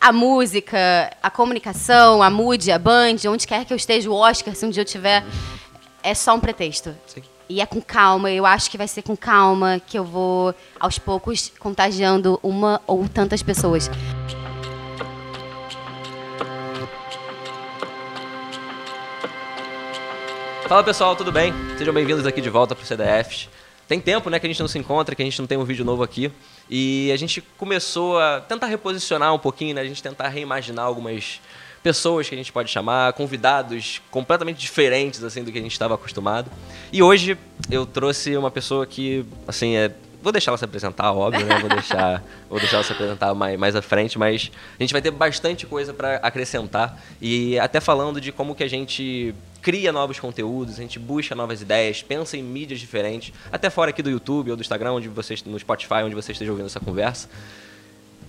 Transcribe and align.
a 0.00 0.12
música, 0.12 1.14
a 1.22 1.30
comunicação, 1.30 2.22
a 2.22 2.30
mood, 2.30 2.72
a 2.72 2.78
band, 2.78 3.16
onde 3.28 3.46
quer 3.46 3.66
que 3.66 3.72
eu 3.72 3.76
esteja, 3.76 4.08
o 4.08 4.14
Oscar, 4.14 4.54
se 4.54 4.64
um 4.64 4.70
dia 4.70 4.80
eu 4.80 4.86
tiver, 4.86 5.22
é 6.02 6.14
só 6.14 6.34
um 6.34 6.40
pretexto. 6.40 6.96
Sim. 7.06 7.22
E 7.50 7.60
é 7.60 7.66
com 7.66 7.82
calma, 7.82 8.30
eu 8.30 8.46
acho 8.46 8.70
que 8.70 8.78
vai 8.78 8.88
ser 8.88 9.02
com 9.02 9.14
calma 9.14 9.78
que 9.86 9.98
eu 9.98 10.04
vou, 10.04 10.54
aos 10.78 10.98
poucos, 10.98 11.52
contagiando 11.58 12.40
uma 12.42 12.80
ou 12.86 13.06
tantas 13.08 13.42
pessoas. 13.42 13.90
Fala 20.66 20.84
pessoal, 20.84 21.14
tudo 21.16 21.32
bem? 21.32 21.52
Sejam 21.76 21.92
bem-vindos 21.92 22.24
aqui 22.24 22.40
de 22.40 22.48
volta 22.48 22.74
pro 22.74 22.86
CDFs. 22.86 23.50
Tem 23.88 24.00
tempo, 24.00 24.30
né, 24.30 24.38
que 24.38 24.46
a 24.46 24.48
gente 24.48 24.60
não 24.60 24.68
se 24.68 24.78
encontra, 24.78 25.16
que 25.16 25.20
a 25.20 25.24
gente 25.24 25.40
não 25.40 25.46
tem 25.48 25.58
um 25.58 25.64
vídeo 25.64 25.84
novo 25.84 26.04
aqui. 26.04 26.32
E 26.70 27.10
a 27.12 27.16
gente 27.16 27.40
começou 27.58 28.18
a 28.18 28.40
tentar 28.40 28.66
reposicionar 28.66 29.34
um 29.34 29.38
pouquinho, 29.38 29.74
né? 29.74 29.80
A 29.80 29.84
gente 29.84 30.02
tentar 30.02 30.28
reimaginar 30.28 30.84
algumas 30.84 31.40
pessoas 31.82 32.28
que 32.28 32.34
a 32.34 32.38
gente 32.38 32.52
pode 32.52 32.70
chamar, 32.70 33.12
convidados 33.14 34.00
completamente 34.10 34.58
diferentes 34.58 35.24
assim 35.24 35.42
do 35.42 35.50
que 35.50 35.58
a 35.58 35.62
gente 35.62 35.72
estava 35.72 35.94
acostumado. 35.94 36.50
E 36.92 37.02
hoje 37.02 37.36
eu 37.70 37.84
trouxe 37.84 38.36
uma 38.36 38.50
pessoa 38.50 38.86
que, 38.86 39.24
assim, 39.48 39.76
é 39.76 39.90
Vou 40.22 40.32
deixar 40.32 40.50
ela 40.50 40.58
se 40.58 40.64
apresentar, 40.64 41.12
óbvio, 41.12 41.46
né? 41.46 41.58
Vou 41.58 41.68
deixar, 41.70 42.22
vou 42.48 42.58
deixar 42.58 42.76
ela 42.76 42.84
se 42.84 42.92
apresentar 42.92 43.34
mais, 43.34 43.58
mais 43.58 43.74
à 43.74 43.80
frente, 43.80 44.18
mas 44.18 44.50
a 44.78 44.82
gente 44.82 44.92
vai 44.92 45.00
ter 45.00 45.10
bastante 45.10 45.64
coisa 45.64 45.94
para 45.94 46.16
acrescentar. 46.16 47.00
E 47.20 47.58
até 47.58 47.80
falando 47.80 48.20
de 48.20 48.30
como 48.30 48.54
que 48.54 48.62
a 48.62 48.68
gente 48.68 49.34
cria 49.60 49.92
novos 49.92 50.18
conteúdos, 50.18 50.78
a 50.78 50.82
gente 50.82 50.98
busca 50.98 51.34
novas 51.34 51.62
ideias, 51.62 52.02
pensa 52.02 52.36
em 52.36 52.42
mídias 52.42 52.80
diferentes, 52.80 53.32
até 53.52 53.70
fora 53.70 53.90
aqui 53.90 54.02
do 54.02 54.10
YouTube 54.10 54.50
ou 54.50 54.56
do 54.56 54.60
Instagram, 54.60 54.92
onde 54.92 55.08
vocês, 55.08 55.42
no 55.44 55.58
Spotify, 55.58 56.02
onde 56.04 56.14
você 56.14 56.32
esteja 56.32 56.50
ouvindo 56.50 56.66
essa 56.66 56.80
conversa. 56.80 57.28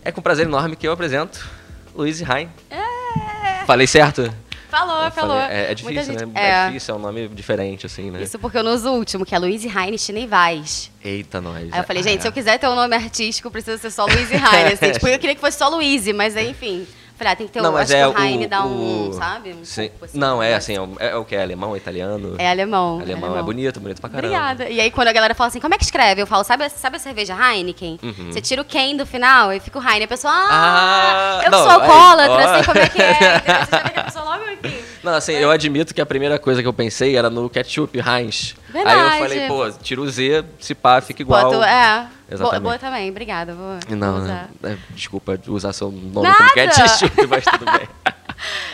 É 0.04 0.12
com 0.12 0.21
prazer 0.21 0.45
enorme 0.45 0.76
que 0.76 0.88
eu 0.88 0.91
apresento 0.91 1.48
Luiz 1.95 2.21
Rain. 2.21 2.49
É. 2.70 3.66
Falei 3.66 3.88
certo? 3.88 4.34
Falou, 4.71 5.04
Eu 5.04 5.12
falou. 5.12 5.38
falei, 5.38 5.57
é, 5.57 5.71
é 5.71 5.76
difícil, 5.76 6.13
né? 6.13 6.32
É. 6.34 6.49
é. 6.49 6.68
difícil, 6.68 6.96
é 6.96 6.98
um 6.98 7.01
nome 7.01 7.27
diferente, 7.27 7.85
assim, 7.85 8.10
né? 8.10 8.23
Isso 8.23 8.40
porque 8.40 8.57
eu 8.57 8.63
não 8.63 8.73
uso 8.73 8.90
o 8.90 8.93
último, 8.93 9.26
que 9.26 9.35
é 9.35 9.40
Luiz 9.40 9.66
Heine 9.66 9.99
Chinevaz. 9.99 10.90
Eita, 11.04 11.41
nós. 11.41 11.71
Aí 11.73 11.79
eu 11.79 11.84
falei, 11.84 12.01
Ah, 12.01 12.05
gente, 12.05 12.20
é. 12.20 12.21
se 12.21 12.27
eu 12.29 12.32
quiser 12.32 12.57
ter 12.57 12.70
um 12.70 12.76
nome 12.76 12.95
artístico, 12.95 13.51
precisa 13.51 13.77
ser 13.77 13.91
só 13.91 14.05
Luiz 14.05 14.32
Heine. 14.32 14.71
Assim, 14.73 14.91
tipo, 14.93 15.07
eu 15.10 15.20
queria 15.20 15.35
que 15.35 15.41
fosse 15.41 15.57
só 15.57 15.68
Luiz, 15.68 16.07
mas 16.13 16.38
enfim. 16.38 16.88
Falei, 17.22 17.34
ah, 17.34 17.36
tem 17.36 17.46
que 17.46 17.54
ter 17.54 17.62
Não, 17.62 17.70
um. 17.70 17.74
mas 17.74 17.91
Acho 17.91 18.02
é 18.02 18.12
que 18.14 18.20
o 18.20 18.24
Heine 18.24 18.48
dá 18.48 18.64
um, 18.66 19.10
o- 19.10 19.14
sabe? 19.14 19.52
Um 19.54 19.64
Sim. 19.64 19.90
pouco, 19.90 20.05
assim, 20.05 20.18
Não, 20.18 20.41
é 20.41 20.50
né? 20.50 20.55
assim, 20.55 20.76
é, 20.76 20.82
o- 20.82 20.96
é 21.00 21.16
o 21.16 21.24
que? 21.24 21.36
É 21.36 21.44
alemão, 21.44 21.78
italiano? 21.78 22.36
É 22.40 22.50
alemão. 22.50 23.00
Alemão, 23.00 23.38
é 23.38 23.44
bonito, 23.44 23.80
bonito 23.80 24.02
pra 24.02 24.10
caramba. 24.10 24.36
Obrigada. 24.36 24.68
E 24.70 24.82
aí, 24.82 24.90
quando 24.90 25.10
a 25.10 25.13
galera 25.13 25.36
fala 25.36 25.50
assim, 25.50 25.60
como 25.60 25.76
é 25.76 25.78
que 25.78 25.84
escreve? 25.84 26.20
Eu 26.20 26.26
falo, 26.26 26.44
sabe, 26.44 26.68
sabe 26.70 26.96
a 26.96 27.00
cerveja 27.00 27.36
Heineken? 27.36 28.00
Uhum. 28.02 28.32
Você 28.32 28.41
tira 28.41 28.60
o 28.62 28.66
Ken 28.66 28.96
do 28.98 29.05
final 29.05 29.54
e 29.54 29.60
fica 29.60 29.78
o 29.78 29.88
Heine. 29.88 30.05
A 30.05 30.08
pessoa, 30.08 30.34
ah, 30.34 31.40
Ah, 31.40 31.46
eu 31.46 31.52
não, 31.52 31.60
sou 31.60 31.70
alcoólatra, 31.72 32.54
sei 32.55 32.63
como 32.63 32.80
é 32.80 32.90
que 32.90 33.02
é. 33.04 33.13
Você 33.66 33.72
já 33.72 33.84
vê 33.84 33.90
que 33.91 34.00
a 34.00 34.04
pessoa 34.06 34.26
logo 34.26 34.44
aqui. 34.46 34.85
Não, 35.04 35.13
assim, 35.13 35.34
eu 35.34 35.49
admito 35.49 35.94
que 35.94 36.02
a 36.02 36.05
primeira 36.05 36.38
coisa 36.38 36.62
que 36.62 36.68
eu 36.68 36.74
pensei 36.74 37.16
era 37.16 37.30
no 37.30 37.49
ketchup 37.49 37.98
Heinz. 37.98 38.55
Aí 38.74 38.82
eu 38.82 38.85
Verdade. 38.85 39.20
falei, 39.20 39.48
pô, 39.48 39.71
tira 39.82 40.02
o 40.02 40.10
Z, 40.10 40.46
se 40.60 40.76
pá, 40.76 41.02
fica 41.02 41.21
igual. 41.21 41.52
Boto, 41.52 41.63
é. 41.63 42.07
Exatamente. 42.30 42.62
Boa, 42.62 42.80
também, 42.80 43.10
obrigada. 43.10 43.54
Vou, 43.54 43.77
Não, 43.90 44.12
vou 44.13 44.22
né? 44.22 44.48
usar. 44.62 44.72
É, 44.72 44.77
desculpa 44.91 45.40
usar 45.48 45.74
seu 45.74 45.91
nome 45.91 46.27
Nada. 46.27 46.38
como 46.38 46.49
ketchup, 46.54 47.27
mas 47.27 47.44
tudo 47.44 47.66
bem. 47.66 47.88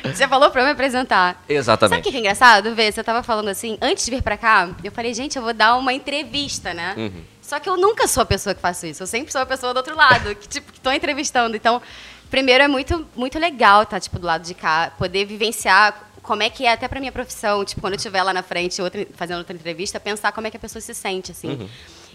Você 0.04 0.28
falou 0.28 0.50
pra 0.50 0.62
eu 0.62 0.66
me 0.66 0.72
apresentar. 0.72 1.34
Sabe 1.34 1.54
o 1.54 1.58
Exatamente. 1.58 2.10
que 2.10 2.16
é 2.16 2.20
engraçado? 2.20 2.74
Vê, 2.74 2.90
você 2.92 3.04
tava 3.04 3.22
falando 3.22 3.50
assim, 3.50 3.78
antes 3.82 4.06
de 4.06 4.12
vir 4.12 4.22
pra 4.22 4.38
cá, 4.38 4.70
eu 4.82 4.92
falei, 4.92 5.14
gente, 5.14 5.36
eu 5.36 5.44
vou 5.44 5.54
dar 5.54 5.76
uma 5.76 5.92
entrevista, 5.92 6.74
né? 6.74 6.94
Uhum. 6.98 7.22
Só 7.42 7.60
que 7.60 7.68
eu 7.68 7.76
nunca 7.76 8.08
sou 8.08 8.24
a 8.24 8.26
pessoa 8.26 8.54
que 8.56 8.62
faço 8.62 8.86
isso. 8.86 9.04
Eu 9.04 9.08
sempre 9.08 9.32
sou 9.32 9.42
a 9.42 9.46
pessoa 9.46 9.74
do 9.74 9.78
outro 9.78 9.96
lado, 9.96 10.34
que, 10.36 10.48
tipo, 10.48 10.72
que 10.72 10.80
tô 10.80 10.92
entrevistando. 10.92 11.56
Então, 11.56 11.82
primeiro 12.30 12.64
é 12.64 12.68
muito, 12.68 13.06
muito 13.16 13.38
legal 13.38 13.84
estar, 13.84 14.00
tipo, 14.00 14.20
do 14.20 14.26
lado 14.28 14.44
de 14.44 14.54
cá, 14.54 14.92
poder 14.98 15.26
vivenciar 15.26 16.07
como 16.28 16.44
é 16.44 16.50
que 16.50 16.66
é 16.66 16.74
até 16.74 16.88
pra 16.90 17.00
minha 17.00 17.12
profissão, 17.12 17.64
tipo, 17.64 17.80
quando 17.80 17.94
eu 17.94 17.98
estiver 17.98 18.22
lá 18.22 18.34
na 18.34 18.44
frente 18.44 18.82
outra, 18.82 19.08
fazendo 19.16 19.38
outra 19.38 19.56
entrevista, 19.56 19.98
pensar 19.98 20.34
como 20.34 20.46
é 20.46 20.52
que 20.52 20.58
a 20.58 20.60
pessoa 20.60 20.82
se 20.82 20.94
sente, 20.94 21.32
assim. 21.32 21.52
Uhum. 21.52 21.70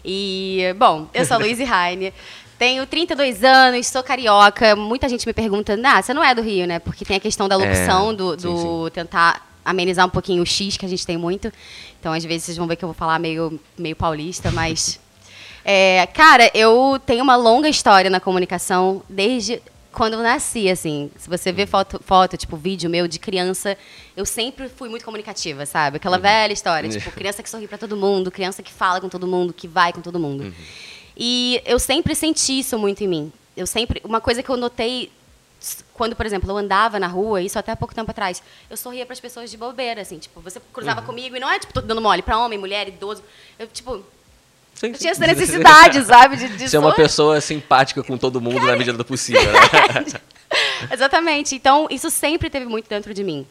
E, 0.05 0.75
bom, 0.77 1.09
eu 1.15 1.25
sou 1.25 1.37
a 1.37 1.39
Luíse 1.39 1.62
Heine, 1.62 2.12
tenho 2.59 2.87
32 2.87 3.43
anos, 3.43 3.87
sou 3.87 4.03
carioca. 4.03 4.77
Muita 4.77 5.09
gente 5.09 5.27
me 5.27 5.33
pergunta, 5.33 5.78
ah, 5.83 6.03
você 6.03 6.12
não 6.12 6.23
é 6.23 6.34
do 6.34 6.43
Rio, 6.43 6.67
né? 6.67 6.78
Porque 6.78 7.05
tem 7.05 7.17
a 7.17 7.21
questão 7.21 7.49
da 7.49 7.56
locução, 7.56 8.11
É, 8.11 8.15
do, 8.15 8.39
sim, 8.39 8.49
do 8.49 8.91
tentar 8.91 9.49
amenizar 9.65 10.06
um 10.06 10.11
pouquinho 10.11 10.43
o 10.43 10.47
X 10.47 10.77
que 10.77 10.84
a 10.84 10.89
gente 10.89 11.06
tem 11.06 11.17
muito. 11.17 11.50
Então, 11.99 12.12
às 12.12 12.23
vezes, 12.23 12.44
vocês 12.44 12.56
vão 12.59 12.67
ver 12.67 12.77
que 12.77 12.84
eu 12.84 12.89
vou 12.89 12.94
falar 12.94 13.19
meio, 13.19 13.59
meio 13.79 13.97
paulista, 13.97 14.50
mas. 14.50 15.00
É, 15.65 16.09
cara, 16.12 16.50
eu 16.55 17.00
tenho 17.06 17.23
uma 17.23 17.37
longa 17.37 17.69
história 17.69 18.11
na 18.11 18.19
comunicação 18.19 19.00
desde 19.09 19.62
quando 19.93 20.15
eu 20.15 20.23
nasci, 20.23 20.69
assim. 20.69 21.11
Se 21.17 21.29
você 21.29 21.53
vê 21.53 21.67
foto, 21.67 22.01
foto, 22.05 22.37
tipo, 22.37 22.57
vídeo 22.57 22.89
meu 22.89 23.07
de 23.07 23.19
criança, 23.19 23.77
eu 24.17 24.25
sempre 24.25 24.69
fui 24.69 24.89
muito 24.89 25.05
comunicativa, 25.05 25.67
sabe? 25.67 25.99
Aquela 25.99 26.19
velha 26.19 26.53
história, 26.53 26.89
tipo, 26.89 27.11
criança 27.13 27.43
que 27.43 27.51
sorri 27.51 27.69
pra 27.69 27.79
todo 27.79 27.97
mundo, 27.97 28.31
criança 28.31 28.63
que 28.63 28.73
fala 28.73 29.01
com 29.01 29.09
todo 29.09 29.27
mundo, 29.27 29.53
que 29.53 29.69
vai 29.69 29.93
com 29.93 30.01
todo 30.01 30.19
mundo. 30.19 30.53
E 31.17 31.63
eu 31.65 31.79
sempre 31.79 32.15
senti 32.15 32.59
isso 32.59 32.79
muito 32.79 33.05
em 33.05 33.09
mim. 33.09 33.33
Eu 33.57 33.67
sempre, 33.67 34.01
uma 34.05 34.21
coisa 34.21 34.43
que 34.43 34.49
eu 34.49 34.57
notei 34.57 35.11
quando, 35.95 36.17
por 36.17 36.27
exemplo, 36.27 36.51
eu 36.51 36.57
andava 36.57 36.99
na 36.99 37.07
rua, 37.07 37.41
isso 37.41 37.59
até 37.59 37.71
há 37.71 37.77
pouco 37.77 37.95
tempo 37.95 38.11
atrás, 38.11 38.43
eu 38.69 38.77
sorria 38.77 39.07
para 39.07 39.13
as 39.13 39.21
pessoas 39.21 39.51
de 39.51 39.57
bobeira, 39.57 40.01
assim, 40.01 40.19
tipo, 40.19 40.41
você 40.41 40.61
cruzava 40.73 41.03
comigo 41.03 41.37
e 41.37 41.41
não 41.41 41.49
é 41.49 41.59
tipo 41.59 41.73
tô 41.73 41.81
dando 41.81 42.01
mole 42.01 42.23
para 42.23 42.39
homem, 42.39 42.59
mulher, 42.59 42.89
idoso. 42.89 43.23
Eu 43.59 43.69
tipo, 43.69 44.05
Sim, 44.75 44.93
tinha 44.93 45.12
essa 45.12 45.27
necessidade, 45.27 46.03
sabe, 46.06 46.37
de, 46.37 46.49
de 46.56 46.69
Ser 46.69 46.78
uma 46.78 46.94
pessoa 46.94 47.41
simpática 47.41 48.03
com 48.03 48.19
todo 48.19 48.41
mundo 48.41 48.66
na 48.66 48.77
medida 48.77 48.97
do 48.97 49.05
possível, 49.05 49.43
né? 49.53 50.21
Exatamente. 50.93 51.55
Então, 51.55 51.87
isso 51.91 52.10
sempre 52.10 52.50
teve 52.50 52.66
muito 52.66 52.88
dentro 52.88 53.15
de 53.15 53.22
mim. 53.22 53.47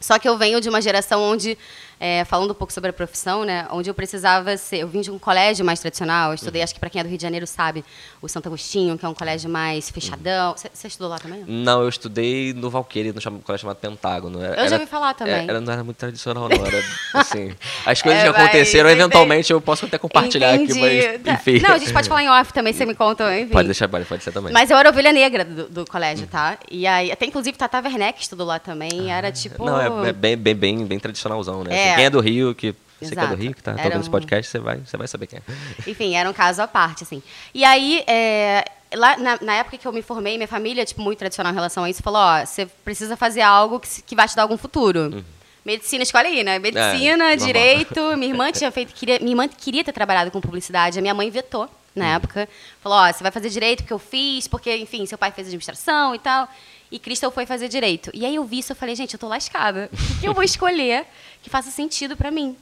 Só 0.00 0.18
que 0.18 0.28
eu 0.28 0.36
venho 0.36 0.60
de 0.60 0.68
uma 0.68 0.82
geração 0.82 1.22
onde, 1.22 1.56
é, 2.04 2.24
falando 2.24 2.50
um 2.50 2.54
pouco 2.54 2.72
sobre 2.72 2.90
a 2.90 2.92
profissão, 2.92 3.44
né, 3.44 3.64
onde 3.70 3.88
eu 3.88 3.94
precisava 3.94 4.56
ser. 4.56 4.78
Eu 4.78 4.88
vim 4.88 5.02
de 5.02 5.10
um 5.12 5.20
colégio 5.20 5.64
mais 5.64 5.78
tradicional. 5.78 6.30
Eu 6.30 6.34
estudei, 6.34 6.60
acho 6.60 6.74
que 6.74 6.80
para 6.80 6.90
quem 6.90 7.00
é 7.00 7.04
do 7.04 7.08
Rio 7.08 7.16
de 7.16 7.22
Janeiro 7.22 7.46
sabe, 7.46 7.84
o 8.20 8.28
Santo 8.28 8.48
Agostinho, 8.48 8.98
que 8.98 9.06
é 9.06 9.08
um 9.08 9.14
colégio 9.14 9.48
mais 9.48 9.88
fechadão. 9.88 10.56
Você 10.56 10.88
estudou 10.88 11.08
lá 11.08 11.18
também? 11.20 11.44
Não, 11.46 11.80
eu 11.80 11.88
estudei 11.88 12.52
no 12.54 12.68
Valqueire, 12.68 13.12
no 13.12 13.20
colégio 13.42 13.58
chamado 13.62 13.76
Pentágono. 13.76 14.42
Era, 14.42 14.60
Eu 14.64 14.68
já 14.68 14.74
ouvi 14.76 14.86
falar 14.86 15.14
também. 15.14 15.34
é, 15.34 15.44
Era, 15.44 15.60
não 15.60 15.72
era 15.72 15.84
muito 15.84 15.96
tradicional, 15.96 16.48
não. 16.48 16.66
Era, 16.66 16.82
assim, 17.14 17.54
as 17.86 18.02
coisas 18.02 18.20
É, 18.20 18.26
que 18.26 18.32
vai, 18.32 18.42
aconteceram, 18.46 18.84
vai, 18.88 18.94
vai. 18.96 19.00
eventualmente 19.04 19.52
eu 19.52 19.60
posso 19.60 19.84
até 19.86 19.96
compartilhar 19.96 20.56
Entendi. 20.56 20.72
aqui, 20.84 21.18
Tá. 21.20 21.32
mas, 21.32 21.40
enfim. 21.40 21.60
Não, 21.60 21.70
a 21.74 21.78
gente 21.78 21.92
pode 21.92 22.08
falar 22.08 22.24
em 22.24 22.28
off 22.30 22.52
também, 22.52 22.72
você 22.72 22.84
me 22.84 22.96
conta, 22.96 23.38
enfim. 23.38 23.52
Pode 23.52 23.68
deixar, 23.68 23.88
pode, 23.88 24.04
pode 24.06 24.24
ser 24.24 24.32
também. 24.32 24.52
Mas 24.52 24.70
eu 24.72 24.76
era 24.76 24.88
ovelha 24.90 25.12
negra 25.12 25.44
do, 25.44 25.68
do 25.68 25.84
colégio, 25.86 26.26
tá? 26.26 26.58
E 26.68 26.84
aí, 26.84 27.12
até 27.12 27.26
inclusive 27.26 27.56
Tata 27.56 27.78
Werneck 27.80 28.20
estudou 28.20 28.44
lá 28.44 28.58
também. 28.58 29.12
Era 29.12 29.30
tipo. 29.30 29.68
Ah, 29.68 29.88
Não, 29.88 30.04
é, 30.04 30.08
é 30.08 30.12
bem, 30.12 30.36
bem, 30.36 30.54
bem, 30.56 30.84
bem 30.84 30.98
tradicionalzão, 30.98 31.62
né? 31.62 31.90
É. 31.90 31.91
Assim, 31.92 31.96
quem 31.96 32.04
é 32.06 32.10
do 32.10 32.20
Rio, 32.20 32.54
que 32.54 32.74
você 33.00 33.14
que 33.14 33.18
é 33.18 33.22
do 33.22 33.26
Exato. 33.26 33.34
Rio, 33.42 33.54
que 33.54 33.62
tá 33.62 33.72
nesse 33.72 34.08
um- 34.08 34.10
podcast, 34.12 34.50
você 34.50 34.58
vai, 34.58 34.78
você 34.78 34.96
vai 34.96 35.08
saber 35.08 35.26
quem 35.26 35.38
é. 35.38 35.42
Enfim, 35.90 36.14
era 36.14 36.28
um 36.28 36.32
caso 36.32 36.62
à 36.62 36.68
parte, 36.68 37.02
assim. 37.02 37.22
E 37.52 37.64
aí, 37.64 38.04
é, 38.06 38.64
lá 38.94 39.16
na, 39.16 39.38
na 39.40 39.54
época 39.54 39.76
que 39.78 39.86
eu 39.86 39.92
me 39.92 40.02
formei, 40.02 40.36
minha 40.36 40.48
família, 40.48 40.84
tipo, 40.84 41.00
muito 41.00 41.18
tradicional 41.18 41.52
em 41.52 41.54
relação 41.54 41.84
a 41.84 41.90
isso, 41.90 42.02
falou, 42.02 42.20
ó, 42.20 42.44
você 42.44 42.66
precisa 42.84 43.16
fazer 43.16 43.40
algo 43.42 43.80
que, 43.80 44.02
que 44.02 44.14
vai 44.14 44.28
te 44.28 44.36
dar 44.36 44.42
algum 44.42 44.56
futuro. 44.56 45.24
Medicina, 45.64 46.02
escolhe 46.02 46.26
aí, 46.26 46.44
né? 46.44 46.58
Medicina, 46.58 47.16
normal. 47.16 47.36
direito. 47.46 48.16
Minha 48.16 48.32
irmã 48.32 48.50
tinha 48.52 48.70
feito, 48.70 48.92
queria, 48.92 49.18
minha 49.20 49.32
irmã 49.32 49.48
queria 49.48 49.84
ter 49.84 49.92
trabalhado 49.92 50.30
com 50.30 50.40
publicidade. 50.40 50.98
A 50.98 51.02
minha 51.02 51.14
mãe 51.14 51.30
vetou 51.30 51.68
na 51.94 52.14
época. 52.14 52.48
Falou, 52.80 52.98
ó, 52.98 53.12
você 53.12 53.22
vai 53.22 53.30
fazer 53.30 53.48
direito 53.48 53.82
porque 53.82 53.92
eu 53.92 53.98
fiz, 53.98 54.48
porque, 54.48 54.76
enfim, 54.76 55.06
seu 55.06 55.16
pai 55.16 55.30
fez 55.30 55.46
administração 55.46 56.14
e 56.14 56.18
tal. 56.18 56.48
E 56.92 56.98
Crystal 56.98 57.30
foi 57.30 57.46
fazer 57.46 57.68
direito. 57.68 58.10
E 58.12 58.26
aí 58.26 58.34
eu 58.36 58.44
vi 58.44 58.58
isso, 58.58 58.72
eu 58.72 58.76
falei, 58.76 58.94
gente, 58.94 59.14
eu 59.14 59.18
tô 59.18 59.26
lascada. 59.26 59.88
O 59.92 60.20
que 60.20 60.28
eu 60.28 60.34
vou 60.34 60.44
escolher 60.44 61.06
que 61.42 61.48
faça 61.48 61.70
sentido 61.70 62.16
pra 62.16 62.30
mim? 62.30 62.54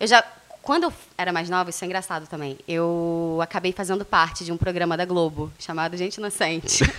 Eu 0.00 0.06
já, 0.08 0.22
quando 0.60 0.84
eu 0.84 0.92
era 1.16 1.32
mais 1.32 1.48
nova, 1.48 1.70
isso 1.70 1.84
é 1.84 1.86
engraçado 1.86 2.26
também. 2.26 2.58
Eu 2.66 3.38
acabei 3.40 3.72
fazendo 3.72 4.04
parte 4.04 4.44
de 4.44 4.50
um 4.50 4.56
programa 4.56 4.96
da 4.96 5.04
Globo 5.04 5.52
chamado 5.60 5.96
Gente 5.96 6.16
Inocente. 6.16 6.82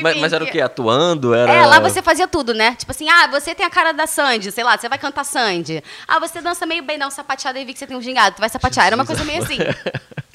Mas, 0.00 0.12
Enfim, 0.12 0.20
mas 0.20 0.32
era 0.32 0.44
o 0.44 0.46
quê? 0.46 0.60
Atuando? 0.60 1.34
Era... 1.34 1.52
é, 1.52 1.66
lá 1.66 1.80
você 1.80 2.00
fazia 2.00 2.28
tudo, 2.28 2.54
né? 2.54 2.76
Tipo 2.76 2.92
assim, 2.92 3.08
ah, 3.08 3.26
você 3.26 3.54
tem 3.54 3.66
a 3.66 3.70
cara 3.70 3.92
da 3.92 4.06
Sandy, 4.06 4.52
sei 4.52 4.62
lá, 4.62 4.78
você 4.78 4.88
vai 4.88 4.98
cantar 4.98 5.24
Sandy. 5.24 5.82
Ah, 6.06 6.20
você 6.20 6.40
dança 6.40 6.64
meio 6.64 6.82
bem, 6.84 6.98
dá 6.98 7.06
um 7.06 7.10
sapateado 7.10 7.58
e 7.58 7.64
vi 7.64 7.72
que 7.72 7.78
você 7.78 7.86
tem 7.86 7.96
um 7.96 8.02
gingado, 8.02 8.36
tu 8.36 8.40
vai 8.40 8.48
sapatear. 8.48 8.86
Era 8.86 8.96
uma 8.96 9.04
coisa 9.04 9.24
meio 9.24 9.42
assim. 9.42 9.58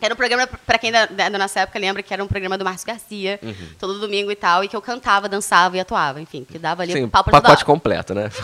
Era 0.02 0.14
um 0.14 0.18
programa, 0.18 0.48
pra 0.66 0.78
quem 0.78 0.92
da, 0.92 1.06
da 1.06 1.30
nossa 1.38 1.62
época 1.62 1.78
lembra, 1.80 2.02
que 2.02 2.14
era 2.14 2.24
um 2.24 2.28
programa 2.28 2.58
do 2.58 2.64
Márcio 2.64 2.88
Garcia, 2.88 3.40
Uhum. 3.44 3.54
todo 3.78 4.00
domingo 4.00 4.32
e 4.32 4.36
tal, 4.36 4.64
e 4.64 4.68
que 4.68 4.76
eu 4.76 4.82
cantava, 4.82 5.28
dançava 5.28 5.76
e 5.78 5.80
atuava, 5.80 6.22
enfim, 6.22 6.44
que 6.44 6.58
dava 6.58 6.84
ali 6.84 6.94
Sim, 6.94 7.08
pau 7.10 7.24
pra 7.24 7.42
pacote 7.42 7.66
completo, 7.66 8.14
né? 8.14 8.30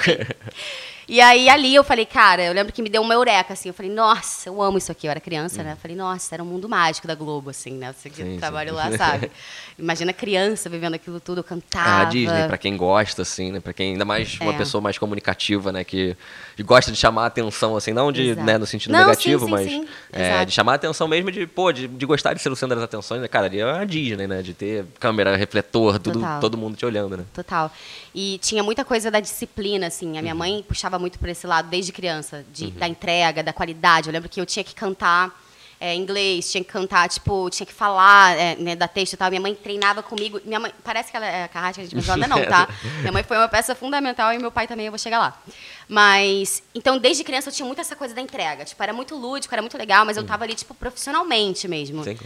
E 1.08 1.22
aí 1.22 1.48
ali 1.50 1.76
eu 1.76 1.84
falei, 1.84 2.06
cara, 2.06 2.44
eu 2.44 2.54
lembro 2.54 2.74
que 2.74 2.82
me 2.82 2.90
deu 2.90 3.02
uma 3.02 3.14
eureka, 3.14 3.54
assim. 3.54 3.70
Eu 3.70 3.74
falei, 3.74 3.92
nossa, 3.92 4.50
eu 4.50 4.62
amo 4.62 4.78
isso 4.78 4.92
aqui. 4.92 5.06
Eu 5.08 5.12
era 5.12 5.20
criança, 5.20 5.62
né? 5.64 5.74
Eu 5.74 5.78
falei, 5.78 5.96
nossa, 5.96 6.36
era 6.36 6.44
um 6.44 6.48
mundo 6.48 6.68
mágico 6.68 7.08
da 7.08 7.14
Globo, 7.16 7.50
assim, 7.52 7.72
né? 7.74 7.94
Você 7.98 8.10
que 8.10 8.24
Sim, 8.24 8.38
trabalho 8.40 8.70
sim. 8.72 8.76
lá, 8.76 8.98
sabe? 8.98 9.32
Imagina 9.78 10.12
criança 10.14 10.70
vivendo 10.70 10.96
aquilo 10.96 11.20
tudo, 11.20 11.40
eu 11.40 11.46
É 11.46 11.48
cantava. 11.48 12.02
a 12.02 12.06
Disney, 12.06 12.48
pra 12.48 12.58
quem 12.58 12.76
gosta, 12.76 13.22
assim, 13.22 13.52
né? 13.52 13.60
Pra 13.60 13.74
quem 13.74 13.92
ainda 13.92 14.06
mais 14.06 14.40
uma 14.40 14.54
É. 14.54 14.58
pessoa 14.58 14.82
mais 14.82 14.98
comunicativa, 14.98 15.72
né? 15.72 15.84
Que, 15.84 16.16
gosta 16.62 16.92
de 16.92 16.98
chamar 16.98 17.24
a 17.24 17.28
atenção, 17.28 17.76
assim, 17.78 17.94
não 17.94 18.12
de, 18.12 18.30
Exato. 18.30 18.46
né, 18.46 18.58
no 18.58 18.66
sentido 18.66 18.92
Não, 18.92 19.00
negativo, 19.00 19.46
sim, 19.46 19.52
mas 19.52 19.72
é, 20.12 20.44
de 20.46 20.52
chamar 20.52 20.72
a 20.72 20.76
atenção 20.76 21.08
mesmo 21.08 21.30
de, 21.32 21.46
pô, 21.46 21.72
de, 21.72 21.88
de 21.88 22.06
gostar 22.06 22.34
de 22.34 22.42
ser 22.42 22.50
o 22.52 22.56
centro 22.56 22.76
das 22.76 22.84
atenções, 22.86 23.22
né? 23.22 23.28
Cara, 23.28 23.46
ali 23.46 23.60
é 23.60 23.64
a 23.64 23.84
Disney, 23.84 24.26
né? 24.28 24.42
De 24.42 24.54
ter 24.54 24.86
câmera, 25.00 25.36
refletor, 25.36 26.00
tudo, 26.00 26.20
Total. 26.20 26.40
todo 26.40 26.58
mundo 26.58 26.76
te 26.78 26.86
olhando, 26.86 27.18
né? 27.18 27.26
Total. 27.34 27.72
E 28.14 28.40
tinha 28.42 28.64
muita 28.64 28.84
coisa 28.86 29.12
da 29.12 29.20
disciplina, 29.20 29.88
assim. 29.88 30.18
A 30.18 30.22
minha 30.22 30.34
mãe 30.34 30.64
puxava 30.68 30.95
muito 31.00 31.20
por 31.20 31.30
esse 31.30 31.46
lado 31.46 31.70
desde 31.70 31.92
criança, 31.92 32.46
de, 32.52 32.72
da 32.72 32.88
entrega, 32.88 33.44
da 33.44 33.54
qualidade. 33.54 34.08
Eu 34.08 34.14
lembro 34.14 34.30
que 34.30 34.40
eu 34.40 34.46
tinha 34.46 34.64
que 34.64 34.76
cantar 34.76 35.34
é, 35.80 35.94
inglês, 35.94 36.52
tinha 36.52 36.64
que 36.64 36.70
cantar, 36.70 37.10
tipo, 37.10 37.50
tinha 37.50 37.66
que 37.66 37.74
falar, 37.74 38.38
é, 38.38 38.56
né, 38.56 38.76
dar 38.76 38.88
texto 38.88 39.14
e 39.14 39.18
tal. 39.18 39.30
Minha 39.30 39.42
mãe 39.42 39.54
treinava 39.54 40.02
comigo. 40.02 40.40
Minha 40.46 40.60
mãe, 40.60 40.74
parece 40.84 41.12
que 41.12 41.18
ela 41.18 41.26
é 41.26 41.48
carrasca, 41.48 41.82
a 41.82 41.86
gente 41.86 41.96
mas 41.96 42.08
ela 42.08 42.28
não, 42.28 42.44
tá? 42.46 42.68
Minha 43.02 43.12
mãe 43.12 43.24
foi 43.24 43.38
uma 43.38 43.48
peça 43.48 43.76
fundamental 43.76 44.34
e 44.34 44.38
meu 44.38 44.52
pai 44.52 44.68
também, 44.68 44.86
eu 44.86 44.92
vou 44.92 45.00
chegar 45.00 45.20
lá. 45.20 45.40
Mas, 45.88 46.64
então, 46.74 46.98
desde 46.98 47.24
criança 47.24 47.50
eu 47.50 47.54
tinha 47.54 47.66
muito 47.66 47.82
essa 47.82 47.96
coisa 47.96 48.14
da 48.16 48.22
entrega. 48.22 48.66
Tipo, 48.66 48.82
era 48.82 48.94
muito 48.94 49.16
lúdico, 49.16 49.54
era 49.54 49.62
muito 49.62 49.78
legal, 49.78 50.06
mas 50.06 50.18
eu 50.18 50.24
tava 50.24 50.44
ali, 50.44 50.56
tipo, 50.56 50.74
profissionalmente 50.74 51.68
mesmo. 51.68 52.04
Sim. 52.04 52.18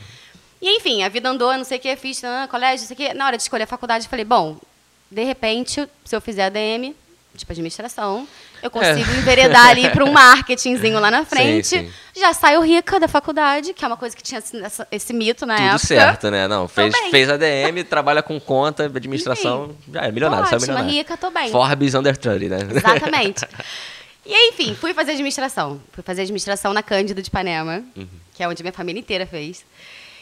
E 0.62 0.77
enfim, 0.77 1.04
a 1.04 1.10
vida 1.10 1.30
andou, 1.30 1.56
não 1.57 1.63
sei 1.63 1.77
o 1.77 1.81
que, 1.81 1.95
fiz 1.95 2.24
ah, 2.24 2.48
colégio, 2.50 2.81
não 2.81 2.88
sei 2.88 2.94
o 2.94 2.98
que. 3.10 3.13
Na 3.13 3.25
hora 3.25 3.38
de 3.38 3.44
escolher 3.44 3.63
a 3.63 3.68
faculdade, 3.68 4.06
eu 4.06 4.10
falei, 4.10 4.25
bom, 4.25 4.57
de 5.10 5.24
repente, 5.24 5.88
se 6.06 6.16
eu 6.16 6.21
fizer 6.21 6.45
ADM, 6.45 6.94
tipo 7.36 7.51
administração, 7.51 8.27
eu 8.62 8.70
consigo 8.72 9.12
enveredar 9.12 9.68
ali 9.68 9.90
para 9.90 10.04
um 10.04 10.12
marketingzinho 10.12 11.00
lá 11.00 11.10
na 11.12 11.24
frente. 11.26 11.68
sim. 11.68 11.92
Já 12.16 12.34
saio 12.34 12.60
rica 12.62 13.00
da 13.00 13.08
faculdade, 13.08 13.74
que 13.74 13.86
é 13.86 13.88
uma 13.88 13.96
coisa 13.96 14.14
que 14.16 14.22
tinha 14.22 14.40
esse, 14.40 14.62
esse 14.92 15.14
mito 15.14 15.46
na 15.46 15.56
Tudo 15.56 15.66
época. 15.68 15.80
certo, 15.80 16.30
né? 16.32 16.48
Não, 16.50 16.68
fez, 16.68 16.94
fez 17.12 17.30
ADM, 17.30 17.84
trabalha 17.90 18.22
com 18.22 18.38
conta, 18.40 18.86
administração, 18.86 19.74
já 19.94 20.02
é 20.02 20.12
milionário, 20.12 20.46
sabe 20.46 20.64
ótima, 20.64 20.74
milionário. 20.80 20.98
rica, 21.00 21.16
tô 21.16 21.30
bem. 21.32 21.50
Forbes 21.50 21.94
under 21.96 22.18
30, 22.18 22.58
né? 22.66 22.68
Exatamente. 22.76 23.46
E 24.26 24.34
aí, 24.34 24.50
enfim, 24.54 24.76
fui 24.76 24.94
fazer 24.94 25.14
administração. 25.14 25.82
Fui 25.92 26.04
fazer 26.04 26.22
administração 26.22 26.72
na 26.72 26.84
Cândido 26.84 27.20
de 27.20 27.30
Ipanema, 27.30 27.82
que 28.36 28.44
é 28.44 28.48
onde 28.48 28.62
minha 28.62 28.74
família 28.74 29.00
inteira 29.00 29.26
fez. 29.26 29.66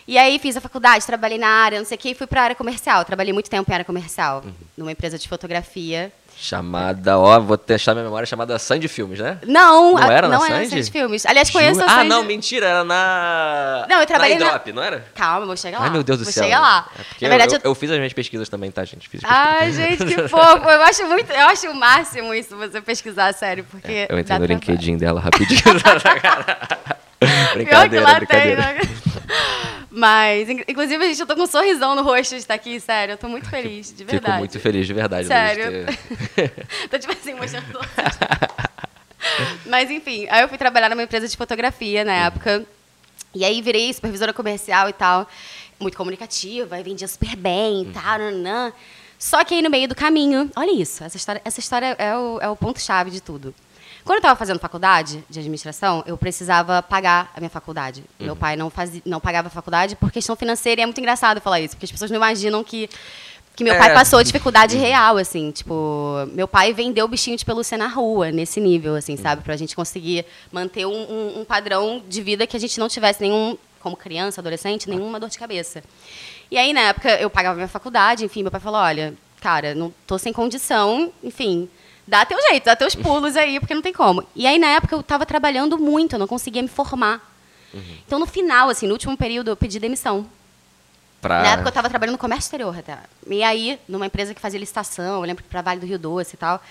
E 0.07 0.17
aí 0.17 0.39
fiz 0.39 0.55
a 0.55 0.61
faculdade, 0.61 1.05
trabalhei 1.05 1.37
na 1.37 1.49
área, 1.49 1.77
não 1.79 1.85
sei 1.85 1.97
o 1.97 1.99
quê, 1.99 2.09
e 2.11 2.15
fui 2.15 2.25
para 2.25 2.39
a 2.39 2.43
área 2.45 2.55
comercial. 2.55 3.03
Trabalhei 3.03 3.33
muito 3.33 3.49
tempo 3.49 3.69
em 3.69 3.73
área 3.73 3.83
comercial, 3.83 4.45
numa 4.77 4.93
empresa 4.93 5.17
de 5.19 5.27
fotografia. 5.27 6.09
Chamada, 6.39 7.17
ó, 7.17 7.39
vou 7.39 7.57
testar 7.57 7.93
minha 7.95 8.03
memória, 8.03 8.25
chamada 8.27 8.59
Sandy 8.59 8.87
Filmes, 8.87 9.17
né? 9.19 9.39
Não, 9.43 9.93
Não 9.95 9.97
a- 9.97 10.13
era 10.13 10.27
na 10.27 10.37
não 10.37 10.45
era 10.45 10.55
Sandy? 10.57 10.69
Sandy 10.69 10.91
Filmes. 10.91 11.25
Aliás, 11.25 11.49
conheço 11.49 11.73
Jura? 11.79 11.85
a 11.87 11.91
Ah, 11.91 11.95
Sandy. 11.97 12.09
não, 12.09 12.23
mentira, 12.23 12.67
era 12.67 12.83
na. 12.83 13.85
Não, 13.89 13.99
eu 14.01 14.05
trabalhei 14.05 14.35
na 14.37 14.45
na- 14.45 14.51
Indrop, 14.51 14.67
não 14.71 14.83
era? 14.83 15.03
Calma, 15.15 15.47
vou 15.47 15.57
chegar 15.57 15.79
lá. 15.79 15.85
Ai, 15.85 15.89
meu 15.89 16.03
Deus 16.03 16.19
do 16.19 16.25
vou 16.25 16.31
céu. 16.31 16.43
chegar 16.43 16.59
lá. 16.59 16.87
É 17.19 17.23
Na 17.23 17.29
verdade, 17.29 17.55
eu, 17.55 17.59
eu... 17.63 17.71
eu 17.71 17.75
fiz 17.75 17.89
as 17.89 17.97
minhas 17.97 18.13
pesquisas 18.13 18.47
também, 18.47 18.69
tá, 18.69 18.85
gente? 18.85 19.09
Fiz. 19.09 19.21
Ai, 19.23 19.71
gente, 19.71 20.05
que 20.05 20.15
fofo. 20.29 20.69
Eu 20.69 20.81
acho 20.83 21.05
muito, 21.07 21.31
eu 21.31 21.47
acho 21.47 21.69
o 21.71 21.75
máximo 21.75 22.31
isso, 22.35 22.55
você 22.55 22.81
pesquisar, 22.81 23.33
sério, 23.33 23.65
porque 23.71 23.91
É, 23.91 24.07
eu 24.07 24.19
entrei 24.19 24.37
no. 24.37 24.45
LinkedIn 24.45 24.95
dela 24.97 25.19
rapidinho. 25.19 25.59
Brincadeira, 27.53 28.03
lá 28.05 28.19
tem, 28.19 28.27
brincadeira. 28.27 28.61
né? 28.61 28.79
Mas, 29.99 30.47
in- 30.47 30.63
inclusive, 30.67 31.07
gente, 31.07 31.19
eu 31.21 31.25
tô 31.25 31.35
com 31.35 31.41
um 31.41 31.47
sorrisão 31.47 31.95
no 31.95 32.03
rosto 32.03 32.29
de 32.35 32.37
estar 32.41 32.53
aqui, 32.53 32.79
sério. 32.79 33.13
Eu 33.13 33.17
tô 33.17 33.27
muito 33.27 33.49
feliz, 33.49 33.87
de 33.91 34.03
verdade. 34.03 34.25
Fico 34.25 34.37
muito 34.37 34.59
feliz, 34.59 34.85
de 34.85 34.93
verdade. 34.93 35.27
Sério. 35.27 35.85
ter- 36.35 36.67
tô 36.91 36.99
tipo 36.99 37.13
assim, 37.13 37.33
mostrando 37.33 37.79
Mas 39.65 39.89
enfim, 39.89 40.27
aí 40.29 40.41
eu 40.43 40.47
fui 40.49 40.57
trabalhar 40.57 40.89
numa 40.89 41.01
empresa 41.01 41.27
de 41.27 41.35
fotografia 41.35 42.05
na 42.05 42.13
época. 42.13 42.63
E 43.33 43.43
aí 43.43 43.59
virei 43.61 43.91
supervisora 43.91 44.31
comercial 44.33 44.87
e 44.87 44.93
tal. 44.93 45.27
Muito 45.79 45.97
comunicativa, 45.97 46.75
aí 46.75 46.83
vendia 46.83 47.07
super 47.07 47.35
bem 47.35 47.81
e 47.81 47.85
tal, 47.87 48.19
nanã. 48.19 48.71
Só 49.17 49.43
que 49.43 49.55
aí 49.55 49.61
no 49.63 49.69
meio 49.71 49.87
do 49.87 49.95
caminho, 49.95 50.51
olha 50.55 50.71
isso, 50.79 51.03
essa 51.03 51.17
história, 51.17 51.41
essa 51.43 51.59
história 51.59 51.95
é 51.97 52.15
o, 52.15 52.39
é 52.39 52.47
o 52.49 52.55
ponto-chave 52.55 53.09
de 53.09 53.19
tudo. 53.21 53.53
Quando 54.07 54.15
eu 54.15 54.19
estava 54.19 54.39
fazendo 54.39 54.57
faculdade 54.57 55.21
de 55.29 55.39
administração, 55.39 56.01
eu 56.07 56.17
precisava 56.17 56.81
pagar 56.81 57.29
a 57.35 57.39
minha 57.41 57.49
faculdade. 57.49 58.03
Meu 58.17 58.37
pai 58.37 58.55
não, 58.55 58.69
fazia, 58.69 59.01
não 59.05 59.19
pagava 59.19 59.49
a 59.49 59.51
faculdade 59.51 59.97
por 59.97 60.11
questão 60.11 60.33
financeira, 60.33 60.79
e 60.79 60.83
é 60.83 60.85
muito 60.85 60.97
engraçado 60.99 61.41
falar 61.41 61.59
isso, 61.59 61.75
porque 61.75 61.83
as 61.85 61.91
pessoas 61.91 62.09
não 62.09 62.15
imaginam 62.15 62.63
que, 62.63 62.89
que 63.53 63.65
meu 63.65 63.77
pai 63.77 63.89
É. 63.91 63.93
passou 63.93 64.23
dificuldade 64.23 64.77
real, 64.77 65.17
assim, 65.17 65.51
tipo, 65.51 66.25
meu 66.31 66.47
pai 66.47 66.73
vendeu 66.73 67.03
o 67.03 67.07
bichinho 67.09 67.35
de 67.35 67.43
pelúcia 67.43 67.77
na 67.77 67.87
rua, 67.87 68.31
nesse 68.31 68.61
nível, 68.61 68.95
assim, 68.95 69.17
sabe? 69.17 69.41
Pra 69.43 69.57
gente 69.57 69.75
conseguir 69.75 70.25
manter 70.53 70.85
um, 70.87 70.91
um- 70.95 71.41
um 71.41 71.43
padrão 71.45 72.01
de 72.07 72.21
vida 72.21 72.47
que 72.47 72.55
a 72.55 72.59
gente 72.61 72.79
não 72.79 72.87
tivesse 72.87 73.21
nenhum, 73.21 73.57
como 73.81 73.97
criança, 73.97 74.39
adolescente, 74.39 74.89
nenhuma 74.89 75.19
dor 75.19 75.27
de 75.29 75.37
cabeça. 75.37 75.83
E 76.49 76.57
aí, 76.57 76.71
na 76.71 76.79
época, 76.79 77.09
eu 77.19 77.29
pagava 77.29 77.55
minha 77.55 77.67
faculdade, 77.67 78.23
enfim, 78.23 78.41
meu 78.41 78.51
pai 78.51 78.61
falou, 78.61 78.79
olha, 78.79 79.13
cara, 79.41 79.75
não 79.75 79.93
tô 80.07 80.17
sem 80.17 80.31
condição, 80.31 81.11
enfim, 81.21 81.67
dá 82.07 82.25
teu 82.25 82.41
jeito, 82.49 82.63
dá 82.65 82.75
teus 82.75 82.95
pulos 82.95 83.35
aí, 83.35 83.59
porque 83.59 83.75
não 83.75 83.81
tem 83.81 83.93
como. 83.93 84.23
E 84.35 84.47
aí, 84.47 84.57
na 84.57 84.67
época, 84.67 84.95
eu 84.95 85.03
tava 85.03 85.25
trabalhando 85.25 85.77
muito, 85.77 86.13
eu 86.13 86.19
não 86.19 86.27
conseguia 86.27 86.61
me 86.61 86.69
formar. 86.69 87.21
Então, 88.05 88.17
no 88.17 88.25
final, 88.25 88.69
assim, 88.69 88.87
no 88.87 88.93
último 88.93 89.17
período, 89.17 89.49
eu 89.49 89.57
pedi 89.57 89.79
demissão. 89.79 90.25
Pra... 91.21 91.41
Na 91.41 91.47
época 91.53 91.67
eu 91.67 91.69
estava 91.69 91.89
trabalhando 91.89 92.13
no 92.13 92.17
comércio 92.19 92.45
exterior 92.47 92.77
até. 92.77 92.97
E 93.27 93.41
aí, 93.43 93.79
numa 93.87 94.05
empresa 94.05 94.33
que 94.35 94.39
fazia 94.39 94.59
licitação, 94.59 95.15
eu 95.15 95.21
lembro 95.21 95.43
que 95.43 95.49
para 95.49 95.61
Vale 95.63 95.79
do 95.79 95.85
Rio 95.85 95.97
Doce 95.97 96.35
e 96.35 96.37
tal, 96.37 96.61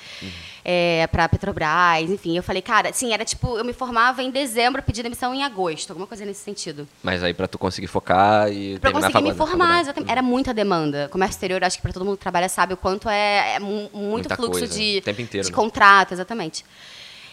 é, 0.65 1.07
para 1.09 1.29
Petrobras, 1.29 2.09
enfim. 2.09 2.37
Eu 2.37 2.43
falei, 2.45 2.63
cara, 2.63 2.93
sim, 2.93 3.13
era 3.13 3.25
tipo, 3.25 3.59
eu 3.59 3.65
me 3.65 3.73
formava 3.73 4.23
em 4.23 4.31
dezembro, 4.31 4.81
pedi 4.83 5.03
demissão 5.03 5.35
em 5.35 5.43
agosto, 5.43 5.91
alguma 5.91 6.07
coisa 6.07 6.25
nesse 6.25 6.45
sentido. 6.45 6.87
Mas 7.03 7.23
aí 7.25 7.35
pra 7.35 7.49
tu 7.49 7.59
conseguir 7.59 7.89
focar 7.89 8.49
e 8.51 8.79
Pra 8.79 8.93
conseguir 8.93 9.15
me 9.23 9.31
faculdade- 9.35 9.51
formar, 9.51 9.81
exatamente. 9.81 10.11
Era 10.13 10.23
muita 10.23 10.55
demanda. 10.55 11.09
Comércio 11.11 11.35
exterior, 11.35 11.63
acho 11.65 11.77
que 11.79 11.83
para 11.83 11.93
todo 11.93 12.05
mundo 12.05 12.17
que 12.17 12.23
trabalha 12.23 12.49
sabe 12.49 12.73
o 12.73 12.77
quanto 12.77 13.09
é, 13.09 13.55
é 13.57 13.59
mu- 13.59 13.91
muito 13.93 13.95
Muita 14.29 14.37
fluxo 14.37 14.61
coisa, 14.61 14.67
de, 14.75 14.99
inteiro, 14.99 15.45
de 15.45 15.51
né? 15.51 15.57
contrato, 15.57 16.13
exatamente. 16.13 16.65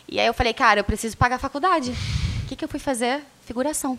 E 0.09 0.19
aí 0.19 0.25
eu 0.25 0.33
falei, 0.33 0.53
cara, 0.53 0.79
eu 0.79 0.83
preciso 0.83 1.15
pagar 1.15 1.35
a 1.35 1.39
faculdade. 1.39 1.93
O 2.43 2.47
que, 2.47 2.55
que 2.55 2.65
eu 2.65 2.69
fui 2.69 2.79
fazer? 2.79 3.21
Figuração. 3.45 3.97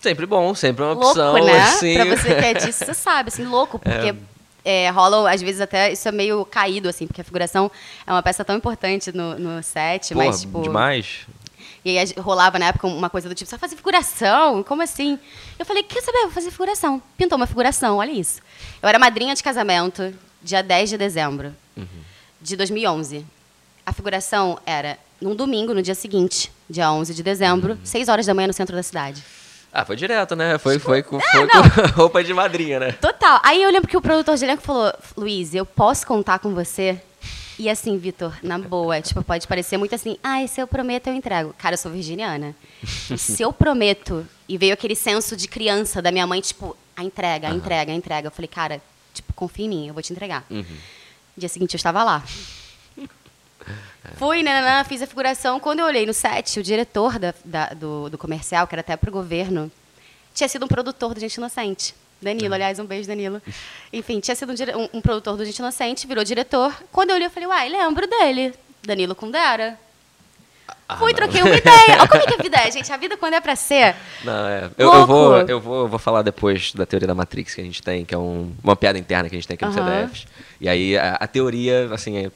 Sempre 0.00 0.26
bom, 0.26 0.54
sempre 0.54 0.84
uma 0.84 0.92
louco, 0.92 1.08
opção. 1.08 1.44
né? 1.44 1.60
assim. 1.60 1.94
Pra 1.94 2.04
você 2.04 2.34
que 2.34 2.44
é 2.44 2.54
disso, 2.54 2.84
você 2.84 2.94
sabe, 2.94 3.28
assim, 3.28 3.44
louco, 3.44 3.78
porque 3.80 4.14
é, 4.64 4.90
rolam, 4.90 5.26
às 5.26 5.40
vezes, 5.42 5.60
até 5.60 5.92
isso 5.92 6.06
é 6.08 6.12
meio 6.12 6.44
caído, 6.44 6.88
assim, 6.88 7.06
porque 7.06 7.20
a 7.20 7.24
figuração 7.24 7.70
é 8.06 8.12
uma 8.12 8.22
peça 8.22 8.44
tão 8.44 8.56
importante 8.56 9.10
no, 9.12 9.38
no 9.38 9.62
set, 9.62 10.14
Porra, 10.14 10.26
mas, 10.26 10.40
tipo. 10.42 10.62
demais. 10.62 11.26
E 11.84 11.96
aí 11.96 12.14
rolava 12.18 12.58
na 12.58 12.66
época 12.66 12.86
uma 12.86 13.08
coisa 13.08 13.28
do 13.28 13.34
tipo, 13.34 13.48
você 13.48 13.56
vai 13.56 13.60
fazer 13.60 13.76
figuração? 13.76 14.62
Como 14.62 14.82
assim? 14.82 15.18
Eu 15.58 15.64
falei, 15.64 15.82
quer 15.82 16.02
saber? 16.02 16.18
Eu 16.18 16.22
vou 16.24 16.32
fazer 16.32 16.50
figuração. 16.50 17.00
Pintou 17.16 17.36
uma 17.36 17.46
figuração, 17.46 17.96
olha 17.96 18.10
isso. 18.10 18.40
Eu 18.82 18.88
era 18.88 18.98
madrinha 18.98 19.34
de 19.34 19.42
casamento, 19.42 20.12
dia 20.42 20.62
10 20.62 20.90
de 20.90 20.98
dezembro 20.98 21.54
de 22.40 22.56
2011. 22.56 23.24
A 23.86 23.92
figuração 23.92 24.58
era 24.66 24.98
num 25.20 25.34
domingo, 25.34 25.72
no 25.72 25.80
dia 25.80 25.94
seguinte, 25.94 26.52
dia 26.68 26.92
11 26.92 27.14
de 27.14 27.22
dezembro, 27.22 27.78
6 27.82 28.08
horas 28.08 28.26
da 28.26 28.34
manhã 28.34 28.48
no 28.48 28.52
centro 28.52 28.76
da 28.76 28.82
cidade. 28.82 29.24
Ah, 29.72 29.84
foi 29.84 29.96
direto, 29.96 30.34
né? 30.34 30.58
Foi, 30.58 30.78
foi, 30.78 31.02
com, 31.02 31.18
É, 31.18 31.22
foi 31.30 31.46
não. 31.46 31.62
com 31.70 31.80
roupa 32.00 32.24
de 32.24 32.32
madrinha, 32.32 32.80
né? 32.80 32.92
Total. 32.92 33.40
Aí 33.42 33.62
eu 33.62 33.70
lembro 33.70 33.88
que 33.88 33.96
o 33.96 34.00
produtor 34.00 34.36
de 34.36 34.44
elenco 34.44 34.62
falou, 34.62 34.92
Luiz, 35.16 35.54
eu 35.54 35.66
posso 35.66 36.06
contar 36.06 36.38
com 36.38 36.54
você? 36.54 37.00
E 37.58 37.68
assim, 37.68 37.98
Vitor, 37.98 38.32
na 38.42 38.56
boa, 38.56 39.00
tipo, 39.00 39.22
pode 39.24 39.46
parecer 39.48 39.76
muito 39.76 39.92
assim, 39.94 40.16
ah, 40.22 40.46
se 40.46 40.60
eu 40.60 40.66
prometo, 40.66 41.08
eu 41.08 41.14
entrego. 41.14 41.52
Cara, 41.58 41.74
eu 41.74 41.78
sou 41.78 41.90
virginiana. 41.90 42.54
se 43.16 43.42
eu 43.42 43.52
prometo, 43.52 44.24
e 44.48 44.56
veio 44.56 44.72
aquele 44.72 44.94
senso 44.94 45.36
de 45.36 45.48
criança 45.48 46.00
da 46.00 46.12
minha 46.12 46.26
mãe, 46.26 46.40
tipo, 46.40 46.76
a 46.96 47.02
entrega, 47.02 47.48
a 47.48 47.50
entrega, 47.50 47.90
a 47.92 47.94
entrega. 47.94 48.28
Eu 48.28 48.30
falei, 48.30 48.48
cara, 48.48 48.80
tipo, 49.12 49.32
confia 49.32 49.66
em 49.66 49.68
mim, 49.68 49.88
eu 49.88 49.94
vou 49.94 50.02
te 50.02 50.12
entregar. 50.12 50.44
Uhum. 50.48 50.64
Dia 51.36 51.48
seguinte 51.48 51.74
eu 51.74 51.78
estava 51.78 52.04
lá. 52.04 52.22
Fui, 54.16 54.42
nananã, 54.42 54.82
fiz 54.84 55.02
a 55.02 55.06
figuração. 55.06 55.60
Quando 55.60 55.80
eu 55.80 55.86
olhei 55.86 56.06
no 56.06 56.14
set, 56.14 56.58
o 56.58 56.62
diretor 56.62 57.18
da- 57.18 57.34
da- 57.44 57.68
do, 57.74 58.08
do 58.08 58.16
comercial, 58.18 58.66
que 58.66 58.74
era 58.74 58.80
até 58.80 58.96
pro 58.96 59.10
governo, 59.12 59.70
tinha 60.34 60.48
sido 60.48 60.64
um 60.64 60.68
produtor 60.68 61.14
do 61.14 61.20
Gente 61.20 61.34
Inocente. 61.34 61.94
Danilo, 62.20 62.52
aliás, 62.54 62.78
um 62.78 62.84
beijo, 62.84 63.06
Danilo. 63.06 63.40
Enfim, 63.92 64.18
tinha 64.18 64.34
sido 64.34 64.52
um, 64.52 64.82
um- 64.82 64.88
um 64.94 65.00
produtor 65.00 65.36
do 65.36 65.44
Gente 65.44 65.58
Inocente, 65.58 66.06
virou 66.06 66.24
diretor. 66.24 66.74
Quando 66.90 67.10
eu 67.10 67.16
olhei, 67.16 67.26
eu 67.26 67.30
falei, 67.30 67.48
uai, 67.48 67.68
lembro 67.68 68.06
dele. 68.08 68.54
Danilo 68.82 69.14
Kundera. 69.14 69.78
Ah, 70.88 70.96
Fui, 70.96 71.12
não. 71.12 71.18
troquei 71.18 71.42
uma 71.42 71.54
ideia. 71.54 71.98
Olha 71.98 72.08
como 72.08 72.22
é 72.22 72.26
que 72.26 72.34
a 72.34 72.42
vida 72.42 72.56
é, 72.56 72.70
gente. 72.70 72.90
A 72.90 72.96
vida, 72.96 73.16
quando 73.16 73.34
é 73.34 73.40
pra 73.40 73.54
ser, 73.54 73.94
Não, 74.24 74.48
é. 74.48 74.70
Eu, 74.78 74.92
eu 74.94 75.06
vou, 75.06 75.36
eu, 75.42 75.60
vou, 75.60 75.80
eu 75.82 75.88
vou 75.88 75.98
falar 75.98 76.22
depois 76.22 76.72
da 76.72 76.86
teoria 76.86 77.06
da 77.06 77.14
Matrix 77.14 77.54
que 77.54 77.60
a 77.60 77.64
gente 77.64 77.82
tem, 77.82 78.04
que 78.06 78.14
é 78.14 78.18
um- 78.18 78.52
uma 78.64 78.74
piada 78.74 78.98
interna 78.98 79.28
que 79.28 79.36
a 79.36 79.38
gente 79.38 79.46
tem 79.46 79.54
aqui 79.54 79.64
no 79.66 79.70
Aham. 79.70 80.08
CDF. 80.08 80.26
E 80.60 80.68
aí 80.68 80.96
a, 80.96 81.14
a 81.20 81.26
teoria, 81.26 81.88
assim, 81.92 82.16
é... 82.26 82.30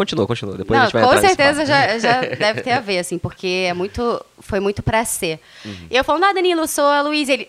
continua, 0.00 0.26
continua. 0.26 0.56
Depois 0.56 0.76
não, 0.78 0.82
a 0.82 0.88
gente 0.88 0.92
vai 0.94 1.02
com 1.02 1.20
certeza 1.28 1.66
já, 1.66 1.98
já 1.98 2.20
deve 2.20 2.62
ter 2.62 2.72
a 2.72 2.80
ver, 2.80 2.98
assim, 2.98 3.18
porque 3.18 3.66
é 3.68 3.74
muito, 3.74 4.24
foi 4.40 4.58
muito 4.60 4.82
pra 4.82 5.04
ser. 5.04 5.38
Uhum. 5.64 5.86
E 5.90 5.96
eu 5.96 6.02
falando, 6.04 6.24
ah, 6.24 6.32
Danilo, 6.32 6.62
eu 6.62 6.66
sou 6.68 6.84
a 6.86 7.02
Luísa. 7.02 7.32
Ele, 7.34 7.48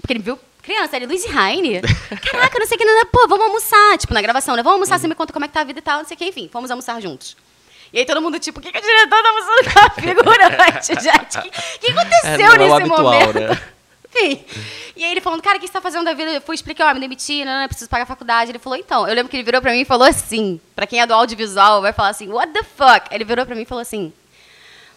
porque 0.00 0.12
ele 0.12 0.20
viu 0.22 0.38
criança, 0.62 0.96
ele, 0.96 1.06
Luiz 1.06 1.24
Raine? 1.26 1.80
Caraca, 2.30 2.58
não 2.58 2.66
sei 2.66 2.76
o 2.76 2.78
que, 2.78 2.84
não, 2.84 2.94
não, 2.96 3.06
pô, 3.06 3.26
vamos 3.28 3.46
almoçar. 3.46 3.96
Tipo, 3.98 4.12
na 4.14 4.20
gravação, 4.20 4.54
né? 4.56 4.62
Vamos 4.62 4.76
Uhum. 4.76 4.82
almoçar, 4.82 4.98
você 5.00 5.08
me 5.08 5.14
conta 5.14 5.32
como 5.32 5.44
é 5.44 5.48
que 5.48 5.54
tá 5.54 5.60
a 5.60 5.64
vida 5.64 5.78
e 5.78 5.82
tal, 5.82 5.98
não 6.00 6.04
sei 6.04 6.14
o 6.14 6.18
que, 6.18 6.24
enfim, 6.26 6.48
fomos 6.52 6.70
almoçar 6.70 7.00
juntos. 7.00 7.36
E 7.92 8.00
aí 8.00 8.04
todo 8.04 8.20
mundo, 8.20 8.38
tipo, 8.38 8.58
o 8.58 8.62
que, 8.62 8.70
que 8.72 8.78
o 8.78 8.82
diretor 8.82 9.22
tá 9.22 9.32
fazendo 9.32 9.72
com 9.72 9.78
a 9.80 9.90
figurante, 9.90 10.86
gente? 11.02 11.38
O 11.38 11.78
que, 11.80 11.92
que 11.92 11.92
aconteceu 11.92 12.30
É, 12.30 12.38
não 12.38 12.54
é 12.54 12.58
nesse 12.58 12.72
habitual, 12.74 13.02
momento? 13.02 13.40
né? 13.40 13.58
E 14.96 15.04
aí 15.04 15.10
ele 15.10 15.20
falando, 15.20 15.42
cara, 15.42 15.58
o 15.58 15.60
que 15.60 15.66
você 15.66 15.72
tá 15.72 15.80
fazendo 15.80 16.04
da 16.04 16.14
vida? 16.14 16.30
Eu 16.30 16.40
fui 16.40 16.54
explicar, 16.54 16.90
ó, 16.90 16.94
me 16.94 17.00
demiti, 17.00 17.44
não, 17.44 17.60
não, 17.60 17.68
preciso 17.68 17.90
pagar 17.90 18.04
a 18.04 18.06
faculdade. 18.06 18.50
Ele 18.50 18.58
falou, 18.58 18.78
então, 18.78 19.06
eu 19.06 19.14
lembro 19.14 19.28
que 19.28 19.36
ele 19.36 19.42
virou 19.42 19.60
pra 19.60 19.72
mim 19.72 19.80
e 19.80 19.84
falou 19.84 20.06
assim, 20.06 20.60
pra 20.74 20.86
quem 20.86 21.00
é 21.00 21.06
do 21.06 21.12
audiovisual, 21.14 21.82
vai 21.82 21.92
falar 21.92 22.08
assim, 22.08 22.28
what 22.28 22.52
the 22.52 22.62
fuck? 22.62 23.08
Ele 23.10 23.24
virou 23.24 23.44
pra 23.44 23.54
mim 23.54 23.62
e 23.62 23.66
falou 23.66 23.82
assim, 23.82 24.12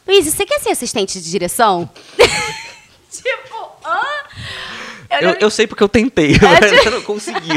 Luiz, 0.07 0.25
você 0.25 0.45
quer 0.45 0.59
ser 0.59 0.71
assistente 0.71 1.21
de 1.21 1.29
direção? 1.29 1.87
tipo, 3.11 3.71
hã? 3.85 4.01
Eu, 5.09 5.27
lembro 5.27 5.37
eu 5.41 5.49
sei 5.49 5.65
porque 5.65 5.83
eu 5.83 5.89
tentei, 5.89 6.35
É, 6.37 6.39
mas 6.41 6.71
tipo- 6.71 6.87
eu 6.87 6.91
não 6.91 7.01
consegui. 7.01 7.49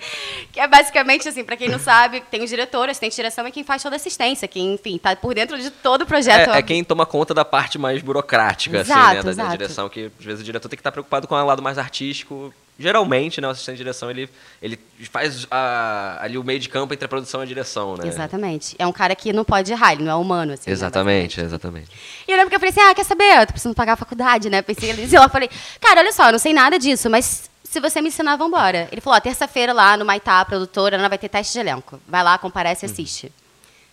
que 0.52 0.58
é 0.58 0.66
basicamente 0.66 1.28
assim, 1.28 1.44
pra 1.44 1.56
quem 1.56 1.68
não 1.68 1.78
sabe, 1.78 2.22
tem 2.30 2.42
o 2.42 2.46
diretor, 2.46 2.88
assistente 2.88 3.12
de 3.12 3.16
direção 3.16 3.46
é 3.46 3.50
quem 3.50 3.62
faz 3.62 3.82
toda 3.82 3.94
a 3.94 3.98
assistência, 3.98 4.48
quem, 4.48 4.74
enfim, 4.74 4.98
tá 4.98 5.14
por 5.14 5.34
dentro 5.34 5.58
de 5.58 5.70
todo 5.70 6.02
o 6.02 6.06
projeto. 6.06 6.50
É, 6.50 6.58
é 6.58 6.62
quem 6.62 6.82
toma 6.82 7.06
conta 7.06 7.32
da 7.32 7.44
parte 7.44 7.78
mais 7.78 8.02
burocrática, 8.02 8.80
assim, 8.80 8.90
Exato, 8.90 9.26
né, 9.26 9.34
da, 9.34 9.44
da 9.44 9.50
direção, 9.50 9.88
que 9.88 10.10
às 10.18 10.24
vezes 10.24 10.40
o 10.40 10.44
diretor 10.44 10.68
tem 10.68 10.76
que 10.76 10.80
estar 10.80 10.92
preocupado 10.92 11.28
com 11.28 11.34
o 11.34 11.46
lado 11.46 11.62
mais 11.62 11.78
artístico. 11.78 12.52
Geralmente, 12.78 13.40
né, 13.40 13.48
o 13.48 13.50
assistente 13.50 13.76
de 13.76 13.84
direção, 13.84 14.10
ele, 14.10 14.28
ele 14.60 14.78
faz 15.10 15.46
a- 15.50 16.18
ali 16.20 16.36
o 16.36 16.44
meio 16.44 16.60
de 16.60 16.68
campo 16.68 16.92
entre 16.92 17.06
a 17.06 17.08
produção 17.08 17.40
e 17.40 17.44
a 17.44 17.46
direção, 17.46 17.96
né? 17.96 18.06
Exatamente. 18.06 18.76
É 18.78 18.86
um 18.86 18.92
cara 18.92 19.16
que 19.16 19.32
não 19.32 19.44
pode 19.44 19.72
errar, 19.72 19.94
ele 19.94 20.04
não 20.04 20.12
é 20.12 20.14
humano, 20.14 20.52
assim. 20.52 20.68
né, 20.68 20.72
Exatamente, 20.74 21.40
exatamente. 21.40 21.88
E 22.28 22.30
eu 22.30 22.36
lembro 22.36 22.50
que 22.50 22.56
eu 22.56 22.60
falei 22.60 22.70
assim, 22.70 22.80
ah, 22.80 22.94
quer 22.94 23.04
saber? 23.04 23.40
Eu 23.40 23.46
tô 23.46 23.52
precisando 23.54 23.74
pagar 23.74 23.94
a 23.94 23.96
faculdade, 23.96 24.50
né? 24.50 24.60
Pensei 24.60 24.92
e 24.92 25.14
eu 25.14 25.28
falei, 25.30 25.48
cara, 25.80 26.00
olha 26.00 26.12
só, 26.12 26.26
eu 26.26 26.32
não 26.32 26.38
sei 26.38 26.52
nada 26.52 26.78
disso, 26.78 27.08
mas 27.08 27.48
se 27.64 27.80
você 27.80 28.02
me 28.02 28.08
ensinar, 28.08 28.36
vambora. 28.36 28.88
Ele 28.92 29.00
falou, 29.00 29.16
ó, 29.16 29.20
terça-feira 29.20 29.72
lá 29.72 29.96
no 29.96 30.04
Maitá, 30.04 30.40
a 30.40 30.44
produtora, 30.44 30.98
não 30.98 31.08
vai 31.08 31.16
ter 31.18 31.28
teste 31.30 31.54
de 31.54 31.60
elenco. 31.60 31.98
Vai 32.06 32.22
lá, 32.22 32.36
comparece 32.36 32.84
e 32.84 32.90
assiste. 32.90 33.32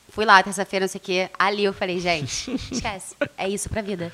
Fui 0.09 0.25
lá, 0.25 0.43
terça-feira, 0.43 0.83
não 0.85 0.89
sei 0.91 0.99
o 0.99 1.03
quê. 1.03 1.29
Ali 1.39 1.63
eu 1.63 1.73
falei, 1.73 1.99
gente, 1.99 2.51
esquece. 2.71 3.15
É 3.37 3.47
isso 3.47 3.69
pra 3.69 3.81
vida. 3.81 4.11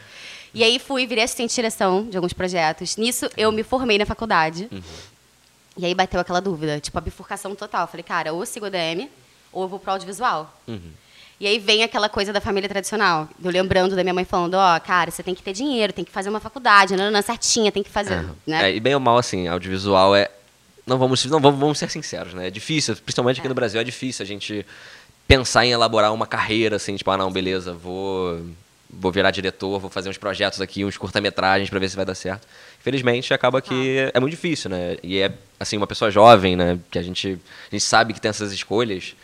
E 0.54 0.64
aí 0.64 0.80
fui, 0.80 1.06
virei 1.06 1.24
assistente 1.24 1.50
de 1.50 1.56
direção 1.56 2.06
de 2.10 2.18
alguns 2.18 2.34
projetos. 2.34 2.98
Nisso, 2.98 3.30
eu 3.38 3.52
me 3.52 3.64
formei 3.64 3.98
na 3.98 4.06
faculdade. 4.06 4.70
E 5.78 5.86
aí 5.86 5.94
bateu 5.96 6.20
aquela 6.20 6.40
dúvida, 6.42 6.80
tipo, 6.80 6.98
a 6.98 7.02
bifurcação 7.02 7.56
total. 7.56 7.82
Eu 7.84 7.88
falei, 7.88 8.04
cara, 8.04 8.34
ou 8.34 8.42
eu 8.42 8.46
sigo 8.46 8.70
DM, 8.70 9.10
ou 9.52 9.64
eu 9.64 9.68
vou 9.68 9.80
pro 9.80 9.92
audiovisual. 9.92 10.54
E 11.40 11.48
aí 11.48 11.58
vem 11.58 11.84
aquela 11.84 12.10
coisa 12.10 12.34
da 12.34 12.42
família 12.42 12.68
tradicional. 12.68 13.30
Eu 13.42 13.50
lembrando 13.52 13.96
da 13.96 14.04
minha 14.04 14.14
mãe 14.14 14.26
falando, 14.26 14.56
ó, 14.56 14.78
cara, 14.80 15.10
você 15.10 15.24
tem 15.24 15.34
que 15.34 15.42
ter 15.42 15.54
dinheiro, 15.54 15.94
tem 15.94 16.04
que 16.04 16.12
fazer 16.12 16.30
uma 16.30 16.40
faculdade, 16.42 16.98
não, 16.98 17.10
não, 17.10 17.22
certinha, 17.22 17.72
tem 17.72 17.82
que 17.82 17.90
fazer, 17.90 18.14
É, 18.16 18.26
né? 18.46 18.70
é, 18.72 18.76
e 18.76 18.80
bem 18.82 18.94
ou 18.94 19.00
mal, 19.00 19.18
assim, 19.18 19.48
audiovisual 19.48 20.14
é. 20.16 20.30
Não 20.86 20.98
vamos, 20.98 21.24
não 21.26 21.40
vamos, 21.40 21.60
vamos 21.60 21.78
ser 21.78 21.90
sinceros, 21.90 22.34
né? 22.34 22.48
É 22.48 22.50
difícil, 22.52 22.96
principalmente 22.98 23.38
aqui 23.40 23.48
É. 23.48 23.50
no 23.50 23.56
Brasil, 23.56 23.80
é 23.80 23.84
difícil 23.84 24.24
a 24.24 24.26
gente 24.28 24.66
pensar 25.28 25.64
em 25.66 25.72
elaborar 25.72 26.12
uma 26.12 26.26
carreira, 26.28 26.76
assim, 26.78 26.96
tipo, 26.98 27.10
ah, 27.12 27.16
não, 27.18 27.32
beleza, 27.32 27.72
vou, 27.72 28.42
vou 28.90 29.12
virar 29.12 29.32
diretor, 29.32 29.80
vou 29.80 29.90
fazer 29.90 30.10
uns 30.10 30.18
projetos 30.18 30.60
aqui, 30.62 30.84
uns 30.84 30.98
curta-metragens 30.98 31.70
pra 31.70 31.78
ver 31.80 31.90
se 31.90 31.96
vai 31.96 32.06
dar 32.06 32.16
certo. 32.16 32.48
Infelizmente, 32.80 33.34
acaba 33.34 33.62
que 33.62 34.10
é 34.14 34.20
muito 34.20 34.32
difícil, 34.32 34.70
né? 34.70 34.98
E 35.04 35.20
é, 35.20 35.32
assim, 35.60 35.78
uma 35.78 35.86
pessoa 35.88 36.10
jovem, 36.10 36.56
né? 36.56 36.80
Que 36.90 36.98
a 36.98 37.02
gente, 37.04 37.40
a 37.72 37.76
gente 37.76 37.84
sabe 37.84 38.14
que 38.14 38.22
tem 38.22 38.30
essas 38.30 38.52
escolhas. 38.52 39.16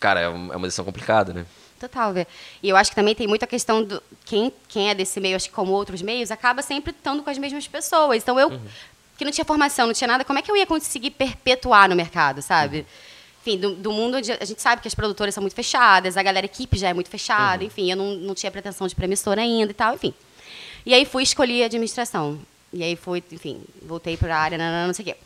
Cara, 0.00 0.20
é 0.20 0.24
é 0.24 0.28
uma 0.28 0.66
decisão 0.66 0.84
complicada, 0.84 1.32
né? 1.32 1.46
Total, 1.78 2.12
Vê. 2.12 2.26
E 2.62 2.68
eu 2.68 2.76
acho 2.76 2.90
que 2.90 2.96
também 2.96 3.14
tem 3.14 3.26
muito 3.26 3.42
a 3.44 3.46
questão 3.46 3.82
do. 3.82 4.00
Quem, 4.24 4.52
quem 4.68 4.88
é 4.90 4.94
desse 4.94 5.18
meio, 5.20 5.34
acho 5.36 5.48
que 5.48 5.54
como 5.54 5.72
outros 5.72 6.00
meios, 6.00 6.30
acaba 6.30 6.62
sempre 6.62 6.90
estando 6.92 7.22
com 7.22 7.30
as 7.30 7.38
mesmas 7.38 7.66
pessoas. 7.66 8.22
Então 8.22 8.38
eu, 8.38 8.48
Uhum. 8.50 8.60
que 9.18 9.24
não 9.24 9.32
tinha 9.32 9.44
formação, 9.44 9.86
não 9.86 9.94
tinha 9.94 10.06
nada, 10.08 10.24
como 10.24 10.38
é 10.38 10.42
que 10.42 10.50
eu 10.50 10.56
ia 10.56 10.66
conseguir 10.66 11.10
perpetuar 11.10 11.88
no 11.88 11.96
mercado, 11.96 12.40
sabe? 12.40 12.78
Uhum. 12.78 12.84
Enfim, 13.42 13.58
do, 13.58 13.74
do 13.74 13.92
mundo 13.92 14.16
onde 14.18 14.30
a 14.32 14.44
gente 14.44 14.62
sabe 14.62 14.80
que 14.80 14.88
as 14.88 14.94
produtoras 14.94 15.34
são 15.34 15.42
muito 15.42 15.54
fechadas, 15.54 16.16
a 16.16 16.22
galera 16.22 16.46
equipe 16.46 16.78
já 16.78 16.88
é 16.88 16.94
muito 16.94 17.08
Uhum. 17.08 17.10
fechada, 17.10 17.64
enfim, 17.64 17.90
eu 17.90 17.96
não, 17.96 18.14
não 18.14 18.34
tinha 18.34 18.50
pretensão 18.52 18.86
de 18.86 18.94
premissora 18.94 19.40
ainda 19.42 19.72
e 19.72 19.74
tal, 19.74 19.94
enfim. 19.94 20.14
E 20.86 20.94
aí 20.94 21.04
fui 21.04 21.22
escolher 21.24 21.64
administração. 21.64 22.38
E 22.72 22.82
aí 22.82 22.96
fui, 22.96 23.22
enfim, 23.32 23.60
voltei 23.82 24.16
para 24.16 24.34
a 24.34 24.40
área, 24.40 24.56
nanana, 24.56 24.86
não 24.86 24.94
sei 24.94 25.02
o 25.02 25.06
quê. 25.06 25.16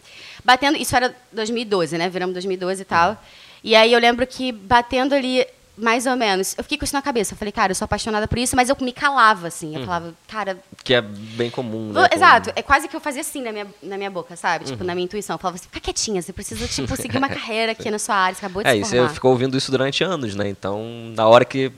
Batendo, 0.44 0.76
isso 0.78 0.96
era 0.96 1.14
2012, 1.30 1.96
né? 1.96 2.08
Viramos 2.08 2.32
2012 2.32 2.82
e 2.82 2.84
tal. 2.84 3.22
E 3.62 3.74
aí 3.76 3.92
eu 3.92 4.00
lembro 4.00 4.26
que 4.26 4.50
batendo 4.50 5.14
ali, 5.14 5.46
mais 5.76 6.06
ou 6.06 6.16
menos, 6.16 6.54
eu 6.56 6.64
fiquei 6.64 6.78
com 6.78 6.84
isso 6.84 6.94
na 6.94 7.02
cabeça. 7.02 7.34
Eu 7.34 7.38
falei, 7.38 7.52
cara, 7.52 7.70
eu 7.70 7.74
sou 7.74 7.84
apaixonada 7.84 8.26
por 8.26 8.38
isso, 8.38 8.56
mas 8.56 8.68
eu 8.68 8.76
me 8.80 8.92
calava, 8.92 9.48
assim. 9.48 9.76
Eu 9.76 9.84
falava, 9.84 10.14
cara. 10.26 10.58
Que 10.82 10.94
é 10.94 11.02
bem 11.02 11.50
comum, 11.50 11.92
né? 11.92 12.08
Exato, 12.12 12.50
é 12.56 12.62
quase 12.62 12.88
que 12.88 12.96
eu 12.96 13.00
fazia 13.00 13.20
assim 13.20 13.42
na 13.42 13.52
minha, 13.52 13.66
na 13.82 13.96
minha 13.98 14.10
boca, 14.10 14.34
sabe? 14.36 14.64
Tipo, 14.64 14.82
na 14.84 14.94
minha 14.94 15.04
intuição. 15.04 15.34
Eu 15.34 15.38
falava 15.38 15.56
assim, 15.56 15.66
fica 15.70 15.80
quietinha, 15.80 16.22
você 16.22 16.32
precisa, 16.32 16.66
tipo, 16.66 16.96
seguir 16.96 17.18
uma 17.18 17.28
carreira 17.30 17.72
aqui 17.72 17.90
na 17.90 17.98
sua 17.98 18.14
área, 18.14 18.34
você 18.34 18.44
acabou 18.44 18.62
de 18.62 18.68
É, 18.68 18.72
se 18.84 18.90
formar. 18.90 19.08
você 19.08 19.14
ficou 19.14 19.30
ouvindo 19.32 19.56
isso 19.56 19.70
durante 19.70 20.02
anos, 20.02 20.34
né? 20.34 20.48
Então, 20.48 20.82
na 21.14 21.26
hora 21.28 21.44
que 21.44 21.70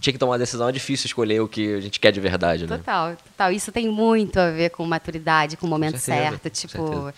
tinha 0.00 0.12
que 0.12 0.18
tomar 0.18 0.32
uma 0.32 0.38
decisão, 0.38 0.68
é 0.68 0.72
difícil 0.72 1.06
escolher 1.06 1.40
o 1.40 1.48
que 1.48 1.74
a 1.74 1.80
gente 1.80 1.98
quer 2.00 2.12
de 2.12 2.20
verdade, 2.20 2.66
né? 2.66 2.76
Total, 2.78 3.16
total. 3.16 3.52
Isso 3.52 3.72
tem 3.72 3.88
muito 3.88 4.38
a 4.38 4.50
ver 4.50 4.70
com 4.70 4.84
maturidade, 4.86 5.56
com 5.56 5.66
o 5.66 5.70
momento 5.70 5.98
certeza, 5.98 6.30
certo, 6.30 6.50
tipo, 6.50 6.86
certeza. 6.86 7.14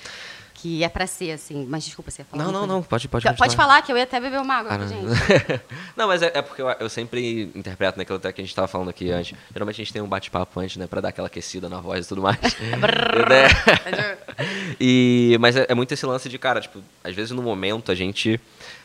Que 0.67 0.83
é 0.83 0.89
pra 0.89 1.07
ser 1.07 1.31
assim. 1.31 1.65
Mas 1.69 1.85
desculpa, 1.85 2.11
você 2.11 2.23
ia 2.23 2.27
falar. 2.27 2.43
Não, 2.43 2.51
não, 2.51 2.61
coisa? 2.61 2.75
não, 2.75 2.83
pode, 2.83 3.09
pode 3.09 3.25
Pode, 3.25 3.39
continuar. 3.39 3.65
falar 3.65 3.83
que 3.83 3.93
eu 3.93 3.97
ia 3.97 4.03
até 4.03 4.19
beber 4.19 4.41
uma 4.41 4.55
água, 4.55 4.73
Ah, 4.73 4.79
não. 4.79 4.89
gente. 4.89 5.61
não, 5.97 6.09
mas 6.09 6.23
é, 6.23 6.33
é 6.35 6.43
porque 6.43 6.61
eu, 6.61 6.69
eu 6.69 6.89
sempre 6.89 7.51
interpreto 7.55 7.97
naquilo 7.99 8.19
até 8.19 8.33
que 8.33 8.41
a 8.41 8.45
gente 8.45 8.51
estava 8.51 8.67
falando 8.67 8.89
aqui 8.89 9.11
antes. 9.13 9.39
Geralmente 9.53 9.77
a 9.81 9.85
gente 9.85 9.93
tem 9.93 10.03
um 10.03 10.09
bate-papo 10.09 10.59
antes, 10.59 10.77
né? 10.77 10.89
Pra 10.89 11.01
dar 11.01 11.11
aquela 11.11 11.29
aquecida 11.29 11.69
na 11.69 11.81
voz 11.81 12.05
e 12.07 12.09
tudo 12.09 12.23
mais. 12.23 12.39
Né? 13.29 13.49
e, 14.81 15.37
mas 15.41 15.57
é, 15.57 15.67
é 15.69 15.75
muito 15.75 15.93
esse 15.93 16.05
lance 16.05 16.29
de, 16.29 16.39
cara, 16.39 16.61
tipo, 16.61 16.83
às 17.05 17.15
vezes 17.15 17.31
no 17.31 17.43
momento 17.43 17.91
a 17.93 17.95
gente 17.95 18.41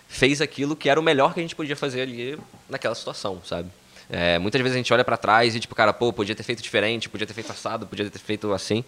fez 0.08 0.42
aquilo 0.42 0.76
que 0.76 0.90
era 0.90 1.00
o 1.00 1.04
melhor 1.04 1.34
que 1.34 1.40
a 1.40 1.44
gente 1.44 1.56
podia 1.56 1.76
fazer 1.76 2.02
ali 2.02 2.38
naquela 2.70 2.94
situação, 2.96 3.42
sabe? 3.44 3.70
É, 4.12 4.38
muitas 4.38 4.62
vezes 4.62 4.76
a 4.76 4.78
gente 4.78 4.94
olha 4.94 5.06
pra 5.06 5.16
trás 5.16 5.56
e, 5.56 5.60
tipo, 5.60 5.74
cara, 5.74 5.94
pô, 5.94 6.12
podia 6.12 6.36
ter 6.36 6.44
feito 6.44 6.62
diferente, 6.62 7.08
podia 7.08 7.26
ter 7.26 7.34
feito 7.34 7.52
assado, 7.52 7.88
podia 7.88 8.10
ter 8.10 8.20
feito 8.20 8.52
assim. 8.52 8.84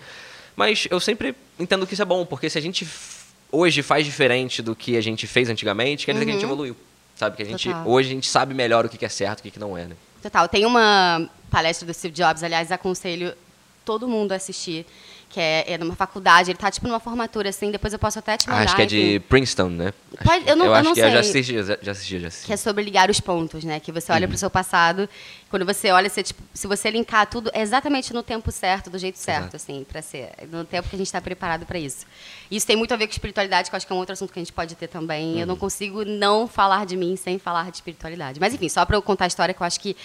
Mas 0.56 0.86
eu 0.92 1.00
sempre 1.00 1.34
entendo 1.58 1.88
que 1.88 1.94
isso 1.94 2.01
é 2.01 2.06
bom, 2.06 2.25
porque 2.25 2.50
se 2.50 2.58
a 2.58 2.62
gente 2.62 2.86
hoje 3.50 3.82
faz 3.82 4.06
diferente 4.06 4.62
do 4.62 4.75
que 4.75 4.98
a 4.98 5.01
gente 5.01 5.25
fez 5.25 5.50
antigamente, 5.50 6.06
quer 6.06 6.12
dizer 6.12 6.25
que 6.25 6.32
a 6.32 6.34
gente 6.34 6.44
evoluiu. 6.44 6.75
Sabe? 7.15 7.38
Que 7.38 7.44
a 7.44 7.46
gente, 7.46 7.70
Total. 7.70 7.88
hoje 7.88 8.10
a 8.10 8.12
gente 8.12 8.27
sabe 8.27 8.53
melhor 8.53 8.86
o 8.86 8.89
que 8.89 9.06
é 9.06 9.10
certo 9.10 9.39
e 9.39 9.42
o 9.42 9.44
que 9.44 9.51
que 9.51 9.60
não 9.60 9.77
é, 9.77 9.86
né? 9.86 9.96
Total. 10.22 10.48
Tem 10.50 10.65
uma 10.65 11.30
palestra 11.50 11.86
do 11.86 11.94
Steve 11.94 12.13
Jobs, 12.13 12.44
aliás, 12.44 12.72
aconselho 12.72 13.34
todo 13.86 14.08
mundo 14.08 14.32
a 14.32 14.36
assistir, 14.36 14.86
que 15.34 15.40
é, 15.40 15.63
é 15.74 15.78
numa 15.80 15.96
faculdade, 15.96 16.52
ele 16.52 16.60
tá 16.60 16.70
tipo 16.70 16.88
numa 16.88 17.00
formatura 17.00 17.50
assim, 17.50 17.72
depois 17.72 17.92
eu 17.92 17.98
posso 17.98 18.20
até 18.20 18.38
te 18.38 18.48
mandar. 18.48 18.62
Ah, 18.62 18.63
acho 18.66 18.75
que 18.75 18.82
é 18.84 18.86
de 18.86 19.02
enfim, 19.16 19.20
Princeton, 19.22 19.70
né? 19.70 19.92
Pode- 20.24 20.48
eu 20.48 20.56
não- 20.56 20.68
eu 20.68 20.74
acho 20.75 20.84
não 20.90 20.94
que 20.94 21.02
é, 21.02 21.10
já 21.12 21.24
sei. 21.24 21.42
assisti, 21.42 21.63
já, 21.63 21.78
já 21.82 21.92
assisti, 21.92 22.20
já 22.20 22.28
assisti. 22.28 22.46
que 22.46 22.54
é 22.54 22.58
sobre 22.58 22.84
ligar 22.84 23.10
os 23.10 23.20
pontos, 23.20 23.63
né? 23.63 23.80
Que 23.80 23.92
você 23.92 24.12
olha 24.12 24.25
Uhum. 24.25 24.30
para 24.30 24.36
o 24.36 24.38
seu 24.40 24.50
passado, 24.52 25.10
quando 25.50 25.66
você 25.66 25.90
olha, 25.92 26.08
você, 26.08 26.22
tipo, 26.22 26.42
se 26.54 26.68
você 26.68 26.92
linkar 26.92 27.25
tudo 27.28 27.50
é 27.52 27.62
exatamente 27.62 28.13
no 28.13 28.22
tempo 28.22 28.52
certo, 28.52 28.92
do 28.92 29.00
jeito 29.00 29.18
certo, 29.18 29.40
Exato. 29.42 29.56
assim, 29.56 29.84
para 29.90 30.02
ser, 30.04 30.30
no 30.52 30.63
tempo 30.63 30.88
que 30.88 30.96
a 30.96 30.98
gente 31.00 31.08
está 31.08 31.20
preparado 31.20 31.66
para 31.66 31.80
isso. 31.80 32.06
Isso 32.52 32.68
tem 32.68 32.75
muito 32.75 32.94
a 32.94 32.98
ver 32.98 33.08
com 33.08 33.12
espiritualidade, 33.13 33.70
que 33.70 33.75
eu 33.75 33.78
acho 33.78 33.88
que 33.88 33.92
é 33.92 33.96
um 33.96 34.00
outro 34.00 34.13
assunto 34.13 34.32
que 34.32 34.38
a 34.40 34.42
gente 34.42 34.54
pode 34.54 34.75
ter 34.75 34.88
também. 34.88 35.34
Uhum. 35.34 35.40
Eu 35.40 35.48
não 35.48 35.56
consigo 35.58 36.06
não 36.06 36.48
falar 36.48 36.86
de 36.86 36.96
mim 36.96 37.16
sem 37.16 37.40
falar 37.40 37.72
de 37.72 37.78
espiritualidade. 37.78 38.40
Mas 38.40 38.54
enfim, 38.54 38.70
só 38.70 38.86
para 38.86 38.96
eu 38.96 39.02
contar 39.02 39.25
a 39.25 39.28
história, 39.28 39.52
que 39.54 39.62
eu 39.62 39.66
acho 39.66 39.80
que 39.80 39.98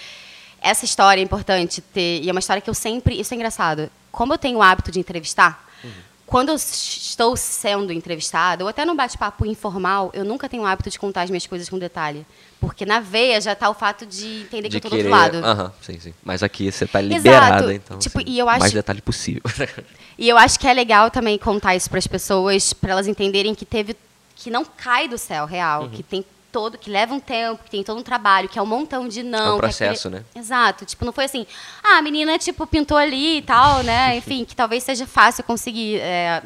essa 0.60 0.84
história 0.86 1.20
é 1.20 1.24
importante 1.24 1.80
ter, 1.80 2.22
e 2.22 2.28
é 2.28 2.32
uma 2.32 2.40
história 2.40 2.60
que 2.60 2.70
eu 2.70 2.74
sempre, 2.74 3.20
isso 3.20 3.32
é 3.32 3.36
engraçado. 3.36 3.90
Como 4.18 4.34
eu 4.34 4.38
tenho 4.38 4.58
o 4.58 4.62
hábito 4.62 4.90
de 4.90 4.98
entrevistar, 4.98 5.64
Uhum. 5.84 5.90
quando 6.26 6.48
eu 6.48 6.56
estou 6.56 7.36
sendo 7.36 7.92
entrevistada, 7.92 8.64
ou 8.64 8.68
até 8.68 8.84
num 8.84 8.96
bate-papo 8.96 9.46
informal, 9.46 10.10
eu 10.12 10.24
nunca 10.24 10.48
tenho 10.48 10.64
o 10.64 10.66
hábito 10.66 10.90
de 10.90 10.98
contar 10.98 11.22
as 11.22 11.30
minhas 11.30 11.46
coisas 11.46 11.68
com 11.68 11.78
detalhe. 11.78 12.26
Porque 12.60 12.84
na 12.84 12.98
veia 12.98 13.40
já 13.40 13.52
está 13.52 13.70
o 13.70 13.74
fato 13.74 14.04
de 14.04 14.40
entender 14.42 14.68
que 14.70 14.76
eu 14.76 14.80
de 14.80 14.86
estou 14.88 14.90
do 14.90 14.96
outro 14.96 15.08
lado. 15.08 15.36
Aham, 15.36 15.72
sim, 15.80 16.00
sim. 16.00 16.12
Mas 16.24 16.42
aqui 16.42 16.72
você 16.72 16.84
tá 16.84 17.00
liberada, 17.00 17.72
então. 17.72 17.96
Tipo, 18.00 18.18
assim, 18.18 18.28
e 18.28 18.40
eu 18.40 18.48
acho- 18.48 18.58
Mais 18.58 18.72
detalhe 18.72 19.00
possível. 19.00 19.42
E 20.18 20.28
eu 20.28 20.36
acho 20.36 20.58
que 20.58 20.66
é 20.66 20.74
legal 20.74 21.12
também 21.12 21.38
contar 21.38 21.76
isso 21.76 21.88
para 21.88 22.00
as 22.00 22.06
pessoas, 22.08 22.72
para 22.72 22.90
elas 22.90 23.06
entenderem 23.06 23.54
que 23.54 23.64
teve 23.64 23.94
que 24.34 24.50
não 24.50 24.64
cai 24.64 25.06
do 25.06 25.16
céu 25.16 25.46
real, 25.46 25.82
Uhum. 25.84 25.90
que 25.90 26.02
tem 26.02 26.24
todo, 26.50 26.76
que 26.78 26.90
leva 26.90 27.14
um 27.14 27.20
tempo, 27.20 27.62
que 27.64 27.70
tem 27.70 27.82
todo 27.84 27.98
um 27.98 28.02
trabalho, 28.02 28.48
que 28.48 28.58
é 28.58 28.62
um 28.62 28.66
montão 28.66 29.06
de 29.08 29.22
não. 29.22 29.38
É 29.38 29.42
um 29.42 29.44
que 29.60 29.66
aquele- 29.66 29.88
processo, 29.88 30.10
né? 30.10 30.24
Exato. 30.34 30.84
Tipo, 30.84 31.04
não 31.04 31.12
foi 31.12 31.24
assim, 31.24 31.46
ah, 31.82 31.98
a 31.98 32.02
menina 32.02 32.38
tipo 32.38 32.66
pintou 32.66 32.96
ali 32.96 33.38
e 33.38 33.42
tal, 33.42 33.82
né? 33.82 34.16
Enfim, 34.18 34.44
que 34.44 34.54
talvez 34.56 34.82
seja 34.84 35.06
fácil 35.06 35.44
conseguir. 35.44 35.98
é, 36.00 36.42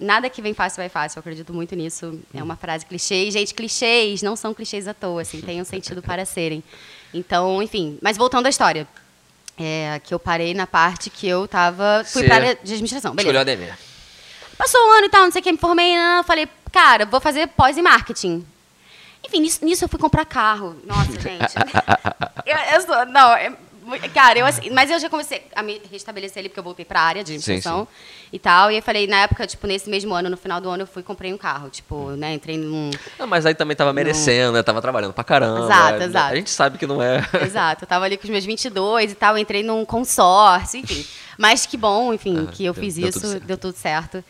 Nada 0.00 0.28
que 0.28 0.42
vem 0.42 0.52
fácil 0.52 0.78
vai 0.78 0.88
fácil, 0.88 1.18
eu 1.18 1.20
acredito 1.20 1.52
muito 1.54 1.76
nisso. 1.76 2.18
É 2.34 2.42
uma 2.42 2.56
frase 2.56 2.84
clichê. 2.84 3.26
E, 3.26 3.30
gente, 3.30 3.54
clichês 3.54 4.20
não 4.20 4.34
são 4.34 4.52
clichês 4.52 4.88
à 4.88 4.94
toa, 4.94 5.22
assim, 5.22 5.40
tem 5.40 5.60
um 5.60 5.64
sentido 5.64 6.02
para 6.02 6.24
serem. 6.24 6.62
Então, 7.14 7.62
enfim. 7.62 7.98
Mas 8.02 8.16
voltando 8.16 8.46
à 8.46 8.48
história. 8.50 8.86
É, 9.56 10.00
que 10.02 10.12
eu 10.12 10.18
parei 10.18 10.54
na 10.54 10.66
parte 10.66 11.08
que 11.10 11.28
eu 11.28 11.46
tava. 11.46 12.02
Fui 12.06 12.22
Você 12.22 12.26
para 12.26 12.34
a 12.34 12.38
área 12.38 12.54
de 12.56 12.72
administração. 12.72 13.14
Beleza. 13.14 13.38
Escolheu 13.38 13.40
a 13.40 13.44
DMR. 13.44 13.78
Passou 14.56 14.80
um 14.80 14.90
ano 14.92 15.06
e 15.06 15.08
tal, 15.08 15.22
não 15.24 15.30
sei 15.30 15.40
o 15.40 15.44
que, 15.44 15.52
me 15.52 15.58
formei, 15.58 15.94
não, 15.96 16.22
falei, 16.24 16.48
cara, 16.72 17.04
vou 17.04 17.20
fazer 17.20 17.46
pós 17.48 17.76
em 17.76 17.82
marketing. 17.82 18.44
Enfim, 19.26 19.40
nisso, 19.40 19.64
nisso 19.64 19.84
eu 19.84 19.88
fui 19.88 19.98
comprar 19.98 20.24
carro. 20.24 20.76
Nossa, 20.84 21.12
gente. 21.20 21.54
eu, 22.46 22.56
eu 22.74 22.80
sou, 22.82 23.06
não, 23.06 23.32
é- 23.34 23.52
Cara, 24.14 24.38
eu 24.38 24.46
assim, 24.46 24.70
mas 24.70 24.88
eu 24.92 24.98
já 25.00 25.10
comecei 25.10 25.42
a 25.56 25.60
me 25.62 25.82
restabelecer 25.90 26.38
ali 26.38 26.48
porque 26.48 26.60
eu 26.60 26.64
voltei 26.64 26.84
pra 26.84 27.00
área 27.00 27.24
de 27.24 27.32
Sim, 27.40 27.54
impressão 27.54 27.86
e 28.32 28.38
tal. 28.38 28.70
E 28.70 28.76
eu 28.76 28.82
falei, 28.82 29.08
na 29.08 29.16
época, 29.22 29.44
tipo, 29.44 29.66
nesse 29.66 29.90
mesmo 29.90 30.14
ano, 30.14 30.30
no 30.30 30.36
final 30.36 30.60
do 30.60 30.70
ano, 30.70 30.84
eu 30.84 30.86
fui 30.86 31.02
e 31.02 31.04
comprei 31.04 31.34
um 31.34 31.36
carro. 31.36 31.68
Tipo, 31.68 32.10
né, 32.10 32.32
entrei 32.32 32.56
num. 32.56 32.90
Não, 33.18 33.26
mas 33.26 33.44
aí 33.44 33.56
também 33.56 33.76
tava 33.76 33.92
merecendo, 33.92 34.52
né? 34.52 34.62
Tava 34.62 34.80
trabalhando 34.80 35.12
pra 35.12 35.24
caramba. 35.24 35.64
Exato, 35.64 36.00
é, 36.00 36.04
exato. 36.06 36.32
A 36.32 36.36
gente 36.36 36.50
sabe 36.50 36.78
que 36.78 36.86
não 36.86 37.02
é. 37.02 37.28
Exato, 37.44 37.82
eu 37.82 37.88
tava 37.88 38.04
ali 38.04 38.16
com 38.16 38.22
os 38.22 38.30
meus 38.30 38.44
22 38.44 39.10
e 39.10 39.14
tal, 39.16 39.36
entrei 39.36 39.64
num 39.64 39.84
consórcio, 39.84 40.78
enfim. 40.78 41.04
Mas 41.36 41.66
que 41.66 41.76
bom, 41.76 42.14
enfim, 42.14 42.46
Ah, 42.48 42.52
que 42.52 42.64
eu 42.64 42.72
deu- 42.72 42.82
fiz 42.84 42.94
deu 42.94 43.08
isso, 43.08 43.20
tudo 43.20 43.40
deu 43.40 43.58
tudo 43.58 43.76
certo. 43.76 44.22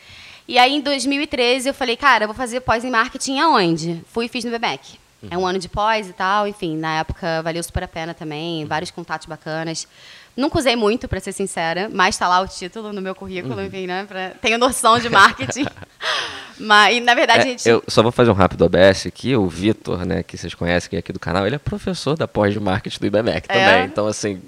E 0.53 0.59
aí, 0.59 0.75
em 0.75 0.83
2013, 0.83 1.71
eu 1.71 1.73
falei, 1.73 1.97
cara, 1.97 2.25
eu 2.25 2.29
vou 2.29 2.35
fazer 2.37 2.61
pós 2.61 2.85
em 2.85 2.91
marketing 2.91 3.39
aonde? 3.39 4.05
Fui 4.13 4.27
e 4.27 4.29
fiz 4.29 4.45
no 4.45 4.51
Bebec. 4.51 4.99
É 5.31 5.35
Uhum. 5.35 5.45
um 5.45 5.47
ano 5.47 5.59
de 5.59 5.67
pós 5.67 6.11
e 6.11 6.13
tal, 6.13 6.47
enfim, 6.47 6.77
na 6.77 6.99
época 6.99 7.41
valeu 7.43 7.63
super 7.63 7.85
a 7.85 7.89
pena 7.89 8.13
também, 8.13 8.67
vários 8.67 8.91
contatos 8.91 9.27
bacanas. 9.27 9.89
Nunca 10.37 10.59
usei 10.59 10.77
muito, 10.77 11.09
pra 11.09 11.21
ser 11.21 11.33
sincera, 11.33 11.89
mas 11.91 12.19
tá 12.19 12.29
lá 12.29 12.39
o 12.43 12.47
título 12.47 12.93
no 12.93 13.01
meu 13.01 13.15
currículo, 13.15 13.55
Uhum. 13.55 13.65
enfim, 13.65 13.87
né? 13.87 14.05
Pra... 14.07 14.31
Tenho 14.43 14.59
noção 14.59 14.99
de 14.99 15.09
marketing. 15.09 15.65
mas, 16.61 16.97
e, 16.97 17.01
na 17.01 17.15
verdade, 17.15 17.39
a 17.41 17.43
É, 17.45 17.47
gente. 17.49 17.67
eu 17.67 17.83
só 17.89 18.03
vou 18.03 18.13
fazer 18.13 18.31
um 18.31 18.35
rápido 18.35 18.61
OBS 18.67 19.07
aqui. 19.07 19.35
O 19.35 19.47
Vitor, 19.49 20.05
né, 20.05 20.23
que 20.23 20.37
vocês 20.37 20.55
conhecem 20.55 20.91
que 20.91 20.97
é 20.97 20.99
aqui 20.99 21.15
do 21.15 21.19
canal, 21.21 21.47
ele 21.47 21.57
é 21.57 21.59
professor 21.59 22.15
da 22.15 22.29
pós 22.29 22.53
de 22.53 22.61
marketing 22.61 22.99
do 23.01 23.07
IBMEC 23.07 23.47
É? 23.49 23.55
também. 23.59 23.85
Então, 23.87 24.07
assim, 24.07 24.43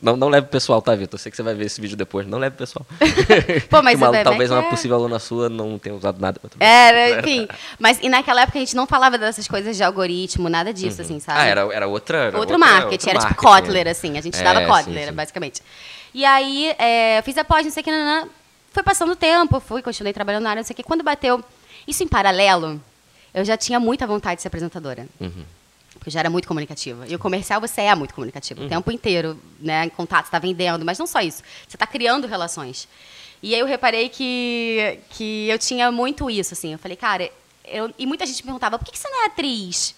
não, 0.00 0.16
não 0.16 0.28
leve 0.28 0.46
pessoal, 0.46 0.80
tá, 0.80 0.94
Vitor? 0.94 1.14
Eu 1.14 1.18
sei 1.18 1.30
que 1.30 1.36
você 1.36 1.42
vai 1.42 1.54
ver 1.54 1.66
esse 1.66 1.80
vídeo 1.80 1.96
depois. 1.96 2.26
Não 2.26 2.38
leve 2.38 2.56
pessoal. 2.56 2.86
Pô, 3.68 3.82
mas 3.82 3.96
uma- 4.00 4.10
o 4.10 4.22
talvez 4.24 4.50
uma 4.50 4.60
é- 4.60 4.70
possível 4.70 4.96
aluna 4.96 5.18
sua 5.18 5.48
não 5.48 5.78
tenha 5.78 5.94
usado 5.94 6.20
nada. 6.20 6.40
mas 6.42 6.50
tudo 6.52 6.58
bem. 6.60 6.68
Era, 6.68 7.18
enfim. 7.20 7.48
Mas 7.78 7.98
e 8.02 8.08
naquela 8.08 8.42
época 8.42 8.58
a 8.58 8.60
gente 8.60 8.76
não 8.76 8.86
falava 8.86 9.18
dessas 9.18 9.48
coisas 9.48 9.76
de 9.76 9.82
algoritmo, 9.82 10.48
nada 10.48 10.72
disso, 10.72 11.02
assim, 11.02 11.18
sabe? 11.20 11.40
Ah, 11.40 11.44
era, 11.46 11.60
era 11.74 11.86
outra. 11.88 12.18
Era 12.18 12.38
Outro 12.38 12.54
outra- 12.54 12.58
marketing, 12.58 12.92
outro 12.92 13.10
era 13.10 13.18
tipo 13.18 13.42
marketing, 13.44 13.64
Kotler, 13.66 13.84
né? 13.86 13.90
assim. 13.90 14.18
A 14.18 14.20
gente 14.20 14.38
É, 14.38 14.42
dava 14.42 14.60
sim, 14.60 14.66
Kotler, 14.66 15.08
sim. 15.08 15.12
basicamente. 15.14 15.62
E 16.14 16.24
aí, 16.24 16.74
é, 16.78 17.18
eu 17.18 17.22
fiz 17.22 17.36
a 17.36 17.44
pós, 17.44 17.64
não 17.64 17.72
sei 17.72 17.80
o 17.80 17.84
que, 17.84 17.90
nanã, 17.90 18.26
foi 18.72 18.82
passando 18.82 19.12
o 19.12 19.16
tempo, 19.16 19.60
fui, 19.60 19.82
continuei 19.82 20.12
trabalhando 20.12 20.44
na 20.44 20.50
área, 20.50 20.60
não 20.60 20.66
sei 20.66 20.74
o 20.74 20.76
que. 20.76 20.82
Quando 20.82 21.02
bateu 21.02 21.42
isso 21.86 22.02
em 22.02 22.08
paralelo, 22.08 22.80
eu 23.34 23.44
já 23.44 23.56
tinha 23.56 23.78
muita 23.80 24.06
vontade 24.06 24.36
de 24.36 24.42
ser 24.42 24.48
apresentadora. 24.48 25.06
Uhum. 25.20 25.44
Porque 25.98 26.08
eu 26.08 26.12
já 26.12 26.20
era 26.20 26.30
muito 26.30 26.46
comunicativa. 26.46 27.06
E 27.08 27.14
o 27.14 27.18
comercial, 27.18 27.60
você 27.60 27.82
é 27.82 27.94
muito 27.94 28.14
comunicativo. 28.14 28.64
O 28.64 28.68
tempo 28.68 28.90
inteiro, 28.90 29.38
né? 29.58 29.86
Em 29.86 29.88
contato, 29.88 30.24
você 30.24 30.28
está 30.28 30.38
vendendo. 30.38 30.84
Mas 30.84 30.98
não 30.98 31.06
só 31.06 31.20
isso. 31.20 31.42
Você 31.66 31.76
está 31.76 31.86
criando 31.86 32.26
relações. 32.26 32.88
E 33.42 33.54
aí 33.54 33.60
eu 33.60 33.66
reparei 33.66 34.08
que, 34.08 34.98
que 35.10 35.48
eu 35.48 35.58
tinha 35.58 35.90
muito 35.92 36.30
isso, 36.30 36.54
assim. 36.54 36.72
Eu 36.72 36.78
falei, 36.78 36.96
cara... 36.96 37.30
Eu, 37.70 37.92
e 37.98 38.06
muita 38.06 38.24
gente 38.24 38.36
me 38.38 38.44
perguntava, 38.44 38.78
por 38.78 38.86
que, 38.86 38.92
que 38.92 38.98
você 38.98 39.08
não 39.10 39.24
é 39.24 39.26
atriz? 39.26 39.94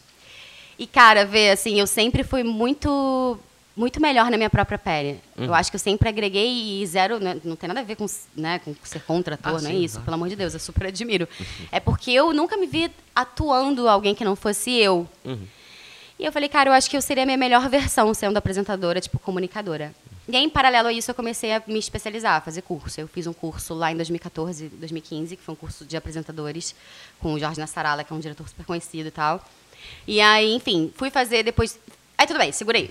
E, 0.77 0.89
cara, 0.89 1.25
vê, 1.25 1.51
assim, 1.51 1.79
eu 1.79 1.87
sempre 1.87 2.25
fui 2.25 2.43
muito 2.43 3.39
muito 3.77 4.01
melhor 4.01 4.31
na 4.31 4.37
minha 4.37 4.51
própria 4.51 4.79
pele. 4.79 5.21
Uhum. 5.39 5.47
Eu 5.47 5.55
acho 5.55 5.71
que 5.71 5.77
eu 5.77 5.81
sempre 5.81 6.09
agreguei 6.09 6.83
e 6.83 6.87
zero, 6.87 7.19
né, 7.19 7.41
não 7.43 7.57
tem 7.57 7.69
nada 7.69 7.81
a 7.81 7.83
ver 7.83 7.97
com, 7.97 8.05
né, 8.37 8.59
com 8.59 8.75
ser 8.83 9.01
contra 9.01 9.37
ator, 9.37 9.57
Ah, 9.59 9.63
não 9.63 9.71
é 9.71 9.73
sim, 9.73 9.85
isso, 9.85 10.01
pelo 10.01 10.15
amor 10.15 10.29
de 10.29 10.37
Deus, 10.37 10.53
eu 10.53 10.61
super 10.61 10.87
admiro. 10.89 11.27
É 11.73 11.81
porque 11.81 12.11
eu 12.11 12.33
nunca 12.33 12.57
me 12.57 12.67
vi 12.67 12.91
atuando 13.15 13.89
alguém 13.89 14.15
que 14.15 14.25
não 14.25 14.37
fosse 14.37 14.71
eu. 14.73 15.09
Uhum. 15.25 15.47
E 16.21 16.25
eu 16.27 16.31
falei, 16.33 16.49
cara, 16.51 16.69
eu 16.69 16.75
acho 16.75 16.91
que 16.91 16.97
eu 16.97 17.01
seria 17.01 17.23
a 17.23 17.27
minha 17.27 17.39
melhor 17.39 17.67
versão 17.71 18.13
sendo 18.13 18.37
apresentadora, 18.37 19.01
tipo, 19.01 19.19
comunicadora. 19.19 19.95
E 20.29 20.37
aí, 20.37 20.45
em 20.45 20.51
paralelo 20.51 20.89
a 20.89 20.93
isso, 20.93 21.11
eu 21.11 21.15
comecei 21.15 21.53
a 21.55 21.63
me 21.67 21.79
especializar, 21.79 22.37
a 22.37 22.41
fazer 22.43 22.61
curso. 22.63 23.01
Eu 23.01 23.09
fiz 23.09 23.27
um 23.27 23.33
curso 23.33 23.73
lá 23.75 23.91
em 23.91 23.97
2014, 23.97 24.69
2015, 24.69 25.37
que 25.37 25.43
foi 25.43 25.55
um 25.55 25.57
curso 25.57 25.85
de 25.85 25.97
apresentadores 25.97 26.75
com 27.19 27.33
o 27.33 27.39
Jorge 27.39 27.59
Nassarala, 27.59 28.05
que 28.05 28.13
é 28.13 28.17
um 28.17 28.21
diretor 28.21 28.47
super 28.49 28.65
conhecido 28.67 29.09
e 29.09 29.11
tal. 29.11 29.43
E 30.07 30.21
aí, 30.21 30.55
enfim, 30.55 30.93
fui 30.95 31.11
fazer 31.11 31.43
depois... 31.43 31.79
Aí, 32.19 32.27
tudo 32.27 32.39
bem, 32.39 32.53
segurei. 32.53 32.91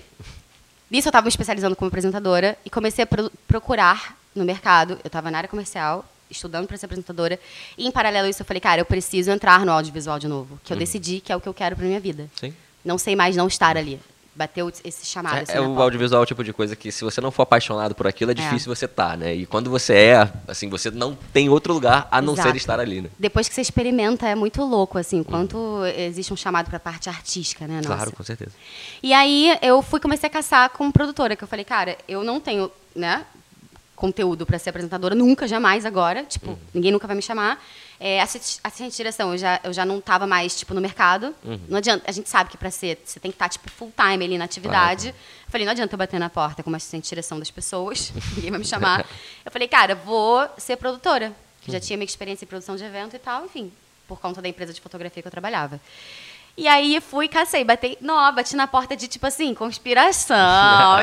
Nisso, 0.90 1.06
eu 1.06 1.10
estava 1.10 1.24
me 1.24 1.28
especializando 1.28 1.76
como 1.76 1.86
apresentadora 1.88 2.58
e 2.64 2.68
comecei 2.68 3.04
a 3.04 3.06
pro- 3.06 3.30
procurar 3.46 4.18
no 4.34 4.44
mercado. 4.44 4.94
Eu 5.04 5.06
estava 5.06 5.30
na 5.30 5.38
área 5.38 5.48
comercial, 5.48 6.04
estudando 6.28 6.66
para 6.66 6.76
ser 6.76 6.86
apresentadora. 6.86 7.38
E, 7.78 7.86
em 7.86 7.92
paralelo 7.92 8.26
a 8.26 8.28
isso, 8.28 8.42
eu 8.42 8.46
falei, 8.46 8.60
cara, 8.60 8.80
eu 8.80 8.84
preciso 8.84 9.30
entrar 9.30 9.64
no 9.64 9.70
audiovisual 9.70 10.18
de 10.18 10.26
novo. 10.26 10.60
Que 10.64 10.72
eu 10.72 10.76
decidi 10.76 11.20
que 11.20 11.32
é 11.32 11.36
o 11.36 11.40
que 11.40 11.48
eu 11.48 11.54
quero 11.54 11.76
para 11.76 11.86
minha 11.86 12.00
vida. 12.00 12.28
Sim. 12.34 12.52
Não 12.84 12.98
sei 12.98 13.16
mais 13.16 13.36
não 13.36 13.46
estar 13.46 13.76
ali. 13.76 14.00
Bateu 14.34 14.72
esse 14.84 15.04
chamado. 15.04 15.36
É, 15.36 15.42
assim, 15.42 15.52
é 15.52 15.60
o 15.60 15.66
porta. 15.66 15.82
audiovisual 15.82 16.22
é 16.22 16.24
o 16.24 16.26
tipo 16.26 16.42
de 16.42 16.52
coisa 16.52 16.74
que 16.74 16.90
se 16.90 17.04
você 17.04 17.20
não 17.20 17.30
for 17.30 17.42
apaixonado 17.42 17.94
por 17.94 18.06
aquilo, 18.06 18.30
é 18.30 18.34
difícil 18.34 18.74
você 18.74 18.86
estar, 18.86 19.18
né? 19.18 19.34
E 19.34 19.44
quando 19.44 19.68
você 19.68 19.92
é, 19.92 20.32
assim, 20.48 20.68
você 20.68 20.90
não 20.90 21.18
tem 21.32 21.48
outro 21.48 21.74
lugar 21.74 22.08
a 22.10 22.22
não 22.22 22.34
ser 22.34 22.42
Exato. 22.42 22.56
estar 22.56 22.80
ali, 22.80 23.02
né? 23.02 23.10
Depois 23.18 23.48
que 23.48 23.54
você 23.54 23.60
experimenta, 23.60 24.26
é 24.26 24.34
muito 24.34 24.62
louco, 24.62 24.96
assim, 24.96 25.22
quanto 25.22 25.84
existe 25.96 26.32
um 26.32 26.36
chamado 26.36 26.68
para 26.68 26.76
a 26.78 26.80
parte 26.80 27.08
artística, 27.08 27.66
né? 27.66 27.76
Nossa. 27.78 27.88
Claro, 27.88 28.12
com 28.12 28.22
certeza. 28.22 28.52
E 29.02 29.12
aí 29.12 29.58
eu 29.60 29.82
fui 29.82 30.00
comecei 30.00 30.28
a 30.28 30.32
caçar 30.32 30.70
como 30.70 30.92
produtora, 30.92 31.36
que 31.36 31.44
eu 31.44 31.48
falei, 31.48 31.64
cara, 31.64 31.98
eu 32.08 32.24
não 32.24 32.40
tenho, 32.40 32.70
né, 32.94 33.26
conteúdo 34.00 34.46
para 34.46 34.58
ser 34.58 34.70
apresentadora 34.70 35.14
nunca, 35.14 35.46
jamais 35.46 35.84
agora, 35.84 36.24
tipo, 36.24 36.58
ninguém 36.72 36.90
nunca 36.90 37.06
vai 37.06 37.14
me 37.14 37.22
chamar. 37.22 37.62
É, 38.02 38.18
assi- 38.22 38.58
assistente 38.64 38.92
de 38.92 38.96
direção, 38.96 39.32
eu 39.32 39.38
já, 39.38 39.60
eu 39.62 39.72
já 39.74 39.84
não 39.84 39.98
estava 39.98 40.26
mais, 40.26 40.56
tipo, 40.58 40.72
no 40.72 40.80
mercado. 40.80 41.34
Não 41.68 41.76
adianta, 41.76 42.02
a 42.08 42.12
gente 42.12 42.28
sabe 42.30 42.48
que 42.50 42.56
para 42.56 42.70
ser, 42.70 42.98
você 43.04 43.20
tem 43.20 43.30
que 43.30 43.34
estar, 43.34 43.50
tipo, 43.50 43.70
full 43.70 43.92
time 43.94 44.24
ali 44.24 44.38
na 44.38 44.46
atividade. 44.46 45.08
Eu 45.08 45.50
falei, 45.50 45.66
não 45.66 45.72
adianta 45.72 45.94
eu 45.94 45.98
bater 45.98 46.18
na 46.18 46.30
porta 46.30 46.62
como 46.62 46.74
assistente 46.76 47.02
de 47.04 47.08
direção 47.10 47.38
das 47.38 47.50
pessoas, 47.50 48.10
ninguém 48.34 48.50
vai 48.50 48.58
me 48.58 48.64
chamar. 48.64 49.04
Eu 49.44 49.50
falei, 49.52 49.68
cara, 49.68 49.94
vou 49.94 50.48
ser 50.56 50.76
produtora, 50.78 51.32
que 51.60 51.70
já 51.70 51.78
tinha 51.78 51.96
minha 51.98 52.06
experiência 52.06 52.46
em 52.46 52.48
produção 52.48 52.76
de 52.76 52.84
evento 52.84 53.14
e 53.14 53.18
tal, 53.18 53.44
enfim, 53.44 53.70
por 54.08 54.18
conta 54.18 54.40
da 54.40 54.48
empresa 54.48 54.72
de 54.72 54.80
fotografia 54.80 55.22
que 55.22 55.28
eu 55.28 55.30
trabalhava. 55.30 55.78
E 56.56 56.68
aí 56.68 57.00
fui, 57.00 57.26
cacei, 57.28 57.64
batei, 57.64 57.96
não, 58.00 58.34
bati 58.34 58.54
na 58.54 58.66
porta 58.66 58.94
de 58.96 59.08
tipo 59.08 59.26
assim, 59.26 59.54
conspiração, 59.54 60.36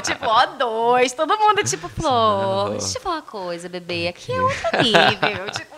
tipo, 0.04 0.26
ó, 0.26 0.46
dois, 0.46 1.14
todo 1.14 1.36
mundo 1.38 1.64
tipo, 1.64 1.90
Flor, 1.90 2.72
deixa 2.72 2.88
eu 2.88 2.92
te 2.94 3.00
falar 3.00 3.16
uma 3.16 3.22
coisa, 3.24 3.68
bebê, 3.68 4.08
aqui 4.08 4.32
é 4.32 4.40
outro 4.42 4.58
nível, 4.84 5.50
tipo, 5.52 5.76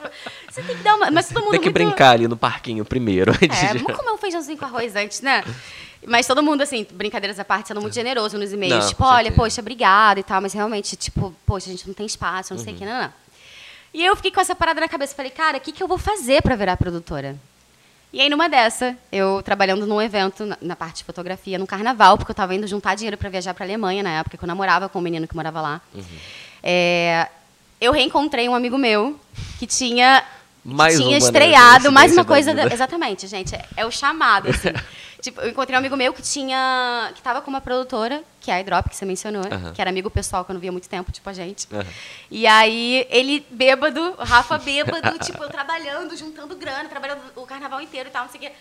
você 0.50 0.62
tem 0.64 0.76
que 0.76 0.84
dar 0.84 0.96
uma, 0.96 1.10
mas 1.12 1.28
todo 1.30 1.42
mundo 1.44 1.52
Tem 1.52 1.60
que 1.62 1.66
muito- 1.68 1.74
brincar 1.88 2.12
ali 2.12 2.28
no 2.28 2.36
parquinho 2.36 2.84
primeiro. 2.84 3.32
É, 3.42 3.74
vamos 3.76 3.96
comer 3.96 4.12
um 4.12 4.18
feijãozinho 4.18 4.58
com 4.58 4.66
arroz 4.66 4.96
antes, 4.96 5.22
né? 5.22 5.44
Mas 6.06 6.26
todo 6.26 6.42
mundo, 6.42 6.62
assim, 6.62 6.86
brincadeiras 6.92 7.40
à 7.40 7.46
parte, 7.46 7.68
sendo 7.68 7.82
muito 7.82 7.94
generoso 7.94 8.38
nos 8.38 8.52
e-mails. 8.54 8.84
Não, 8.84 8.90
tipo, 8.90 9.04
olha, 9.04 9.16
certeza. 9.26 9.36
poxa, 9.36 9.62
obrigada 9.62 10.20
e 10.20 10.24
tal, 10.24 10.42
mas 10.42 10.54
realmente, 10.54 10.96
tipo, 10.96 11.34
poxa, 11.46 11.68
a 11.70 11.72
gente 11.72 11.86
não 11.88 11.94
tem 11.94 12.06
espaço, 12.06 12.54
não 12.54 12.60
sei 12.62 12.70
o 12.70 12.74
Uhum. 12.74 12.80
que, 12.80 12.86
não, 12.86 13.02
não. 13.04 13.14
E 13.94 14.06
eu 14.06 14.16
fiquei 14.16 14.32
com 14.32 14.40
essa 14.40 14.56
parada 14.56 14.80
na 14.80 14.88
cabeça. 14.88 15.16
Falei, 15.16 15.32
cara, 15.32 15.58
o 15.58 15.62
que, 15.62 15.72
que 15.72 15.82
eu 15.84 15.88
vou 15.88 15.98
fazer 15.98 16.42
pra 16.42 16.56
virar 16.56 16.78
produtora? 16.78 17.36
E 18.12 18.20
aí, 18.22 18.30
numa 18.30 18.50
dessa, 18.50 18.98
eu 19.12 19.42
trabalhando 19.44 19.86
num 19.86 20.02
evento 20.02 20.46
na, 20.46 20.58
na 20.60 20.76
parte 20.76 20.98
de 20.98 21.04
fotografia, 21.04 21.60
no 21.60 21.68
carnaval, 21.68 22.18
porque 22.18 22.32
eu 22.32 22.36
tava 22.36 22.56
indo 22.56 22.66
juntar 22.66 22.96
dinheiro 22.96 23.18
pra 23.18 23.30
viajar 23.30 23.54
pra 23.54 23.64
Alemanha 23.66 24.02
na 24.02 24.20
época, 24.20 24.36
que 24.36 24.44
eu 24.44 24.48
namorava 24.48 24.90
com 24.90 24.98
um 24.98 25.02
menino 25.02 25.28
que 25.28 25.36
morava 25.36 25.62
lá. 25.62 25.82
Uhum. 25.94 26.04
É, 26.64 27.28
eu 27.80 27.92
reencontrei 27.92 28.50
um 28.50 28.56
amigo 28.56 28.78
meu 28.78 29.20
que 29.60 29.68
tinha, 29.68 30.24
que 30.64 30.74
Mais 30.74 30.96
tinha 30.96 31.06
uma, 31.06 31.12
né, 31.12 31.18
estreado 31.18 31.92
mais 31.92 32.12
uma 32.12 32.26
coincidência 32.26 32.56
coisa. 32.56 32.70
da 32.70 32.74
exatamente, 32.74 33.28
gente. 33.28 33.54
É, 33.54 33.66
é 33.78 33.86
o 33.86 33.92
chamado, 33.92 34.50
assim. 34.50 34.70
tipo, 35.22 35.42
eu 35.42 35.50
encontrei 35.50 35.76
um 35.76 35.80
amigo 35.80 35.96
meu 35.96 36.14
que 36.14 36.22
tinha. 36.22 37.12
que 37.16 37.22
tava 37.22 37.42
com 37.42 37.50
uma 37.50 37.62
produtora, 37.62 38.24
que 38.40 38.52
é 38.52 38.56
a 38.56 38.62
iDrop, 38.62 38.90
que 38.90 38.96
você 38.96 39.06
mencionou, 39.06 39.44
que 39.74 39.82
era 39.82 39.90
amigo 39.90 40.10
pessoal 40.10 40.46
que 40.46 40.52
eu 40.52 40.54
não 40.54 40.60
via 40.62 40.70
há 40.70 40.72
muito 40.72 40.90
tempo, 40.90 41.12
tipo 41.12 41.30
a 41.30 41.34
gente. 41.34 41.68
E 42.32 42.48
aí, 42.48 43.06
ele 43.10 43.46
bêbado, 43.50 44.16
o 44.18 44.24
Rafa 44.24 44.58
bêbado, 44.58 45.18
tipo, 45.24 45.44
eu 45.44 45.50
trabalhando, 45.50 46.16
juntando 46.16 46.56
grana, 46.56 46.88
trabalhando 46.90 47.22
o 47.36 47.46
carnaval 47.46 47.82
inteiro 47.82 48.10
e 48.10 48.12
tal, 48.12 48.24
não 48.24 48.32
sei 48.32 48.40
o 48.40 48.42
quê. 48.44 48.52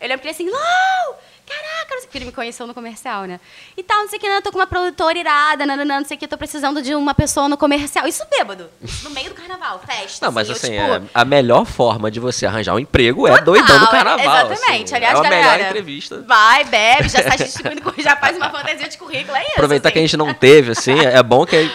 Eu 0.00 0.08
lembro 0.08 0.22
que 0.22 0.28
ele 0.28 0.34
assim, 0.34 0.50
Lau! 0.50 1.20
Caraca, 1.46 1.94
não 1.94 1.98
sei 2.00 2.08
o 2.08 2.10
que, 2.10 2.18
ele 2.18 2.24
me 2.24 2.32
conheceu 2.32 2.66
no 2.66 2.74
comercial, 2.74 3.22
né? 3.24 3.38
E 3.76 3.82
tal, 3.84 3.98
não 3.98 4.08
sei 4.08 4.18
o 4.18 4.20
que, 4.20 4.26
não, 4.26 4.34
eu 4.34 4.42
tô 4.42 4.50
com 4.50 4.58
uma 4.58 4.66
produtora 4.66 5.16
irada, 5.16 5.64
não, 5.64 6.04
sei 6.04 6.16
o 6.16 6.18
que, 6.18 6.24
eu 6.24 6.28
tô 6.28 6.36
precisando 6.36 6.82
de 6.82 6.92
uma 6.92 7.14
pessoa 7.14 7.48
no 7.48 7.56
comercial. 7.56 8.04
Isso 8.04 8.24
bêbado, 8.28 8.68
no 9.04 9.10
meio 9.10 9.28
do 9.28 9.34
carnaval, 9.36 9.80
festa. 9.86 10.26
Não, 10.26 10.32
mas 10.32 10.48
eu, 10.48 10.56
assim, 10.56 10.72
tipo, 10.72 10.82
é, 10.82 11.02
a 11.14 11.24
melhor 11.24 11.64
forma 11.64 12.10
de 12.10 12.18
você 12.18 12.46
arranjar 12.46 12.74
um 12.74 12.80
emprego 12.80 13.28
é 13.28 13.30
Total, 13.30 13.44
doidão 13.44 13.78
do 13.78 13.86
carnaval. 13.86 14.50
Exatamente. 14.50 14.84
assim. 14.86 14.94
Aliás, 14.96 15.14
é 15.14 15.20
a 15.20 15.22
galera, 15.22 15.52
melhor 15.52 15.68
entrevista. 15.68 16.24
Vai, 16.26 16.64
bebe, 16.64 17.08
já 17.08 17.22
sai 17.22 17.36
distribuindo, 17.38 17.94
já 18.02 18.16
faz 18.16 18.36
uma 18.36 18.50
fantasia 18.50 18.88
de 18.88 18.98
currículo, 18.98 19.36
é 19.36 19.42
isso. 19.42 19.52
Aproveitar 19.52 19.88
assim. 19.88 19.92
que 19.92 19.98
a 20.00 20.02
gente 20.02 20.16
não 20.16 20.34
teve, 20.34 20.72
assim, 20.72 20.98
é 20.98 21.22
bom 21.22 21.46
que 21.46 21.56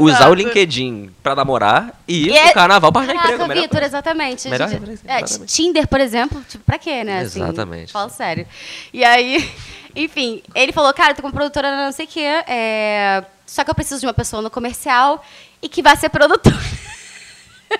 usar 0.00 0.16
Exato. 0.16 0.30
o 0.30 0.34
LinkedIn 0.34 1.14
pra 1.22 1.34
namorar 1.34 2.00
e 2.08 2.24
ir 2.24 2.28
E 2.30 2.36
é- 2.36 2.44
pro 2.46 2.54
carnaval 2.54 2.90
pra 2.90 3.02
arranjar 3.02 3.22
Caraca, 3.22 3.44
emprego. 3.44 3.62
Vitor, 3.62 3.82
exatamente. 3.82 4.48
Melhor 4.48 4.68
Gente, 4.68 5.00
é. 5.06 5.22
Tinder, 5.46 5.86
por 5.86 6.00
exemplo, 6.00 6.42
tipo, 6.48 6.64
pra 6.64 6.78
quê, 6.78 7.04
né? 7.04 7.20
assim? 7.20 7.40
Exatamente. 7.54 7.92
Fala 7.92 8.08
sério. 8.08 8.46
E 8.92 9.04
aí, 9.04 9.50
enfim, 9.94 10.42
ele 10.54 10.72
falou, 10.72 10.92
cara, 10.92 11.12
eu 11.12 11.16
tô 11.16 11.22
com 11.22 11.30
produtora 11.30 11.84
não 11.84 11.92
sei 11.92 12.04
o 12.04 12.08
quê, 12.08 12.42
é, 12.46 13.24
só 13.46 13.64
que 13.64 13.70
eu 13.70 13.74
preciso 13.74 14.00
de 14.00 14.06
uma 14.06 14.14
pessoa 14.14 14.42
no 14.42 14.50
comercial 14.50 15.24
e 15.62 15.68
que 15.68 15.82
vai 15.82 15.96
ser 15.96 16.08
produtora. 16.08 16.56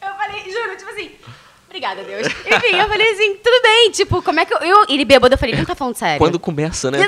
eu 0.00 0.14
falei, 0.14 0.44
juro, 0.50 0.76
tipo 0.76 0.90
assim, 0.90 1.12
obrigada, 1.72 2.04
Deus. 2.04 2.26
Enfim, 2.26 2.76
eu 2.76 2.88
falei 2.88 3.12
assim, 3.12 3.36
tudo 3.36 3.62
bem, 3.62 3.90
tipo, 3.90 4.22
como 4.22 4.38
é 4.38 4.44
que 4.44 4.52
eu... 4.52 4.58
eu 4.58 4.84
ele 4.88 5.04
bêbado, 5.04 5.34
eu 5.34 5.38
falei, 5.38 5.54
ele 5.54 5.62
não 5.62 5.66
tá 5.66 5.74
falando 5.74 5.96
sério. 5.96 6.18
Quando 6.18 6.38
começa, 6.38 6.90
né? 6.90 6.98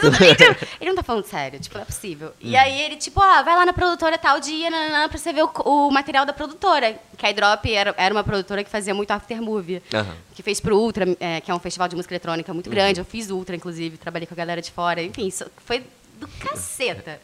Ele 0.80 0.90
não 0.90 0.96
tá 0.96 1.02
falando 1.04 1.24
sério, 1.26 1.60
tipo, 1.60 1.74
não 1.74 1.82
é 1.82 1.84
possível. 1.84 2.32
E 2.40 2.56
aí 2.56 2.80
ele, 2.80 2.96
tipo, 2.96 3.20
ó, 3.20 3.42
vai 3.42 3.54
lá 3.54 3.66
na 3.66 3.72
produtora 3.72 4.16
tal 4.16 4.40
dia, 4.40 4.70
nananã, 4.70 5.08
pra 5.08 5.18
você 5.18 5.32
ver 5.32 5.44
o, 5.44 5.50
o 5.64 5.90
material 5.90 6.24
da 6.24 6.32
produtora. 6.32 6.98
Que 7.16 7.26
a 7.26 7.30
iDrop 7.30 7.72
era, 7.72 7.94
era 7.96 8.14
uma 8.14 8.24
produtora 8.24 8.64
que 8.64 8.70
fazia 8.70 8.94
muito 8.94 9.10
aftermovie. 9.10 9.82
Aham. 9.92 10.16
Que 10.34 10.42
fez 10.42 10.60
pro 10.60 10.76
Ultra, 10.76 11.06
é, 11.20 11.40
que 11.40 11.50
é 11.50 11.54
um 11.54 11.60
festival 11.60 11.86
de 11.86 11.94
música 11.94 12.12
eletrônica 12.14 12.52
muito 12.52 12.70
grande. 12.70 13.00
Eu 13.00 13.04
fiz 13.04 13.30
Ultra, 13.30 13.54
inclusive, 13.54 13.96
trabalhei 13.98 14.26
com 14.26 14.34
a 14.34 14.36
galera 14.36 14.60
de 14.60 14.72
fora. 14.72 15.02
Enfim, 15.02 15.26
isso 15.26 15.44
foi 15.64 15.84
do 16.18 16.26
caceta. 16.40 17.20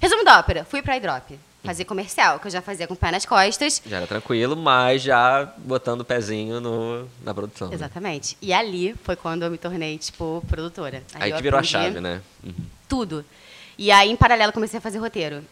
Resumo 0.00 0.24
da 0.24 0.38
ópera, 0.38 0.64
fui 0.64 0.80
pra 0.80 0.96
iDrop. 0.96 1.38
Fazer 1.62 1.84
comercial, 1.84 2.38
que 2.40 2.46
eu 2.46 2.50
já 2.50 2.62
fazia 2.62 2.86
com 2.86 2.94
o 2.94 2.96
pé 2.96 3.10
nas 3.10 3.26
costas. 3.26 3.82
Já 3.84 3.98
era 3.98 4.06
tranquilo, 4.06 4.56
mas 4.56 5.02
já 5.02 5.44
botando 5.58 6.00
o 6.00 6.04
pezinho 6.04 6.58
no, 6.60 7.06
na 7.22 7.34
produção. 7.34 7.68
né? 7.68 7.74
Exatamente. 7.74 8.36
E 8.40 8.50
ali 8.52 8.94
foi 9.04 9.14
quando 9.14 9.42
eu 9.44 9.50
me 9.50 9.58
tornei, 9.58 9.98
tipo, 9.98 10.42
produtora. 10.48 11.02
Aí 11.14 11.30
que 11.32 11.42
virou 11.42 11.60
a 11.60 11.62
chave, 11.62 12.00
né? 12.00 12.22
Uhum. 12.42 12.54
Tudo. 12.88 13.24
E 13.76 13.90
aí, 13.90 14.10
em 14.10 14.16
paralelo, 14.16 14.52
comecei 14.52 14.78
a 14.78 14.80
fazer 14.80 14.98
roteiro. 14.98 15.44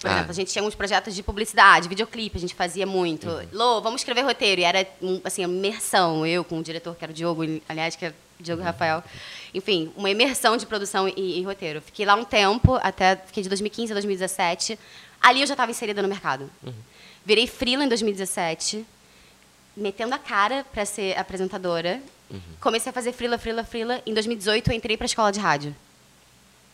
Por 0.00 0.08
Ah. 0.08 0.12
exemplo, 0.14 0.30
a 0.30 0.34
gente 0.34 0.52
tinha 0.52 0.64
uns 0.64 0.74
projetos 0.74 1.14
de 1.14 1.22
publicidade, 1.22 1.88
videoclipe, 1.88 2.36
a 2.38 2.40
gente 2.40 2.54
fazia 2.54 2.86
muito. 2.86 3.28
Uhum. 3.28 3.46
Lô, 3.52 3.80
vamos 3.80 4.00
escrever 4.00 4.22
roteiro. 4.22 4.60
E 4.60 4.64
era, 4.64 4.86
assim, 5.24 5.42
imersão. 5.42 6.24
Eu 6.24 6.42
com 6.44 6.58
o 6.58 6.62
diretor, 6.62 6.94
que 6.96 7.04
era 7.04 7.10
o 7.12 7.14
Diogo, 7.14 7.42
aliás, 7.68 7.96
que 7.96 8.04
é 8.06 8.08
o 8.08 8.10
Uhum. 8.12 8.16
Diogo 8.40 8.62
Rafael. 8.62 9.04
Enfim, 9.52 9.92
uma 9.96 10.08
imersão 10.08 10.56
de 10.56 10.64
produção 10.64 11.06
e, 11.08 11.40
e 11.40 11.42
roteiro. 11.42 11.82
Fiquei 11.82 12.06
lá 12.06 12.14
um 12.14 12.24
tempo, 12.24 12.74
até 12.82 13.16
fiquei 13.16 13.42
de 13.42 13.48
2015 13.50 13.92
a 13.92 13.94
2017. 13.94 14.78
Ali 15.20 15.40
eu 15.42 15.46
já 15.46 15.54
estava 15.54 15.70
inserida 15.70 16.00
no 16.02 16.08
mercado. 16.08 16.50
Uhum. 16.62 16.72
Virei 17.24 17.46
freela 17.46 17.84
em 17.84 17.88
2017, 17.88 18.84
metendo 19.76 20.14
a 20.14 20.18
cara 20.18 20.64
para 20.72 20.84
ser 20.84 21.16
apresentadora. 21.18 22.00
Uhum. 22.30 22.40
Comecei 22.60 22.90
a 22.90 22.92
fazer 22.92 23.12
freela, 23.12 23.38
freela, 23.38 23.64
freela. 23.64 24.00
Em 24.06 24.14
2018 24.14 24.70
eu 24.70 24.76
entrei 24.76 24.96
para 24.96 25.04
a 25.04 25.06
escola 25.06 25.30
de 25.30 25.38
rádio. 25.40 25.74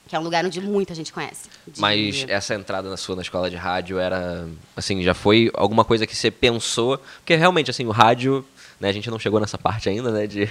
Que 0.09 0.15
é 0.15 0.21
um 0.21 0.23
lugar 0.23 0.45
onde 0.45 0.61
muita 0.61 0.95
gente 0.95 1.13
conhece. 1.13 1.49
De- 1.67 1.81
Mas 1.81 2.25
essa 2.29 2.55
entrada 2.55 2.89
na 2.89 2.97
sua 2.97 3.17
na 3.17 3.23
escola 3.23 3.51
de 3.51 3.57
rádio 3.57 3.99
era, 3.99 4.49
assim, 4.77 5.03
já 5.03 5.15
foi 5.15 5.51
alguma 5.53 5.85
coisa 5.85 6.07
que 6.07 6.15
você 6.15 6.31
pensou? 6.31 6.97
Porque 7.19 7.35
realmente, 7.35 7.73
assim, 7.73 7.85
o 7.87 7.91
rádio, 7.91 8.47
né, 8.79 8.89
a 8.89 8.93
gente 8.93 9.11
não 9.11 9.19
chegou 9.19 9.41
nessa 9.41 9.59
parte 9.59 9.89
ainda, 9.89 10.13
né, 10.13 10.29
de, 10.29 10.49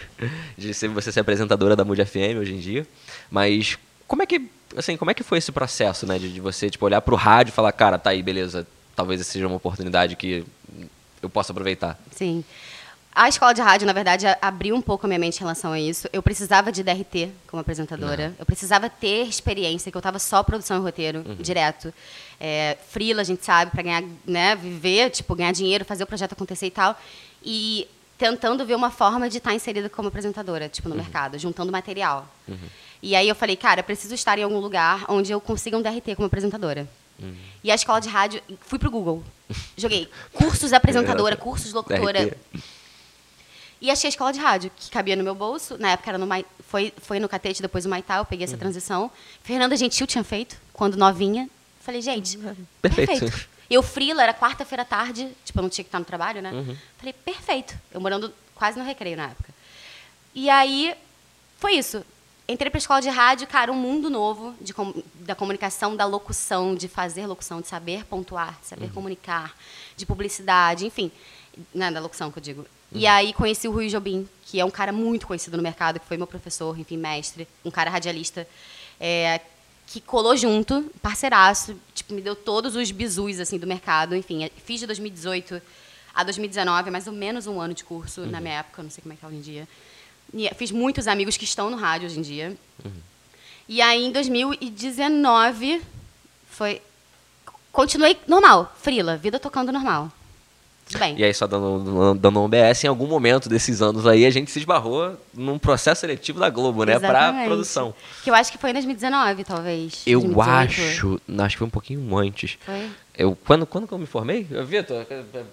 de 0.57 0.73
ser, 0.73 0.89
você 0.89 1.09
ser 1.09 1.21
apresentadora 1.21 1.73
da 1.73 1.85
Mood 1.85 2.03
FM 2.03 2.35
hoje 2.41 2.53
em 2.53 2.59
dia. 2.59 2.85
Mas 3.31 3.77
como 4.07 4.23
é 4.23 4.25
que, 4.25 4.49
assim, 4.75 4.97
como 4.97 5.11
é 5.11 5.13
que 5.13 5.23
foi 5.23 5.37
esse 5.37 5.51
processo, 5.51 6.05
né, 6.05 6.19
de, 6.19 6.31
de 6.31 6.39
você, 6.39 6.69
tipo, 6.69 6.85
olhar 6.85 7.01
pro 7.01 7.15
rádio 7.15 7.51
e 7.51 7.53
falar, 7.53 7.71
cara, 7.71 7.97
tá 7.97 8.11
aí, 8.11 8.21
beleza, 8.21 8.67
talvez 8.95 9.21
essa 9.21 9.31
seja 9.31 9.47
uma 9.47 9.57
oportunidade 9.57 10.15
que 10.15 10.45
eu 11.21 11.29
possa 11.29 11.51
aproveitar. 11.51 11.99
Sim. 12.11 12.43
A 13.13 13.29
escola 13.29 13.53
de 13.53 13.61
rádio, 13.61 13.87
na 13.87 13.93
verdade, 13.93 14.25
abriu 14.41 14.75
um 14.75 14.81
pouco 14.81 15.05
a 15.05 15.07
minha 15.07 15.17
mente 15.17 15.37
em 15.37 15.39
relação 15.39 15.71
a 15.71 15.79
isso. 15.79 16.05
Eu 16.11 16.21
precisava 16.21 16.69
de 16.69 16.83
DRT 16.83 17.29
como 17.47 17.61
apresentadora. 17.61 18.35
Eu 18.37 18.45
precisava 18.45 18.89
ter 18.89 19.25
experiência, 19.25 19.89
que 19.89 19.95
eu 19.95 19.99
estava 19.99 20.19
só 20.19 20.43
produção 20.43 20.75
e 20.75 20.81
roteiro, 20.81 21.23
direto. 21.39 21.93
É, 22.37 22.77
freela, 22.89 23.21
a 23.21 23.23
gente 23.23 23.45
sabe, 23.45 23.71
para 23.71 23.81
ganhar, 23.81 24.03
né, 24.27 24.53
viver, 24.57 25.11
tipo, 25.11 25.33
ganhar 25.33 25.53
dinheiro, 25.53 25.85
fazer 25.85 26.03
o 26.03 26.07
projeto 26.07 26.33
acontecer 26.33 26.65
e 26.65 26.71
tal. 26.71 26.99
E 27.41 27.87
tentando 28.17 28.65
ver 28.65 28.75
uma 28.75 28.91
forma 28.91 29.29
de 29.29 29.37
estar 29.37 29.53
inserida 29.53 29.89
como 29.89 30.09
apresentadora, 30.09 30.67
tipo, 30.67 30.89
no 30.89 30.95
mercado, 30.95 31.39
juntando 31.39 31.71
material. 31.71 32.27
E 33.01 33.15
aí 33.15 33.27
eu 33.27 33.35
falei, 33.35 33.55
cara, 33.55 33.81
eu 33.81 33.83
preciso 33.83 34.13
estar 34.15 34.37
em 34.39 34.43
algum 34.43 34.59
lugar 34.59 35.05
onde 35.09 35.31
eu 35.31 35.39
consiga 35.41 35.77
um 35.77 35.81
DRT 35.81 36.15
como 36.15 36.25
apresentadora. 36.27 36.87
E 37.63 37.71
a 37.71 37.75
escola 37.75 37.99
de 38.01 38.09
rádio, 38.09 38.41
fui 38.61 38.77
pro 38.77 38.91
Google. 38.91 39.23
Joguei 39.77 40.09
cursos 40.33 40.73
apresentadora, 40.73 41.35
cursos 41.37 41.71
locutora. 41.73 42.25
DRT. 42.25 42.37
E 43.81 43.91
achei 43.91 44.07
a 44.07 44.09
escola 44.09 44.33
de 44.33 44.39
rádio, 44.39 44.71
que 44.75 44.89
cabia 44.89 45.15
no 45.15 45.23
meu 45.23 45.35
bolso. 45.35 45.77
Na 45.77 45.91
época 45.91 46.09
era 46.09 46.17
no 46.17 46.25
Mai- 46.25 46.45
foi, 46.67 46.91
foi 46.97 47.19
no 47.19 47.29
Catete, 47.29 47.61
depois 47.61 47.83
no 47.85 47.89
Maital, 47.91 48.19
eu 48.19 48.25
peguei 48.25 48.45
essa 48.45 48.57
transição. 48.57 49.11
Fernanda 49.43 49.75
Gentil 49.77 50.07
tinha 50.07 50.23
feito, 50.23 50.57
quando 50.73 50.95
novinha. 50.97 51.49
Falei, 51.81 52.01
gente, 52.01 52.37
Perfeito. 52.81 53.07
perfeito. 53.21 53.47
Eu 53.69 53.81
frila, 53.83 54.23
era 54.23 54.33
quarta-feira 54.33 54.81
à 54.83 54.85
tarde, 54.85 55.29
tipo, 55.43 55.59
eu 55.59 55.63
não 55.63 55.69
tinha 55.69 55.83
que 55.83 55.89
estar 55.89 55.99
no 55.99 56.05
trabalho, 56.05 56.41
né? 56.41 56.51
Falei, 56.97 57.13
perfeito. 57.13 57.75
Eu 57.91 57.99
morando 58.01 58.33
quase 58.55 58.77
no 58.79 58.85
recreio 58.85 59.17
na 59.17 59.25
época. 59.25 59.49
E 60.33 60.49
aí, 60.49 60.95
foi 61.59 61.73
isso. 61.73 62.03
Entrei 62.47 62.69
para 62.69 62.77
a 62.77 62.79
escola 62.79 63.01
de 63.01 63.09
rádio, 63.09 63.47
cara, 63.47 63.71
um 63.71 63.75
mundo 63.75 64.07
novo 64.07 64.53
de 64.61 64.73
da 65.21 65.33
comunicação, 65.33 65.95
da 65.95 66.05
locução, 66.05 66.75
de 66.75 66.87
fazer 66.87 67.25
locução, 67.25 67.59
de 67.59 67.67
saber 67.67 68.05
pontuar, 68.05 68.59
de 68.61 68.67
saber 68.67 68.91
comunicar, 68.91 69.57
de 69.97 70.05
publicidade, 70.05 70.85
enfim. 70.85 71.11
Né, 71.73 71.89
da 71.89 71.99
locução 71.99 72.29
que 72.31 72.37
eu 72.37 72.43
digo. 72.43 72.65
E 72.91 73.07
aí 73.07 73.33
conheci 73.33 73.67
o 73.67 73.71
Rui 73.71 73.87
Jobim, 73.89 74.27
que 74.45 74.59
é 74.59 74.65
um 74.65 74.69
cara 74.69 74.91
muito 74.91 75.25
conhecido 75.25 75.57
no 75.57 75.63
mercado, 75.63 75.99
que 75.99 76.05
foi 76.05 76.17
meu 76.17 76.27
professor, 76.27 76.77
enfim, 76.79 76.97
mestre, 76.97 77.47
um 77.63 77.71
cara 77.71 77.89
radialista, 77.89 78.47
é, 78.99 79.41
que 79.87 79.99
colou 79.99 80.35
junto, 80.35 80.91
parceiraço, 81.01 81.75
tipo, 81.93 82.13
me 82.13 82.21
deu 82.21 82.35
todos 82.35 82.75
os 82.75 82.91
bizus, 82.91 83.39
assim, 83.39 83.57
do 83.57 83.65
mercado. 83.65 84.15
Enfim, 84.15 84.43
é, 84.43 84.51
fiz 84.65 84.79
de 84.79 84.85
2018 84.85 85.61
a 86.13 86.23
2019, 86.23 86.91
mais 86.91 87.07
ou 87.07 87.13
menos 87.13 87.47
um 87.47 87.59
ano 87.59 87.73
de 87.73 87.83
curso, 87.83 88.25
na 88.25 88.39
minha 88.39 88.59
época, 88.59 88.83
não 88.83 88.89
sei 88.89 89.01
como 89.01 89.13
é 89.13 89.15
que 89.15 89.21
tá 89.21 89.27
hoje 89.27 89.37
em 89.37 89.41
dia. 89.41 89.67
E 90.35 90.53
fiz 90.53 90.69
muitos 90.69 91.07
amigos 91.07 91.37
que 91.37 91.45
estão 91.45 91.69
no 91.69 91.77
rádio 91.77 92.07
hoje 92.07 92.19
em 92.19 92.21
dia. 92.21 92.57
E 93.67 93.81
aí, 93.81 94.05
em 94.05 94.11
2019, 94.11 95.81
foi... 96.51 96.81
Continuei 97.71 98.17
normal, 98.27 98.73
frila, 98.81 99.17
vida 99.17 99.39
tocando 99.39 99.71
normal. 99.71 100.11
Tudo 100.87 100.99
bem. 100.99 101.17
E 101.17 101.23
aí, 101.23 101.33
só 101.33 101.47
dando, 101.47 102.13
dando 102.13 102.39
um 102.39 102.43
OBS, 102.43 102.83
em 102.83 102.87
algum 102.87 103.07
momento 103.07 103.49
desses 103.49 103.81
anos 103.81 104.05
aí, 104.05 104.25
a 104.25 104.29
gente 104.29 104.51
se 104.51 104.59
esbarrou 104.59 105.17
num 105.33 105.57
processo 105.57 106.01
seletivo 106.01 106.39
da 106.39 106.49
Globo, 106.49 106.83
né? 106.83 106.99
Pra 106.99 107.09
Exatamente. 107.09 107.47
produção. 107.47 107.93
Que 108.23 108.29
eu 108.29 108.35
acho 108.35 108.51
que 108.51 108.57
foi 108.57 108.69
em 108.69 108.73
2019, 108.73 109.43
talvez. 109.43 110.03
Eu 110.05 110.19
2018. 110.21 110.59
acho, 110.59 111.21
acho 111.39 111.55
que 111.55 111.57
foi 111.57 111.67
um 111.67 111.71
pouquinho 111.71 112.17
antes. 112.17 112.57
Foi? 112.63 112.89
Eu, 113.17 113.35
quando, 113.45 113.65
quando 113.65 113.87
que 113.87 113.93
eu 113.93 113.97
me 113.97 114.05
formei? 114.05 114.45
Eu, 114.51 114.65
Vitor, 114.65 115.05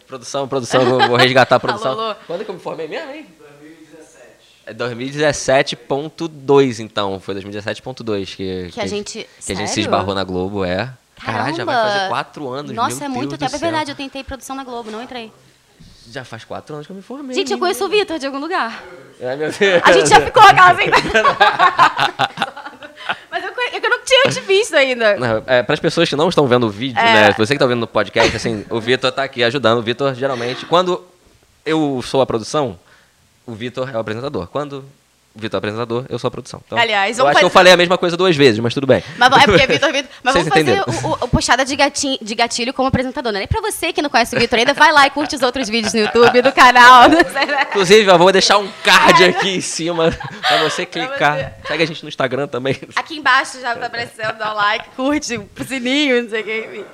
produção, 0.07 0.47
produção, 0.47 0.85
vou, 0.85 1.09
vou 1.09 1.16
resgatar 1.16 1.57
a 1.57 1.61
produção. 1.61 1.92
Alô, 1.92 2.03
alô. 2.03 2.14
Quando 2.27 2.45
que 2.45 2.51
eu 2.51 2.55
me 2.55 2.61
formei 2.61 2.87
mesmo, 2.87 3.11
hein? 3.11 3.27
2017. 4.70 5.75
É 5.75 5.79
2017.2, 5.79 6.79
então. 6.81 7.18
Foi 7.20 7.35
2017.2 7.35 8.35
que, 8.37 8.68
Que 8.72 8.81
a 8.81 8.87
gente- 8.87 9.27
que 9.44 9.53
a 9.53 9.57
gente 9.57 9.70
se 9.70 9.81
esbarrou 9.81 10.14
na 10.14 10.22
Globo, 10.25 10.64
é. 10.64 10.90
Caralho, 11.25 11.55
já 11.57 11.64
vai 11.64 11.75
fazer 11.77 12.09
quatro 12.09 12.48
anos, 12.48 12.72
Nossa, 12.72 12.96
meu 12.96 13.05
é 13.05 13.09
muito 13.09 13.37
tempo. 13.38 13.55
É 13.55 13.59
verdade, 13.59 13.90
eu 13.90 13.94
tentei 13.96 14.22
produção 14.25 14.57
na 14.57 14.64
Globo, 14.64 14.90
não 14.90 15.03
entrei. 15.03 15.33
Já 16.11 16.25
faz 16.25 16.44
quatro 16.44 16.75
anos 16.75 16.87
que 16.87 16.92
eu 16.92 16.96
me 16.96 17.03
formei. 17.03 17.35
Gente, 17.35 17.53
eu 17.53 17.59
conheço 17.59 17.85
o 17.85 17.88
Vitor 17.88 18.18
de 18.18 18.27
algum 18.27 18.38
lugar. 18.40 18.83
Ai, 19.22 19.37
meu 19.37 19.53
Deus. 19.53 19.83
A 19.85 19.92
gente 19.92 20.09
já 20.09 20.20
ficou 20.20 20.42
aquela 20.42 20.72
assim. 20.72 20.90
Mas 23.31 23.44
eu, 23.44 23.53
conhe- 23.53 23.70
eu 23.83 23.90
não 23.90 24.05
tinha 24.05 24.25
te 24.31 24.40
visto 24.40 24.75
ainda. 24.75 25.16
Não, 25.16 25.42
é, 25.46 25.62
para 25.62 25.75
as 25.75 25.81
pessoas 25.81 26.09
que 26.09 26.16
não 26.16 26.29
estão 26.29 26.46
vendo 26.46 26.66
o 26.66 26.70
vídeo, 26.70 26.98
É. 27.01 27.29
né? 27.29 27.35
Você 27.38 27.55
que 27.55 27.57
está 27.57 27.66
vendo 27.66 27.81
no 27.81 27.87
podcast, 27.87 28.37
assim, 28.37 28.64
o 28.68 28.81
Vitor 28.81 29.11
tá 29.12 29.22
aqui 29.25 29.42
ajudando. 29.42 29.79
O 29.79 29.83
Vitor, 29.83 30.14
geralmente, 30.14 30.66
quando 30.66 31.03
eu 31.64 32.03
sou 32.05 32.20
a 32.20 32.27
produção, 32.27 32.79
o 33.47 33.53
Vitor 33.55 33.89
é 33.91 33.97
o 33.97 34.01
apresentador. 34.01 34.47
Quando 34.49 34.85
o 35.35 35.41
Vitor 35.41 35.57
é 35.57 35.57
o 35.57 35.59
apresentador, 35.59 36.05
eu 36.11 36.19
sou 36.19 36.29
a 36.29 36.31
produção. 36.31 36.61
Então, 36.67 36.77
Aliás, 36.79 37.19
eu 37.19 37.27
acho 37.27 37.39
que 37.39 37.45
eu 37.45 37.49
fazer- 37.49 37.55
falei 37.55 37.73
a 37.73 37.77
mesma 37.77 37.97
coisa 37.97 38.17
duas 38.19 38.37
vezes, 38.37 38.61
mas 38.61 38.75
tudo 38.75 38.87
bem. 38.87 39.03
Mas 39.17 39.33
é 39.33 39.47
porque 39.47 39.63
é 39.63 39.67
Vitor, 39.73 39.91
Vitor. 39.93 40.11
Mas 40.23 40.35
Vocês 40.35 40.47
vamos 40.49 40.67
fazer 40.67 41.07
o, 41.07 41.09
o, 41.09 41.13
o 41.25 41.29
puxada 41.29 41.65
de, 41.65 41.75
gatinho, 41.75 42.19
de 42.21 42.35
gatilho 42.35 42.73
como 42.75 42.89
apresentador, 42.89 43.33
né? 43.33 43.45
E 43.45 43.47
pra 43.47 43.61
você 43.63 43.93
que 43.95 44.03
não 44.03 44.11
conhece 44.11 44.37
o 44.37 44.39
Vitor 44.39 44.59
ainda, 44.59 44.75
vai 44.75 44.93
lá 44.93 45.07
e 45.07 45.11
curte 45.11 45.35
os 45.35 45.41
outros 45.43 45.69
vídeos 45.71 45.95
no 45.95 46.01
YouTube, 46.01 46.43
do 46.43 46.53
canal. 46.53 47.09
do- 47.09 47.17
Inclusive, 47.71 48.11
eu 48.11 48.19
vou 48.19 48.31
deixar 48.31 48.59
um 48.59 48.69
card 48.85 49.25
aqui 49.25 49.49
em 49.57 49.61
cima 49.63 50.11
pra 50.47 50.63
você 50.65 50.85
clicar. 50.85 51.55
Segue 51.67 51.83
a 51.83 51.87
gente 51.87 52.03
no 52.03 52.09
Instagram 52.11 52.47
também. 52.47 52.79
Aqui 52.95 53.17
embaixo 53.17 53.59
já 53.61 53.75
tá 53.75 53.87
aparecendo, 53.87 54.37
dá 54.37 54.53
o 54.53 54.57
like, 54.57 54.91
curte, 54.95 55.37
o 55.39 55.65
sininho, 55.65 56.23
não 56.25 56.29
sei 56.31 56.41
o 56.43 56.45
que. 56.45 56.85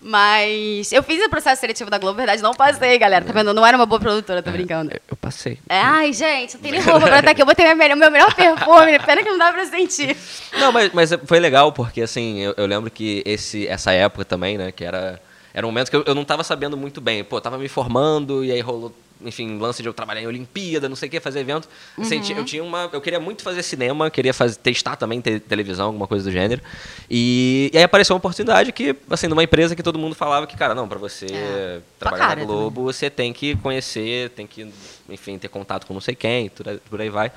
Mas 0.00 0.92
eu 0.92 1.02
fiz 1.02 1.24
o 1.24 1.28
processo 1.28 1.60
seletivo 1.60 1.90
da 1.90 1.98
Globo, 1.98 2.16
na 2.16 2.24
verdade, 2.24 2.42
não 2.42 2.54
passei, 2.54 2.98
galera. 2.98 3.24
Tá 3.24 3.32
vendo? 3.32 3.50
Eu 3.50 3.54
não 3.54 3.66
era 3.66 3.76
uma 3.76 3.86
boa 3.86 4.00
produtora, 4.00 4.42
tô 4.42 4.50
brincando. 4.50 4.92
Eu 5.08 5.16
passei. 5.16 5.58
É, 5.68 5.80
ai, 5.80 6.12
gente, 6.12 6.54
não 6.54 6.60
tem 6.62 6.72
nem 6.72 6.80
roupa 6.80 7.06
pra 7.06 7.18
estar 7.18 7.30
aqui. 7.32 7.42
Eu 7.42 7.46
botei 7.46 7.66
meu 7.66 7.76
melhor, 7.76 7.96
meu 7.96 8.10
melhor 8.10 8.34
perfume, 8.34 8.98
pena 9.00 9.22
que 9.22 9.30
não 9.30 9.38
dá 9.38 9.52
pra 9.52 9.66
sentir. 9.66 10.16
Não, 10.58 10.72
mas, 10.72 10.92
mas 10.92 11.10
foi 11.26 11.40
legal, 11.40 11.72
porque 11.72 12.02
assim, 12.02 12.40
eu, 12.40 12.54
eu 12.56 12.66
lembro 12.66 12.90
que 12.90 13.22
esse, 13.26 13.66
essa 13.66 13.92
época 13.92 14.24
também, 14.24 14.56
né, 14.56 14.70
que 14.70 14.84
era, 14.84 15.20
era 15.52 15.66
um 15.66 15.70
momento 15.70 15.90
que 15.90 15.96
eu, 15.96 16.04
eu 16.06 16.14
não 16.14 16.22
estava 16.22 16.44
sabendo 16.44 16.76
muito 16.76 17.00
bem. 17.00 17.24
Pô, 17.24 17.40
tava 17.40 17.58
me 17.58 17.68
formando 17.68 18.44
e 18.44 18.52
aí 18.52 18.60
rolou, 18.60 18.94
enfim, 19.24 19.58
lance 19.58 19.82
de 19.82 19.88
eu 19.88 19.92
trabalhar 19.92 20.20
em 20.22 20.26
Olimpíada, 20.26 20.88
não 20.88 20.96
sei 20.96 21.08
o 21.08 21.10
que, 21.10 21.18
fazer 21.20 21.40
evento. 21.40 21.68
Assim, 21.98 22.20
ti- 22.20 22.32
eu 22.32 22.44
tinha 22.44 22.62
uma. 22.62 22.88
Eu 22.92 23.00
queria 23.00 23.18
muito 23.18 23.42
fazer 23.42 23.62
cinema, 23.62 24.10
queria 24.10 24.32
fazer, 24.32 24.56
testar 24.56 24.96
também 24.96 25.20
te- 25.20 25.40
televisão, 25.40 25.86
alguma 25.86 26.06
coisa 26.06 26.24
do 26.24 26.30
gênero. 26.32 26.62
E, 27.10 27.70
e 27.72 27.78
aí 27.78 27.84
apareceu 27.84 28.14
uma 28.14 28.18
oportunidade 28.18 28.72
que, 28.72 28.94
assim, 29.10 29.26
numa 29.28 29.42
empresa 29.42 29.74
que 29.74 29.82
todo 29.82 29.98
mundo 29.98 30.14
falava 30.14 30.46
que, 30.46 30.56
cara, 30.56 30.74
não, 30.74 30.86
para 30.88 30.98
você 30.98 31.26
É, 31.30 31.80
trabalhar 31.98 32.36
na 32.36 32.44
Globo, 32.44 32.82
você 32.82 33.10
tem 33.10 33.32
que 33.32 33.56
conhecer, 33.56 34.30
tem 34.30 34.46
que, 34.46 34.70
enfim, 35.08 35.38
ter 35.38 35.48
contato 35.48 35.86
com 35.86 35.94
não 35.94 36.00
sei 36.00 36.14
quem, 36.14 36.48
tudo 36.48 36.80
por 36.88 37.00
aí 37.00 37.08
vai. 37.10 37.32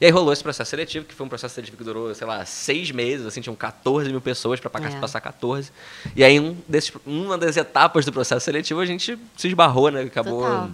E 0.00 0.04
aí 0.04 0.10
rolou 0.10 0.32
esse 0.32 0.42
processo 0.42 0.70
seletivo, 0.70 1.04
que 1.06 1.14
foi 1.14 1.24
um 1.24 1.28
processo 1.28 1.54
seletivo 1.54 1.76
que 1.76 1.84
durou, 1.84 2.14
sei 2.14 2.26
lá, 2.26 2.44
seis 2.44 2.90
meses, 2.90 3.24
assim, 3.26 3.40
tinham 3.40 3.54
14 3.56 4.10
mil 4.10 4.20
pessoas 4.20 4.60
para 4.60 4.70
É. 4.86 4.90
passar 5.00 5.20
14. 5.20 5.70
E 6.16 6.24
aí, 6.24 6.38
um 6.40 6.56
desses, 6.68 6.92
uma 7.06 7.38
das 7.38 7.56
etapas 7.56 8.04
do 8.04 8.12
processo 8.12 8.44
seletivo, 8.44 8.80
a 8.80 8.86
gente 8.86 9.18
se 9.36 9.46
esbarrou, 9.48 9.90
né? 9.90 10.02
Acabou. 10.02 10.40
Total. 10.42 10.70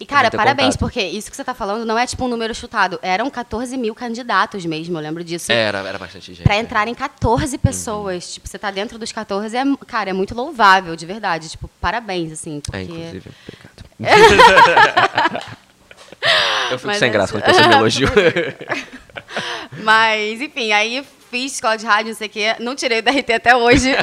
E, 0.00 0.06
cara, 0.06 0.30
parabéns, 0.30 0.68
contato. 0.68 0.80
porque 0.80 1.02
isso 1.02 1.30
que 1.30 1.36
você 1.36 1.44
tá 1.44 1.52
falando 1.52 1.84
não 1.84 1.98
é 1.98 2.06
tipo 2.06 2.24
um 2.24 2.28
número 2.28 2.54
chutado. 2.54 2.98
Eram 3.02 3.28
14 3.28 3.76
mil 3.76 3.94
candidatos 3.94 4.64
mesmo, 4.64 4.96
eu 4.96 5.02
lembro 5.02 5.22
disso. 5.22 5.52
Era, 5.52 5.86
era 5.86 5.98
bastante 5.98 6.32
gente. 6.32 6.42
Pra 6.42 6.56
é. 6.56 6.60
entrarem 6.60 6.94
14 6.94 7.58
pessoas. 7.58 8.32
Tipo, 8.32 8.48
você 8.48 8.58
tá 8.58 8.70
dentro 8.70 8.98
dos 8.98 9.12
14, 9.12 9.54
é, 9.54 9.62
cara, 9.86 10.08
é 10.08 10.14
muito 10.14 10.34
louvável, 10.34 10.96
de 10.96 11.04
verdade. 11.04 11.50
Tipo, 11.50 11.68
parabéns, 11.78 12.32
assim, 12.32 12.60
porque... 12.60 12.78
É, 12.78 12.82
inclusive, 12.82 13.30
eu 16.70 16.78
fico 16.78 16.86
Mas 16.86 16.96
sem 16.96 17.08
é- 17.08 17.12
graça 17.12 17.34
quando 17.34 17.44
pessoa 17.44 17.68
me 17.68 17.74
elogio. 17.74 18.08
Mas, 19.84 20.40
enfim, 20.40 20.72
aí 20.72 21.04
fiz 21.30 21.52
escola 21.52 21.76
de 21.76 21.84
rádio, 21.84 22.12
não 22.12 22.16
sei 22.16 22.26
o 22.26 22.30
quê. 22.30 22.56
Não 22.58 22.74
tirei 22.74 23.00
o 23.00 23.02
DRT 23.02 23.34
até 23.34 23.54
hoje. 23.54 23.90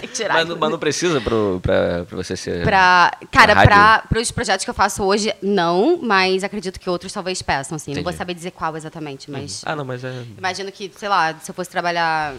Tem 0.00 0.08
que 0.08 0.14
tirar. 0.14 0.34
Mas, 0.34 0.48
não- 0.48 0.56
mas 0.56 0.70
não 0.70 0.78
precisa 0.78 1.20
pro, 1.20 1.60
pra, 1.62 2.04
pra 2.06 2.16
você 2.16 2.36
ser. 2.36 2.62
Pra, 2.64 3.12
cara, 3.30 3.52
rádio? 3.54 3.68
pra, 3.68 4.04
pros 4.08 4.30
projetos 4.30 4.64
que 4.64 4.70
eu 4.70 4.74
faço 4.74 5.02
hoje, 5.04 5.32
não, 5.42 5.98
mas 6.02 6.42
acredito 6.42 6.80
que 6.80 6.88
outros 6.88 7.12
talvez 7.12 7.42
peçam, 7.42 7.76
assim. 7.76 7.90
Não 7.92 8.02
vou 8.02 8.10
Entendi. 8.10 8.16
saber 8.18 8.34
dizer 8.34 8.50
qual 8.52 8.76
exatamente, 8.76 9.30
mas 9.30 9.62
Ah, 9.66 9.76
não, 9.76 9.84
mas 9.84 10.02
é. 10.04 10.24
imagino 10.38 10.72
que, 10.72 10.90
sei 10.96 11.08
lá, 11.08 11.34
se 11.34 11.50
eu 11.50 11.54
fosse 11.54 11.68
trabalhar, 11.70 12.34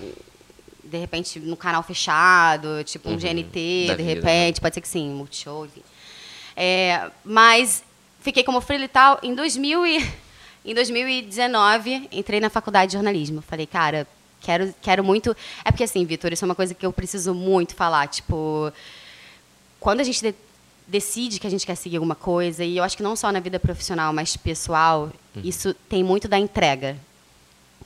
de 0.83 0.97
repente, 0.97 1.39
no 1.39 1.55
canal 1.55 1.83
fechado, 1.83 2.83
tipo 2.83 3.09
um 3.09 3.17
GNT, 3.17 3.81
Uhum. 3.83 3.87
Da 3.87 3.95
de 3.95 4.03
vida, 4.03 4.15
repente, 4.15 4.59
pode 4.59 4.73
ser 4.75 4.81
que 4.81 4.87
sim, 4.87 5.09
Multishow, 5.11 5.65
enfim. 5.65 5.81
É, 6.55 7.09
mas 7.23 7.83
fiquei 8.19 8.43
como 8.43 8.59
freela 8.59 8.85
e 8.85 8.87
tal. 8.87 9.19
Em, 9.23 9.33
2000 9.35 9.85
e, 9.85 9.97
em 10.65 10.73
2019, 10.73 12.09
entrei 12.11 12.39
na 12.39 12.49
faculdade 12.49 12.89
de 12.91 12.93
jornalismo. 12.97 13.41
Falei, 13.41 13.65
cara, 13.65 14.05
quero, 14.41 14.73
quero 14.81 15.03
muito... 15.03 15.35
É 15.63 15.71
porque, 15.71 15.83
assim, 15.83 16.03
Vitor, 16.05 16.33
isso 16.33 16.43
é 16.43 16.47
uma 16.47 16.55
coisa 16.55 16.73
que 16.73 16.85
eu 16.85 16.91
preciso 16.91 17.33
muito 17.33 17.75
falar. 17.75 18.07
Tipo, 18.07 18.71
quando 19.79 20.01
a 20.01 20.03
gente 20.03 20.21
de- 20.21 20.35
decide 20.87 21.39
que 21.39 21.47
a 21.47 21.49
gente 21.49 21.65
quer 21.65 21.75
seguir 21.75 21.97
alguma 21.97 22.15
coisa, 22.15 22.63
e 22.63 22.77
eu 22.77 22.83
acho 22.83 22.97
que 22.97 23.03
não 23.03 23.15
só 23.15 23.31
na 23.31 23.39
vida 23.39 23.59
profissional, 23.59 24.11
mas 24.11 24.35
pessoal, 24.35 25.11
isso 25.43 25.73
tem 25.87 26.03
muito 26.03 26.27
da 26.27 26.37
entrega. 26.37 26.97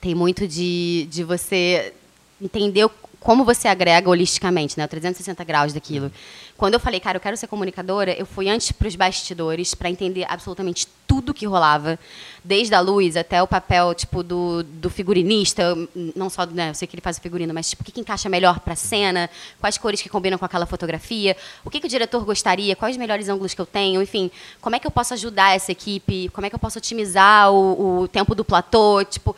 Tem 0.00 0.14
muito 0.14 0.46
de, 0.48 1.06
de 1.10 1.22
você 1.22 1.94
entender 2.40 2.88
como 3.20 3.44
você 3.44 3.68
agrega 3.68 4.08
holisticamente, 4.08 4.78
né? 4.78 4.84
O 4.84 4.88
360 4.88 5.42
graus 5.44 5.72
daquilo. 5.72 6.12
Quando 6.56 6.74
eu 6.74 6.80
falei, 6.80 7.00
cara, 7.00 7.16
eu 7.16 7.20
quero 7.20 7.36
ser 7.36 7.46
comunicadora, 7.46 8.12
eu 8.12 8.24
fui 8.24 8.48
antes 8.48 8.72
para 8.72 8.88
os 8.88 8.96
bastidores 8.96 9.74
para 9.74 9.90
entender 9.90 10.24
absolutamente 10.28 10.86
tudo 11.06 11.34
que 11.34 11.46
rolava, 11.46 11.98
desde 12.44 12.74
a 12.74 12.80
luz 12.80 13.16
até 13.16 13.42
o 13.42 13.46
papel, 13.46 13.94
tipo, 13.94 14.22
do, 14.22 14.62
do 14.62 14.90
figurinista, 14.90 15.76
não 16.14 16.28
só, 16.28 16.44
né, 16.46 16.70
eu 16.70 16.74
sei 16.74 16.88
que 16.88 16.94
ele 16.94 17.02
faz 17.02 17.16
o 17.16 17.20
figurino, 17.20 17.54
mas 17.54 17.70
tipo, 17.70 17.82
o 17.82 17.84
que, 17.84 17.92
que 17.92 18.00
encaixa 18.00 18.28
melhor 18.28 18.60
para 18.60 18.72
a 18.72 18.76
cena, 18.76 19.30
quais 19.60 19.78
cores 19.78 20.02
que 20.02 20.08
combinam 20.08 20.38
com 20.38 20.44
aquela 20.44 20.66
fotografia, 20.66 21.36
o 21.64 21.70
que, 21.70 21.80
que 21.80 21.86
o 21.86 21.90
diretor 21.90 22.24
gostaria, 22.24 22.74
quais 22.74 22.96
os 22.96 22.98
melhores 22.98 23.28
ângulos 23.28 23.54
que 23.54 23.60
eu 23.60 23.66
tenho, 23.66 24.02
enfim, 24.02 24.30
como 24.60 24.74
é 24.74 24.78
que 24.78 24.86
eu 24.86 24.90
posso 24.90 25.14
ajudar 25.14 25.54
essa 25.54 25.70
equipe, 25.70 26.28
como 26.30 26.46
é 26.46 26.50
que 26.50 26.54
eu 26.54 26.60
posso 26.60 26.78
otimizar 26.78 27.52
o, 27.52 28.00
o 28.00 28.08
tempo 28.08 28.34
do 28.34 28.44
platô, 28.44 29.04
tipo, 29.04 29.36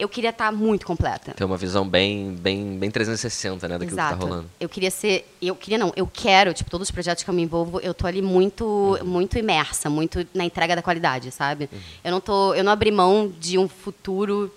eu 0.00 0.08
queria 0.08 0.30
estar 0.30 0.50
muito 0.50 0.86
completa. 0.86 1.32
Tem 1.32 1.46
uma 1.46 1.56
visão 1.56 1.88
bem, 1.88 2.32
bem, 2.34 2.78
bem 2.78 2.90
360, 2.90 3.68
né, 3.68 3.78
daquilo 3.78 3.90
que 3.90 3.96
tá 3.96 4.14
rolando. 4.14 4.46
Eu 4.58 4.68
queria 4.68 4.90
ser, 4.90 5.26
eu 5.40 5.54
queria 5.54 5.78
não, 5.78 5.92
eu 5.94 6.06
quero, 6.06 6.52
tipo, 6.54 6.70
todos 6.70 6.88
os 6.88 6.90
projetos 6.90 7.22
que 7.22 7.30
eu 7.30 7.34
me 7.34 7.42
envolvo, 7.42 7.80
eu 7.80 7.92
tô 7.94 8.06
ali 8.06 8.22
muito, 8.22 8.64
Uhum. 8.64 9.04
muito 9.06 9.38
imersa, 9.38 9.90
muito 9.90 10.26
na 10.34 10.44
entrega 10.44 10.74
da 10.74 10.82
qualidade, 10.82 11.30
sabe? 11.30 11.68
Eu 12.02 12.10
não 12.10 12.20
tô, 12.20 12.54
eu 12.54 12.64
não 12.64 12.72
abri 12.72 12.90
mão 12.90 13.32
de 13.38 13.58
um 13.58 13.68
futuro, 13.68 14.52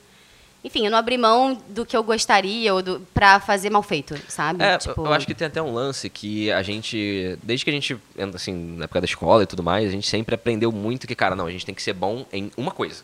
enfim, 0.64 0.86
eu 0.86 0.92
não 0.92 0.98
abri 0.98 1.18
mão 1.18 1.58
do 1.70 1.86
que 1.86 1.96
eu 1.96 2.02
gostaria 2.04 2.74
ou 2.74 2.82
do, 2.82 3.00
para 3.14 3.40
fazer 3.42 3.70
mal 3.70 3.84
feito, 3.84 4.16
sabe? 4.30 4.64
É, 4.64 4.78
Tipo, 4.78 5.06
eu 5.06 5.12
acho 5.14 5.28
que 5.28 5.34
tem 5.36 5.46
até 5.48 5.62
um 5.62 5.74
lance 5.74 6.10
que 6.10 6.50
a 6.52 6.64
gente, 6.64 7.38
desde 7.44 7.66
que 7.66 7.70
a 7.70 7.74
gente, 7.74 7.98
entra, 8.18 8.38
assim, 8.38 8.54
na 8.78 8.86
época 8.86 9.02
da 9.02 9.06
escola 9.06 9.44
e 9.44 9.46
tudo 9.46 9.62
mais, 9.62 9.90
a 9.90 9.92
gente 9.92 10.08
sempre 10.08 10.34
aprendeu 10.36 10.72
muito 10.72 11.06
que, 11.06 11.16
cara, 11.16 11.36
não, 11.36 11.48
a 11.48 11.52
gente 11.52 11.66
tem 11.66 11.76
que 11.76 11.82
ser 11.82 11.94
bom 11.94 12.26
em 12.32 12.50
uma 12.56 12.72
coisa. 12.72 13.04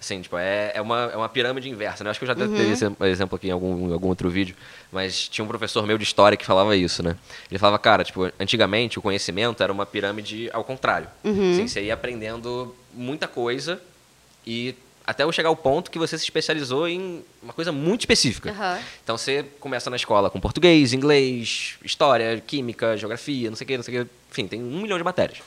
Assim, 0.00 0.22
tipo, 0.22 0.38
é, 0.38 0.72
é, 0.74 0.80
uma, 0.80 1.10
é 1.12 1.16
uma 1.16 1.28
pirâmide 1.28 1.68
inversa, 1.68 2.02
né? 2.02 2.08
Acho 2.08 2.18
que 2.18 2.24
eu 2.24 2.34
já 2.34 2.34
Uhum. 2.34 2.54
dei 2.54 2.70
esse 2.72 2.86
exemplo 3.02 3.36
aqui 3.36 3.48
em 3.48 3.50
algum, 3.50 3.92
algum 3.92 4.08
outro 4.08 4.30
vídeo, 4.30 4.56
mas 4.90 5.28
tinha 5.28 5.44
um 5.44 5.48
professor 5.48 5.86
meu 5.86 5.98
de 5.98 6.04
história 6.04 6.38
que 6.38 6.46
falava 6.46 6.74
isso, 6.74 7.02
né? 7.02 7.16
Ele 7.50 7.58
falava, 7.58 7.78
cara, 7.78 8.02
tipo, 8.02 8.32
antigamente 8.40 8.98
o 8.98 9.02
conhecimento 9.02 9.62
era 9.62 9.70
uma 9.70 9.84
pirâmide 9.84 10.48
ao 10.54 10.64
contrário. 10.64 11.06
Uhum. 11.22 11.52
Assim, 11.52 11.68
você 11.68 11.82
ia 11.82 11.92
aprendendo 11.92 12.74
muita 12.94 13.28
coisa 13.28 13.78
e 14.46 14.74
até 15.06 15.22
eu 15.24 15.32
chegar 15.32 15.48
ao 15.50 15.56
ponto 15.56 15.90
que 15.90 15.98
você 15.98 16.16
se 16.16 16.24
especializou 16.24 16.88
em 16.88 17.22
uma 17.42 17.52
coisa 17.52 17.70
muito 17.70 18.00
específica. 18.00 18.52
Aham. 18.52 18.78
Então 19.04 19.18
você 19.18 19.44
começa 19.60 19.90
na 19.90 19.96
escola 19.96 20.30
com 20.30 20.40
português, 20.40 20.92
inglês, 20.94 21.76
história, 21.84 22.42
química, 22.46 22.96
geografia, 22.96 23.50
não 23.50 23.56
sei 23.56 23.64
o 23.64 23.68
que, 23.68 23.76
não 23.76 23.82
sei 23.84 24.00
o 24.00 24.04
que. 24.06 24.10
Enfim, 24.30 24.46
tem 24.46 24.62
um 24.62 24.80
milhão 24.80 24.96
de 24.96 25.04
matérias. 25.04 25.38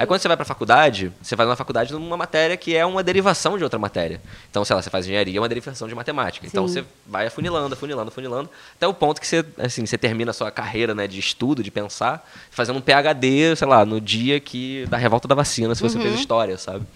Aí 0.00 0.06
quando 0.06 0.18
você 0.18 0.28
vai 0.28 0.36
para 0.38 0.44
a 0.44 0.46
faculdade, 0.46 1.12
você 1.20 1.36
faz 1.36 1.46
uma 1.46 1.56
faculdade 1.56 1.92
numa 1.92 2.16
matéria 2.16 2.56
que 2.56 2.74
é 2.74 2.86
uma 2.86 3.02
derivação 3.02 3.58
de 3.58 3.64
outra 3.64 3.78
matéria. 3.78 4.18
Então, 4.50 4.64
sei 4.64 4.74
lá, 4.74 4.80
você 4.80 4.88
faz 4.88 5.04
engenharia, 5.04 5.36
é 5.36 5.38
uma 5.38 5.46
derivação 5.46 5.86
de 5.86 5.94
matemática. 5.94 6.46
Então 6.46 6.66
Sim. 6.66 6.72
você 6.72 6.84
vai 7.06 7.26
afunilando, 7.26 7.74
afunilando, 7.74 8.08
afunilando, 8.08 8.48
até 8.74 8.86
o 8.86 8.94
ponto 8.94 9.20
que 9.20 9.26
você, 9.26 9.44
assim, 9.58 9.84
você 9.84 9.98
termina 9.98 10.30
a 10.30 10.32
sua 10.32 10.50
carreira 10.50 10.94
né, 10.94 11.06
de 11.06 11.20
estudo, 11.20 11.62
de 11.62 11.70
pensar, 11.70 12.26
fazendo 12.50 12.78
um 12.78 12.80
PhD, 12.80 13.54
sei 13.54 13.68
lá, 13.68 13.84
no 13.84 14.00
dia 14.00 14.40
que 14.40 14.86
da 14.88 14.96
revolta 14.96 15.28
da 15.28 15.34
vacina, 15.34 15.74
se 15.74 15.82
você 15.82 16.00
fez 16.00 16.14
história, 16.18 16.56
sabe? 16.56 16.86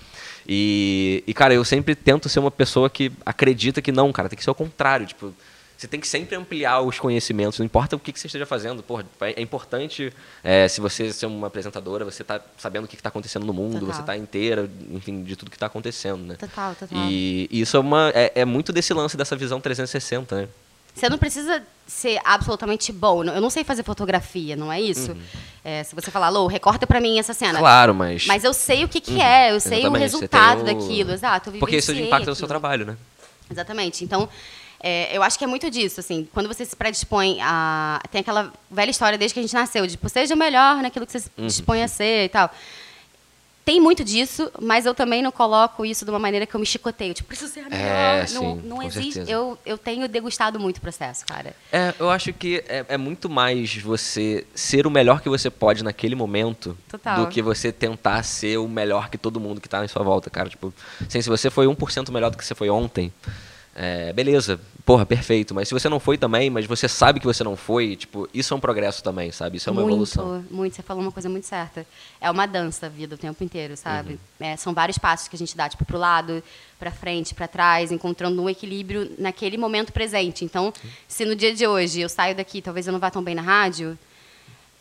E, 0.49 1.23
e, 1.27 1.35
cara, 1.35 1.53
eu 1.53 1.63
sempre 1.63 1.95
tento 1.95 2.31
ser 2.31 2.41
uma 2.41 2.51
pessoa 2.51 2.89
que 2.89 3.13
acredita 3.27 3.83
que 3.83 3.93
não, 3.93 4.11
cara, 4.13 4.31
tem 4.31 4.39
que 4.39 4.45
ser 4.45 4.51
o 4.51 4.55
contrário. 4.55 5.05
Tipo, 5.05 5.35
você 5.77 5.89
tem 5.89 6.01
que 6.01 6.07
sempre 6.07 6.37
ampliar 6.37 6.81
os 6.81 6.99
conhecimentos, 6.99 7.59
não 7.59 7.67
importa 7.67 7.97
o 7.97 7.99
que, 7.99 8.13
que 8.13 8.19
você 8.21 8.27
esteja 8.27 8.47
fazendo. 8.47 8.83
Porra, 8.83 9.05
é 9.21 9.41
importante, 9.43 10.13
é, 10.43 10.69
se 10.69 10.81
você 10.81 11.13
ser 11.13 11.27
uma 11.27 11.49
apresentadora, 11.49 12.05
você 12.05 12.23
tá 12.23 12.41
sabendo 12.57 12.85
o 12.85 12.89
que 12.89 12.95
está 12.95 13.09
acontecendo 13.09 13.45
no 13.45 13.53
mundo, 13.53 13.81
Total. 13.81 13.95
você 13.95 14.03
tá 14.03 14.17
inteira, 14.17 14.71
enfim, 14.91 15.23
de 15.23 15.37
tudo 15.37 15.51
que 15.51 15.57
está 15.57 15.67
acontecendo, 15.67 16.25
né? 16.25 16.37
Total, 16.37 16.75
total. 16.75 16.99
E 17.09 17.49
isso 17.51 17.77
é, 17.77 17.81
uma, 17.81 18.13
é, 18.15 18.33
é 18.37 18.45
muito 18.45 18.73
desse 18.73 18.95
lance 18.95 19.17
dessa 19.17 19.35
visão 19.37 19.61
360, 19.61 20.43
né? 20.43 20.49
Você 20.95 21.09
não 21.09 21.19
precisa 21.19 21.61
ser 21.89 22.21
absolutamente 22.25 22.93
bom. 22.93 23.25
Eu 23.25 23.41
não 23.41 23.51
sei 23.51 23.65
fazer 23.65 23.83
fotografia, 23.83 24.55
não 24.55 24.73
é 24.73 24.81
isso? 24.81 25.17
É, 25.65 25.83
se 25.83 25.93
você 25.93 26.09
falar, 26.09 26.29
Lô, 26.29 26.47
recorta 26.47 26.87
pra 26.87 27.01
mim 27.01 27.19
essa 27.19 27.35
cena. 27.35 27.55
Uhum. 27.55 27.59
Claro, 27.59 27.95
mas... 27.95 28.27
Mas 28.27 28.45
eu 28.45 28.55
sei 28.55 28.85
o 28.85 28.89
que, 28.89 29.01
que 29.01 29.21
é, 29.21 29.51
eu 29.51 29.59
sei 29.59 29.79
o 29.79 29.81
Exatamente, 29.81 29.99
você 29.99 30.05
resultado 30.05 30.61
o- 30.61 30.65
daquilo, 30.65 31.11
exato. 31.11 31.51
Porque 31.53 31.79
isso 31.79 31.93
impacta 31.93 32.31
no 32.31 32.37
seu 32.37 32.47
trabalho, 32.47 32.87
né? 32.87 32.97
Exatamente. 33.51 34.05
Então, 34.05 34.29
é, 34.87 35.17
eu 35.17 35.23
acho 35.23 35.39
que 35.39 35.45
é 35.45 35.47
muito 35.47 35.71
disso, 35.71 35.99
assim, 36.01 36.29
quando 36.35 36.47
você 36.47 36.63
se 36.65 36.77
predispõe 36.77 37.39
a. 37.41 38.01
Tem 38.11 38.21
aquela 38.21 38.53
velha 38.71 38.91
história 38.91 39.17
desde 39.17 39.33
que 39.33 39.41
a 39.41 39.43
gente 39.43 39.55
nasceu, 39.55 39.87
de 39.87 39.93
tipo, 39.93 40.09
seja 40.11 40.35
o 40.35 40.39
melhor 40.39 40.83
naquilo 40.83 41.07
que 41.07 41.13
você 41.13 41.21
se 41.21 41.31
Uhum. 41.39 41.47
dispõe 41.47 41.83
a 41.83 41.89
ser 41.89 42.25
e 42.27 42.29
tal. 42.29 42.51
Tem 43.65 43.81
muito 43.81 44.05
disso, 44.05 44.51
mas 44.61 44.85
eu 44.85 44.95
também 44.95 45.23
não 45.23 45.33
coloco 45.33 45.87
isso 45.87 46.05
de 46.05 46.11
uma 46.11 46.19
maneira 46.19 46.45
que 46.45 46.55
eu 46.55 46.61
me 46.61 46.67
chicoteio. 46.67 47.15
Tipo, 47.15 47.29
preciso 47.29 47.51
ser 47.51 47.61
a 47.61 47.71
melhor. 47.71 47.83
É, 47.83 48.21
não 48.21 48.27
sim, 48.27 48.61
não 48.63 48.77
com 48.77 48.83
existe. 48.83 49.13
certeza. 49.15 49.31
Eu, 49.31 49.59
eu 49.65 49.79
tenho 49.79 50.07
degustado 50.07 50.61
muito 50.61 50.77
o 50.77 50.81
processo, 50.83 51.25
cara. 51.25 51.57
É, 51.73 51.95
eu 51.99 52.11
acho 52.11 52.31
que 52.35 52.63
é, 52.69 52.85
é 52.91 52.99
muito 52.99 53.31
mais 53.31 53.75
você 53.77 54.47
ser 54.55 54.87
o 54.87 54.91
melhor 54.91 55.23
que 55.23 55.31
você 55.31 55.49
pode 55.49 55.83
naquele 55.83 56.15
momento 56.15 56.77
Total. 56.91 57.21
do 57.25 57.29
que 57.29 57.41
você 57.41 57.73
tentar 57.73 58.23
ser 58.23 58.59
o 58.59 58.69
melhor 58.69 59.09
que 59.09 59.17
todo 59.17 59.41
mundo 59.41 59.63
que 59.63 59.69
tá 59.69 59.83
em 59.83 59.89
sua 59.89 60.03
volta, 60.03 60.29
cara. 60.29 60.51
Tipo, 60.51 60.71
assim, 61.01 61.23
se 61.23 61.31
você 61.31 61.49
foi 61.49 61.67
1% 61.67 62.11
melhor 62.13 62.31
do 62.31 62.37
que 62.37 62.45
você 62.45 62.55
foi 62.55 62.69
ontem, 62.69 63.11
é, 63.75 64.13
beleza, 64.13 64.61
porra, 64.85 65.07
perfeito. 65.07 65.55
Mas 65.55 65.69
se 65.69 65.75
você 65.75 65.89
não 65.89 65.99
foi 65.99 66.19
também, 66.19 66.51
mas 66.51 66.67
você 66.67 66.87
sabe 66.89 67.19
que 67.21 67.27
você 67.27 67.43
não 67.43 67.57
foi, 67.57 67.97
tipo, 67.97 68.29
isso 68.35 68.53
é 68.53 68.57
um 68.57 68.61
progresso 68.61 69.03
também, 69.03 69.33
sabe? 69.33 69.57
Isso 69.57 69.69
é 69.69 69.73
uma 69.73 69.81
muito, 69.83 69.93
evolução. 69.95 70.45
muito. 70.51 70.77
Você 70.77 70.83
falou 70.83 71.03
uma 71.03 71.11
coisa 71.13 71.29
muito 71.29 71.47
certa. 71.47 71.87
É 72.21 72.31
uma 72.31 72.47
dança 72.47 72.87
a 72.87 72.89
vida 72.89 73.15
o 73.15 73.19
tempo 73.19 73.43
inteiro, 73.43 73.77
sabe? 73.77 74.13
Uhum. 74.41 74.47
É, 74.47 74.57
são 74.57 74.75
vários 74.75 74.99
passos 74.99 75.29
que 75.29 75.37
a 75.37 75.39
gente 75.39 75.57
dá, 75.57 75.69
tipo, 75.69 75.85
pro 75.85 75.97
lado, 75.99 76.43
pra 76.79 76.91
frente, 76.91 77.35
pra 77.35 77.49
trás, 77.49 77.91
encontrando 77.91 78.43
um 78.43 78.49
equilíbrio 78.49 79.11
naquele 79.19 79.57
momento 79.57 79.93
presente. 79.93 80.45
Então, 80.45 80.73
se 81.09 81.25
no 81.25 81.35
dia 81.35 81.55
de 81.55 81.67
hoje 81.67 82.01
eu 82.01 82.09
saio 82.09 82.35
daqui, 82.35 82.61
talvez 82.61 82.87
eu 82.87 82.93
não 82.93 83.01
vá 83.01 83.11
tão 83.11 83.23
bem 83.23 83.35
na 83.35 83.43
rádio, 83.43 83.99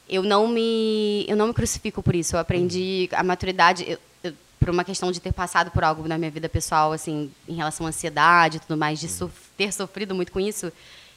eu 0.10 0.22
não 0.22 0.48
me, 0.48 1.26
eu 1.30 1.36
não 1.38 1.48
me 1.48 1.54
crucifico 1.54 2.04
por 2.04 2.14
isso. 2.14 2.36
Eu 2.36 2.40
aprendi 2.40 3.08
a 3.14 3.24
maturidade. 3.24 3.86
Eu, 3.88 3.98
eu, 4.24 4.34
por 4.60 4.70
uma 4.70 4.84
questão 4.84 5.12
de 5.12 5.20
ter 5.22 5.32
passado 5.32 5.72
por 5.72 5.84
algo 5.84 6.08
na 6.08 6.18
minha 6.18 6.30
vida 6.30 6.50
pessoal, 6.50 6.92
assim, 6.92 7.32
em 7.48 7.56
relação 7.56 7.86
à 7.86 7.90
ansiedade 7.90 8.58
e 8.58 8.60
tudo 8.60 8.78
mais, 8.78 9.00
de 9.00 9.08
sof- 9.08 9.43
ter 9.58 9.72
sofrido 9.72 10.14
muito 10.16 10.32
com 10.32 10.40
isso, 10.40 10.72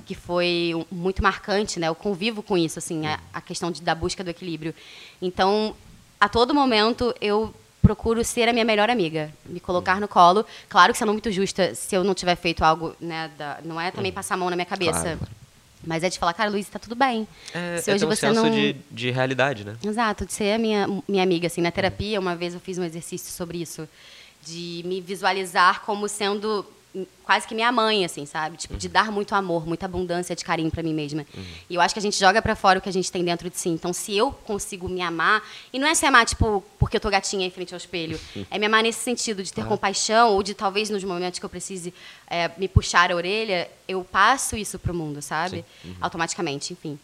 que 0.04 0.14
foi 0.14 0.86
muito 0.90 1.22
marcante, 1.22 1.80
né? 1.80 1.88
Eu 1.88 1.94
convivo 1.94 2.42
com 2.42 2.56
isso, 2.56 2.78
assim, 2.78 3.06
a, 3.06 3.18
a 3.32 3.40
questão 3.40 3.70
de, 3.70 3.82
da 3.82 3.94
busca 3.94 4.22
do 4.22 4.30
equilíbrio. 4.30 4.74
Então, 5.20 5.74
a 6.20 6.28
todo 6.28 6.54
momento, 6.54 7.14
eu 7.20 7.54
procuro 7.80 8.24
ser 8.24 8.48
a 8.48 8.52
minha 8.52 8.64
melhor 8.64 8.90
amiga, 8.90 9.32
me 9.46 9.60
colocar 9.60 10.00
no 10.00 10.08
colo. 10.08 10.44
Claro 10.68 10.92
que 10.92 10.98
sendo 10.98 11.12
muito 11.12 11.30
justa, 11.30 11.74
se 11.74 11.94
eu 11.94 12.02
não 12.02 12.14
tiver 12.14 12.34
feito 12.36 12.64
algo, 12.64 12.96
né, 13.00 13.30
da- 13.38 13.60
não 13.64 13.80
é 13.80 13.90
também 13.90 14.10
passar 14.12 14.34
a 14.34 14.36
mão 14.36 14.50
na 14.50 14.56
minha 14.56 14.66
cabeça. 14.66 15.00
Claro. 15.02 15.20
Mas 15.86 16.02
é 16.02 16.08
de 16.08 16.18
falar, 16.18 16.32
cara, 16.34 16.50
Luiz, 16.50 16.68
tá 16.68 16.80
tudo 16.80 16.96
bem. 16.96 17.28
É, 17.54 17.80
se 17.80 17.90
é 17.90 17.94
hoje 17.94 18.00
ter 18.00 18.06
um 18.06 18.08
você 18.08 18.26
senso 18.26 18.42
não... 18.42 18.50
de, 18.50 18.74
de 18.90 19.10
realidade, 19.10 19.64
né? 19.64 19.76
Exato, 19.84 20.26
de 20.26 20.32
ser 20.32 20.54
a 20.54 20.58
minha, 20.58 20.88
minha 21.06 21.22
amiga. 21.22 21.46
Assim, 21.46 21.60
na 21.60 21.70
terapia, 21.70 22.18
uma 22.18 22.34
vez 22.34 22.54
eu 22.54 22.60
fiz 22.60 22.76
um 22.76 22.82
exercício 22.82 23.30
sobre 23.32 23.58
isso, 23.58 23.88
de 24.44 24.82
me 24.84 25.00
visualizar 25.00 25.82
como 25.82 26.08
sendo 26.08 26.60
hum, 26.60 26.66
quase 27.24 27.46
que 27.46 27.54
minha 27.54 27.70
mãe, 27.72 28.04
assim, 28.04 28.24
sabe? 28.24 28.56
Tipo, 28.56 28.76
de 28.76 28.88
dar 28.88 29.10
muito 29.10 29.34
amor, 29.34 29.66
muita 29.66 29.86
abundância 29.86 30.36
de 30.36 30.44
carinho 30.44 30.70
para 30.70 30.82
mim 30.82 30.94
mesma. 30.94 31.26
E 31.68 31.74
eu 31.74 31.80
acho 31.80 31.94
que 31.94 31.98
a 31.98 32.02
gente 32.02 32.18
joga 32.18 32.40
para 32.40 32.54
fora 32.54 32.78
o 32.78 32.82
que 32.82 32.88
a 32.88 32.92
gente 32.92 33.10
tem 33.10 33.24
dentro 33.24 33.50
de 33.50 33.58
si. 33.58 33.68
Então, 33.68 33.92
se 33.92 34.16
eu 34.16 34.30
consigo 34.30 34.88
me 34.88 35.02
amar, 35.02 35.42
e 35.72 35.78
não 35.78 35.86
é 35.86 35.94
se 35.94 36.06
amar, 36.06 36.24
tipo, 36.24 36.64
porque 36.78 36.96
eu 36.96 37.00
tô 37.00 37.10
gatinha 37.10 37.46
em 37.46 37.50
frente 37.50 37.74
ao 37.74 37.78
espelho, 37.78 38.18
é 38.50 38.58
me 38.58 38.66
amar 38.66 38.82
nesse 38.82 39.00
sentido, 39.00 39.42
de 39.42 39.52
ter 39.52 39.64
compaixão, 39.64 40.30
ou 40.30 40.42
de 40.42 40.54
talvez 40.54 40.88
nos 40.88 41.02
momentos 41.02 41.38
que 41.38 41.44
eu 41.44 41.50
precise 41.50 41.92
é, 42.28 42.50
me 42.56 42.68
puxar 42.68 43.10
a 43.10 43.16
orelha, 43.16 43.68
eu 43.88 44.04
passo 44.04 44.56
isso 44.56 44.78
pro 44.78 44.94
mundo, 44.94 45.20
sabe? 45.20 45.64
Automaticamente, 46.00 46.72
enfim. 46.72 46.98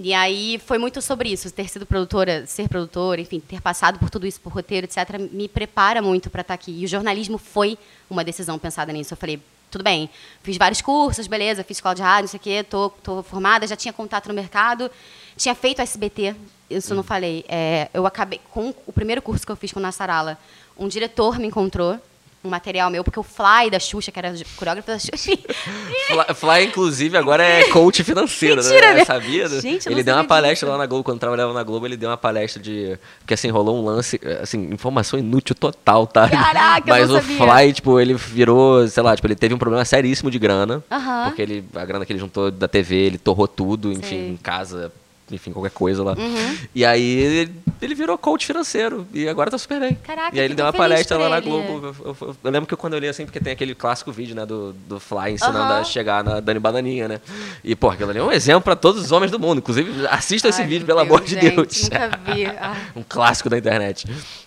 E 0.00 0.14
aí 0.14 0.60
foi 0.64 0.78
muito 0.78 1.02
sobre 1.02 1.28
isso, 1.28 1.50
ter 1.50 1.68
sido 1.68 1.84
produtora, 1.84 2.46
ser 2.46 2.68
produtora, 2.68 3.20
enfim, 3.20 3.40
ter 3.40 3.60
passado 3.60 3.98
por 3.98 4.08
tudo 4.08 4.28
isso, 4.28 4.40
por 4.40 4.52
roteiro, 4.52 4.86
etc., 4.86 5.18
me 5.32 5.48
prepara 5.48 6.00
muito 6.00 6.30
para 6.30 6.42
estar 6.42 6.54
aqui. 6.54 6.70
E 6.70 6.84
o 6.84 6.88
jornalismo 6.88 7.36
foi 7.36 7.76
uma 8.08 8.22
decisão 8.22 8.60
pensada 8.60 8.92
nisso. 8.92 9.12
Eu 9.12 9.18
falei, 9.18 9.42
tudo 9.68 9.82
bem. 9.82 10.08
Fiz 10.40 10.56
vários 10.56 10.80
cursos, 10.80 11.26
beleza, 11.26 11.64
fiz 11.64 11.78
escola 11.78 11.96
de 11.96 12.02
rádio, 12.02 12.22
não 12.22 12.28
sei 12.28 12.38
o 12.38 12.40
quê, 12.40 12.62
tô, 12.62 12.90
tô 13.02 13.24
formada, 13.24 13.66
já 13.66 13.74
tinha 13.74 13.92
contato 13.92 14.28
no 14.28 14.34
mercado, 14.34 14.88
tinha 15.36 15.54
feito 15.54 15.82
SBT, 15.82 16.36
isso 16.70 16.94
não 16.94 17.02
falei. 17.02 17.44
É, 17.48 17.88
eu 17.92 18.06
acabei, 18.06 18.40
com 18.52 18.72
o 18.86 18.92
primeiro 18.92 19.20
curso 19.20 19.44
que 19.44 19.50
eu 19.50 19.56
fiz 19.56 19.72
com 19.72 19.80
o 19.80 19.82
Nassarala, 19.82 20.38
um 20.78 20.86
diretor 20.86 21.40
me 21.40 21.48
encontrou, 21.48 21.98
um 22.42 22.48
material 22.48 22.88
meu, 22.90 23.02
porque 23.02 23.18
o 23.18 23.22
Fly 23.22 23.70
da 23.70 23.80
Xuxa, 23.80 24.12
que 24.12 24.18
era 24.18 24.32
coreógrafo 24.56 24.86
da 24.86 24.98
Xuxa. 24.98 25.12
Fly, 26.06 26.34
Fly, 26.34 26.64
inclusive, 26.66 27.16
agora 27.16 27.42
é 27.42 27.64
coach 27.70 28.04
financeiro, 28.04 28.62
Mentira, 28.62 28.94
né? 28.94 29.04
Sabia? 29.04 29.48
Gente, 29.48 29.86
ele 29.88 29.96
não 29.96 30.02
deu 30.04 30.14
uma 30.14 30.24
palestra 30.24 30.66
disso. 30.66 30.72
lá 30.72 30.78
na 30.78 30.86
Globo, 30.86 31.04
quando 31.04 31.18
trabalhava 31.18 31.52
na 31.52 31.62
Globo, 31.62 31.86
ele 31.86 31.96
deu 31.96 32.08
uma 32.08 32.16
palestra 32.16 32.62
de. 32.62 32.98
Porque 33.18 33.34
assim, 33.34 33.48
rolou 33.48 33.80
um 33.80 33.84
lance, 33.84 34.20
assim, 34.40 34.70
informação 34.72 35.18
inútil 35.18 35.54
total, 35.54 36.06
tá? 36.06 36.28
Caraca, 36.28 36.88
eu 36.88 36.94
Mas 36.94 37.10
o 37.10 37.20
sabia. 37.20 37.36
Fly, 37.36 37.72
tipo, 37.72 37.98
ele 37.98 38.14
virou, 38.14 38.86
sei 38.86 39.02
lá, 39.02 39.16
tipo, 39.16 39.26
ele 39.26 39.36
teve 39.36 39.54
um 39.54 39.58
problema 39.58 39.84
seríssimo 39.84 40.30
de 40.30 40.38
grana. 40.38 40.82
Aham. 40.90 41.24
Porque 41.26 41.42
ele, 41.42 41.64
a 41.74 41.84
grana 41.84 42.06
que 42.06 42.12
ele 42.12 42.20
juntou 42.20 42.50
da 42.50 42.68
TV, 42.68 42.94
ele 42.96 43.18
torrou 43.18 43.48
tudo, 43.48 43.92
enfim, 43.92 44.02
Sei. 44.02 44.28
em 44.30 44.36
casa. 44.36 44.92
Enfim, 45.30 45.52
qualquer 45.52 45.70
coisa 45.70 46.02
lá. 46.02 46.12
Uhum. 46.12 46.56
E 46.74 46.84
aí 46.84 47.02
ele, 47.02 47.52
ele 47.82 47.94
virou 47.94 48.16
coach 48.16 48.46
financeiro. 48.46 49.06
E 49.12 49.28
agora 49.28 49.50
tá 49.50 49.58
super 49.58 49.78
bem. 49.78 49.94
Caraca, 50.02 50.34
E 50.34 50.40
aí 50.40 50.46
ele 50.46 50.54
deu 50.54 50.64
uma 50.64 50.72
palestra 50.72 51.16
lá 51.18 51.28
na. 51.28 51.40
Globo. 51.40 51.86
Eu, 51.86 52.06
eu- 52.10 52.16
eu- 52.20 52.36
eu 52.44 52.50
lembro 52.50 52.66
que 52.66 52.74
quando 52.76 52.94
eu 52.94 52.98
li 52.98 53.08
assim, 53.08 53.24
porque 53.24 53.38
tem 53.40 53.52
aquele 53.52 53.74
clássico 53.74 54.10
vídeo, 54.10 54.34
né, 54.34 54.46
do, 54.46 54.72
do 54.72 54.98
Fly 54.98 55.32
ensinando 55.32 55.58
Aham. 55.58 55.80
a 55.80 55.84
chegar 55.84 56.24
na 56.24 56.40
Dani 56.40 56.58
Bananinha, 56.60 57.08
né? 57.08 57.20
E, 57.62 57.76
pô, 57.76 57.90
aquilo 57.90 58.10
ali 58.10 58.18
é 58.18 58.22
um 58.22 58.32
exemplo 58.32 58.62
pra 58.62 58.74
todos 58.76 59.02
os 59.04 59.12
homens 59.12 59.30
do 59.30 59.38
mundo. 59.38 59.58
Inclusive, 59.58 60.06
assista 60.08 60.48
esse 60.48 60.64
vídeo, 60.64 60.86
pelo 60.86 61.00
amor 61.00 61.20
Deus, 61.20 61.30
de 61.30 61.40
gente, 61.40 61.54
Deus. 61.56 61.82
Nunca 61.82 62.20
vi. 62.24 62.46
Ah. 62.46 62.76
um 62.96 63.02
clássico 63.06 63.48
da 63.50 63.58
internet. 63.58 64.06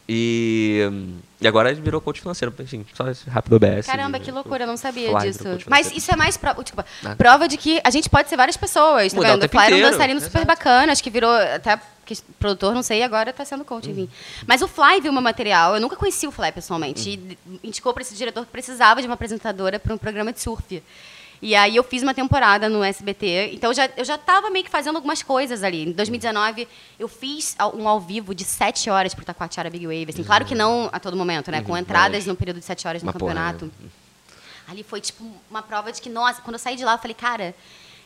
E, 0.10 0.90
e 1.42 1.48
agora 1.48 1.72
ele 1.72 1.82
virou 1.82 2.00
coach 2.00 2.22
financeiro. 2.22 2.54
Enfim, 2.60 2.86
só 2.94 3.10
esse 3.10 3.30
rápido 3.30 3.56
OBS. 3.56 3.86
Caramba, 3.88 4.20
de- 4.20 4.26
que 4.26 4.32
loucura, 4.32 4.64
eu 4.64 4.68
não 4.68 4.78
sabia 4.78 5.14
disso. 5.20 5.44
Mas 5.68 5.92
isso 5.92 6.12
é 6.12 6.16
mais 6.16 6.38
pro- 6.38 6.64
tipo, 6.64 6.84
Nada. 7.02 7.16
prova 7.16 7.48
de 7.48 7.58
que 7.58 7.82
a 7.84 7.90
gente 7.90 8.10
pode 8.10 8.30
ser 8.30 8.38
várias 8.38 8.56
pessoas, 8.56 9.12
tá 9.12 9.16
Mudar 9.18 9.30
vendo? 9.32 9.40
O 9.40 9.42
tempo 9.48 9.58
Fly 9.58 9.66
era 9.66 9.88
um 9.88 9.92
dançarino 9.92 10.22
super 10.22 10.38
exato. 10.38 10.48
bacana, 10.48 10.92
acho 10.92 11.04
que 11.04 11.10
virou 11.10 11.32
até 11.34 11.80
produtor, 12.40 12.74
não 12.74 12.84
sei, 12.84 13.02
agora 13.04 13.32
tá 13.32 13.46
sendo 13.46 13.64
coach, 13.64 13.90
enfim. 13.90 14.10
Mas 14.46 14.62
o 14.62 14.68
Fly 14.68 15.00
viu 15.02 15.14
meu 15.14 15.22
material, 15.22 15.76
eu 15.76 15.80
nunca 15.82 15.96
conheci 15.96 16.28
o 16.28 16.32
Fly 16.32 16.52
pessoalmente, 16.52 17.10
e 17.10 17.38
indicou 17.64 17.94
para 17.94 18.02
esse 18.04 18.14
diretor 18.16 18.46
que 18.46 18.52
precisava 18.52 19.02
de 19.02 19.08
uma 19.08 19.14
apresentadora 19.14 19.80
para 19.80 19.94
um 19.94 19.98
programa 19.98 20.34
de 20.34 20.42
surf. 20.42 20.84
E 21.42 21.56
aí 21.56 21.76
eu 21.76 21.84
fiz 21.84 22.04
uma 22.04 22.14
temporada 22.14 22.70
no 22.70 22.84
SBT, 22.84 23.52
então 23.54 23.72
eu 23.72 23.74
já, 23.74 23.90
eu 23.98 24.06
já 24.06 24.16
tava 24.18 24.52
meio 24.52 24.64
que 24.64 24.70
fazendo 24.70 24.96
algumas 24.98 25.24
coisas 25.24 25.64
ali. 25.64 25.88
Em 25.88 25.92
2019, 25.92 26.68
eu 27.00 27.08
fiz 27.08 27.56
um 27.74 27.88
ao 27.88 28.00
vivo 28.00 28.36
de 28.36 28.44
sete 28.44 28.90
horas 28.92 29.16
pro 29.16 29.26
Taquatiara 29.26 29.68
Big 29.70 29.86
Wave. 29.88 30.08
Assim, 30.10 30.24
claro 30.24 30.46
que 30.46 30.54
não 30.54 30.88
a 30.94 31.00
todo 31.00 31.18
momento, 31.18 31.50
né? 31.50 31.62
Com 31.64 31.72
Uhum, 31.72 31.80
entradas 31.80 32.20
mas- 32.20 32.26
no 32.28 32.36
período 32.36 32.60
de 32.60 32.66
sete 32.66 32.88
horas 32.88 33.02
no 33.02 33.08
Mas, 33.08 33.16
porra, 33.18 33.34
campeonato. 33.34 33.72
Ali 34.68 34.84
foi, 34.84 35.02
tipo, 35.02 35.26
uma 35.50 35.64
prova 35.64 35.92
de 35.92 36.00
que, 36.00 36.10
nossa, 36.10 36.42
quando 36.44 36.54
eu 36.54 36.60
saí 36.60 36.76
de 36.76 36.86
lá, 36.86 36.94
eu 36.94 36.98
falei, 37.00 37.16
cara, 37.16 37.56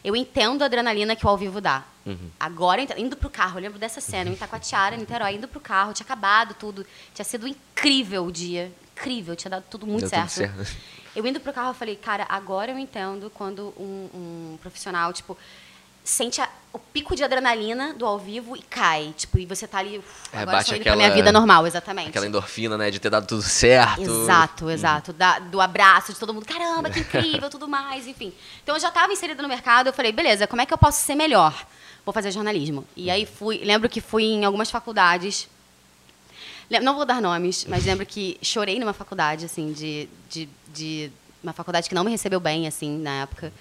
eu 0.01 0.15
entendo 0.15 0.61
a 0.61 0.65
adrenalina 0.65 1.13
que 1.13 1.25
o 1.25 1.29
ao 1.29 1.37
vivo 1.37 1.59
dá. 1.59 1.83
Uhum. 2.05 2.29
Agora, 2.39 2.81
indo 2.97 3.17
pro 3.17 3.29
carro, 3.29 3.57
eu 3.57 3.61
lembro 3.63 3.77
dessa 3.77 3.99
cena, 3.99 4.29
eu 4.29 4.33
em 4.33 4.35
Itacoatiara, 4.35 4.95
Niterói, 4.95 5.35
indo 5.35 5.47
pro 5.47 5.59
carro, 5.59 5.91
tinha 5.93 6.05
acabado 6.05 6.53
tudo. 6.53 6.85
Tinha 7.13 7.25
sido 7.25 7.45
incrível 7.47 8.25
o 8.25 8.31
dia. 8.31 8.71
Incrível, 8.95 9.35
tinha 9.35 9.49
dado 9.51 9.65
tudo 9.69 9.85
muito 9.85 10.07
Deu 10.09 10.21
tudo 10.21 10.29
certo. 10.29 10.71
Eu 11.15 11.25
indo 11.25 11.39
pro 11.39 11.53
carro, 11.53 11.69
eu 11.69 11.73
falei, 11.73 11.95
cara, 11.95 12.25
agora 12.27 12.71
eu 12.71 12.77
entendo 12.77 13.31
quando 13.33 13.73
um, 13.77 14.09
um 14.13 14.57
profissional, 14.61 15.13
tipo, 15.13 15.37
sente 16.03 16.39
a- 16.41 16.49
o 16.73 16.77
pico 16.77 17.15
de 17.15 17.23
adrenalina 17.23 17.93
do 17.93 18.05
ao 18.05 18.19
vivo 18.19 18.55
e 18.55 18.61
cai. 18.61 19.13
Tipo, 19.17 19.39
e 19.39 19.45
você 19.45 19.65
tá 19.65 19.79
ali, 19.79 19.97
uf, 19.97 20.05
É, 20.31 20.39
agora 20.41 20.57
bate 20.57 20.69
indo 20.71 20.83
pra 20.83 20.91
aquela- 20.91 20.95
minha 20.97 21.11
vida 21.15 21.31
normal, 21.31 21.65
exatamente. 21.65 22.09
Aquela 22.09 22.27
endorfina, 22.27 22.77
né, 22.77 22.91
de 22.91 22.99
ter 22.99 23.09
dado 23.09 23.25
tudo 23.25 23.41
certo. 23.41 24.01
Exato, 24.01 24.69
exato. 24.69 25.13
Da- 25.13 25.39
do 25.39 25.59
abraço 25.61 26.13
de 26.13 26.19
todo 26.19 26.33
mundo, 26.33 26.45
caramba, 26.45 26.89
que 26.89 26.99
incrível, 26.99 27.49
tudo 27.49 27.67
mais, 27.67 28.05
enfim. 28.07 28.33
Então 28.61 28.75
eu 28.75 28.79
já 28.81 28.89
estava 28.89 29.11
inserida 29.11 29.41
no 29.41 29.47
mercado, 29.47 29.87
eu 29.87 29.93
falei, 29.93 30.11
beleza, 30.11 30.45
como 30.45 30.61
é 30.61 30.65
que 30.65 30.73
eu 30.73 30.77
posso 30.77 31.01
ser 31.01 31.15
melhor? 31.15 31.65
Vou 32.05 32.13
fazer 32.13 32.29
jornalismo. 32.31 32.85
E 32.95 33.09
aí 33.09 33.25
fui, 33.25 33.61
lembro 33.63 33.89
que 33.89 33.99
fui 34.01 34.23
em 34.25 34.45
algumas 34.45 34.69
faculdades. 34.69 35.47
Não 36.81 36.95
vou 36.95 37.05
dar 37.05 37.21
nomes, 37.21 37.65
mas 37.69 37.85
lembro 37.85 38.05
que 38.05 38.37
chorei 38.41 38.79
numa 38.79 38.93
faculdade, 38.93 39.45
assim, 39.45 39.71
de, 39.71 40.09
de, 40.29 40.49
de 40.73 41.11
uma 41.43 41.53
faculdade 41.53 41.87
que 41.87 41.95
não 41.95 42.03
me 42.03 42.11
recebeu 42.11 42.39
bem, 42.39 42.67
assim, 42.67 42.97
na 42.97 43.21
época. 43.21 43.53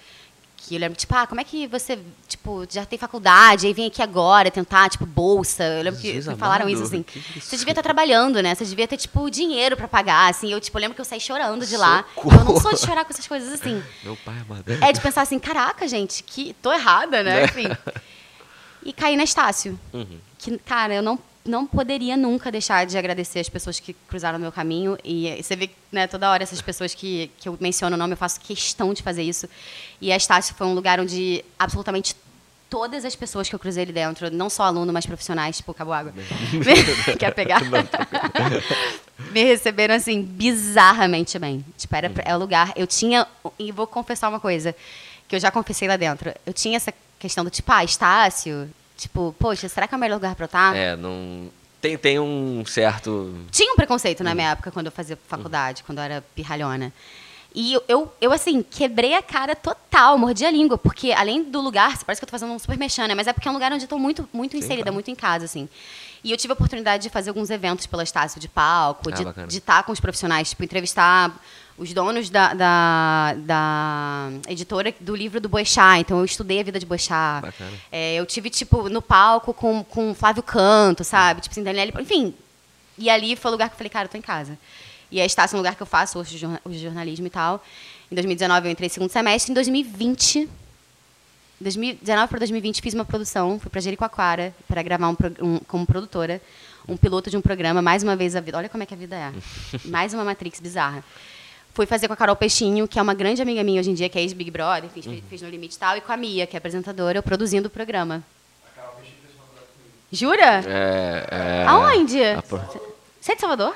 Que 0.56 0.76
eu 0.76 0.80
lembro, 0.80 0.96
tipo, 0.96 1.14
ah, 1.14 1.26
como 1.26 1.42
é 1.42 1.44
que 1.44 1.66
você, 1.66 1.98
tipo, 2.26 2.66
já 2.70 2.86
tem 2.86 2.98
faculdade, 2.98 3.66
aí 3.66 3.74
vem 3.74 3.86
aqui 3.88 4.00
agora 4.00 4.50
tentar, 4.50 4.88
tipo, 4.88 5.04
bolsa. 5.04 5.62
Eu 5.62 5.82
lembro 5.82 6.00
que 6.00 6.10
Jesus 6.10 6.34
me 6.34 6.40
falaram 6.40 6.66
isso, 6.66 6.82
assim. 6.82 7.04
isso? 7.36 7.48
Você 7.50 7.58
devia 7.58 7.72
estar 7.72 7.82
trabalhando, 7.82 8.40
né? 8.42 8.54
Você 8.54 8.64
devia 8.64 8.88
ter, 8.88 8.96
tipo, 8.96 9.30
dinheiro 9.30 9.76
pra 9.76 9.86
pagar, 9.86 10.30
assim. 10.30 10.50
Eu, 10.50 10.60
tipo, 10.62 10.78
lembro 10.78 10.94
que 10.94 11.00
eu 11.02 11.04
saí 11.04 11.20
chorando 11.20 11.66
de 11.66 11.76
lá. 11.76 12.06
Socorro. 12.14 12.38
Eu 12.38 12.44
não 12.44 12.60
sou 12.60 12.72
de 12.72 12.80
chorar 12.80 13.04
com 13.04 13.12
essas 13.12 13.26
coisas, 13.28 13.52
assim. 13.52 13.82
Meu 14.02 14.16
pai 14.24 14.36
amado. 14.40 14.64
É 14.82 14.90
de 14.90 15.00
pensar 15.02 15.20
assim, 15.20 15.38
caraca, 15.38 15.86
gente, 15.86 16.22
que 16.22 16.54
tô 16.62 16.72
errada, 16.72 17.22
né? 17.22 17.42
Né? 17.42 17.44
Enfim. 17.44 17.68
E 18.82 18.92
caí 18.92 19.16
na 19.16 19.24
Estácio. 19.24 19.78
Uhum. 19.92 20.18
Que, 20.38 20.56
cara, 20.58 20.94
eu 20.94 21.02
não, 21.02 21.18
não 21.44 21.66
poderia 21.66 22.16
nunca 22.16 22.50
deixar 22.50 22.87
de 22.87 22.96
agradecer 22.96 23.38
as 23.38 23.48
pessoas 23.48 23.78
que 23.78 23.92
cruzaram 23.92 24.38
o 24.38 24.40
meu 24.40 24.50
caminho. 24.50 24.96
E 25.04 25.42
você 25.42 25.54
vê, 25.54 25.70
né, 25.92 26.07
toda 26.07 26.30
hora 26.30 26.42
essas 26.42 26.62
pessoas 26.62 26.94
que, 26.94 27.30
que 27.38 27.48
eu 27.48 27.59
menciono 27.61 27.96
o 27.96 27.98
nome, 27.98 28.14
eu 28.14 28.16
faço 28.16 28.40
questão 28.40 28.94
de 28.94 29.02
fazer 29.02 29.22
isso. 29.22 29.48
E 30.00 30.11
a 30.11 30.16
Estácio 30.16 30.54
foi 30.54 30.66
um 30.66 30.74
lugar 30.74 30.98
onde 30.98 31.44
absolutamente 31.59 32.16
todas 32.70 33.04
as 33.04 33.14
pessoas 33.14 33.48
que 33.48 33.54
eu 33.54 33.59
cruzei 33.59 33.85
ali 33.85 33.92
dentro, 33.92 34.30
não 34.30 34.48
só 34.48 34.64
aluno, 34.64 34.92
mas 34.92 35.07
profissionais, 35.07 35.59
tipo, 35.59 35.72
Cabo 35.74 35.92
Água. 35.92 36.14
Quer 37.18 37.33
pegar? 37.35 37.61
me 39.30 39.44
receberam 39.44 39.94
assim 39.94 40.22
bizarramente 40.22 41.38
bem. 41.38 41.64
Tipo, 41.76 41.94
era 41.94 42.11
é 42.24 42.35
o 42.35 42.38
lugar. 42.38 42.72
Eu 42.74 42.87
tinha 42.87 43.26
e 43.59 43.70
vou 43.70 43.87
confessar 43.87 44.28
uma 44.28 44.40
coisa 44.40 44.74
que 45.28 45.37
eu 45.37 45.40
já 45.40 45.50
confessei 45.50 45.87
lá 45.87 45.96
dentro. 45.96 46.33
Eu 46.44 46.52
tinha 46.52 46.76
essa 46.76 46.92
questão 47.18 47.44
do 47.44 47.50
tipo, 47.50 47.70
ah, 47.70 47.85
Estácio, 47.85 48.68
tipo, 48.96 49.35
poxa, 49.38 49.68
será 49.68 49.87
que 49.87 49.94
é 49.94 49.96
o 49.96 50.00
melhor 50.00 50.16
lugar 50.16 50.35
para 50.35 50.44
eu 50.44 50.46
estar? 50.46 50.76
É, 50.76 50.96
não. 50.96 51.50
Tem, 51.80 51.98
tem 51.98 52.18
um 52.18 52.64
certo. 52.64 53.35
Tinha 53.50 53.72
um 53.72 53.76
preconceito 53.76 54.24
na 54.24 54.35
minha 54.35 54.52
época 54.52 54.70
quando 54.70 54.87
eu 54.87 54.92
fazia 54.92 55.18
faculdade, 55.28 55.83
quando 55.83 55.98
eu 55.98 56.04
era 56.04 56.24
pirralhona. 56.35 56.92
E 57.54 57.78
eu, 57.87 58.12
eu, 58.20 58.33
assim, 58.33 58.62
quebrei 58.62 59.14
a 59.14 59.22
cara 59.22 59.54
total, 59.54 60.18
mordi 60.18 60.44
a 60.44 60.50
língua, 60.50 60.76
porque 60.76 61.12
além 61.12 61.44
do 61.44 61.61
lugar, 61.61 61.96
parece 62.04 62.20
que 62.20 62.24
eu 62.24 62.26
tô 62.26 62.33
fazendo 62.33 62.52
um 62.52 62.59
super 62.59 62.76
mexendo, 62.76 63.09
né? 63.09 63.14
Mas 63.14 63.28
é 63.28 63.33
porque 63.33 63.46
é 63.46 63.50
um 63.50 63.54
lugar 63.54 63.72
onde 63.72 63.85
eu 63.85 63.88
tô 63.88 63.96
muito, 63.96 64.28
muito 64.33 64.57
inserida, 64.57 64.83
claro. 64.83 64.94
muito 64.94 65.09
em 65.09 65.14
casa, 65.14 65.44
assim. 65.44 65.68
E 66.24 66.33
eu 66.33 66.37
tive 66.37 66.52
a 66.52 66.54
oportunidade 66.54 67.04
de 67.04 67.11
fazer 67.11 67.30
alguns 67.30 67.50
eventos 67.50 67.87
pela 67.87 68.02
Estácio 68.02 68.40
de 68.40 68.48
palco, 68.48 69.09
Ah, 69.12 69.46
de 69.46 69.59
estar 69.59 69.85
com 69.85 69.92
os 69.92 70.00
profissionais, 70.00 70.50
tipo, 70.50 70.64
entrevistar 70.64 71.33
os 71.76 71.92
donos 71.92 72.30
da, 72.30 72.54
da, 72.54 73.34
da 73.38 74.30
editora 74.48 74.94
do 75.00 75.14
livro 75.14 75.40
do 75.40 75.48
Boechat. 75.48 76.00
Então, 76.00 76.18
eu 76.18 76.24
estudei 76.24 76.60
a 76.60 76.62
vida 76.62 76.78
de. 76.78 76.87
Bacana. 76.87 77.70
É, 77.90 78.14
eu 78.14 78.24
tive, 78.26 78.48
tipo, 78.50 78.88
no 78.88 79.02
palco 79.02 79.52
com, 79.52 79.82
com 79.84 80.14
Flávio 80.14 80.42
Canto, 80.42 81.02
sabe? 81.02 81.40
Tipo 81.40 81.52
assim, 81.52 81.62
Daniele... 81.64 81.92
Enfim, 82.00 82.34
e 82.96 83.10
ali 83.10 83.34
foi 83.37 83.50
o 83.50 83.52
lugar 83.52 83.68
que 83.68 83.74
eu 83.74 83.78
falei, 83.78 83.90
cara, 83.90 84.04
eu 84.06 84.10
tô 84.10 84.16
em 84.16 84.22
casa. 84.22 84.56
E 85.10 85.20
a 85.20 85.26
Estácio 85.26 85.54
é 85.54 85.56
um 85.56 85.60
lugar 85.60 85.74
que 85.74 85.82
eu 85.82 85.87
faço 85.87 86.18
hoje 86.18 86.38
de 86.38 86.46
de 86.70 86.78
jornalismo 86.82 87.26
e 87.26 87.30
tal. 87.30 87.64
Em 88.10 88.14
2019 88.14 88.68
eu 88.68 88.72
entrei 88.72 88.88
segundo 88.88 89.10
semestre. 89.10 89.50
Em 89.50 89.54
2020, 89.54 90.48
2019 91.60 92.28
para 92.28 92.38
2020 92.38 92.80
fiz 92.82 92.94
uma 92.94 93.04
produção, 93.04 93.58
fui 93.58 93.70
para 93.70 93.80
Jericoacoara 93.80 94.54
para 94.68 94.82
gravar 94.82 95.08
um, 95.08 95.16
um- 95.40 95.58
como 95.60 95.87
produtora 95.87 96.40
um 96.87 96.96
piloto 96.96 97.30
de 97.30 97.37
um 97.37 97.40
programa, 97.40 97.80
mais 97.80 98.02
uma 98.02 98.14
vez 98.14 98.37
a 98.37 98.40
vida. 98.40 98.58
Olha 98.58 98.68
como 98.68 98.82
é 98.82 98.87
que 98.87 98.92
a 98.92 98.96
vida 98.96 99.16
é. 99.16 99.32
mais 99.88 100.12
uma 100.12 100.22
Matrix 100.24 100.60
bizarra. 100.60 101.02
Fui 101.74 101.87
fazer 101.87 102.06
com 102.06 102.14
a 102.14 102.16
Carol 102.16 102.37
Peixinho, 102.37 102.87
que 102.88 102.98
é 102.98 103.02
uma 103.02 103.14
grande 103.14 103.42
amiga 103.42 103.62
minha 103.64 103.80
hoje 103.80 103.90
em 103.90 103.94
dia, 103.94 104.08
que 104.08 104.16
é 104.16 104.22
ex-Big 104.22 104.50
Brother, 104.50 104.84
enfim, 104.84 105.02
fez- 105.02 105.22
fez 105.28 105.42
No 105.42 105.48
Limite 105.50 105.74
e 105.76 105.78
tal, 105.78 105.96
e 105.96 106.00
com 106.00 106.12
a 106.12 106.16
Mia, 106.16 106.46
que 106.46 106.56
é 106.56 106.58
apresentadora, 106.58 107.18
eu 107.18 107.22
produzindo 107.22 107.66
o 107.66 107.70
programa. 107.70 108.22
Jura? 110.12 110.62
É, 110.66 111.26
é, 111.30 111.64
Aonde? 111.66 112.22
a 112.22 112.40
Você 113.20 113.32
é 113.32 113.34
de 113.34 113.40
Salvador? 113.40 113.74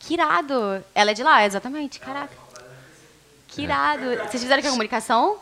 Que 0.00 0.14
irado. 0.14 0.84
Ela 0.94 1.10
é 1.10 1.14
de 1.14 1.22
lá, 1.22 1.44
exatamente. 1.46 1.98
Caraca. 2.00 2.34
Que 3.48 3.62
irado. 3.62 4.04
Vocês 4.28 4.42
fizeram 4.42 4.60
que 4.60 4.68
a 4.68 4.70
comunicação? 4.70 5.36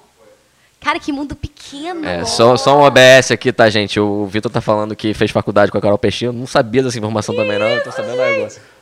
Cara, 0.80 1.00
que 1.00 1.10
mundo 1.10 1.34
pequeno. 1.34 2.06
É, 2.06 2.24
só, 2.24 2.56
só 2.56 2.78
um 2.78 2.82
OBS 2.82 3.32
aqui, 3.32 3.52
tá, 3.52 3.68
gente? 3.68 3.98
O 3.98 4.26
Vitor 4.26 4.50
tá 4.52 4.60
falando 4.60 4.94
que 4.94 5.12
fez 5.14 5.30
faculdade 5.32 5.72
com 5.72 5.78
a 5.78 5.80
Carol 5.80 5.98
Peixinho. 5.98 6.28
Eu 6.28 6.32
não 6.32 6.46
sabia 6.46 6.82
dessa 6.82 6.96
informação 6.98 7.34
também, 7.34 7.58
não. 7.58 7.66
Eu 7.66 7.82
tô 7.82 7.90
sabendo 7.90 8.22
agora. 8.22 8.75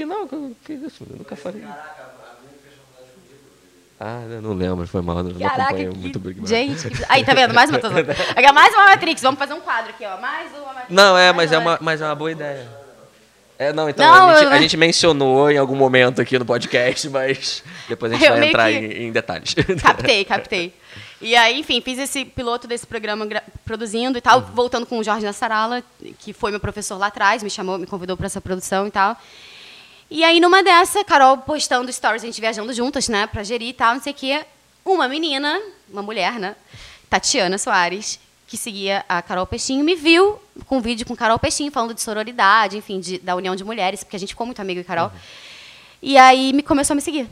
Que 0.00 0.06
não. 0.06 0.26
Que, 0.26 0.56
que 0.64 0.72
isso? 0.72 1.04
Eu 1.10 1.16
nunca 1.18 1.36
falei. 1.36 1.62
Ah, 3.98 4.22
não 4.42 4.54
lembro. 4.54 4.86
Foi 4.86 5.02
mal. 5.02 5.22
Não 5.22 5.38
Caraca, 5.38 5.74
que... 5.74 5.88
muito 5.90 6.18
Big. 6.18 6.40
Gente, 6.48 6.88
que... 6.88 7.04
aí, 7.06 7.22
tá 7.22 7.34
vendo? 7.34 7.52
Mais 7.52 7.68
uma 7.68 7.76
Aqui, 8.34 8.52
Mais 8.52 8.72
uma 8.72 8.86
Matrix. 8.86 9.20
Vamos 9.20 9.38
fazer 9.38 9.52
um 9.52 9.60
quadro 9.60 9.90
aqui, 9.90 10.06
ó. 10.06 10.18
Mais 10.18 10.50
uma 10.52 10.66
Matrix. 10.72 10.86
Não, 10.88 11.18
é, 11.18 11.34
mas 11.34 11.52
é 11.52 11.58
uma, 11.58 11.78
mas 11.82 12.00
é 12.00 12.06
uma 12.06 12.14
boa 12.14 12.32
ideia. 12.32 12.66
É, 13.58 13.74
não, 13.74 13.90
então, 13.90 14.06
Não, 14.10 14.28
a, 14.30 14.34
gente, 14.36 14.44
eu- 14.44 14.50
a 14.52 14.58
gente 14.58 14.76
mencionou 14.78 15.50
em 15.50 15.58
algum 15.58 15.76
momento 15.76 16.22
aqui 16.22 16.38
no 16.38 16.46
podcast, 16.46 17.10
mas 17.10 17.62
depois 17.86 18.10
a 18.10 18.14
gente 18.14 18.24
Eu 18.26 18.32
vai 18.36 18.48
entrar 18.48 18.70
que- 18.72 18.78
em, 18.78 19.08
em 19.08 19.12
detalhes. 19.12 19.52
Captei, 19.82 20.24
captei. 20.24 20.74
E 21.20 21.36
aí, 21.36 21.60
enfim, 21.60 21.82
fiz 21.82 21.98
esse 21.98 22.24
piloto 22.24 22.66
desse 22.66 22.86
programa 22.86 23.26
gra- 23.26 23.42
produzindo 23.66 24.16
e 24.16 24.20
tal, 24.22 24.38
Uhum. 24.38 24.46
voltando 24.54 24.86
com 24.86 24.98
o 24.98 25.04
Jorge 25.04 25.26
Nassarala, 25.26 25.82
que 26.20 26.32
foi 26.32 26.50
meu 26.50 26.58
professor 26.58 26.96
lá 26.96 27.08
atrás, 27.08 27.42
me 27.42 27.50
chamou, 27.50 27.76
me 27.76 27.86
convidou 27.86 28.16
para 28.16 28.24
essa 28.24 28.40
produção 28.40 28.86
e 28.86 28.90
tal. 28.90 29.14
E 30.10 30.24
aí, 30.24 30.40
numa 30.40 30.60
dessa, 30.62 31.04
Carol 31.04 31.38
postando 31.38 31.92
stories, 31.92 32.24
a 32.24 32.26
gente 32.26 32.40
viajando 32.40 32.72
juntas, 32.72 33.08
né, 33.08 33.28
pra 33.28 33.44
gerir 33.44 33.68
e 33.68 33.72
tal, 33.72 33.94
não 33.94 34.02
sei 34.02 34.12
o 34.12 34.16
quê. 34.16 34.44
Uma 34.84 35.06
menina, 35.06 35.60
uma 35.88 36.02
mulher, 36.02 36.32
né, 36.32 36.56
Tatiana 37.08 37.56
Soares, 37.58 38.18
que 38.48 38.56
seguia 38.56 39.04
a 39.08 39.22
Carol 39.22 39.46
Peixinho, 39.46 39.84
me 39.84 39.94
viu 39.94 40.40
com 40.66 40.78
um 40.78 40.80
vídeo 40.80 41.06
com 41.06 41.14
Carol 41.14 41.38
Peixinho, 41.38 41.70
falando 41.70 41.94
de 41.94 42.02
sororidade, 42.02 42.76
enfim, 42.76 42.98
de, 42.98 43.18
da 43.18 43.36
união 43.36 43.54
de 43.54 43.62
mulheres, 43.62 44.02
porque 44.02 44.16
a 44.16 44.18
gente 44.18 44.30
ficou 44.30 44.44
muito 44.44 44.60
amigo 44.60 44.80
de 44.80 44.86
Carol. 44.86 45.06
Uhum. 45.06 45.20
E 46.02 46.18
aí 46.18 46.52
me 46.52 46.62
começou 46.64 46.94
a 46.94 46.96
me 46.96 47.02
seguir. 47.02 47.28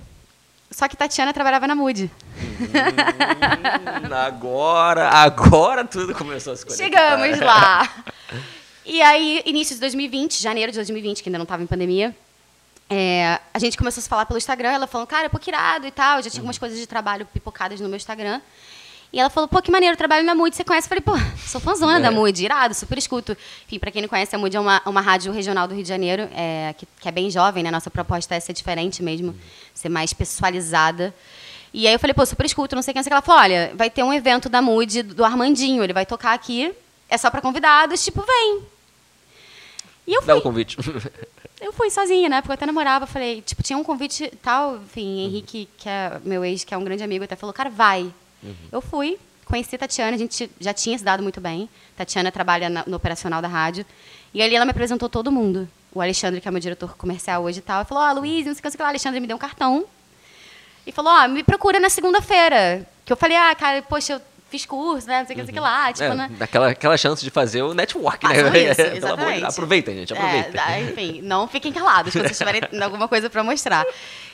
Só 0.70 0.86
que 0.86 0.96
Tatiana 0.96 1.32
trabalhava 1.32 1.66
na 1.66 1.74
Mood. 1.74 2.08
Hum, 2.40 4.14
agora, 4.14 5.08
agora 5.08 5.84
tudo 5.84 6.14
começou 6.14 6.52
a 6.52 6.56
se 6.56 6.64
conectar. 6.64 6.84
Chegamos 6.84 7.40
lá. 7.40 8.04
E 8.84 9.02
aí, 9.02 9.42
início 9.44 9.74
de 9.74 9.80
2020, 9.80 10.40
janeiro 10.40 10.70
de 10.70 10.78
2020, 10.78 11.22
que 11.22 11.28
ainda 11.28 11.38
não 11.38 11.44
estava 11.44 11.62
em 11.62 11.66
pandemia, 11.66 12.14
é, 12.90 13.38
a 13.52 13.58
gente 13.58 13.76
começou 13.76 14.00
a 14.00 14.02
se 14.02 14.08
falar 14.08 14.24
pelo 14.26 14.38
Instagram, 14.38 14.70
ela 14.70 14.86
falou, 14.86 15.06
cara, 15.06 15.28
pô, 15.28 15.38
que 15.38 15.50
irado 15.50 15.86
e 15.86 15.90
tal. 15.90 16.18
Eu 16.18 16.22
já 16.22 16.30
tinha 16.30 16.40
algumas 16.40 16.58
coisas 16.58 16.78
de 16.78 16.86
trabalho 16.86 17.26
pipocadas 17.26 17.80
no 17.80 17.88
meu 17.88 17.96
Instagram. 17.96 18.40
E 19.12 19.18
ela 19.18 19.30
falou, 19.30 19.48
pô, 19.48 19.62
que 19.62 19.70
maneiro, 19.70 19.96
trabalho 19.96 20.24
na 20.24 20.34
Mood, 20.34 20.54
você 20.54 20.62
conhece? 20.62 20.86
Eu 20.86 20.88
falei, 20.88 21.02
pô, 21.02 21.12
sou 21.46 21.60
fãzona 21.60 21.98
é. 21.98 22.00
da 22.00 22.10
Mood, 22.10 22.44
irado, 22.44 22.74
super 22.74 22.98
escuto. 22.98 23.36
Enfim, 23.66 23.78
para 23.78 23.90
quem 23.90 24.02
não 24.02 24.08
conhece, 24.08 24.36
a 24.36 24.38
Mood 24.38 24.54
é 24.54 24.60
uma, 24.60 24.82
uma 24.84 25.00
rádio 25.00 25.32
regional 25.32 25.66
do 25.66 25.74
Rio 25.74 25.82
de 25.82 25.88
Janeiro, 25.88 26.28
é, 26.34 26.74
que, 26.76 26.86
que, 27.00 27.08
é 27.08 27.12
bem 27.12 27.30
jovem, 27.30 27.62
né? 27.62 27.70
Nossa 27.70 27.90
proposta 27.90 28.34
é 28.34 28.40
ser 28.40 28.52
diferente 28.52 29.02
mesmo, 29.02 29.34
ser 29.72 29.88
mais 29.88 30.12
pessoalizada. 30.12 31.14
E 31.72 31.86
aí 31.86 31.94
eu 31.94 31.98
falei, 31.98 32.12
pô, 32.12 32.24
super 32.26 32.44
escuto, 32.44 32.74
não 32.74 32.82
sei 32.82 32.92
quem, 32.92 33.00
não 33.00 33.04
sei 33.04 33.10
que. 33.10 33.14
Ela 33.14 33.22
falou, 33.22 33.40
olha, 33.40 33.72
vai 33.74 33.88
ter 33.88 34.02
um 34.02 34.12
evento 34.12 34.48
da 34.50 34.60
Mood 34.60 35.02
do 35.02 35.24
Armandinho, 35.24 35.82
ele 35.82 35.94
vai 35.94 36.04
tocar 36.04 36.34
aqui, 36.34 36.72
é 37.08 37.16
só 37.16 37.30
para 37.30 37.40
convidados, 37.40 38.04
tipo, 38.04 38.22
vem. 38.22 38.62
E 40.08 40.14
eu 40.14 40.22
fui. 40.22 40.26
Dá 40.26 40.36
o 40.36 40.42
convite. 40.42 40.76
Eu 41.60 41.72
fui 41.72 41.90
sozinha, 41.90 42.28
né? 42.28 42.40
Porque 42.40 42.52
eu 42.52 42.54
até 42.54 42.64
namorava, 42.64 43.04
falei, 43.04 43.42
tipo, 43.42 43.64
tinha 43.64 43.76
um 43.76 43.82
convite 43.82 44.32
tal, 44.40 44.76
enfim, 44.76 45.24
Henrique, 45.24 45.68
que 45.76 45.88
é 45.88 46.20
meu 46.24 46.44
ex, 46.44 46.62
que 46.62 46.72
é 46.72 46.78
um 46.78 46.84
grande 46.84 47.02
amigo, 47.02 47.24
até 47.24 47.34
falou, 47.34 47.52
cara, 47.52 47.68
vai. 47.68 48.02
Uhum. 48.40 48.54
Eu 48.70 48.80
fui, 48.80 49.18
conheci 49.44 49.74
a 49.74 49.78
Tatiana, 49.78 50.14
a 50.14 50.16
gente 50.16 50.48
já 50.60 50.72
tinha 50.72 50.96
se 50.96 51.02
dado 51.02 51.20
muito 51.20 51.40
bem. 51.40 51.68
Tatiana 51.96 52.30
trabalha 52.30 52.70
na, 52.70 52.84
no 52.86 52.96
operacional 52.96 53.42
da 53.42 53.48
rádio. 53.48 53.84
E 54.32 54.40
ali 54.40 54.54
ela 54.54 54.64
me 54.64 54.70
apresentou 54.70 55.08
todo 55.08 55.32
mundo. 55.32 55.68
O 55.92 56.00
Alexandre, 56.00 56.40
que 56.40 56.46
é 56.46 56.50
meu 56.52 56.60
diretor 56.60 56.96
comercial 56.96 57.42
hoje 57.42 57.58
e 57.58 57.62
tal, 57.62 57.84
falou: 57.84 58.04
Ó, 58.04 58.10
oh, 58.10 58.20
Luiz, 58.20 58.46
não 58.46 58.54
sei 58.54 58.60
o 58.60 58.62
que, 58.62 58.68
o 58.68 58.70
que 58.70 58.82
lá. 58.82 58.90
Alexandre 58.90 59.18
me 59.18 59.26
deu 59.26 59.36
um 59.36 59.40
cartão. 59.40 59.84
E 60.86 60.92
falou: 60.92 61.12
Ó, 61.12 61.24
oh, 61.24 61.28
me 61.28 61.42
procura 61.42 61.80
na 61.80 61.90
segunda-feira. 61.90 62.86
Que 63.04 63.12
eu 63.12 63.16
falei: 63.16 63.36
Ah, 63.36 63.52
cara, 63.56 63.82
poxa, 63.82 64.12
eu 64.12 64.20
fiz 64.50 64.64
curso, 64.64 65.06
né? 65.06 65.20
Não 65.20 65.26
sei 65.26 65.34
o 65.34 65.36
que, 65.36 65.42
não 65.42 65.46
sei 65.46 65.52
o 65.52 65.54
que 65.54 65.60
lá. 65.60 65.86
Uhum. 65.86 65.92
Tipo, 65.92 66.04
é, 66.04 66.14
né? 66.14 66.30
Aquela, 66.40 66.68
aquela 66.70 66.96
chance 66.96 67.22
de 67.22 67.30
fazer 67.30 67.62
o 67.62 67.74
network, 67.74 68.26
né? 68.26 68.70
Isso, 68.70 68.80
exatamente. 68.96 69.44
aproveitem, 69.44 69.96
gente, 69.96 70.12
aproveitem. 70.12 70.60
É, 70.60 70.80
enfim, 70.82 71.20
não 71.22 71.46
fiquem 71.46 71.72
calados 71.72 72.12
se 72.12 72.18
vocês 72.18 72.38
tiverem 72.38 72.62
alguma 72.82 73.08
coisa 73.08 73.28
para 73.28 73.42
mostrar. 73.44 73.84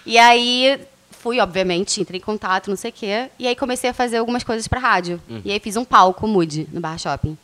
E 0.06 0.18
aí 0.18 0.80
fui, 1.10 1.40
obviamente, 1.40 2.00
entrei 2.00 2.18
em 2.18 2.22
contato, 2.22 2.68
não 2.68 2.76
sei 2.76 2.90
o 2.90 2.92
quê. 2.92 3.30
E 3.38 3.48
aí 3.48 3.56
comecei 3.56 3.90
a 3.90 3.94
fazer 3.94 4.18
algumas 4.18 4.44
coisas 4.44 4.68
para 4.68 4.78
rádio. 4.78 5.20
Uhum. 5.28 5.40
E 5.44 5.52
aí 5.52 5.58
fiz 5.58 5.76
um 5.76 5.84
palco 5.84 6.26
Mood 6.28 6.68
no 6.72 6.80
Barra 6.80 6.98
Shopping. 6.98 7.36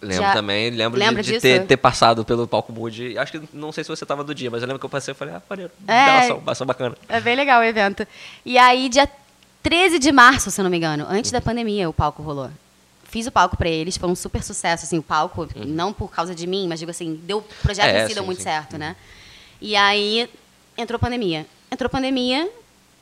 Lembro 0.00 0.22
Já... 0.22 0.32
também, 0.32 0.70
lembro 0.70 0.98
Lembra 0.98 1.22
de, 1.22 1.32
de 1.32 1.40
ter, 1.40 1.66
ter, 1.66 1.76
passado 1.76 2.24
pelo 2.24 2.46
palco 2.46 2.72
Mood. 2.72 3.18
Acho 3.18 3.32
que 3.32 3.42
não 3.52 3.72
sei 3.72 3.82
se 3.82 3.90
você 3.90 4.04
estava 4.04 4.22
do 4.22 4.34
dia, 4.34 4.50
mas 4.50 4.62
eu 4.62 4.68
lembro 4.68 4.78
que 4.78 4.86
eu 4.86 4.90
passei 4.90 5.12
e 5.12 5.14
falei, 5.14 5.34
ah, 5.34 5.42
maneiro, 5.48 5.72
é, 5.88 6.30
ação, 6.46 6.66
bacana. 6.66 6.96
É 7.08 7.20
bem 7.20 7.34
legal 7.34 7.60
o 7.60 7.64
evento. 7.64 8.06
E 8.44 8.56
aí, 8.56 8.88
dia 8.88 9.08
13 9.68 9.98
de 9.98 10.10
março, 10.10 10.50
se 10.50 10.58
eu 10.58 10.62
não 10.62 10.70
me 10.70 10.78
engano, 10.78 11.04
antes 11.10 11.30
uhum. 11.30 11.38
da 11.38 11.42
pandemia, 11.42 11.90
o 11.90 11.92
palco 11.92 12.22
rolou. 12.22 12.50
Fiz 13.04 13.26
o 13.26 13.30
palco 13.30 13.54
para 13.54 13.68
eles, 13.68 13.98
foi 13.98 14.08
um 14.08 14.14
super 14.14 14.42
sucesso, 14.42 14.86
assim, 14.86 14.96
o 14.96 15.02
palco, 15.02 15.42
uhum. 15.42 15.66
não 15.66 15.92
por 15.92 16.10
causa 16.10 16.34
de 16.34 16.46
mim, 16.46 16.66
mas 16.66 16.78
digo 16.78 16.90
assim, 16.90 17.20
deu, 17.22 17.40
o 17.40 17.42
projeto 17.42 17.94
é, 17.94 18.02
em 18.02 18.08
si 18.08 18.14
deu 18.14 18.24
muito 18.24 18.38
sim. 18.38 18.44
certo, 18.44 18.78
né? 18.78 18.96
E 19.60 19.76
aí, 19.76 20.26
entrou 20.74 20.98
pandemia. 20.98 21.46
Entrou 21.70 21.90
pandemia, 21.90 22.50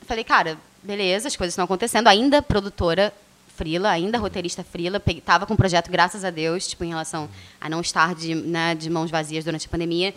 falei, 0.01 0.25
cara, 0.25 0.57
beleza, 0.83 1.29
as 1.29 1.37
coisas 1.37 1.53
estão 1.53 1.63
acontecendo, 1.63 2.07
ainda 2.07 2.41
produtora 2.41 3.13
frila, 3.55 3.89
ainda 3.89 4.17
roteirista 4.17 4.61
frila, 4.61 5.01
estava 5.07 5.45
com 5.45 5.53
um 5.53 5.57
projeto, 5.57 5.89
graças 5.89 6.25
a 6.25 6.29
Deus, 6.29 6.67
tipo, 6.67 6.83
em 6.83 6.89
relação 6.89 7.29
a 7.61 7.69
não 7.69 7.79
estar 7.79 8.13
de, 8.13 8.35
né, 8.35 8.75
de 8.75 8.89
mãos 8.89 9.09
vazias 9.09 9.45
durante 9.45 9.67
a 9.67 9.69
pandemia. 9.69 10.13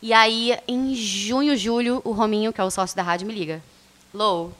E 0.00 0.12
aí, 0.12 0.56
em 0.68 0.94
junho, 0.94 1.56
julho, 1.56 2.00
o 2.04 2.12
Rominho, 2.12 2.52
que 2.52 2.60
é 2.60 2.64
o 2.64 2.70
sócio 2.70 2.96
da 2.96 3.02
rádio, 3.02 3.26
me 3.26 3.34
liga. 3.34 3.60
Lou, 4.14 4.52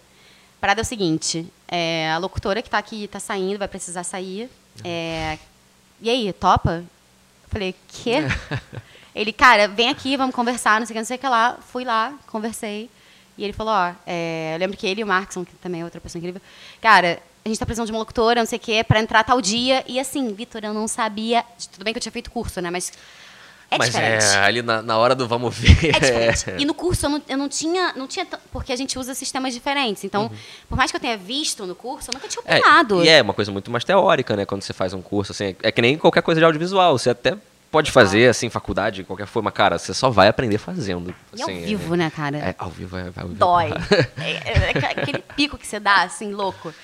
parada 0.62 0.80
é 0.80 0.84
o 0.84 0.84
seguinte, 0.84 1.44
é, 1.66 2.08
a 2.12 2.18
locutora 2.18 2.62
que 2.62 2.68
está 2.68 2.78
aqui 2.78 3.02
está 3.02 3.18
saindo, 3.18 3.58
vai 3.58 3.66
precisar 3.66 4.04
sair. 4.04 4.48
É, 4.84 5.36
e 6.00 6.08
aí, 6.08 6.32
topa? 6.32 6.84
Falei, 7.48 7.74
quê? 7.88 8.18
Ele, 9.12 9.32
cara, 9.32 9.66
vem 9.66 9.88
aqui, 9.88 10.16
vamos 10.16 10.34
conversar, 10.34 10.78
não 10.78 10.86
sei 10.86 10.94
o 10.94 10.94
que, 10.94 11.00
não 11.00 11.06
sei 11.06 11.16
o 11.16 11.18
que 11.20 11.26
lá. 11.26 11.58
Fui 11.72 11.84
lá, 11.84 12.14
conversei. 12.28 12.88
E 13.36 13.42
ele 13.42 13.52
falou, 13.52 13.72
ó, 13.74 13.92
é, 14.06 14.52
eu 14.54 14.58
lembro 14.58 14.76
que 14.76 14.86
ele 14.86 15.00
e 15.00 15.04
o 15.04 15.06
Markson, 15.06 15.44
que 15.44 15.52
também 15.56 15.80
é 15.80 15.84
outra 15.84 16.00
pessoa 16.00 16.20
incrível, 16.20 16.40
cara, 16.80 17.18
a 17.44 17.48
gente 17.48 17.58
tá 17.58 17.66
precisando 17.66 17.86
de 17.86 17.92
uma 17.92 17.98
locutora, 17.98 18.40
não 18.40 18.46
sei 18.46 18.58
o 18.58 18.60
quê, 18.60 18.84
pra 18.84 19.00
entrar 19.00 19.24
tal 19.24 19.40
dia. 19.40 19.84
E 19.88 19.98
assim, 19.98 20.32
Vitor, 20.32 20.62
eu 20.64 20.72
não 20.72 20.86
sabia. 20.86 21.44
Tudo 21.72 21.82
bem 21.82 21.92
que 21.92 21.98
eu 21.98 22.02
tinha 22.02 22.12
feito 22.12 22.30
curso, 22.30 22.60
né? 22.60 22.70
Mas. 22.70 22.92
É 23.72 23.78
Mas 23.78 23.90
diferente. 23.90 24.24
é, 24.24 24.38
ali 24.38 24.60
na, 24.60 24.82
na, 24.82 24.98
hora 24.98 25.14
do 25.14 25.26
vamos 25.26 25.56
ver. 25.56 25.70
É 25.96 25.98
diferente. 25.98 26.50
É. 26.50 26.56
E 26.62 26.64
no 26.66 26.74
curso 26.74 27.06
eu 27.06 27.10
não, 27.10 27.22
eu 27.26 27.38
não 27.38 27.48
tinha. 27.48 27.94
Não 27.96 28.06
tinha 28.06 28.26
porque 28.52 28.70
a 28.70 28.76
gente 28.76 28.98
usa 28.98 29.14
sistemas 29.14 29.54
diferentes. 29.54 30.04
Então, 30.04 30.24
uhum. 30.24 30.30
por 30.68 30.76
mais 30.76 30.90
que 30.90 30.96
eu 30.96 31.00
tenha 31.00 31.16
visto 31.16 31.66
no 31.66 31.74
curso, 31.74 32.10
eu 32.10 32.14
nunca 32.14 32.28
tinha 32.28 32.42
opinado. 32.42 33.00
É, 33.00 33.04
e 33.04 33.08
é 33.08 33.22
uma 33.22 33.32
coisa 33.32 33.50
muito 33.50 33.70
mais 33.70 33.82
teórica, 33.82 34.36
né? 34.36 34.44
Quando 34.44 34.62
você 34.62 34.74
faz 34.74 34.92
um 34.92 35.00
curso, 35.00 35.32
assim. 35.32 35.56
É 35.62 35.72
que 35.72 35.80
nem 35.80 35.96
qualquer 35.96 36.22
coisa 36.22 36.38
de 36.40 36.44
audiovisual. 36.44 36.98
Você 36.98 37.08
até 37.08 37.34
pode 37.70 37.90
fazer, 37.90 38.28
assim, 38.28 38.50
faculdade, 38.50 38.96
de 38.96 39.04
qualquer 39.04 39.26
forma, 39.26 39.50
cara, 39.50 39.78
você 39.78 39.94
só 39.94 40.10
vai 40.10 40.28
aprender 40.28 40.58
fazendo. 40.58 41.14
E 41.32 41.42
assim, 41.42 41.56
ao 41.56 41.62
vivo, 41.62 41.94
é, 41.94 41.96
né, 41.96 42.12
cara? 42.14 42.36
É, 42.36 42.54
ao 42.58 42.68
vivo 42.68 42.98
é. 42.98 43.10
Ao 43.16 43.26
vivo. 43.26 43.34
Dói. 43.34 43.70
é, 44.20 44.30
é, 44.30 44.72
é 44.74 45.00
aquele 45.00 45.24
pico 45.34 45.56
que 45.56 45.66
você 45.66 45.80
dá, 45.80 46.02
assim, 46.02 46.32
louco. 46.32 46.74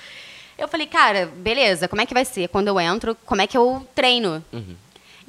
Eu 0.57 0.67
falei, 0.67 0.87
cara, 0.87 1.29
beleza, 1.37 1.87
como 1.87 2.01
é 2.01 2.05
que 2.07 2.13
vai 2.13 2.25
ser? 2.25 2.49
Quando 2.49 2.67
eu 2.67 2.79
entro, 2.79 3.15
como 3.25 3.41
é 3.41 3.47
que 3.47 3.55
eu 3.55 3.87
treino? 3.93 4.43
Uhum. 4.51 4.75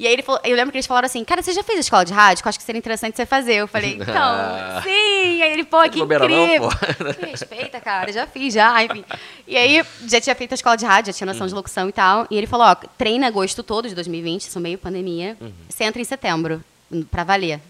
E 0.01 0.07
aí 0.07 0.15
ele 0.15 0.23
falou, 0.23 0.41
eu 0.43 0.57
lembro 0.57 0.73
que 0.73 0.79
eles 0.79 0.87
falaram 0.87 1.05
assim, 1.05 1.23
cara, 1.23 1.43
você 1.43 1.53
já 1.53 1.63
fez 1.63 1.77
a 1.77 1.81
escola 1.81 2.07
de 2.07 2.15
rádio? 2.15 2.43
Eu 2.43 2.49
acho 2.49 2.59
que 2.59 2.65
seria 2.65 2.79
interessante 2.79 3.15
você 3.15 3.27
fazer. 3.27 3.57
Eu 3.57 3.69
falei, 3.69 3.99
então, 4.01 4.83
sim. 4.83 5.43
Aí 5.43 5.53
ele, 5.53 5.63
pô, 5.63 5.83
que 5.91 6.01
incrível. 6.01 6.27
Não, 6.27 6.71
pô. 6.71 7.27
respeita, 7.27 7.79
cara, 7.83 8.11
já 8.11 8.27
fiz, 8.27 8.55
já, 8.55 8.83
enfim. 8.83 9.05
E 9.47 9.59
aí, 9.59 9.85
já 10.07 10.19
tinha 10.19 10.35
feito 10.35 10.53
a 10.53 10.55
escola 10.55 10.75
de 10.75 10.87
rádio, 10.87 11.13
já 11.13 11.19
tinha 11.19 11.27
noção 11.27 11.43
uhum. 11.43 11.49
de 11.49 11.55
locução 11.55 11.87
e 11.87 11.93
tal. 11.93 12.27
E 12.31 12.39
ele 12.39 12.47
falou, 12.47 12.67
ó, 12.69 12.75
treina 12.97 13.27
agosto 13.27 13.63
todo 13.63 13.91
de 13.91 13.95
2020, 13.95 14.41
isso 14.41 14.59
meio 14.59 14.79
pandemia. 14.79 15.37
Uhum. 15.39 15.53
Você 15.69 15.85
entra 15.85 16.01
em 16.01 16.05
setembro, 16.05 16.65
pra 17.11 17.23
valer. 17.23 17.61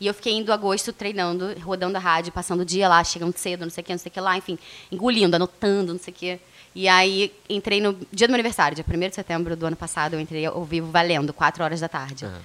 E 0.00 0.08
eu 0.08 0.14
fiquei 0.14 0.32
indo 0.32 0.52
agosto 0.52 0.92
treinando, 0.92 1.54
rodando 1.60 1.96
a 1.96 2.00
rádio, 2.00 2.32
passando 2.32 2.62
o 2.62 2.64
dia 2.64 2.88
lá, 2.88 3.04
chegando 3.04 3.36
cedo, 3.38 3.60
não 3.60 3.70
sei 3.70 3.82
o 3.82 3.84
que, 3.84 3.92
não 3.92 3.98
sei 4.00 4.10
o 4.10 4.12
que 4.12 4.20
lá, 4.20 4.36
enfim, 4.36 4.58
engolindo, 4.90 5.36
anotando, 5.36 5.92
não 5.92 6.00
sei 6.00 6.12
o 6.12 6.16
que. 6.16 6.40
E 6.78 6.86
aí 6.86 7.32
entrei 7.50 7.80
no 7.80 7.92
dia 8.12 8.28
do 8.28 8.30
meu 8.30 8.36
aniversário, 8.36 8.76
dia 8.76 8.84
1 8.88 9.08
de 9.08 9.14
setembro 9.16 9.56
do 9.56 9.66
ano 9.66 9.74
passado, 9.74 10.14
eu 10.14 10.20
entrei 10.20 10.46
ao 10.46 10.64
vivo 10.64 10.92
valendo, 10.92 11.32
4 11.32 11.64
horas 11.64 11.80
da 11.80 11.88
tarde. 11.88 12.24
Uhum. 12.24 12.38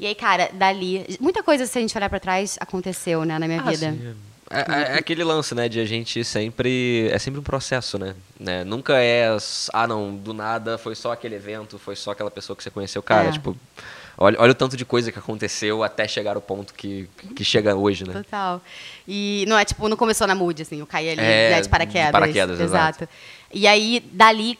E 0.00 0.06
aí, 0.06 0.14
cara, 0.14 0.48
dali. 0.54 1.04
Muita 1.20 1.42
coisa, 1.42 1.66
se 1.66 1.76
a 1.76 1.80
gente 1.82 1.94
olhar 1.94 2.08
para 2.08 2.18
trás, 2.18 2.56
aconteceu, 2.58 3.26
né, 3.26 3.38
na 3.38 3.46
minha 3.46 3.60
ah, 3.60 3.70
vida. 3.70 3.92
Sim. 3.92 4.16
É, 4.48 4.60
é, 4.60 4.82
é, 4.94 4.98
aquele 4.98 5.22
lance, 5.22 5.54
né, 5.54 5.68
de 5.68 5.78
a 5.80 5.84
gente 5.84 6.24
sempre. 6.24 7.10
É 7.12 7.18
sempre 7.18 7.40
um 7.40 7.42
processo, 7.42 7.98
né? 7.98 8.14
né? 8.40 8.64
Nunca 8.64 9.02
é. 9.02 9.28
Ah, 9.74 9.86
não, 9.86 10.16
do 10.16 10.32
nada 10.32 10.78
foi 10.78 10.94
só 10.94 11.12
aquele 11.12 11.34
evento, 11.34 11.78
foi 11.78 11.94
só 11.94 12.12
aquela 12.12 12.30
pessoa 12.30 12.56
que 12.56 12.62
você 12.62 12.70
conheceu. 12.70 13.02
Cara, 13.02 13.28
é. 13.28 13.32
tipo. 13.32 13.54
Olha, 14.20 14.36
olha 14.40 14.50
o 14.50 14.54
tanto 14.54 14.76
de 14.76 14.84
coisa 14.84 15.12
que 15.12 15.18
aconteceu 15.18 15.84
até 15.84 16.08
chegar 16.08 16.34
ao 16.34 16.42
ponto 16.42 16.74
que, 16.74 17.08
que 17.36 17.44
chega 17.44 17.76
hoje, 17.76 18.04
né? 18.04 18.12
Total. 18.12 18.60
E 19.06 19.44
não 19.46 19.56
é 19.56 19.64
tipo, 19.64 19.88
não 19.88 19.96
começou 19.96 20.26
na 20.26 20.34
mood, 20.34 20.60
assim, 20.60 20.80
eu 20.80 20.86
caí 20.86 21.10
ali 21.10 21.20
é, 21.20 21.50
né, 21.50 21.60
de 21.60 21.68
paraquedas. 21.68 22.06
De 22.06 22.12
paraquedas, 22.12 22.60
exato. 22.60 23.04
exato. 23.04 23.08
E 23.54 23.64
aí, 23.64 24.04
dali, 24.12 24.58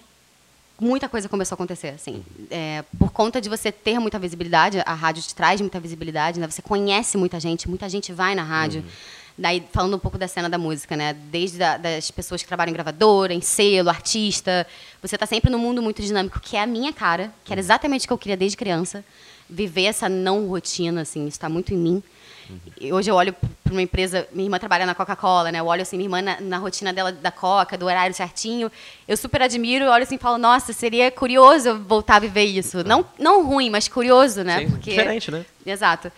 muita 0.80 1.08
coisa 1.08 1.28
começou 1.28 1.54
a 1.54 1.56
acontecer, 1.56 1.88
assim. 1.88 2.24
É, 2.50 2.84
por 2.96 3.10
conta 3.10 3.40
de 3.40 3.48
você 3.48 3.72
ter 3.72 3.98
muita 3.98 4.16
visibilidade, 4.16 4.80
a 4.86 4.94
rádio 4.94 5.24
te 5.24 5.34
traz 5.34 5.60
muita 5.60 5.80
visibilidade, 5.80 6.38
né? 6.38 6.48
Você 6.48 6.62
conhece 6.62 7.18
muita 7.18 7.40
gente, 7.40 7.68
muita 7.68 7.88
gente 7.88 8.12
vai 8.12 8.36
na 8.36 8.44
rádio. 8.44 8.82
Uhum. 8.82 8.88
Daí, 9.36 9.64
falando 9.72 9.96
um 9.96 9.98
pouco 10.00 10.18
da 10.18 10.28
cena 10.28 10.48
da 10.48 10.58
música, 10.58 10.96
né? 10.96 11.14
Desde 11.14 11.60
a, 11.62 11.76
das 11.76 12.12
pessoas 12.12 12.42
que 12.42 12.48
trabalham 12.48 12.70
em 12.70 12.74
gravadora, 12.74 13.34
em 13.34 13.40
selo, 13.40 13.88
artista. 13.88 14.64
Você 15.02 15.16
está 15.16 15.26
sempre 15.26 15.50
num 15.50 15.58
mundo 15.58 15.82
muito 15.82 16.00
dinâmico, 16.00 16.38
que 16.38 16.56
é 16.56 16.62
a 16.62 16.66
minha 16.66 16.92
cara, 16.92 17.32
que 17.44 17.52
era 17.52 17.60
exatamente 17.60 18.04
o 18.04 18.08
que 18.08 18.12
eu 18.12 18.18
queria 18.18 18.36
desde 18.36 18.56
criança. 18.56 19.04
Viver 19.48 19.84
essa 19.84 20.08
não 20.08 20.46
rotina, 20.46 21.02
assim, 21.02 21.26
está 21.26 21.48
muito 21.48 21.72
em 21.72 21.76
mim. 21.76 22.02
Uhum. 22.48 22.94
Hoje 22.94 23.10
eu 23.10 23.14
olho 23.14 23.34
para 23.62 23.72
uma 23.72 23.82
empresa, 23.82 24.26
minha 24.32 24.46
irmã 24.46 24.58
trabalha 24.58 24.86
na 24.86 24.94
Coca-Cola, 24.94 25.52
né? 25.52 25.60
Eu 25.60 25.66
olho 25.66 25.82
assim, 25.82 25.96
minha 25.96 26.06
irmã 26.06 26.22
na, 26.22 26.40
na, 26.40 26.58
rotina 26.58 26.92
dela 26.92 27.12
da 27.12 27.30
Coca, 27.30 27.76
do 27.76 27.86
horário 27.86 28.14
certinho. 28.14 28.72
Eu 29.06 29.16
super 29.16 29.42
admiro, 29.42 29.86
olho 29.86 30.02
assim 30.02 30.14
e 30.14 30.18
falo, 30.18 30.38
nossa, 30.38 30.72
seria 30.72 31.10
curioso 31.10 31.78
voltar 31.78 32.16
a 32.16 32.20
viver 32.20 32.44
isso. 32.44 32.82
Não, 32.84 33.04
não 33.18 33.46
ruim, 33.46 33.68
mas 33.68 33.88
curioso, 33.88 34.42
né? 34.42 34.60
Sim, 34.60 34.70
Porque... 34.70 34.90
diferente, 34.90 35.30
né? 35.30 35.44
Exato. 35.66 36.10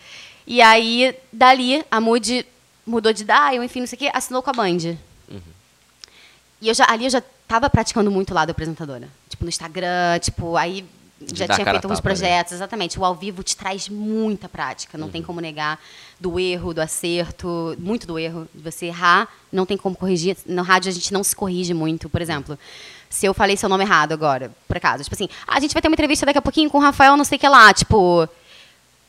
E 0.46 0.62
aí, 0.62 1.16
dali, 1.32 1.84
a 1.90 2.00
Moody 2.00 2.46
mudou 2.86 3.12
de 3.12 3.24
dial, 3.24 3.62
enfim, 3.62 3.80
não 3.80 3.86
sei 3.86 3.96
o 3.96 3.98
quê, 3.98 4.10
assinou 4.12 4.42
com 4.42 4.50
a 4.50 4.52
Band. 4.52 4.96
Uhum. 5.28 5.40
E 6.60 6.68
eu 6.68 6.74
já, 6.74 6.86
ali 6.88 7.04
eu 7.04 7.10
já 7.10 7.22
estava 7.42 7.68
praticando 7.68 8.10
muito 8.10 8.30
o 8.30 8.34
lado 8.34 8.50
apresentadora. 8.50 9.08
Tipo, 9.28 9.44
no 9.44 9.48
Instagram, 9.48 10.18
tipo, 10.20 10.56
aí 10.56 10.84
já 11.34 11.46
tinha 11.46 11.64
feito 11.64 11.84
alguns 11.84 11.98
né? 11.98 12.02
projetos, 12.02 12.52
exatamente. 12.54 12.98
O 12.98 13.04
ao 13.04 13.14
vivo 13.14 13.42
te 13.42 13.56
traz 13.56 13.88
muita 13.88 14.48
prática, 14.48 14.96
não 14.96 15.06
uhum. 15.06 15.12
tem 15.12 15.22
como 15.22 15.40
negar 15.40 15.78
do 16.18 16.38
erro, 16.38 16.72
do 16.72 16.80
acerto, 16.80 17.76
muito 17.78 18.06
do 18.06 18.18
erro, 18.18 18.48
de 18.54 18.62
você 18.62 18.86
errar, 18.86 19.28
não 19.52 19.66
tem 19.66 19.76
como 19.76 19.96
corrigir. 19.96 20.36
No 20.46 20.62
rádio 20.62 20.90
a 20.90 20.92
gente 20.92 21.12
não 21.12 21.22
se 21.22 21.36
corrige 21.36 21.74
muito, 21.74 22.08
por 22.08 22.22
exemplo. 22.22 22.58
Se 23.08 23.26
eu 23.26 23.34
falei 23.34 23.56
seu 23.56 23.68
nome 23.68 23.84
errado 23.84 24.12
agora, 24.12 24.52
por 24.66 24.76
acaso, 24.76 25.02
tipo 25.02 25.14
assim, 25.14 25.28
ah, 25.46 25.56
a 25.56 25.60
gente 25.60 25.72
vai 25.72 25.82
ter 25.82 25.88
uma 25.88 25.94
entrevista 25.94 26.24
daqui 26.24 26.38
a 26.38 26.42
pouquinho 26.42 26.70
com 26.70 26.78
o 26.78 26.80
Rafael, 26.80 27.16
não 27.16 27.24
sei 27.24 27.36
o 27.36 27.40
que 27.40 27.48
lá, 27.48 27.72
tipo, 27.74 28.28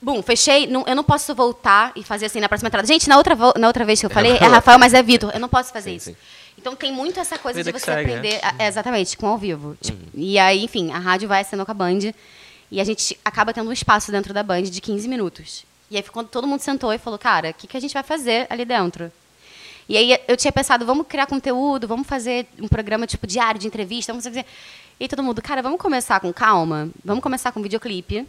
Bum, 0.02 0.22
fechei. 0.24 0.66
Não, 0.66 0.84
eu 0.88 0.96
não 0.96 1.04
posso 1.04 1.36
voltar 1.36 1.92
e 1.96 2.04
fazer 2.04 2.26
assim 2.26 2.40
na 2.40 2.50
próxima 2.50 2.70
entrada. 2.70 2.88
Gente, 2.88 3.08
na 3.08 3.18
outra, 3.18 3.38
na 3.56 3.68
outra 3.68 3.86
vez 3.86 4.00
que 4.00 4.06
eu 4.06 4.10
falei, 4.10 4.32
é 4.32 4.48
Rafael, 4.48 4.80
mas 4.80 4.96
é 4.96 5.04
Vitor. 5.04 5.30
Eu 5.32 5.40
não 5.40 5.48
posso 5.48 5.72
fazer 5.72 5.92
sim, 5.92 5.96
isso. 5.96 6.06
Sim. 6.10 6.16
Então 6.62 6.76
tem 6.76 6.92
muito 6.92 7.20
essa 7.20 7.40
coisa 7.40 7.58
Vida 7.60 7.72
de 7.72 7.80
você 7.80 7.86
segue, 7.86 8.12
né? 8.12 8.18
aprender. 8.18 8.36
Né? 8.36 8.56
A, 8.60 8.68
exatamente, 8.68 9.18
com 9.18 9.26
ao 9.26 9.38
vivo. 9.38 9.76
Tipo, 9.82 9.98
uhum. 9.98 10.10
E 10.14 10.38
aí, 10.38 10.64
enfim, 10.64 10.92
a 10.92 11.00
rádio 11.00 11.28
vai 11.28 11.44
sendo 11.44 11.66
com 11.66 11.72
a 11.72 11.74
Band. 11.74 12.14
E 12.70 12.80
a 12.80 12.84
gente 12.84 13.18
acaba 13.26 13.52
tendo 13.52 13.68
um 13.70 13.74
espaço 13.74 14.12
dentro 14.12 14.32
da 14.32 14.44
Band 14.44 14.64
de 14.64 14.80
15 14.80 15.08
minutos. 15.08 15.66
E 15.90 15.98
aí, 15.98 16.04
quando 16.04 16.28
todo 16.30 16.48
mundo 16.48 16.62
sentou 16.62 16.94
e 16.94 17.00
falou, 17.00 17.18
cara, 17.18 17.50
o 17.50 17.54
que, 17.54 17.66
que 17.66 17.76
a 17.76 17.80
gente 17.80 17.94
vai 17.94 18.04
fazer 18.04 18.46
ali 18.48 18.64
dentro? 18.64 19.12
E 19.90 19.98
aí 19.98 20.18
eu 20.28 20.38
tinha 20.38 20.52
pensado, 20.52 20.86
vamos 20.86 21.08
criar 21.08 21.26
conteúdo, 21.26 21.88
vamos 21.88 22.08
fazer 22.08 22.48
um 22.60 22.68
programa 22.68 23.08
tipo 23.08 23.26
diário 23.26 23.60
de 23.60 23.68
entrevista, 23.68 24.14
vamos 24.14 24.24
fazer. 24.24 24.46
E 25.00 25.08
todo 25.08 25.24
mundo, 25.24 25.42
cara, 25.42 25.62
vamos 25.64 25.82
começar 25.82 26.20
com 26.20 26.32
calma, 26.32 26.90
vamos 27.04 27.24
começar 27.24 27.52
com 27.52 27.62
videoclipe, 27.62 28.26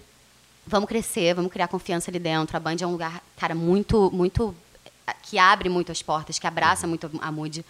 vamos 0.66 0.89
crescer, 0.89 1.35
vamos 1.35 1.53
criar 1.53 1.68
confiança 1.68 2.11
ali 2.11 2.18
dentro. 2.18 2.57
A 2.57 2.61
Band 2.61 2.76
é 2.80 2.87
um 2.87 2.93
lugar, 2.93 3.22
cara, 3.37 3.55
muito, 3.55 4.11
muito 4.11 4.55
que 5.22 5.39
abre 5.39 5.68
muito 5.68 5.93
as 5.93 6.03
portas, 6.03 6.39
que 6.39 6.47
abraça 6.47 6.87
muito 6.87 7.11
a 7.20 7.30
Mood. 7.30 7.64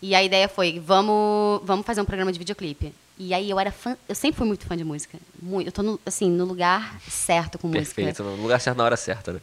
E 0.00 0.14
a 0.14 0.22
ideia 0.22 0.48
foi, 0.48 0.78
vamos, 0.78 1.60
vamos 1.64 1.84
fazer 1.84 2.00
um 2.00 2.04
programa 2.04 2.32
de 2.32 2.38
videoclipe. 2.38 2.94
E 3.18 3.34
aí 3.34 3.50
eu 3.50 3.58
era 3.58 3.72
fã, 3.72 3.96
eu 4.08 4.14
sempre 4.14 4.38
fui 4.38 4.46
muito 4.46 4.64
fã 4.64 4.76
de 4.76 4.84
música. 4.84 5.18
Muito, 5.42 5.66
eu 5.66 5.72
tô 5.72 5.82
no, 5.82 6.00
assim, 6.06 6.30
no 6.30 6.44
lugar 6.44 7.00
certo 7.08 7.58
com 7.58 7.68
Perfeito, 7.68 8.06
música. 8.06 8.22
Perfeito, 8.22 8.36
no 8.36 8.42
lugar 8.42 8.60
certo 8.60 8.76
na 8.76 8.84
hora 8.84 8.96
certa, 8.96 9.32
né? 9.32 9.40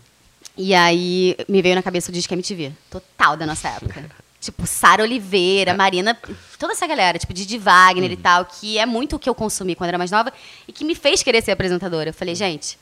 E 0.58 0.74
aí 0.74 1.36
me 1.49 1.62
veio 1.62 1.76
na 1.76 1.84
cabeça 1.84 2.10
o 2.10 2.14
disco 2.14 2.34
MTV, 2.34 2.72
total 2.89 3.36
da 3.36 3.45
nossa 3.45 3.68
época. 3.68 4.10
tipo, 4.39 4.66
Sara 4.66 5.03
Oliveira, 5.03 5.72
é. 5.72 5.74
Marina, 5.74 6.18
toda 6.58 6.72
essa 6.72 6.88
galera, 6.88 7.20
tipo, 7.20 7.34
Didi 7.34 7.58
Wagner 7.58 8.10
uhum. 8.10 8.14
e 8.14 8.18
tal, 8.18 8.45
que 8.45 8.78
é 8.78 8.86
muito 8.86 9.18
o 9.18 9.20
que 9.20 9.30
eu 9.30 9.36
consumi 9.36 9.76
quando 9.76 9.89
era 9.89 9.97
mais 9.97 10.12
nova 10.12 10.32
e 10.66 10.72
que 10.72 10.86
me 10.86 10.95
fez 10.95 11.22
querer 11.22 11.41
ser 11.41 11.51
apresentadora. 11.51 12.12
Eu 12.12 12.14
falei, 12.14 12.34
gente, 12.34 12.78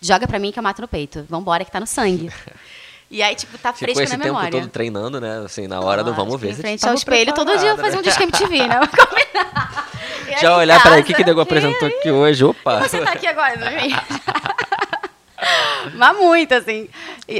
joga 0.00 0.28
pra 0.28 0.38
mim 0.38 0.52
que 0.52 0.58
eu 0.58 0.62
mato 0.62 0.80
no 0.80 0.86
peito. 0.86 1.26
Vambora 1.28 1.64
que 1.64 1.72
tá 1.72 1.80
no 1.80 1.86
sangue. 1.86 2.30
E 3.12 3.22
aí, 3.22 3.34
tipo, 3.34 3.58
tá 3.58 3.74
fresco 3.74 4.02
na 4.08 4.16
memória. 4.16 4.50
tempo 4.50 4.62
todo 4.62 4.72
treinando, 4.72 5.20
né? 5.20 5.42
Assim, 5.44 5.66
na 5.66 5.80
hora 5.80 6.02
do 6.02 6.14
vamos 6.14 6.40
ver. 6.40 6.52
Em 6.52 6.54
frente 6.54 6.88
ao 6.88 6.94
espelho, 6.94 7.34
todo 7.34 7.54
dia 7.58 7.68
eu 7.68 7.76
fazia 7.76 7.98
um 7.98 8.02
disco 8.02 8.22
MTV, 8.22 8.66
né? 8.66 8.80
Já 10.40 10.56
olhar, 10.56 10.82
peraí, 10.82 11.02
o 11.02 11.04
que, 11.04 11.12
que 11.12 11.20
o 11.20 11.26
Nego 11.26 11.42
apresentou 11.42 11.88
aqui 11.88 12.10
hoje? 12.10 12.42
Opa! 12.42 12.78
E 12.78 12.88
você 12.88 13.02
tá 13.02 13.12
aqui 13.12 13.26
agora, 13.26 13.54
não 13.56 13.66
é 13.66 13.88
Mas 15.94 16.16
muito, 16.16 16.54
assim. 16.54 16.88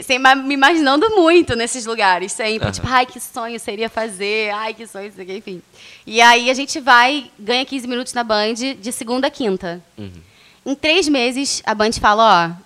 Sem, 0.03 0.18
me 0.18 0.53
imaginando 0.53 1.09
muito 1.16 1.57
nesses 1.57 1.87
lugares, 1.87 2.33
sempre. 2.33 2.66
Uhum. 2.66 2.73
Tipo, 2.73 2.89
ai, 2.89 3.07
que 3.07 3.18
sonho 3.18 3.59
seria 3.59 3.89
fazer, 3.89 4.51
ai, 4.51 4.75
que 4.75 4.87
sonho 4.87 5.11
seria, 5.11 5.39
enfim. 5.39 5.62
E 6.07 6.20
aí 6.20 6.51
a 6.51 6.55
gente 6.55 6.79
vai, 6.81 7.31
ganha 7.39 7.64
15 7.64 7.89
minutos 7.89 8.12
na 8.12 8.23
Band 8.23 8.77
de 8.79 8.93
segunda 8.93 9.29
a 9.29 9.31
quinta. 9.31 9.83
Uhum. 9.97 10.20
Em 10.66 10.75
três 10.75 11.09
meses, 11.09 11.62
a 11.64 11.75
Band 11.75 11.93
fala, 11.93 12.59
ó, 12.59 12.62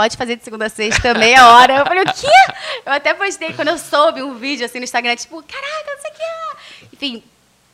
pode 0.00 0.16
fazer 0.16 0.36
de 0.36 0.42
segunda 0.42 0.64
a 0.64 0.68
sexta, 0.70 1.12
meia 1.12 1.46
hora. 1.50 1.80
Eu 1.80 1.84
falei, 1.84 2.02
o 2.02 2.06
quê? 2.06 2.26
Eu 2.86 2.92
até 2.92 3.12
postei 3.12 3.52
quando 3.52 3.68
eu 3.68 3.76
soube 3.76 4.22
um 4.22 4.34
vídeo 4.34 4.64
assim 4.64 4.78
no 4.78 4.84
Instagram, 4.84 5.14
tipo, 5.14 5.42
caraca, 5.42 5.90
não 5.94 6.00
sei 6.00 6.10
o 6.10 6.14
que. 6.14 6.96
Enfim, 6.96 7.22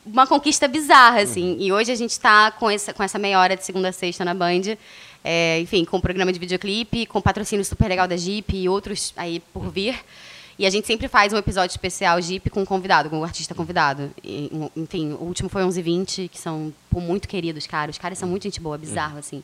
uma 0.05 0.27
conquista 0.27 0.67
bizarra, 0.67 1.21
assim. 1.21 1.55
E 1.57 1.71
hoje 1.71 1.89
a 1.89 1.95
gente 1.95 2.11
está 2.11 2.51
com 2.51 2.69
essa, 2.69 2.93
com 2.93 3.01
essa 3.01 3.17
meia 3.17 3.39
hora 3.39 3.55
de 3.55 3.63
segunda 3.63 3.87
a 3.87 3.91
sexta 3.93 4.25
na 4.25 4.33
Band. 4.33 4.75
É, 5.23 5.61
enfim, 5.61 5.85
com 5.85 5.95
o 5.95 6.01
programa 6.01 6.33
de 6.33 6.37
videoclipe, 6.37 7.05
com 7.05 7.21
patrocínio 7.21 7.63
super 7.63 7.87
legal 7.87 8.09
da 8.09 8.17
Jeep 8.17 8.53
e 8.53 8.67
outros 8.67 9.13
aí 9.15 9.39
por 9.53 9.71
vir. 9.71 9.97
E 10.59 10.65
a 10.65 10.69
gente 10.69 10.85
sempre 10.85 11.07
faz 11.07 11.31
um 11.31 11.37
episódio 11.37 11.71
especial 11.71 12.21
Jeep 12.21 12.49
com 12.49 12.63
um 12.63 12.65
convidado, 12.65 13.09
com 13.09 13.19
um 13.19 13.23
artista 13.23 13.55
convidado. 13.55 14.11
E, 14.21 14.51
enfim, 14.75 15.13
o 15.13 15.23
último 15.23 15.47
foi 15.47 15.63
11 15.63 15.81
20, 15.81 16.27
que 16.27 16.37
são 16.37 16.73
muito 16.93 17.25
queridos, 17.25 17.65
cara. 17.65 17.89
Os 17.89 17.97
caras 17.97 18.17
são 18.17 18.27
muito 18.27 18.43
gente 18.43 18.59
boa, 18.59 18.77
bizarro, 18.77 19.17
assim. 19.17 19.41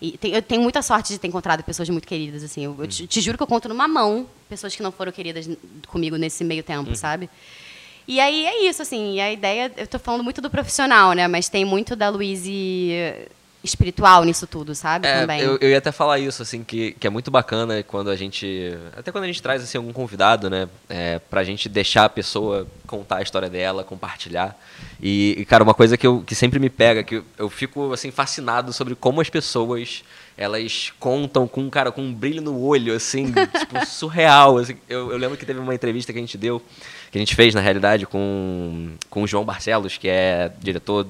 E 0.00 0.16
tem, 0.16 0.32
eu 0.32 0.42
tenho 0.42 0.62
muita 0.62 0.80
sorte 0.80 1.12
de 1.12 1.18
ter 1.18 1.26
encontrado 1.26 1.62
pessoas 1.64 1.88
muito 1.88 2.06
queridas, 2.06 2.42
assim. 2.42 2.64
Eu, 2.64 2.76
eu 2.78 2.86
te, 2.86 3.06
te, 3.06 3.20
juro 3.20 3.36
que 3.36 3.42
eu 3.42 3.46
conto 3.46 3.68
numa 3.68 3.88
mão 3.88 4.28
pessoas 4.48 4.74
que 4.74 4.82
não 4.82 4.92
foram 4.92 5.10
queridas 5.10 5.48
comigo 5.88 6.16
nesse 6.16 6.44
meio 6.44 6.62
tempo, 6.62 6.90
uhum. 6.90 6.94
sabe? 6.94 7.28
E 8.06 8.20
aí 8.20 8.46
é 8.46 8.68
isso, 8.68 8.80
assim. 8.80 9.16
E 9.16 9.20
a 9.20 9.32
ideia, 9.32 9.72
eu 9.76 9.84
estou 9.84 9.98
falando 10.00 10.22
muito 10.22 10.40
do 10.40 10.48
profissional, 10.48 11.12
né? 11.12 11.26
Mas 11.26 11.48
tem 11.48 11.64
muito 11.64 11.96
da 11.96 12.08
Luíse 12.08 13.28
espiritual 13.62 14.24
nisso 14.24 14.46
tudo, 14.46 14.74
sabe? 14.74 15.06
É, 15.06 15.20
Também. 15.20 15.40
Eu, 15.40 15.58
eu 15.60 15.70
ia 15.70 15.78
até 15.78 15.90
falar 15.90 16.18
isso, 16.18 16.42
assim, 16.42 16.62
que, 16.62 16.92
que 16.92 17.06
é 17.06 17.10
muito 17.10 17.30
bacana 17.30 17.82
quando 17.82 18.10
a 18.10 18.16
gente. 18.16 18.76
Até 18.96 19.10
quando 19.10 19.24
a 19.24 19.26
gente 19.26 19.42
traz 19.42 19.62
assim, 19.62 19.78
algum 19.78 19.92
convidado, 19.92 20.48
né? 20.48 20.68
É, 20.88 21.18
pra 21.18 21.44
gente 21.44 21.68
deixar 21.68 22.04
a 22.04 22.08
pessoa 22.08 22.66
contar 22.86 23.16
a 23.16 23.22
história 23.22 23.50
dela, 23.50 23.84
compartilhar. 23.84 24.58
E, 25.00 25.34
e, 25.38 25.44
cara, 25.44 25.64
uma 25.64 25.74
coisa 25.74 25.96
que, 25.96 26.06
eu, 26.06 26.22
que 26.26 26.34
sempre 26.34 26.58
me 26.58 26.70
pega, 26.70 27.02
que 27.02 27.16
eu, 27.16 27.24
eu 27.36 27.50
fico 27.50 27.92
assim, 27.92 28.10
fascinado 28.10 28.72
sobre 28.72 28.94
como 28.94 29.20
as 29.20 29.28
pessoas 29.28 30.02
elas 30.36 30.92
contam 31.00 31.48
com, 31.48 31.68
cara, 31.68 31.90
com 31.90 32.00
um 32.00 32.14
brilho 32.14 32.40
no 32.40 32.62
olho, 32.62 32.94
assim, 32.94 33.26
tipo, 33.58 33.84
surreal. 33.84 34.58
Assim. 34.58 34.76
Eu, 34.88 35.10
eu, 35.10 35.18
lembro 35.18 35.36
que 35.36 35.44
teve 35.44 35.58
uma 35.58 35.74
entrevista 35.74 36.12
que 36.12 36.18
a 36.18 36.22
gente 36.22 36.38
deu, 36.38 36.62
que 37.10 37.18
a 37.18 37.20
gente 37.20 37.34
fez, 37.34 37.56
na 37.56 37.60
realidade, 37.60 38.06
com, 38.06 38.92
com 39.10 39.24
o 39.24 39.26
João 39.26 39.44
Barcelos, 39.44 39.98
que 39.98 40.08
é 40.08 40.52
diretor 40.60 41.08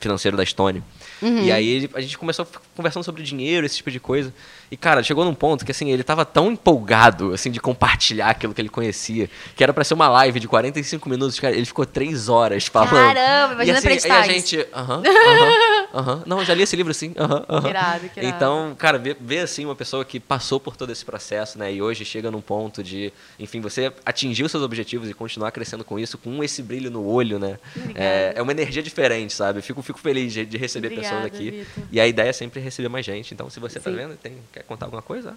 financeiro 0.00 0.38
da 0.38 0.44
Stone. 0.44 0.82
Uhum. 1.22 1.44
E 1.44 1.52
aí 1.52 1.88
a 1.94 2.00
gente 2.00 2.18
começou 2.18 2.46
conversando 2.76 3.04
sobre 3.04 3.22
dinheiro, 3.22 3.64
esse 3.64 3.76
tipo 3.76 3.90
de 3.90 4.00
coisa. 4.00 4.34
E, 4.70 4.76
cara, 4.76 5.02
chegou 5.02 5.24
num 5.24 5.34
ponto 5.34 5.64
que, 5.64 5.70
assim, 5.70 5.90
ele 5.90 6.02
tava 6.02 6.24
tão 6.24 6.50
empolgado, 6.50 7.32
assim, 7.32 7.50
de 7.50 7.60
compartilhar 7.60 8.30
aquilo 8.30 8.52
que 8.52 8.60
ele 8.60 8.68
conhecia, 8.68 9.30
que 9.54 9.62
era 9.62 9.72
pra 9.72 9.84
ser 9.84 9.94
uma 9.94 10.08
live 10.08 10.40
de 10.40 10.48
45 10.48 11.08
minutos, 11.08 11.38
cara, 11.38 11.54
ele 11.54 11.64
ficou 11.64 11.86
três 11.86 12.28
horas 12.28 12.66
falando. 12.66 12.90
Caramba, 12.90 13.54
imagina 13.54 13.78
e, 13.78 13.96
assim, 13.96 14.08
e 14.08 14.10
a 14.10 14.22
gente, 14.22 14.66
aham, 14.74 15.02
aham, 15.04 15.81
aham, 15.92 16.22
não, 16.26 16.44
já 16.44 16.54
li 16.54 16.62
esse 16.62 16.74
livro, 16.74 16.94
sim, 16.94 17.14
aham, 17.18 17.44
aham. 17.48 17.68
Irado, 17.68 18.10
Então, 18.16 18.74
cara, 18.78 18.98
ver, 18.98 19.16
ver, 19.20 19.40
assim, 19.40 19.64
uma 19.66 19.76
pessoa 19.76 20.04
que 20.04 20.18
passou 20.18 20.58
por 20.58 20.76
todo 20.76 20.90
esse 20.90 21.04
processo, 21.04 21.58
né, 21.58 21.72
e 21.72 21.82
hoje 21.82 22.04
chega 22.04 22.30
num 22.30 22.40
ponto 22.40 22.82
de, 22.82 23.12
enfim, 23.38 23.60
você 23.60 23.92
atingir 24.04 24.44
os 24.44 24.50
seus 24.50 24.62
objetivos 24.62 25.10
e 25.10 25.14
continuar 25.14 25.50
crescendo 25.52 25.84
com 25.84 25.98
isso, 25.98 26.16
com 26.16 26.42
esse 26.42 26.62
brilho 26.62 26.90
no 26.90 27.06
olho, 27.06 27.38
né, 27.38 27.58
é, 27.94 28.32
é, 28.36 28.42
uma 28.42 28.52
energia 28.52 28.82
diferente, 28.82 29.34
sabe? 29.34 29.60
Fico, 29.60 29.82
fico 29.82 29.98
feliz 29.98 30.32
de, 30.32 30.46
de 30.46 30.56
receber 30.56 30.88
Obrigada, 30.88 31.08
pessoas 31.08 31.26
aqui. 31.26 31.50
Victor. 31.50 31.84
E 31.92 32.00
a 32.00 32.06
ideia 32.06 32.30
é 32.30 32.32
sempre 32.32 32.60
receber 32.60 32.88
mais 32.88 33.04
gente, 33.04 33.34
então 33.34 33.50
se 33.50 33.60
você 33.60 33.78
tá 33.78 33.90
sim. 33.90 33.96
tá 33.96 34.02
vendo, 34.02 34.16
tem, 34.16 34.38
quer 34.50 34.62
Quer 34.62 34.66
contar 34.66 34.86
alguma 34.86 35.02
coisa? 35.02 35.36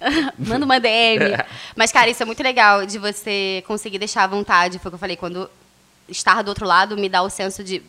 Manda 0.38 0.64
uma 0.64 0.78
DM. 0.80 1.24
Mas, 1.76 1.92
cara, 1.92 2.10
isso 2.10 2.22
é 2.22 2.26
muito 2.26 2.42
legal 2.42 2.84
de 2.84 2.98
você 2.98 3.62
conseguir 3.66 3.98
deixar 3.98 4.24
à 4.24 4.26
vontade. 4.26 4.78
Foi 4.78 4.88
o 4.88 4.90
que 4.90 4.94
eu 4.96 4.98
falei, 4.98 5.16
quando 5.16 5.48
estar 6.08 6.42
do 6.42 6.48
outro 6.48 6.66
lado 6.66 6.96
me 6.96 7.08
dá 7.08 7.22
o 7.22 7.30
senso 7.30 7.62
de. 7.62 7.82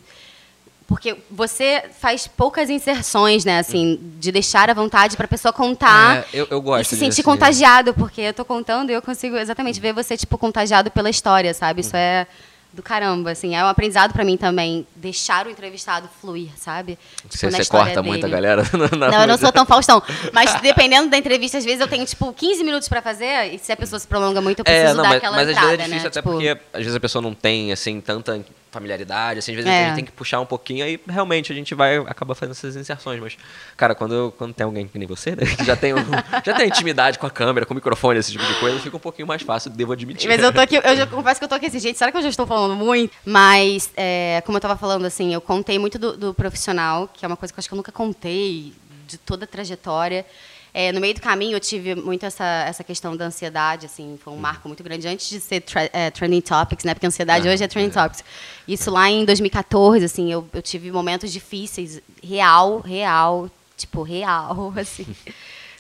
Porque 0.88 1.18
você 1.30 1.84
faz 2.00 2.28
poucas 2.28 2.70
inserções, 2.70 3.44
né? 3.44 3.60
Assim, 3.60 4.00
de 4.18 4.32
deixar 4.32 4.70
à 4.70 4.74
vontade 4.74 5.18
para 5.18 5.26
a 5.26 5.28
pessoa 5.28 5.52
contar. 5.52 6.20
É, 6.20 6.26
eu, 6.34 6.48
eu 6.50 6.62
gosto 6.62 6.82
E 6.82 6.86
se 6.86 6.96
sentir 6.96 7.12
assim. 7.12 7.24
contagiado, 7.24 7.94
porque 7.94 8.22
eu 8.22 8.34
tô 8.34 8.46
contando 8.46 8.90
e 8.90 8.94
eu 8.94 9.02
consigo 9.02 9.36
exatamente 9.36 9.82
ver 9.82 9.94
você, 9.94 10.16
tipo, 10.16 10.38
contagiado 10.38 10.90
pela 10.90 11.10
história, 11.10 11.54
sabe? 11.54 11.82
Isso 11.82 11.96
é 11.96 12.26
do 12.72 12.84
caramba, 12.84 13.32
assim. 13.32 13.56
É 13.56 13.64
um 13.64 13.68
aprendizado 13.68 14.14
para 14.14 14.24
mim 14.24 14.38
também, 14.38 14.86
deixar 14.96 15.48
o 15.48 15.50
entrevistado 15.50 16.08
fluir, 16.22 16.50
sabe? 16.56 16.98
Tipo, 17.24 17.38
você, 17.38 17.52
você 17.52 17.66
corta 17.66 17.96
dele. 17.96 18.08
muito 18.08 18.26
a 18.26 18.30
galera? 18.30 18.64
Na 18.98 19.10
não, 19.10 19.22
eu 19.22 19.28
não 19.28 19.38
sou 19.38 19.52
tão 19.52 19.66
Faustão. 19.66 20.02
Mas 20.32 20.54
dependendo 20.62 21.10
da 21.10 21.18
entrevista, 21.18 21.58
às 21.58 21.66
vezes 21.66 21.82
eu 21.82 21.88
tenho, 21.88 22.06
tipo, 22.06 22.32
15 22.32 22.64
minutos 22.64 22.88
para 22.88 23.02
fazer, 23.02 23.54
e 23.54 23.60
se 23.60 23.72
a 23.72 23.78
pessoa 23.78 24.00
se 24.00 24.08
prolonga 24.08 24.40
muito, 24.42 24.60
eu 24.60 24.64
é, 24.68 24.84
preciso 24.84 24.92
é, 24.92 24.94
não, 24.94 25.04
dar 25.04 25.10
mas, 25.10 25.18
aquela 25.18 25.36
mas 25.36 25.50
entrada, 25.50 25.68
às 25.68 25.78
vezes 25.78 25.84
é 25.84 25.88
difícil 25.88 26.04
né? 26.04 26.08
até 26.08 26.22
tipo... 26.22 26.32
porque, 26.32 26.50
às 26.72 26.80
vezes, 26.80 26.96
a 26.96 27.00
pessoa 27.00 27.22
não 27.22 27.34
tem, 27.34 27.72
assim, 27.72 28.00
tanta 28.00 28.40
familiaridade, 28.72 29.40
assim, 29.40 29.52
às 29.52 29.58
vezes 29.58 29.72
é. 29.72 29.84
a 29.84 29.88
gente 29.88 29.96
tem 29.96 30.06
que 30.06 30.12
puxar 30.12 30.40
um 30.40 30.46
pouquinho, 30.46 30.86
aí 30.86 31.00
realmente 31.08 31.52
a 31.52 31.56
gente 31.56 31.74
vai 31.74 31.98
acaba 31.98 32.36
fazendo 32.36 32.52
essas 32.52 32.76
inserções, 32.76 33.20
mas 33.20 33.38
cara, 33.76 33.96
quando, 33.96 34.34
quando 34.38 34.54
tem 34.54 34.66
alguém 34.66 34.88
que 34.88 34.98
nem 34.98 35.08
você, 35.08 35.32
né, 35.32 35.46
que 35.46 35.64
já 35.64 35.76
tem 35.76 35.94
um, 35.94 35.98
já 36.46 36.54
tem 36.54 36.68
intimidade 36.68 37.18
com 37.20 37.26
a 37.26 37.30
câmera, 37.30 37.66
com 37.66 37.74
o 37.74 37.76
microfone, 37.76 38.20
esse 38.20 38.32
tipo 38.32 38.46
de 38.46 38.54
coisa, 38.60 38.80
fica 38.80 38.96
um 38.96 39.00
pouquinho 39.00 39.28
mais 39.28 39.42
fácil, 39.42 39.72
devo 39.72 39.94
admitir. 39.94 40.28
Mas 40.28 40.42
eu 40.42 40.54
tô 40.54 40.60
aqui, 40.62 40.76
eu 40.76 40.96
já 40.96 41.08
confesso 41.08 41.40
que 41.40 41.46
eu 41.46 41.50
tô 41.50 41.56
aqui 41.56 41.68
assim, 41.68 41.80
gente, 41.80 41.98
será 41.98 42.12
que 42.12 42.18
eu 42.18 42.22
já 42.22 42.30
estou 42.30 42.46
falando 42.46 42.76
muito? 42.76 43.14
Mas 43.26 43.92
é, 43.96 44.42
como 44.46 44.58
eu 44.58 44.62
tava 44.62 44.78
falando 44.78 45.06
assim, 45.06 45.34
eu 45.34 45.42
contei 45.42 45.80
muito 45.80 45.98
do, 45.98 46.18
do 46.18 46.34
profissional, 46.34 47.10
que 47.14 47.26
é 47.26 47.28
uma 47.28 47.38
coisa 47.38 47.54
que 47.54 47.58
eu 47.58 47.62
acho 47.62 47.68
que 47.68 47.74
eu 47.74 47.78
nunca 47.78 47.92
contei 47.92 48.74
de 49.08 49.18
toda 49.18 49.46
a 49.46 49.48
trajetória. 49.48 50.26
É, 50.80 50.92
no 50.92 51.02
meio 51.02 51.16
do 51.16 51.22
caminho 51.22 51.56
eu 51.56 51.60
tive 51.60 51.96
muito 51.96 52.24
essa, 52.24 52.46
essa 52.68 52.84
questão 52.84 53.18
da 53.18 53.26
ansiedade, 53.26 53.88
assim, 53.88 54.16
foi 54.24 54.32
um 54.32 54.38
marco 54.38 54.68
muito 54.68 54.84
grande 54.84 55.08
antes 55.08 55.28
de 55.28 55.40
ser 55.40 55.62
tra 55.62 55.90
é, 55.92 56.12
Trending 56.12 56.42
Topics, 56.42 56.86
né? 56.86 56.94
Porque 56.94 57.08
ansiedade 57.08 57.50
ah, 57.50 57.52
hoje 57.52 57.64
é 57.64 57.68
Trending 57.68 57.90
é. 57.90 57.94
Topics. 57.94 58.24
Isso 58.68 58.92
lá 58.92 59.10
em 59.10 59.26
2014, 59.26 60.06
assim, 60.06 60.32
eu, 60.32 60.48
eu 60.54 60.62
tive 60.62 60.92
momentos 60.92 61.34
difíceis, 61.34 62.00
real, 62.24 62.82
real, 62.82 63.50
tipo, 63.76 64.04
real, 64.04 64.72
assim, 64.78 65.08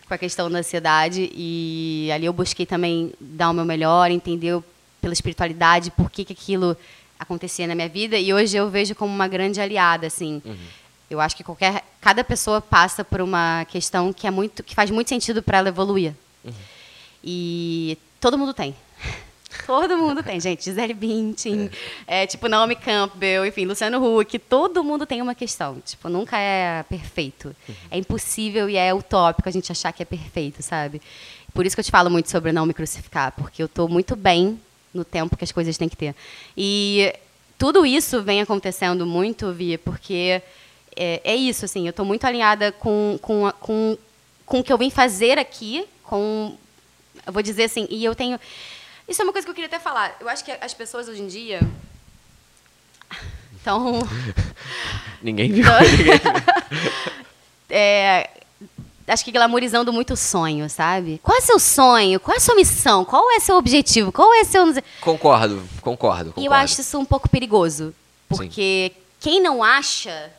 com 0.07 0.15
a 0.15 0.17
questão 0.17 0.49
da 0.49 0.57
ansiedade. 0.57 1.29
E 1.31 2.09
ali 2.11 2.25
eu 2.25 2.33
busquei 2.33 2.65
também 2.65 3.13
dar 3.21 3.51
o 3.51 3.53
meu 3.53 3.65
melhor, 3.65 4.09
entender 4.09 4.59
pela 4.99 5.13
espiritualidade 5.13 5.91
por 5.91 6.09
que, 6.09 6.25
que 6.25 6.33
aquilo 6.33 6.75
acontecia 7.19 7.67
na 7.67 7.75
minha 7.75 7.87
vida. 7.87 8.17
E 8.17 8.33
hoje 8.33 8.57
eu 8.57 8.67
vejo 8.67 8.95
como 8.95 9.13
uma 9.13 9.27
grande 9.27 9.61
aliada, 9.61 10.07
assim. 10.07 10.41
Uhum. 10.43 10.57
Eu 11.09 11.21
acho 11.21 11.35
que 11.35 11.43
qualquer 11.43 11.83
cada 12.01 12.23
pessoa 12.23 12.59
passa 12.59 13.03
por 13.03 13.21
uma 13.21 13.65
questão 13.65 14.11
que 14.11 14.27
é 14.27 14.31
muito 14.31 14.63
que 14.63 14.75
faz 14.75 14.91
muito 14.91 15.09
sentido 15.09 15.41
para 15.41 15.59
ela 15.59 15.69
evoluir. 15.69 16.13
Uhum. 16.43 16.51
E 17.23 17.97
todo 18.19 18.37
mundo 18.37 18.53
tem. 18.53 18.75
Todo 19.65 19.97
mundo 19.97 20.21
tem, 20.21 20.39
gente. 20.39 20.65
Gisele 20.65 20.93
Bündchen, 20.93 21.69
é. 22.05 22.23
é, 22.23 22.27
tipo 22.27 22.47
Naomi 22.47 22.75
Campbell, 22.75 23.45
enfim, 23.45 23.65
Luciano 23.65 24.19
Huck. 24.19 24.37
Todo 24.39 24.83
mundo 24.83 25.05
tem 25.05 25.21
uma 25.21 25.33
questão. 25.33 25.81
Tipo, 25.85 26.09
nunca 26.09 26.37
é 26.37 26.83
perfeito. 26.83 27.55
Uhum. 27.67 27.75
É 27.89 27.97
impossível 27.97 28.69
e 28.69 28.75
é 28.75 28.93
utópico 28.93 29.47
a 29.47 29.51
gente 29.51 29.71
achar 29.71 29.91
que 29.91 30.03
é 30.03 30.05
perfeito, 30.05 30.61
sabe? 30.61 31.01
Por 31.53 31.65
isso 31.65 31.75
que 31.75 31.79
eu 31.79 31.85
te 31.85 31.91
falo 31.91 32.09
muito 32.09 32.29
sobre 32.29 32.51
não 32.51 32.65
me 32.65 32.73
crucificar, 32.73 33.31
porque 33.31 33.61
eu 33.61 33.65
estou 33.65 33.89
muito 33.89 34.15
bem 34.15 34.59
no 34.93 35.03
tempo 35.03 35.35
que 35.35 35.43
as 35.43 35.51
coisas 35.51 35.77
têm 35.77 35.89
que 35.89 35.97
ter. 35.97 36.15
E 36.55 37.13
tudo 37.57 37.85
isso 37.85 38.21
vem 38.21 38.41
acontecendo 38.41 39.05
muito, 39.05 39.51
Vi, 39.51 39.77
porque 39.77 40.41
é, 40.97 41.21
é 41.23 41.35
isso, 41.35 41.63
assim, 41.63 41.85
eu 41.85 41.91
estou 41.91 42.05
muito 42.05 42.25
alinhada 42.25 42.71
com, 42.71 43.17
com, 43.21 43.51
com, 43.59 43.97
com 44.45 44.59
o 44.59 44.63
que 44.63 44.73
eu 44.73 44.77
vim 44.77 44.89
fazer 44.89 45.37
aqui, 45.37 45.87
com, 46.03 46.57
eu 47.25 47.31
vou 47.31 47.41
dizer 47.41 47.65
assim, 47.65 47.87
e 47.89 48.03
eu 48.03 48.15
tenho 48.15 48.39
isso 49.07 49.21
é 49.21 49.23
uma 49.23 49.31
coisa 49.31 49.45
que 49.45 49.51
eu 49.51 49.55
queria 49.55 49.67
até 49.67 49.79
falar. 49.79 50.17
Eu 50.19 50.27
acho 50.27 50.43
que 50.43 50.51
as 50.51 50.73
pessoas 50.73 51.07
hoje 51.07 51.21
em 51.21 51.27
dia. 51.27 51.61
Então. 53.59 53.99
ninguém 55.21 55.51
viu. 55.51 55.65
É, 57.69 58.29
acho 59.05 59.25
que 59.25 59.31
glamorizando 59.31 59.91
muito 59.91 60.13
o 60.13 60.15
sonho, 60.15 60.69
sabe? 60.69 61.19
Qual 61.21 61.37
é 61.37 61.41
seu 61.41 61.59
sonho? 61.59 62.17
Qual 62.17 62.33
é 62.33 62.37
a 62.37 62.39
sua 62.39 62.55
missão? 62.55 63.03
Qual 63.03 63.29
é 63.31 63.41
seu 63.41 63.57
objetivo? 63.57 64.09
Qual 64.09 64.33
é 64.33 64.45
seu. 64.45 64.63
Concordo, 64.63 64.81
concordo. 65.01 65.67
concordo. 65.81 66.33
E 66.37 66.45
eu 66.45 66.53
acho 66.53 66.79
isso 66.79 66.97
um 66.97 67.03
pouco 67.03 67.27
perigoso. 67.27 67.93
Porque 68.29 68.93
Sim. 68.93 69.01
quem 69.19 69.41
não 69.41 69.61
acha. 69.61 70.31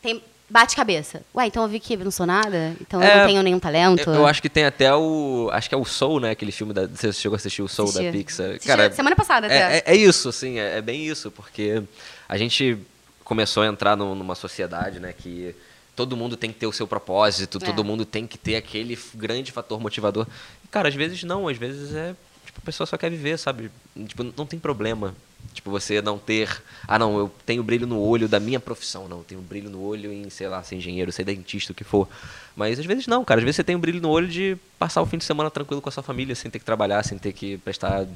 Tem, 0.00 0.22
bate 0.48 0.74
cabeça. 0.74 1.22
Ué, 1.34 1.46
então 1.46 1.62
eu 1.62 1.68
vi 1.68 1.78
que 1.78 1.96
não 1.96 2.10
sou 2.10 2.26
nada? 2.26 2.74
Então 2.80 3.02
é, 3.02 3.12
eu 3.12 3.18
não 3.18 3.26
tenho 3.26 3.42
nenhum 3.42 3.60
talento? 3.60 4.08
Eu, 4.08 4.14
eu, 4.14 4.26
acho 4.26 4.40
que 4.40 4.48
tem 4.48 4.64
até 4.64 4.94
o. 4.94 5.50
Acho 5.52 5.68
que 5.68 5.74
é 5.74 5.78
o 5.78 5.84
Soul, 5.84 6.20
né? 6.20 6.30
Aquele 6.30 6.52
filme 6.52 6.72
da. 6.72 6.86
Você 6.86 7.12
chegou 7.12 7.34
a 7.34 7.38
assistir 7.38 7.62
o 7.62 7.68
Soul 7.68 7.92
da 7.92 8.00
Pixar. 8.10 8.50
Assisti 8.50 8.66
Cara, 8.66 8.90
semana 8.92 9.14
passada 9.14 9.46
é, 9.46 9.62
até. 9.62 9.76
É, 9.78 9.82
é, 9.86 9.96
isso, 9.96 10.28
assim, 10.28 10.58
é, 10.58 10.78
é, 10.78 10.82
bem 10.82 11.06
isso, 11.06 11.30
porque 11.30 11.82
a 12.28 12.38
gente 12.38 12.78
começou 13.24 13.62
a 13.62 13.66
entrar 13.66 13.96
no, 13.96 14.14
numa 14.14 14.34
sociedade, 14.34 14.98
né, 14.98 15.12
que 15.12 15.54
todo 15.94 16.16
mundo 16.16 16.34
tem 16.34 16.50
que 16.50 16.58
ter 16.58 16.66
o 16.66 16.72
seu 16.72 16.86
propósito, 16.86 17.58
todo 17.58 17.82
é. 17.82 17.84
mundo 17.84 18.06
tem 18.06 18.26
que 18.26 18.38
ter 18.38 18.56
aquele 18.56 18.98
grande 19.14 19.52
fator 19.52 19.78
motivador. 19.78 20.26
Cara, 20.70 20.88
às 20.88 20.94
vezes 20.94 21.22
não, 21.24 21.48
às 21.48 21.58
vezes 21.58 21.94
é. 21.94 22.14
Tipo, 22.46 22.60
a 22.62 22.64
pessoa 22.64 22.86
só 22.86 22.96
quer 22.96 23.10
viver, 23.10 23.38
sabe? 23.38 23.70
Tipo, 24.06 24.24
não 24.36 24.46
tem 24.46 24.58
problema 24.58 25.14
Tipo, 25.54 25.70
você 25.70 26.00
não 26.00 26.18
ter. 26.18 26.62
Ah, 26.86 26.98
não, 26.98 27.18
eu 27.18 27.32
tenho 27.44 27.62
brilho 27.62 27.86
no 27.86 28.00
olho 28.00 28.28
da 28.28 28.38
minha 28.38 28.60
profissão. 28.60 29.08
Não, 29.08 29.18
eu 29.18 29.24
tenho 29.24 29.40
brilho 29.40 29.68
no 29.68 29.82
olho 29.82 30.12
em, 30.12 30.30
sei 30.30 30.48
lá, 30.48 30.62
ser 30.62 30.76
engenheiro, 30.76 31.10
ser 31.10 31.24
dentista, 31.24 31.72
o 31.72 31.74
que 31.74 31.84
for. 31.84 32.08
Mas 32.54 32.78
às 32.78 32.86
vezes 32.86 33.06
não, 33.06 33.24
cara. 33.24 33.40
Às 33.40 33.44
vezes 33.44 33.56
você 33.56 33.64
tem 33.64 33.74
um 33.74 33.80
brilho 33.80 34.00
no 34.00 34.08
olho 34.08 34.28
de 34.28 34.56
passar 34.78 35.02
o 35.02 35.06
fim 35.06 35.18
de 35.18 35.24
semana 35.24 35.50
tranquilo 35.50 35.82
com 35.82 35.88
a 35.88 35.92
sua 35.92 36.02
família, 36.02 36.34
sem 36.34 36.50
ter 36.50 36.58
que 36.58 36.64
trabalhar, 36.64 37.02
sem 37.04 37.18
ter 37.18 37.32
que 37.32 37.58
prestar 37.58 38.06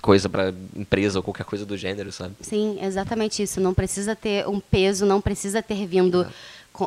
coisa 0.00 0.28
para 0.28 0.54
empresa 0.76 1.18
ou 1.18 1.22
qualquer 1.22 1.44
coisa 1.44 1.66
do 1.66 1.76
gênero, 1.76 2.12
sabe? 2.12 2.34
Sim, 2.40 2.78
exatamente 2.80 3.42
isso. 3.42 3.60
Não 3.60 3.74
precisa 3.74 4.14
ter 4.14 4.46
um 4.46 4.60
peso, 4.60 5.04
não 5.04 5.20
precisa 5.20 5.62
ter 5.62 5.86
vindo 5.86 6.26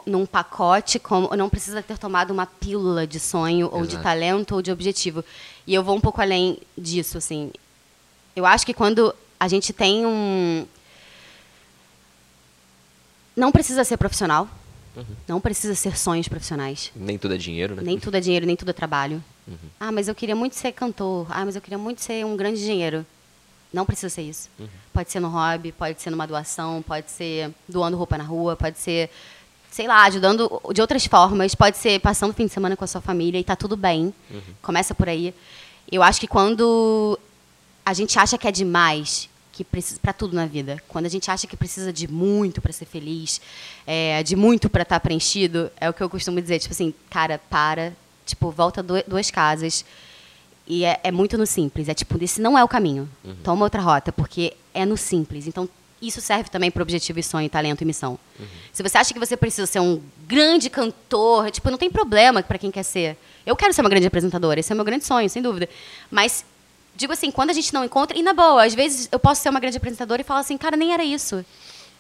num 0.06 0.26
pacote, 0.26 1.00
como, 1.00 1.36
não 1.36 1.50
precisa 1.50 1.82
ter 1.82 1.98
tomado 1.98 2.32
uma 2.32 2.46
pílula 2.46 3.08
de 3.08 3.20
sonho 3.20 3.68
Exato. 3.68 3.78
ou 3.78 3.86
de 3.86 3.98
talento 3.98 4.56
ou 4.56 4.62
de 4.62 4.72
objetivo. 4.72 5.26
E 5.66 5.74
eu 5.74 5.84
vou 5.84 5.96
um 5.96 6.02
pouco 6.02 6.22
além 6.22 6.60
disso, 6.78 7.18
assim. 7.18 7.52
Eu 8.36 8.46
acho 8.46 8.66
que 8.66 8.74
quando 8.74 9.14
a 9.40 9.48
gente 9.48 9.72
tem 9.72 10.06
um. 10.06 10.66
Não 13.36 13.52
precisa 13.52 13.84
ser 13.84 13.98
profissional. 13.98 14.48
Uhum. 14.96 15.06
Não 15.28 15.40
precisa 15.40 15.76
ser 15.76 15.98
sonhos 15.98 16.28
profissionais. 16.28 16.92
Nem 16.96 17.18
tudo 17.18 17.36
é 17.36 17.38
dinheiro, 17.38 17.76
né? 17.76 17.82
Nem 17.84 17.98
tudo 17.98 18.18
é 18.18 18.20
dinheiro, 18.20 18.46
nem 18.46 18.56
tudo 18.56 18.70
é 18.72 18.74
trabalho. 18.74 19.24
Uhum. 19.48 19.56
Ah, 19.80 19.92
mas 19.92 20.08
eu 20.08 20.16
queria 20.16 20.36
muito 20.36 20.56
ser 20.56 20.72
cantor. 20.74 21.26
Ah, 21.30 21.46
mas 21.46 21.56
eu 21.56 21.62
queria 21.62 21.78
muito 21.78 22.02
ser 22.02 22.26
um 22.26 22.36
grande 22.36 22.60
engenheiro. 22.60 23.06
Não 23.72 23.86
precisa 23.86 24.10
ser 24.10 24.24
isso. 24.24 24.50
Uhum. 24.60 24.68
Pode 24.92 25.12
ser 25.12 25.20
no 25.20 25.30
hobby, 25.30 25.72
pode 25.72 26.02
ser 26.02 26.10
numa 26.10 26.26
doação, 26.26 26.82
pode 26.82 27.10
ser 27.12 27.54
doando 27.68 27.96
roupa 27.96 28.18
na 28.18 28.24
rua, 28.24 28.56
pode 28.56 28.80
ser, 28.80 29.10
sei 29.72 29.88
lá, 29.88 30.04
ajudando 30.06 30.62
de 30.74 30.82
outras 30.82 31.06
formas, 31.06 31.54
pode 31.56 31.78
ser 31.78 32.00
passando 32.02 32.32
o 32.32 32.34
fim 32.34 32.48
de 32.48 32.52
semana 32.52 32.76
com 32.76 32.84
a 32.84 32.88
sua 32.88 33.00
família 33.00 33.40
e 33.40 33.44
tá 33.44 33.56
tudo 33.56 33.78
bem. 33.78 34.14
Uhum. 34.30 34.42
Começa 34.62 34.94
por 34.96 35.08
aí. 35.08 35.34
Eu 35.90 36.02
acho 36.04 36.20
que 36.20 36.28
quando 36.28 37.18
a 37.86 37.94
gente 37.94 38.18
acha 38.18 38.38
que 38.38 38.48
é 38.48 38.52
demais, 38.52 39.29
que 39.60 39.64
precisa 39.66 40.00
para 40.02 40.14
tudo 40.14 40.34
na 40.34 40.46
vida. 40.46 40.82
Quando 40.88 41.06
a 41.06 41.10
gente 41.10 41.30
acha 41.30 41.46
que 41.46 41.58
precisa 41.58 41.92
de 41.92 42.08
muito 42.08 42.62
para 42.62 42.72
ser 42.72 42.86
feliz, 42.86 43.42
é, 43.86 44.24
de 44.24 44.34
muito 44.34 44.70
para 44.70 44.84
estar 44.84 44.96
tá 44.96 45.00
preenchido, 45.02 45.70
é 45.82 45.90
o 45.90 45.94
que 45.94 46.02
eu 46.02 46.10
costumo 46.10 46.42
dizer, 46.42 46.60
tipo 46.60 46.74
assim, 46.74 46.94
cara, 47.10 47.42
para, 47.50 47.92
tipo, 48.26 48.50
volta 48.52 48.82
duas 48.82 49.30
casas. 49.30 49.84
E 50.66 50.86
é, 50.86 50.98
é, 51.04 51.12
muito 51.12 51.38
no 51.38 51.46
simples. 51.46 51.90
É 51.90 51.94
tipo, 51.94 52.24
esse 52.24 52.40
não 52.40 52.58
é 52.58 52.64
o 52.64 52.70
caminho. 52.70 53.10
Uhum. 53.22 53.36
Toma 53.44 53.66
outra 53.66 53.82
rota, 53.82 54.14
porque 54.14 54.54
é 54.74 54.86
no 54.86 54.96
simples. 54.96 55.46
Então, 55.46 55.68
isso 56.02 56.22
serve 56.22 56.50
também 56.50 56.72
para 56.72 56.82
objetivo 56.82 57.20
e 57.20 57.24
sonho, 57.24 57.50
talento 57.50 57.82
e 57.82 57.86
missão. 57.86 58.18
Uhum. 58.40 58.46
Se 58.72 58.82
você 58.82 58.98
acha 58.98 59.14
que 59.14 59.20
você 59.20 59.36
precisa 59.36 59.68
ser 59.68 59.82
um 59.82 60.02
grande 60.26 60.70
cantor, 60.70 61.52
tipo, 61.52 61.70
não 61.70 61.78
tem 61.78 61.92
problema 61.92 62.42
para 62.42 62.58
quem 62.58 62.72
quer 62.72 62.84
ser. 62.84 63.18
Eu 63.46 63.58
quero 63.58 63.74
ser 63.74 63.82
uma 63.82 63.90
grande 63.90 64.08
apresentadora, 64.08 64.62
esse 64.62 64.72
é 64.72 64.74
o 64.74 64.78
meu 64.78 64.86
grande 64.86 65.04
sonho, 65.04 65.30
sem 65.30 65.42
dúvida. 65.42 65.68
Mas 66.10 66.46
digo 67.00 67.14
assim, 67.14 67.32
quando 67.32 67.50
a 67.50 67.54
gente 67.54 67.74
não 67.74 67.84
encontra, 67.84 68.18
e 68.18 68.22
na 68.22 68.34
boa, 68.34 68.66
às 68.66 68.76
vezes 68.76 69.08
eu 69.12 69.18
posso 69.18 69.42
ser 69.42 69.50
uma 69.50 69.60
grande 69.60 69.78
apresentadora 69.78 70.22
e 70.22 70.26
falar 70.26 70.42
assim, 70.42 70.58
cara, 70.58 70.76
nem 70.76 70.94
era 70.94 71.04
isso. 71.04 71.44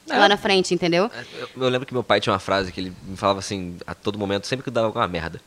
É. 0.09 0.17
Lá 0.17 0.27
na 0.27 0.37
frente, 0.37 0.73
entendeu? 0.73 1.09
É, 1.13 1.41
eu, 1.41 1.49
eu, 1.63 1.69
lembro 1.69 1.85
que 1.85 1.93
meu 1.93 2.03
pai 2.03 2.19
tinha 2.19 2.33
uma 2.33 2.39
frase 2.39 2.71
que 2.71 2.81
ele 2.81 2.93
me 3.03 3.15
falava 3.15 3.39
assim, 3.39 3.77
a 3.87 3.95
todo 3.95 4.17
momento, 4.17 4.45
sempre 4.45 4.63
que 4.63 4.71
dava 4.71 4.87
alguma 4.87 5.07
merda. 5.07 5.39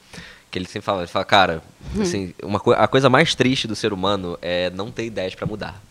Que 0.50 0.58
ele 0.58 0.66
sempre 0.66 0.82
falava, 0.82 1.02
ele 1.02 1.10
fala, 1.10 1.24
cara, 1.24 1.62
hum. 1.94 2.02
assim, 2.02 2.34
uma 2.42 2.58
co 2.58 2.72
a 2.72 2.86
coisa 2.86 3.10
mais 3.10 3.34
triste 3.34 3.66
do 3.66 3.74
ser 3.76 3.92
humano 3.92 4.38
é 4.40 4.70
não 4.70 4.90
ter 4.90 5.04
ideias 5.04 5.34
para 5.34 5.46
mudar. 5.46 5.82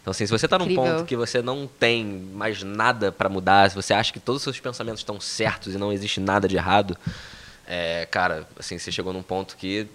Então, 0.00 0.10
assim, 0.10 0.26
se 0.26 0.30
você 0.30 0.46
está 0.46 0.58
num 0.58 0.64
Incrível. 0.64 0.84
ponto 0.84 1.04
que 1.04 1.16
você 1.16 1.42
não 1.42 1.66
tem 1.66 2.04
mais 2.04 2.62
nada 2.62 3.10
para 3.10 3.28
mudar, 3.28 3.68
se 3.70 3.76
você 3.76 3.92
acha 3.92 4.12
que 4.12 4.20
todos 4.20 4.40
os 4.40 4.44
seus 4.44 4.60
pensamentos 4.60 5.00
estão 5.00 5.20
certos 5.20 5.74
e 5.74 5.78
não 5.78 5.92
existe 5.92 6.20
nada 6.20 6.46
de 6.46 6.56
errado, 6.56 6.96
é, 7.66 8.06
cara, 8.10 8.46
assim, 8.58 8.78
você 8.78 8.92
chegou 8.92 9.12
num 9.12 9.22
ponto 9.22 9.56
que 9.56 9.86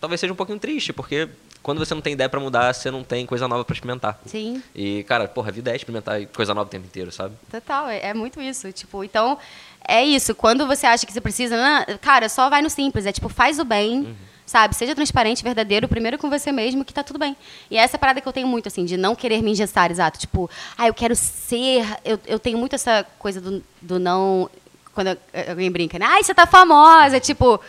talvez 0.00 0.20
seja 0.20 0.32
um 0.32 0.36
pouquinho 0.36 0.58
triste, 0.58 0.92
porque 0.92 1.28
quando 1.62 1.78
você 1.78 1.94
não 1.94 2.02
tem 2.02 2.14
ideia 2.14 2.28
para 2.28 2.40
mudar, 2.40 2.74
você 2.74 2.90
não 2.90 3.04
tem 3.04 3.24
coisa 3.24 3.46
nova 3.46 3.64
para 3.64 3.72
experimentar. 3.72 4.18
Sim. 4.26 4.62
E, 4.74 5.04
cara, 5.04 5.28
porra, 5.28 5.48
a 5.48 5.52
vida 5.52 5.70
é 5.70 5.76
experimentar 5.76 6.24
coisa 6.26 6.52
nova 6.52 6.66
o 6.66 6.70
tempo 6.70 6.86
inteiro, 6.86 7.12
sabe? 7.12 7.34
Total, 7.50 7.88
é, 7.88 8.08
é 8.08 8.14
muito 8.14 8.40
isso. 8.40 8.72
Tipo, 8.72 9.04
então, 9.04 9.38
é 9.86 10.04
isso. 10.04 10.34
Quando 10.34 10.66
você 10.66 10.86
acha 10.86 11.06
que 11.06 11.12
você 11.12 11.20
precisa, 11.20 11.56
não, 11.56 11.98
cara, 11.98 12.28
só 12.28 12.50
vai 12.50 12.62
no 12.62 12.70
simples. 12.70 13.06
É 13.06 13.12
tipo, 13.12 13.28
faz 13.28 13.58
o 13.58 13.64
bem. 13.64 14.00
Uhum. 14.00 14.14
Sabe? 14.44 14.74
Seja 14.74 14.94
transparente, 14.94 15.42
verdadeiro, 15.42 15.88
primeiro 15.88 16.18
com 16.18 16.28
você 16.28 16.50
mesmo, 16.50 16.84
que 16.84 16.92
tá 16.92 17.02
tudo 17.02 17.18
bem. 17.18 17.34
E 17.70 17.78
é 17.78 17.80
essa 17.80 17.96
parada 17.96 18.20
que 18.20 18.26
eu 18.26 18.32
tenho 18.32 18.46
muito, 18.46 18.66
assim, 18.66 18.84
de 18.84 18.96
não 18.96 19.14
querer 19.14 19.40
me 19.40 19.52
engessar, 19.52 19.90
exato. 19.90 20.18
Tipo, 20.18 20.50
ah, 20.76 20.88
eu 20.88 20.92
quero 20.92 21.14
ser. 21.14 21.86
Eu, 22.04 22.18
eu 22.26 22.38
tenho 22.38 22.58
muito 22.58 22.74
essa 22.74 23.06
coisa 23.18 23.40
do, 23.40 23.62
do 23.80 23.98
não. 23.98 24.50
Quando 24.92 25.16
alguém 25.48 25.70
brinca, 25.70 25.98
né? 25.98 26.04
Ai, 26.06 26.22
você 26.22 26.34
tá 26.34 26.44
famosa. 26.44 27.18
Tipo, 27.18 27.60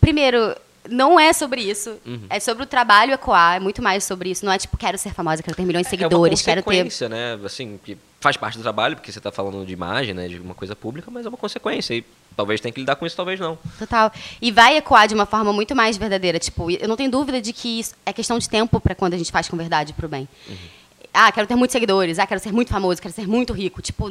primeiro, 0.00 0.54
não 0.88 1.18
é 1.18 1.32
sobre 1.32 1.62
isso. 1.62 1.98
Uhum. 2.06 2.26
É 2.28 2.40
sobre 2.40 2.62
o 2.62 2.66
trabalho 2.66 3.12
ecoar, 3.12 3.56
é 3.56 3.60
muito 3.60 3.82
mais 3.82 4.04
sobre 4.04 4.30
isso. 4.30 4.44
Não 4.44 4.52
é 4.52 4.58
tipo, 4.58 4.76
quero 4.76 4.96
ser 4.96 5.12
famosa, 5.12 5.42
quero 5.42 5.56
ter 5.56 5.64
milhões 5.64 5.86
de 5.86 5.88
é, 5.88 5.90
seguidores, 5.90 6.40
é 6.40 6.44
quero 6.44 6.62
ter. 6.62 7.08
né? 7.08 7.38
Assim, 7.44 7.78
que 7.84 7.96
faz 8.20 8.36
parte 8.36 8.56
do 8.56 8.62
trabalho, 8.62 8.96
porque 8.96 9.10
você 9.10 9.18
está 9.18 9.30
falando 9.30 9.64
de 9.64 9.72
imagem, 9.72 10.14
né? 10.14 10.28
De 10.28 10.38
uma 10.38 10.54
coisa 10.54 10.74
pública, 10.74 11.10
mas 11.10 11.26
é 11.26 11.28
uma 11.28 11.38
consequência. 11.38 11.94
E 11.94 12.04
talvez 12.36 12.60
tenha 12.60 12.72
que 12.72 12.80
lidar 12.80 12.96
com 12.96 13.06
isso, 13.06 13.16
talvez 13.16 13.38
não. 13.38 13.58
Total. 13.78 14.12
E 14.40 14.50
vai 14.50 14.76
ecoar 14.76 15.08
de 15.08 15.14
uma 15.14 15.26
forma 15.26 15.52
muito 15.52 15.74
mais 15.74 15.96
verdadeira. 15.96 16.38
Tipo, 16.38 16.70
eu 16.70 16.88
não 16.88 16.96
tenho 16.96 17.10
dúvida 17.10 17.40
de 17.40 17.52
que 17.52 17.80
isso 17.80 17.94
é 18.04 18.12
questão 18.12 18.38
de 18.38 18.48
tempo 18.48 18.80
para 18.80 18.94
quando 18.94 19.14
a 19.14 19.18
gente 19.18 19.30
faz 19.30 19.48
com 19.48 19.56
verdade 19.56 19.92
pro 19.92 20.08
bem. 20.08 20.28
Uhum. 20.48 20.56
Ah, 21.12 21.32
quero 21.32 21.46
ter 21.46 21.56
muitos 21.56 21.72
seguidores. 21.72 22.18
Ah, 22.18 22.26
quero 22.26 22.40
ser 22.40 22.52
muito 22.52 22.70
famoso, 22.70 23.02
quero 23.02 23.12
ser 23.12 23.26
muito 23.26 23.52
rico. 23.52 23.82
Tipo 23.82 24.08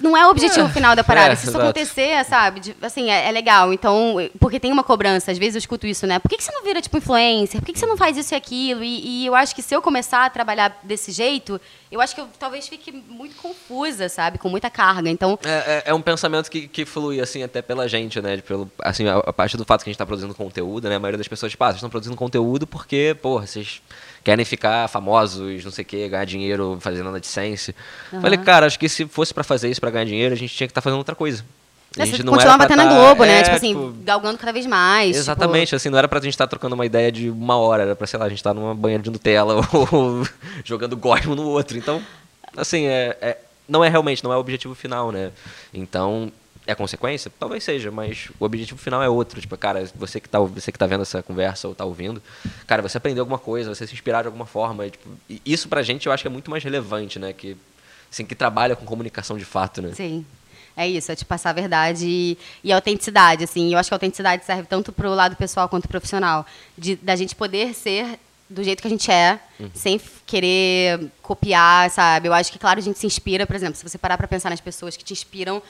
não 0.00 0.16
é 0.16 0.26
o 0.26 0.30
objetivo 0.30 0.66
é, 0.66 0.70
final 0.70 0.96
da 0.96 1.04
parada. 1.04 1.32
É, 1.32 1.36
Se 1.36 1.42
isso 1.42 1.50
exato. 1.50 1.64
acontecer, 1.64 2.24
sabe? 2.24 2.60
De, 2.60 2.76
assim, 2.80 3.10
é, 3.10 3.28
é, 3.28 3.30
legal. 3.30 3.72
Então, 3.72 4.16
porque 4.38 4.58
tem 4.58 4.72
uma 4.72 4.82
cobrança. 4.82 5.30
Às 5.30 5.38
vezes 5.38 5.54
eu 5.54 5.58
escuto 5.58 5.86
isso, 5.86 6.06
né? 6.06 6.18
Por 6.18 6.28
que, 6.28 6.36
que 6.36 6.44
você 6.44 6.52
não 6.52 6.64
vira, 6.64 6.80
tipo, 6.80 6.96
influencer? 6.96 7.60
Por 7.60 7.66
que, 7.66 7.72
que 7.72 7.78
você 7.78 7.86
não 7.86 7.96
faz 7.96 8.16
isso 8.16 8.34
e 8.34 8.36
aquilo? 8.36 8.82
E, 8.82 9.22
e, 9.22 9.26
eu 9.26 9.34
acho 9.34 9.54
que 9.54 9.62
se 9.62 9.74
eu 9.74 9.82
começar 9.82 10.24
a 10.24 10.30
trabalhar 10.30 10.80
desse 10.82 11.12
jeito, 11.12 11.60
eu 11.90 12.00
acho 12.00 12.14
que 12.14 12.20
eu 12.20 12.28
talvez 12.38 12.68
fique 12.68 12.92
muito 12.92 13.36
confusa, 13.36 14.08
sabe? 14.08 14.38
Com 14.38 14.48
muita 14.48 14.70
carga. 14.70 15.10
Então... 15.10 15.38
É, 15.44 15.50
é, 15.50 15.82
é 15.86 15.94
um 15.94 16.02
pensamento 16.02 16.50
que, 16.50 16.68
que 16.68 16.84
flui, 16.84 17.20
assim, 17.20 17.42
até 17.42 17.62
pela 17.62 17.88
gente, 17.88 18.20
né? 18.20 18.38
Pelo, 18.38 18.70
assim, 18.82 19.06
a, 19.06 19.18
a 19.18 19.32
parte 19.32 19.56
do 19.56 19.64
fato 19.64 19.82
que 19.82 19.90
a 19.90 19.90
gente 19.90 19.96
está 19.96 20.06
produzindo 20.06 20.34
conteúdo, 20.34 20.88
né? 20.88 20.96
A 20.96 21.00
maioria 21.00 21.18
das 21.18 21.28
pessoas, 21.28 21.52
tipo, 21.52 21.62
ah, 21.64 21.68
vocês 21.68 21.76
estão 21.76 21.90
produzindo 21.90 22.16
conteúdo 22.16 22.66
porque, 22.66 23.16
porra, 23.20 23.46
vocês 23.46 23.82
querem 24.22 24.44
ficar 24.44 24.88
famosos, 24.88 25.64
não 25.64 25.70
sei 25.70 25.82
o 25.82 25.86
quê, 25.86 26.08
ganhar 26.08 26.24
dinheiro 26.24 26.78
fazendo 26.80 27.14
AdSense. 27.14 27.74
Uhum. 28.12 28.20
Falei, 28.20 28.38
cara, 28.38 28.66
acho 28.66 28.78
que 28.78 28.88
se 28.88 29.06
fosse 29.06 29.32
para 29.32 29.44
fazer 29.44 29.70
isso, 29.70 29.80
para 29.80 29.90
ganhar 29.90 30.04
dinheiro, 30.04 30.34
a 30.34 30.36
gente 30.36 30.54
tinha 30.54 30.66
que 30.66 30.72
estar 30.72 30.80
tá 30.80 30.84
fazendo 30.84 30.98
outra 30.98 31.14
coisa. 31.14 31.44
A 31.98 32.04
gente 32.04 32.22
não 32.22 32.34
continuar 32.34 32.56
batendo 32.56 32.78
tá, 32.78 32.84
na 32.84 32.94
Globo, 32.94 33.24
né? 33.24 33.40
É, 33.40 33.42
tipo 33.42 33.56
assim, 33.56 33.74
tipo, 33.74 33.92
galgando 34.04 34.38
cada 34.38 34.52
vez 34.52 34.64
mais. 34.64 35.16
Exatamente, 35.16 35.66
tipo... 35.66 35.76
assim, 35.76 35.90
não 35.90 35.98
era 35.98 36.06
pra 36.06 36.20
gente 36.20 36.34
estar 36.34 36.46
tá 36.46 36.50
trocando 36.50 36.74
uma 36.76 36.86
ideia 36.86 37.10
de 37.10 37.28
uma 37.28 37.56
hora, 37.56 37.82
era 37.82 37.96
pra, 37.96 38.06
sei 38.06 38.18
lá, 38.18 38.26
a 38.26 38.28
gente 38.28 38.38
estar 38.38 38.54
tá 38.54 38.60
numa 38.60 38.74
banheira 38.74 39.02
de 39.02 39.10
Nutella 39.10 39.56
ou 39.90 40.24
jogando 40.64 40.96
Gosmo 40.96 41.34
no 41.34 41.48
outro. 41.48 41.76
Então, 41.76 42.00
assim, 42.56 42.86
é, 42.86 43.16
é, 43.20 43.38
não 43.68 43.84
é 43.84 43.88
realmente, 43.88 44.22
não 44.22 44.32
é 44.32 44.36
o 44.36 44.40
objetivo 44.40 44.74
final, 44.74 45.10
né? 45.10 45.32
Então, 45.74 46.30
é 46.70 46.74
consequência? 46.74 47.30
Talvez 47.38 47.64
seja, 47.64 47.90
mas 47.90 48.28
o 48.38 48.44
objetivo 48.44 48.78
final 48.78 49.02
é 49.02 49.08
outro. 49.08 49.40
Tipo, 49.40 49.56
cara, 49.56 49.88
você 49.94 50.20
que 50.20 50.28
tá, 50.28 50.38
você 50.38 50.70
que 50.70 50.78
tá 50.78 50.86
vendo 50.86 51.02
essa 51.02 51.22
conversa 51.22 51.68
ou 51.68 51.74
tá 51.74 51.84
ouvindo, 51.84 52.22
cara, 52.66 52.82
você 52.82 52.98
aprendeu 52.98 53.22
alguma 53.22 53.38
coisa, 53.38 53.74
você 53.74 53.86
se 53.86 53.94
inspirar 53.94 54.22
de 54.22 54.28
alguma 54.28 54.46
forma. 54.46 54.86
E, 54.86 54.90
tipo, 54.90 55.08
e 55.28 55.42
isso 55.44 55.68
pra 55.68 55.82
gente 55.82 56.06
eu 56.06 56.12
acho 56.12 56.22
que 56.22 56.28
é 56.28 56.30
muito 56.30 56.50
mais 56.50 56.62
relevante, 56.62 57.18
né? 57.18 57.32
Que, 57.32 57.56
assim, 58.10 58.24
que 58.24 58.34
trabalha 58.34 58.76
com 58.76 58.84
comunicação 58.84 59.36
de 59.36 59.44
fato, 59.44 59.82
né? 59.82 59.92
Sim. 59.94 60.24
É 60.76 60.88
isso, 60.88 61.10
é 61.12 61.16
te 61.16 61.24
passar 61.24 61.50
a 61.50 61.52
verdade 61.52 62.06
e, 62.06 62.38
e 62.62 62.72
a 62.72 62.76
autenticidade, 62.76 63.44
assim. 63.44 63.72
Eu 63.72 63.78
acho 63.78 63.90
que 63.90 63.94
a 63.94 63.96
autenticidade 63.96 64.44
serve 64.44 64.64
tanto 64.64 64.92
pro 64.92 65.10
lado 65.10 65.36
pessoal 65.36 65.68
quanto 65.68 65.88
profissional. 65.88 66.46
De, 66.78 66.96
da 66.96 67.16
gente 67.16 67.34
poder 67.34 67.74
ser 67.74 68.18
do 68.50 68.64
jeito 68.64 68.80
que 68.80 68.88
a 68.88 68.90
gente 68.90 69.10
é, 69.10 69.38
uhum. 69.60 69.70
sem 69.72 70.00
querer 70.26 71.08
copiar, 71.22 71.88
sabe? 71.88 72.28
Eu 72.28 72.34
acho 72.34 72.50
que, 72.50 72.58
claro, 72.58 72.80
a 72.80 72.82
gente 72.82 72.98
se 72.98 73.06
inspira, 73.06 73.46
por 73.46 73.54
exemplo, 73.54 73.76
se 73.76 73.88
você 73.88 73.96
parar 73.96 74.18
para 74.18 74.26
pensar 74.26 74.50
nas 74.50 74.60
pessoas 74.60 74.96
que 74.96 75.04
te 75.04 75.12
inspiram, 75.12 75.62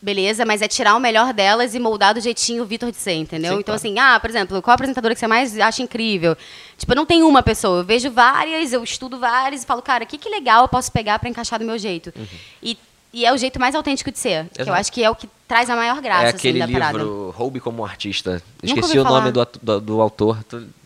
beleza, 0.00 0.44
mas 0.44 0.62
é 0.62 0.68
tirar 0.68 0.94
o 0.94 1.00
melhor 1.00 1.32
delas 1.32 1.74
e 1.74 1.78
moldar 1.78 2.14
do 2.14 2.20
jeitinho 2.20 2.62
o 2.62 2.66
Vitor 2.66 2.90
de 2.90 2.96
ser, 2.96 3.14
entendeu? 3.14 3.54
Sim, 3.54 3.60
então, 3.60 3.74
claro. 3.74 3.76
assim, 3.76 3.98
ah, 3.98 4.18
por 4.20 4.30
exemplo, 4.30 4.62
qual 4.62 4.74
apresentadora 4.74 5.14
que 5.14 5.20
você 5.20 5.26
mais 5.26 5.58
acha 5.58 5.82
incrível? 5.82 6.36
Tipo, 6.76 6.94
não 6.94 7.04
tem 7.04 7.22
uma 7.22 7.42
pessoa, 7.42 7.80
eu 7.80 7.84
vejo 7.84 8.10
várias, 8.10 8.72
eu 8.72 8.82
estudo 8.82 9.18
várias 9.18 9.62
e 9.62 9.66
falo, 9.66 9.82
cara, 9.82 10.04
o 10.04 10.06
que, 10.06 10.16
que 10.16 10.28
legal 10.28 10.62
eu 10.62 10.68
posso 10.68 10.90
pegar 10.92 11.18
para 11.18 11.28
encaixar 11.28 11.58
do 11.58 11.64
meu 11.64 11.78
jeito? 11.78 12.12
Uhum. 12.16 12.26
E, 12.62 12.78
e 13.12 13.26
é 13.26 13.32
o 13.32 13.36
jeito 13.36 13.58
mais 13.58 13.74
autêntico 13.74 14.10
de 14.12 14.18
ser, 14.18 14.46
que 14.54 14.62
eu 14.62 14.74
acho 14.74 14.92
que 14.92 15.02
é 15.02 15.10
o 15.10 15.16
que 15.16 15.28
traz 15.48 15.68
a 15.68 15.74
maior 15.74 16.00
graça, 16.00 16.24
é 16.24 16.28
assim, 16.28 16.36
aquele 16.36 16.58
da 16.60 16.66
livro, 16.66 16.80
parada. 16.80 17.04
Roube 17.32 17.58
como 17.58 17.84
Artista. 17.84 18.42
Esqueci 18.62 18.98
o 18.98 19.04
nome 19.04 19.32
do, 19.32 19.46
do, 19.62 19.80
do 19.80 20.00
autor. 20.00 20.38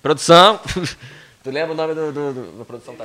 Produção! 0.02 0.58
Tu 1.42 1.50
lembra 1.50 1.72
o 1.72 1.74
nome 1.74 1.92
do, 1.92 2.12
do, 2.12 2.32
do 2.32 2.58
da 2.58 2.64
produção? 2.64 2.94
Tá? 2.94 3.04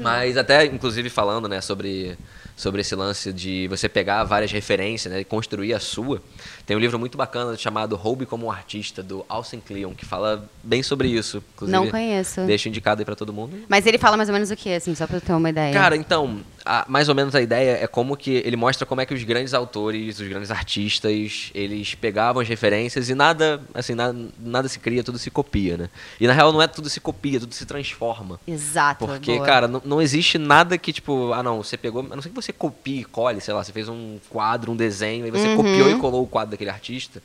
Mas 0.00 0.36
até, 0.36 0.64
inclusive, 0.64 1.10
falando 1.10 1.48
né, 1.48 1.60
sobre 1.60 2.16
sobre 2.56 2.80
esse 2.80 2.96
lance 2.96 3.32
de 3.32 3.68
você 3.68 3.88
pegar 3.88 4.24
várias 4.24 4.50
referências 4.50 5.12
né, 5.12 5.20
e 5.20 5.24
construir 5.24 5.74
a 5.74 5.78
sua. 5.78 6.22
Tem 6.66 6.76
um 6.76 6.80
livro 6.80 6.98
muito 6.98 7.16
bacana 7.16 7.56
chamado 7.56 7.94
Roube 7.94 8.26
como 8.26 8.46
um 8.46 8.50
Artista, 8.50 9.00
do 9.00 9.24
Alcin 9.28 9.60
Cleon, 9.60 9.94
que 9.94 10.04
fala 10.04 10.50
bem 10.64 10.82
sobre 10.82 11.06
isso. 11.06 11.40
Inclusive, 11.54 11.78
Não 11.78 11.88
conheço. 11.88 12.40
Deixo 12.42 12.68
indicado 12.68 13.00
aí 13.00 13.04
para 13.04 13.14
todo 13.14 13.32
mundo. 13.32 13.56
Mas 13.68 13.86
ele 13.86 13.98
fala 13.98 14.16
mais 14.16 14.28
ou 14.28 14.32
menos 14.32 14.50
o 14.50 14.56
que, 14.56 14.74
assim, 14.74 14.92
só 14.94 15.06
para 15.06 15.20
ter 15.20 15.32
uma 15.32 15.48
ideia? 15.48 15.72
Cara, 15.72 15.96
então, 15.96 16.40
a, 16.64 16.84
mais 16.88 17.08
ou 17.08 17.14
menos 17.14 17.36
a 17.36 17.40
ideia 17.40 17.78
é 17.80 17.86
como 17.86 18.16
que 18.16 18.42
ele 18.44 18.56
mostra 18.56 18.84
como 18.84 19.00
é 19.00 19.06
que 19.06 19.14
os 19.14 19.22
grandes 19.22 19.54
autores, 19.54 20.18
os 20.18 20.26
grandes 20.26 20.50
artistas, 20.50 21.52
eles 21.54 21.94
pegavam 21.94 22.42
as 22.42 22.48
referências 22.48 23.08
e 23.08 23.14
nada, 23.14 23.60
assim, 23.72 23.94
nada, 23.94 24.18
nada 24.40 24.68
se 24.68 24.80
cria, 24.80 25.04
tudo 25.04 25.18
se 25.18 25.30
copia, 25.30 25.76
né? 25.76 25.88
E 26.20 26.26
na 26.26 26.32
real 26.32 26.52
não 26.52 26.60
é 26.60 26.66
tudo 26.66 26.90
se 26.90 26.98
copia, 27.00 27.38
tudo 27.38 27.54
se 27.54 27.64
transforma. 27.64 28.40
Exato. 28.46 29.06
Porque, 29.06 29.34
boa. 29.34 29.46
cara, 29.46 29.68
não, 29.68 29.80
não 29.84 30.02
existe 30.02 30.36
nada 30.36 30.76
que, 30.76 30.92
tipo, 30.92 31.32
ah 31.32 31.44
não, 31.44 31.62
você 31.62 31.76
pegou, 31.76 32.04
a 32.10 32.16
não 32.16 32.22
ser 32.22 32.30
que 32.30 32.34
você 32.34 32.52
copie 32.52 33.00
e 33.00 33.04
cole, 33.04 33.40
sei 33.40 33.54
lá, 33.54 33.62
você 33.62 33.70
fez 33.72 33.88
um 33.88 34.18
quadro, 34.28 34.72
um 34.72 34.76
desenho, 34.76 35.24
e 35.26 35.30
você 35.30 35.46
Uhum. 35.46 35.56
copiou 35.58 35.90
e 35.90 35.94
colou 36.00 36.24
o 36.24 36.26
quadro 36.26 36.55
daquele 36.56 36.70
artista. 36.70 37.22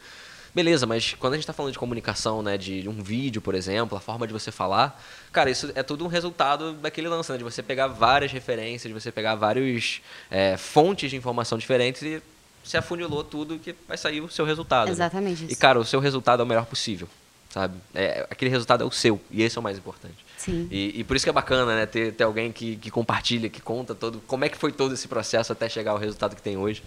Beleza, 0.53 0.85
mas 0.85 1.15
quando 1.17 1.33
a 1.33 1.35
gente 1.37 1.43
está 1.43 1.53
falando 1.53 1.71
de 1.71 1.79
comunicação, 1.79 2.41
né, 2.43 2.57
de 2.57 2.87
um 2.87 3.01
vídeo, 3.01 3.41
por 3.41 3.55
exemplo, 3.55 3.97
a 3.97 4.01
forma 4.01 4.27
de 4.27 4.33
você 4.33 4.51
falar, 4.51 5.01
cara, 5.31 5.49
isso 5.49 5.71
é 5.75 5.81
tudo 5.81 6.03
um 6.03 6.09
resultado 6.09 6.73
daquele 6.73 7.07
lance, 7.07 7.31
né, 7.31 7.37
de 7.37 7.43
você 7.43 7.63
pegar 7.63 7.87
várias 7.87 8.33
referências, 8.33 8.93
de 8.93 8.93
você 8.93 9.11
pegar 9.13 9.35
vários 9.35 10.01
é, 10.29 10.57
fontes 10.57 11.09
de 11.09 11.15
informação 11.15 11.57
diferentes 11.57 12.01
e 12.01 12.21
se 12.65 12.75
afunilou 12.75 13.23
tudo 13.23 13.57
que 13.57 13.73
vai 13.87 13.97
sair 13.97 14.19
o 14.19 14.29
seu 14.29 14.45
resultado. 14.45 14.87
né? 14.87 14.91
Exatamente 14.91 15.43
E, 15.45 15.47
isso. 15.47 15.57
cara, 15.59 15.79
o 15.79 15.85
seu 15.85 16.01
resultado 16.01 16.41
é 16.41 16.43
o 16.43 16.47
melhor 16.47 16.65
possível, 16.65 17.07
sabe? 17.49 17.77
É, 17.95 18.27
aquele 18.29 18.51
resultado 18.51 18.83
é 18.83 18.85
o 18.85 18.91
seu, 18.91 19.21
e 19.31 19.41
esse 19.41 19.57
é 19.57 19.59
o 19.59 19.63
mais 19.63 19.77
importante. 19.77 20.17
Sim. 20.41 20.67
E, 20.71 20.99
e 20.99 21.03
por 21.03 21.15
isso 21.15 21.23
que 21.25 21.29
é 21.29 21.33
bacana, 21.33 21.75
né? 21.75 21.85
Ter, 21.85 22.13
ter 22.13 22.23
alguém 22.23 22.51
que, 22.51 22.75
que 22.77 22.89
compartilha, 22.89 23.47
que 23.47 23.61
conta 23.61 23.93
todo 23.93 24.21
como 24.25 24.43
é 24.43 24.49
que 24.49 24.57
foi 24.57 24.71
todo 24.71 24.93
esse 24.93 25.07
processo 25.07 25.51
até 25.53 25.69
chegar 25.69 25.91
ao 25.91 25.97
resultado 25.97 26.35
que 26.35 26.41
tem 26.41 26.57
hoje. 26.57 26.81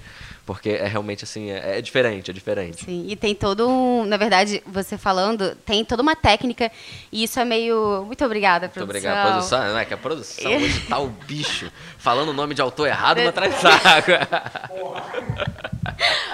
Porque 0.44 0.70
é 0.70 0.86
realmente 0.86 1.22
assim, 1.24 1.50
é, 1.50 1.78
é 1.78 1.80
diferente, 1.80 2.30
é 2.30 2.34
diferente. 2.34 2.84
Sim, 2.84 3.06
e 3.08 3.14
tem 3.16 3.34
todo 3.34 3.68
um, 3.68 4.04
na 4.04 4.16
verdade, 4.16 4.62
você 4.66 4.98
falando, 4.98 5.54
tem 5.64 5.84
toda 5.84 6.02
uma 6.02 6.16
técnica 6.16 6.70
e 7.12 7.22
isso 7.22 7.38
é 7.40 7.44
meio, 7.44 8.04
muito 8.06 8.24
obrigada, 8.24 8.66
Muito 8.66 8.74
produção. 8.74 8.98
obrigado. 9.10 9.30
Produção, 9.32 9.58
não 9.68 9.78
é 9.78 9.84
que 9.84 9.94
a 9.94 9.96
produção 9.96 10.52
hoje 10.56 10.80
tá 10.88 10.98
o 10.98 11.08
bicho 11.08 11.70
falando 11.96 12.28
o 12.30 12.34
nome 12.34 12.54
de 12.54 12.60
autor 12.60 12.88
errado, 12.88 13.20
mas 13.24 13.32
traz 13.34 13.54
saco. 13.54 14.10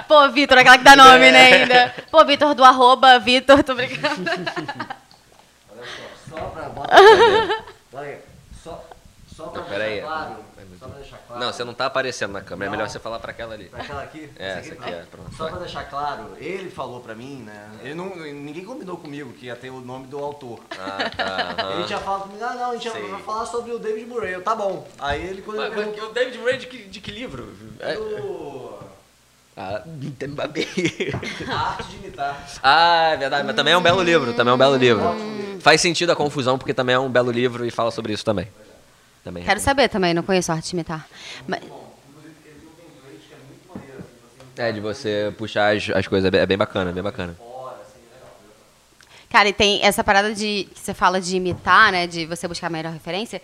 Pô, 0.09 0.29
Vitor, 0.31 0.59
aquela 0.59 0.79
que 0.79 0.85
dá 0.85 0.97
nome, 0.97 1.27
É. 1.27 1.33
né, 1.33 1.53
ainda. 1.53 1.95
Pô, 2.11 2.25
Vitor 2.25 2.55
do 2.55 2.65
arroba, 2.65 3.19
Vitor, 3.19 3.63
tô 3.63 3.75
brincando. 3.75 4.25
Olha 6.33 6.39
só, 6.39 6.39
só 6.39 6.49
pra 6.51 6.69
bota 6.69 6.95
Olha 7.93 8.07
aí, 8.09 8.19
só, 8.63 8.85
só 9.35 9.47
pra 9.49 9.63
Não, 9.63 9.69
pera 9.69 9.85
aí. 9.85 9.91
deixar 9.95 10.07
claro. 10.07 10.37
Só 10.79 10.87
pra 10.89 10.97
deixar 10.99 11.19
claro. 11.19 11.41
Não, 11.45 11.53
você 11.53 11.65
não 11.65 11.75
tá 11.75 11.87
aparecendo 11.87 12.33
na 12.33 12.41
câmera. 12.41 12.69
É 12.69 12.71
melhor 12.71 12.85
Não. 12.85 12.91
você 12.91 12.99
falar 12.99 13.19
pra 13.19 13.31
aquela 13.33 13.55
ali. 13.55 13.65
Pra 13.69 13.83
aquela 13.83 14.03
aqui? 14.03 14.31
É, 14.39 14.59
essa 14.59 14.75
aqui, 14.75 14.91
é, 14.91 15.05
pronto. 15.11 15.35
Só 15.35 15.49
pra 15.49 15.59
deixar 15.59 15.85
claro, 15.91 16.37
ele 16.39 16.71
falou 16.71 17.01
pra 17.01 17.15
mim, 17.15 17.43
né? 17.43 17.71
Ele 17.83 17.95
não, 17.95 18.15
ninguém 18.17 18.65
combinou 18.65 18.97
comigo 18.97 19.33
que 19.33 19.47
ia 19.47 19.57
ter 19.57 19.71
o 19.71 19.81
nome 19.81 20.07
do 20.07 20.19
autor. 20.19 20.61
Ah, 20.79 21.11
tá. 21.11 21.55
aham. 21.65 21.75
Ele 21.75 21.85
tinha 21.85 21.99
falado 21.99 22.23
comigo, 22.23 22.45
ah 22.45 22.55
não, 22.55 22.71
a 22.71 22.77
gente 22.77 22.89
vai 22.89 23.23
falar 23.23 23.47
sobre 23.47 23.73
o 23.73 23.79
David 23.79 24.07
Murray. 24.07 24.33
Eu, 24.35 24.43
tá 24.43 24.55
bom. 24.55 24.87
Aí 24.99 25.27
ele 25.27 25.43
quando 25.43 25.57
Mas, 25.59 25.67
ele 25.67 25.75
mas 25.77 25.85
perguntou 25.85 26.11
o 26.11 26.13
David 26.13 26.45
Ray 26.45 26.57
de 26.59 26.67
que, 26.67 26.79
de 26.85 27.01
que 27.01 27.11
livro? 27.11 27.53
É- 27.81 27.95
do... 27.95 28.79
Ah, 29.63 29.83
Mbappé. 30.27 30.67
A 31.47 31.55
arte 31.77 31.89
de 31.91 31.97
imitar. 31.97 32.47
Ah, 32.63 33.11
é 33.13 33.17
verdade, 33.19 33.47
mas 33.47 33.55
também 33.55 33.75
é 33.75 33.77
um 33.77 33.83
belo 33.83 34.03
livro, 34.03 34.33
também 34.33 34.51
é 34.53 34.55
um 34.55 34.59
belo 34.59 34.77
livro. 34.77 35.03
Faz 35.61 35.83
sentido 35.83 36.11
a 36.11 36.17
confusão, 36.17 36.57
porque 36.57 36.73
também 36.73 36.95
é 36.95 36.99
um 36.99 37.11
belo 37.11 37.31
livro 37.31 37.67
e 37.67 37.71
fala 37.71 37.91
sobre 37.91 38.15
isso 38.15 38.25
também. 38.25 38.49
também 39.23 39.45
Quero 39.45 39.61
saber 39.61 39.89
também, 39.89 40.15
não 40.15 40.23
conheço 40.23 40.51
a 40.51 40.55
arte 40.55 40.71
de 40.71 40.77
imitar. 40.77 41.07
Mas- 41.47 41.61
É, 44.57 44.73
de 44.73 44.81
você 44.81 45.33
puxar 45.39 45.75
as, 45.77 45.89
as 45.91 46.07
coisas, 46.07 46.27
é 46.27 46.31
bem- 46.31 46.41
é 46.41 46.47
bem 46.47 46.59
bacana, 46.59 46.91
é 46.91 46.93
bem 46.93 47.03
bacana. 47.03 47.37
Cara, 49.31 49.49
e 49.49 49.53
tem 49.53 49.83
essa 49.83 50.03
parada 50.03 50.35
de 50.35 50.69
que 50.75 50.81
você 50.81 50.93
fala 50.93 51.21
de 51.21 51.37
imitar, 51.37 51.93
né? 51.93 52.07
De 52.07 52.27
você 52.27 52.49
buscar 52.49 52.67
a 52.67 52.71
melhor 52.71 52.93
referência. 52.93 53.41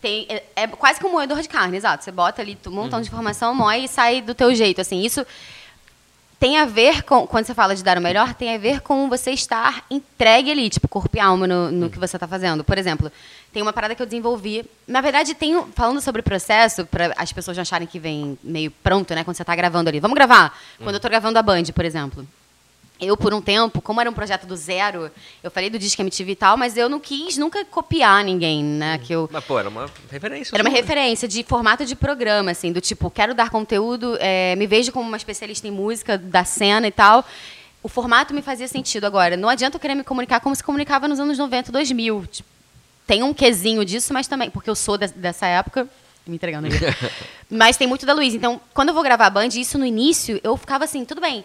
Tem, 0.00 0.26
é, 0.28 0.42
é 0.56 0.66
quase 0.66 1.00
como 1.00 1.14
um 1.14 1.16
moedor 1.16 1.40
de 1.40 1.48
carne, 1.48 1.76
exato. 1.76 2.04
Você 2.04 2.10
bota 2.12 2.42
ali 2.42 2.58
um 2.66 2.70
montão 2.70 3.00
de 3.00 3.08
informação, 3.08 3.54
moe 3.54 3.84
e 3.84 3.88
sai 3.88 4.20
do 4.20 4.34
teu 4.34 4.54
jeito. 4.54 4.80
Assim, 4.80 5.00
isso 5.02 5.24
tem 6.38 6.56
a 6.56 6.64
ver 6.64 7.02
com, 7.02 7.26
quando 7.26 7.46
você 7.46 7.54
fala 7.54 7.74
de 7.74 7.82
dar 7.82 7.98
o 7.98 8.00
melhor, 8.00 8.32
tem 8.32 8.54
a 8.54 8.58
ver 8.58 8.80
com 8.80 9.08
você 9.08 9.32
estar 9.32 9.84
entregue 9.90 10.52
ali, 10.52 10.70
tipo, 10.70 10.86
corpo 10.86 11.16
e 11.16 11.20
alma 11.20 11.46
no, 11.46 11.70
no 11.70 11.90
que 11.90 11.98
você 11.98 12.16
está 12.16 12.28
fazendo. 12.28 12.62
Por 12.62 12.78
exemplo, 12.78 13.10
tem 13.52 13.60
uma 13.60 13.72
parada 13.72 13.94
que 13.94 14.00
eu 14.00 14.06
desenvolvi. 14.06 14.64
Na 14.86 15.00
verdade, 15.00 15.34
tem, 15.34 15.60
falando 15.74 16.00
sobre 16.00 16.20
o 16.20 16.24
processo, 16.24 16.86
para 16.86 17.12
as 17.16 17.32
pessoas 17.32 17.56
não 17.56 17.62
acharem 17.62 17.88
que 17.88 17.98
vem 17.98 18.38
meio 18.42 18.70
pronto, 18.70 19.12
né? 19.14 19.24
Quando 19.24 19.36
você 19.36 19.42
está 19.42 19.56
gravando 19.56 19.88
ali. 19.88 19.98
Vamos 19.98 20.14
gravar? 20.14 20.56
Quando 20.78 20.94
eu 20.94 20.98
estou 20.98 21.10
gravando 21.10 21.38
a 21.38 21.42
Band, 21.42 21.64
por 21.74 21.84
exemplo. 21.84 22.24
Eu, 23.00 23.16
por 23.16 23.32
um 23.32 23.40
tempo, 23.40 23.80
como 23.80 24.00
era 24.00 24.10
um 24.10 24.12
projeto 24.12 24.44
do 24.44 24.56
zero, 24.56 25.08
eu 25.40 25.50
falei 25.52 25.70
do 25.70 25.78
Disque 25.78 26.02
MTV 26.02 26.32
e 26.32 26.36
tal, 26.36 26.56
mas 26.56 26.76
eu 26.76 26.88
não 26.88 26.98
quis 26.98 27.36
nunca 27.36 27.64
copiar 27.64 28.24
ninguém, 28.24 28.64
né? 28.64 28.98
Que 28.98 29.12
eu, 29.12 29.28
Mas, 29.32 29.44
pô, 29.44 29.56
era 29.56 29.68
uma 29.68 29.88
referência. 30.10 30.56
era 30.56 30.64
uma 30.64 30.70
sua. 30.70 30.76
referência 30.80 31.28
de 31.28 31.44
formato 31.44 31.84
de 31.86 31.94
programa, 31.94 32.50
assim, 32.50 32.72
do 32.72 32.80
tipo, 32.80 33.08
quero 33.08 33.34
dar 33.34 33.50
conteúdo, 33.50 34.16
é, 34.20 34.56
me 34.56 34.66
vejo 34.66 34.90
como 34.90 35.06
uma 35.06 35.16
especialista 35.16 35.68
em 35.68 35.70
música 35.70 36.18
da 36.18 36.44
cena 36.44 36.88
e 36.88 36.90
tal. 36.90 37.24
O 37.84 37.88
formato 37.88 38.34
me 38.34 38.42
fazia 38.42 38.66
sentido 38.66 39.04
agora. 39.04 39.36
Não 39.36 39.48
adianta 39.48 39.76
eu 39.76 39.80
querer 39.80 39.94
me 39.94 40.02
comunicar 40.02 40.40
como 40.40 40.56
se 40.56 40.64
comunicava 40.64 41.06
nos 41.06 41.20
anos 41.20 41.38
90, 41.38 41.70
2000. 41.70 42.26
Tipo, 42.26 42.48
tem 43.06 43.22
um 43.22 43.32
quesinho 43.32 43.84
disso, 43.84 44.12
mas 44.12 44.26
também, 44.26 44.50
porque 44.50 44.68
eu 44.68 44.74
sou 44.74 44.98
de- 44.98 45.06
dessa 45.14 45.46
época, 45.46 45.88
me 46.26 46.34
entregando 46.34 46.66
aqui. 46.66 46.76
mas 47.48 47.76
tem 47.76 47.86
muito 47.86 48.04
da 48.04 48.12
Luísa. 48.12 48.36
Então, 48.36 48.60
quando 48.74 48.88
eu 48.88 48.94
vou 48.94 49.04
gravar 49.04 49.26
a 49.26 49.30
Band, 49.30 49.48
isso 49.54 49.78
no 49.78 49.86
início, 49.86 50.40
eu 50.42 50.56
ficava 50.56 50.82
assim, 50.84 51.04
tudo 51.04 51.20
bem. 51.20 51.44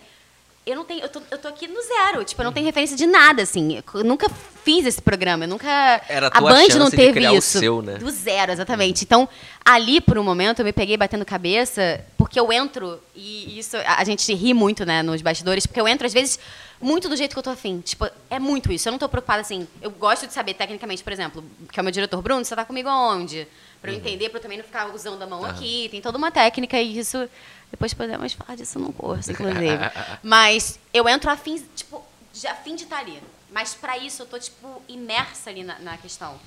Eu 0.66 0.78
não 0.78 0.86
tenho, 0.86 1.02
eu 1.02 1.10
tô, 1.10 1.22
eu 1.30 1.38
tô 1.38 1.50
aqui 1.50 1.68
no 1.68 1.82
zero, 1.82 2.24
tipo, 2.24 2.42
eu 2.42 2.46
não 2.46 2.54
tenho 2.54 2.66
referência 2.66 2.96
de 2.96 3.06
nada, 3.06 3.42
assim. 3.42 3.82
Eu 3.94 4.04
nunca 4.04 4.30
fiz 4.64 4.86
esse 4.86 5.02
programa, 5.02 5.44
eu 5.44 5.50
nunca. 5.50 5.68
Era 6.08 6.28
a 6.28 6.30
a 6.30 6.32
tua 6.32 6.52
Band 6.52 6.62
chance 6.62 6.80
não 6.80 6.90
de 6.90 6.96
teve 6.96 7.20
isso. 7.36 7.60
seu, 7.60 7.82
né? 7.82 7.96
Do 7.98 8.10
zero, 8.10 8.52
exatamente. 8.54 9.04
Então, 9.04 9.28
ali, 9.66 10.00
por 10.00 10.18
um 10.18 10.24
momento, 10.24 10.60
eu 10.60 10.66
me 10.66 10.72
peguei 10.72 10.96
batendo 10.96 11.26
cabeça, 11.26 12.00
porque 12.18 12.40
eu 12.40 12.52
entro, 12.54 12.98
e 13.14 13.60
isso 13.60 13.76
a 13.78 14.04
a 14.04 14.06
gente 14.06 14.34
ri 14.34 14.54
muito, 14.54 14.86
né, 14.86 15.04
nos 15.04 15.22
bastidores, 15.22 15.66
porque 15.66 15.80
eu 15.82 15.88
entro, 15.88 16.08
às 16.08 16.14
vezes, 16.14 16.40
muito 16.82 17.10
do 17.10 17.16
jeito 17.16 17.34
que 17.34 17.40
eu 17.40 17.44
tô 17.44 17.50
afim. 17.50 17.82
Tipo, 17.82 18.10
é 18.30 18.40
muito 18.40 18.72
isso. 18.72 18.88
Eu 18.88 18.92
não 18.92 19.00
tô 19.00 19.10
preocupada 19.10 19.42
assim. 19.42 19.68
Eu 19.82 19.92
gosto 19.92 20.28
de 20.28 20.34
saber, 20.34 20.54
tecnicamente, 20.54 21.04
por 21.04 21.12
exemplo, 21.12 21.44
que 21.72 21.80
é 21.80 21.82
o 21.82 21.84
meu 21.84 21.92
diretor 21.92 22.22
Bruno, 22.22 22.44
você 22.44 22.56
tá 22.56 22.64
comigo 22.64 22.88
aonde? 22.88 23.48
Pra 23.82 23.92
eu 23.92 23.98
entender, 23.98 24.30
pra 24.30 24.38
eu 24.38 24.42
também 24.42 24.58
não 24.58 24.64
ficar 24.64 24.94
usando 24.96 25.22
a 25.22 25.28
mão 25.28 25.44
aqui. 25.44 25.90
Tem 25.92 26.00
toda 26.00 26.18
uma 26.18 26.32
técnica 26.32 26.80
e 26.80 26.98
isso. 26.98 27.30
Depois 27.74 27.92
podemos 27.92 28.34
falar 28.34 28.56
disso 28.56 28.78
no 28.78 28.94
curso, 28.94 29.32
inclusive. 29.32 29.80
Mas 30.22 30.80
eu 30.94 31.10
entro 31.10 31.32
a 31.32 31.36
fim, 31.36 31.58
tipo, 31.76 32.04
de, 32.32 32.46
a 32.46 32.54
fim 32.54 32.76
de 32.76 32.84
estar 32.84 33.00
ali. 33.00 33.20
Mas 33.52 33.74
pra 33.74 33.98
isso 33.98 34.22
eu 34.22 34.28
tô, 34.28 34.38
tipo, 34.38 34.80
imersa 34.88 35.50
ali 35.50 35.64
na, 35.64 35.80
na 35.80 35.98
questão 35.98 36.40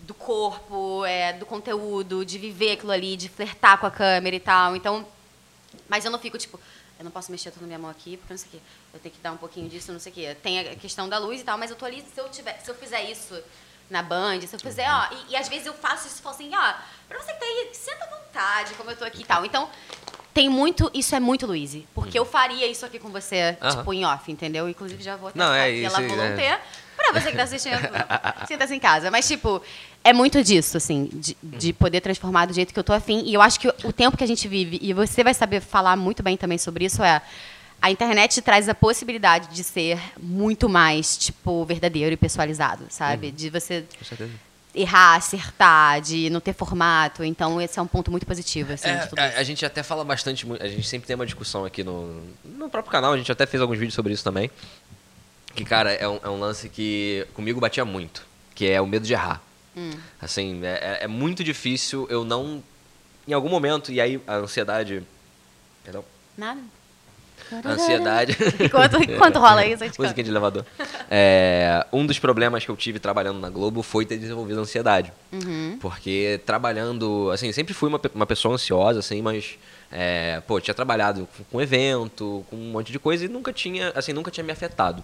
do 0.00 0.14
corpo, 0.14 1.04
é, 1.04 1.32
do 1.32 1.46
conteúdo, 1.46 2.24
de 2.24 2.38
viver 2.38 2.72
aquilo 2.72 2.90
ali, 2.90 3.16
de 3.16 3.28
flertar 3.28 3.78
com 3.78 3.86
a 3.86 3.90
câmera 3.90 4.34
e 4.34 4.40
tal. 4.40 4.74
Então, 4.74 5.06
mas 5.88 6.04
eu 6.04 6.10
não 6.10 6.18
fico 6.18 6.36
tipo, 6.36 6.58
eu 6.98 7.04
não 7.04 7.12
posso 7.12 7.30
mexer 7.30 7.52
toda 7.52 7.64
minha 7.64 7.78
mão 7.78 7.88
aqui, 7.88 8.16
porque 8.16 8.32
não 8.32 8.38
sei 8.38 8.48
o 8.48 8.50
quê. 8.50 8.58
Eu 8.94 8.98
tenho 8.98 9.14
que 9.14 9.20
dar 9.20 9.30
um 9.30 9.36
pouquinho 9.36 9.68
disso, 9.68 9.92
não 9.92 10.00
sei 10.00 10.10
o 10.10 10.14
quê. 10.16 10.36
Tem 10.42 10.58
a 10.58 10.74
questão 10.74 11.08
da 11.08 11.18
luz 11.18 11.40
e 11.40 11.44
tal, 11.44 11.56
mas 11.56 11.70
eu 11.70 11.76
tô 11.76 11.84
ali, 11.84 12.02
se 12.12 12.20
eu, 12.20 12.28
tiver, 12.30 12.58
se 12.58 12.68
eu 12.68 12.74
fizer 12.74 13.08
isso 13.08 13.40
na 13.90 14.02
Band, 14.02 14.40
se 14.42 14.54
eu 14.54 14.60
fizer, 14.60 14.88
ó, 14.90 15.06
e, 15.28 15.32
e 15.32 15.36
às 15.36 15.48
vezes 15.48 15.66
eu 15.66 15.74
faço 15.74 16.06
isso 16.06 16.18
e 16.18 16.22
falo 16.22 16.34
assim, 16.34 16.50
ó, 16.54 16.74
pra 17.08 17.18
você 17.18 17.32
que 17.32 17.38
tá 17.40 17.46
aí, 17.46 17.68
senta 17.72 18.04
à 18.04 18.08
vontade, 18.08 18.74
como 18.74 18.90
eu 18.90 18.96
tô 18.96 19.04
aqui 19.04 19.22
e 19.22 19.24
tal. 19.24 19.44
Então, 19.44 19.68
tem 20.34 20.48
muito. 20.48 20.90
Isso 20.94 21.14
é 21.14 21.20
muito 21.20 21.46
Luiz. 21.46 21.76
Porque 21.94 22.18
eu 22.18 22.24
faria 22.24 22.66
isso 22.66 22.84
aqui 22.86 22.98
com 22.98 23.08
você, 23.08 23.56
Aham. 23.60 23.76
tipo, 23.76 23.92
em 23.92 24.04
off, 24.04 24.30
entendeu? 24.30 24.68
Inclusive, 24.68 25.02
já 25.02 25.16
vou 25.16 25.32
Não, 25.34 25.46
testar 25.46 25.56
é 25.56 25.68
aqui 25.68 25.84
isso, 25.84 25.96
ela 25.96 26.04
é. 26.04 26.08
volunteer. 26.08 26.60
Pra 26.96 27.12
você 27.12 27.30
que 27.30 27.36
tá 27.36 27.44
assistindo, 27.44 27.78
sinta-se 28.46 28.74
em 28.74 28.78
casa. 28.80 29.10
Mas, 29.10 29.26
tipo, 29.26 29.62
é 30.04 30.12
muito 30.12 30.42
disso, 30.42 30.76
assim, 30.76 31.08
de, 31.12 31.36
de 31.42 31.72
poder 31.72 32.00
transformar 32.00 32.46
do 32.46 32.52
jeito 32.52 32.72
que 32.74 32.78
eu 32.78 32.84
tô 32.84 32.92
afim. 32.92 33.22
E 33.24 33.34
eu 33.34 33.40
acho 33.40 33.58
que 33.58 33.68
o 33.68 33.92
tempo 33.92 34.16
que 34.16 34.24
a 34.24 34.26
gente 34.26 34.46
vive, 34.48 34.78
e 34.82 34.92
você 34.92 35.24
vai 35.24 35.32
saber 35.32 35.60
falar 35.60 35.96
muito 35.96 36.22
bem 36.22 36.36
também 36.36 36.58
sobre 36.58 36.84
isso, 36.84 37.02
é. 37.02 37.22
A 37.80 37.90
internet 37.90 38.42
traz 38.42 38.68
a 38.68 38.74
possibilidade 38.74 39.54
de 39.54 39.62
ser 39.62 40.00
muito 40.18 40.68
mais, 40.68 41.16
tipo, 41.16 41.64
verdadeiro 41.64 42.12
e 42.12 42.16
pessoalizado, 42.16 42.84
sabe? 42.90 43.30
De 43.30 43.48
você 43.50 43.84
errar, 44.74 45.14
acertar, 45.16 46.00
de 46.00 46.28
não 46.30 46.40
ter 46.40 46.52
formato. 46.52 47.22
Então, 47.24 47.60
esse 47.60 47.78
é 47.78 47.82
um 47.82 47.86
ponto 47.86 48.10
muito 48.10 48.26
positivo, 48.26 48.72
assim, 48.72 48.88
É, 48.88 48.96
de 48.98 49.08
tudo 49.08 49.18
a, 49.18 49.28
isso. 49.28 49.38
a 49.38 49.42
gente 49.42 49.64
até 49.64 49.82
fala 49.82 50.04
bastante, 50.04 50.46
a 50.60 50.68
gente 50.68 50.86
sempre 50.88 51.06
tem 51.06 51.14
uma 51.16 51.24
discussão 51.24 51.64
aqui 51.64 51.82
no, 51.84 52.20
no 52.44 52.68
próprio 52.68 52.90
canal, 52.90 53.12
a 53.12 53.16
gente 53.16 53.30
até 53.30 53.46
fez 53.46 53.60
alguns 53.60 53.78
vídeos 53.78 53.94
sobre 53.94 54.12
isso 54.12 54.24
também. 54.24 54.50
Que, 55.54 55.64
cara, 55.64 55.92
é 55.92 56.06
um, 56.08 56.20
é 56.22 56.28
um 56.28 56.38
lance 56.38 56.68
que 56.68 57.26
comigo 57.34 57.60
batia 57.60 57.84
muito, 57.84 58.24
que 58.54 58.68
é 58.68 58.80
o 58.80 58.86
medo 58.86 59.06
de 59.06 59.12
errar. 59.12 59.40
Hum. 59.76 59.90
Assim, 60.20 60.60
é, 60.64 60.98
é- 61.00 61.04
é 61.04 61.06
muito 61.06 61.42
difícil 61.44 62.06
eu 62.10 62.24
não, 62.24 62.62
em 63.26 63.32
algum 63.32 63.48
momento, 63.48 63.90
e 63.92 64.00
aí 64.00 64.20
a 64.26 64.34
ansiedade... 64.34 65.02
Perdão. 65.84 66.04
Nada. 66.36 66.60
Ansiedade... 67.64 68.36
Enquanto, 68.60 69.02
enquanto 69.02 69.38
rola 69.38 69.64
isso, 69.64 69.82
a 69.82 69.86
gente 69.86 69.98
Musiquinha 70.00 70.24
de 70.24 70.30
elevador. 70.30 70.64
É, 71.10 71.86
um 71.92 72.04
dos 72.04 72.18
problemas 72.18 72.64
que 72.64 72.70
eu 72.70 72.76
tive 72.76 72.98
trabalhando 72.98 73.38
na 73.38 73.48
Globo 73.48 73.82
foi 73.82 74.04
ter 74.04 74.18
desenvolvido 74.18 74.60
ansiedade. 74.60 75.12
Uhum. 75.32 75.78
Porque 75.80 76.40
trabalhando, 76.44 77.30
assim, 77.32 77.50
sempre 77.52 77.74
fui 77.74 77.88
uma, 77.88 78.00
uma 78.14 78.26
pessoa 78.26 78.54
ansiosa, 78.54 79.00
assim, 79.00 79.22
mas, 79.22 79.58
é, 79.90 80.42
pô, 80.46 80.60
tinha 80.60 80.74
trabalhado 80.74 81.28
com, 81.36 81.44
com 81.44 81.60
evento, 81.60 82.44
com 82.50 82.56
um 82.56 82.70
monte 82.70 82.92
de 82.92 82.98
coisa 82.98 83.24
e 83.24 83.28
nunca 83.28 83.52
tinha, 83.52 83.92
assim, 83.94 84.12
nunca 84.12 84.30
tinha 84.30 84.44
me 84.44 84.52
afetado. 84.52 85.02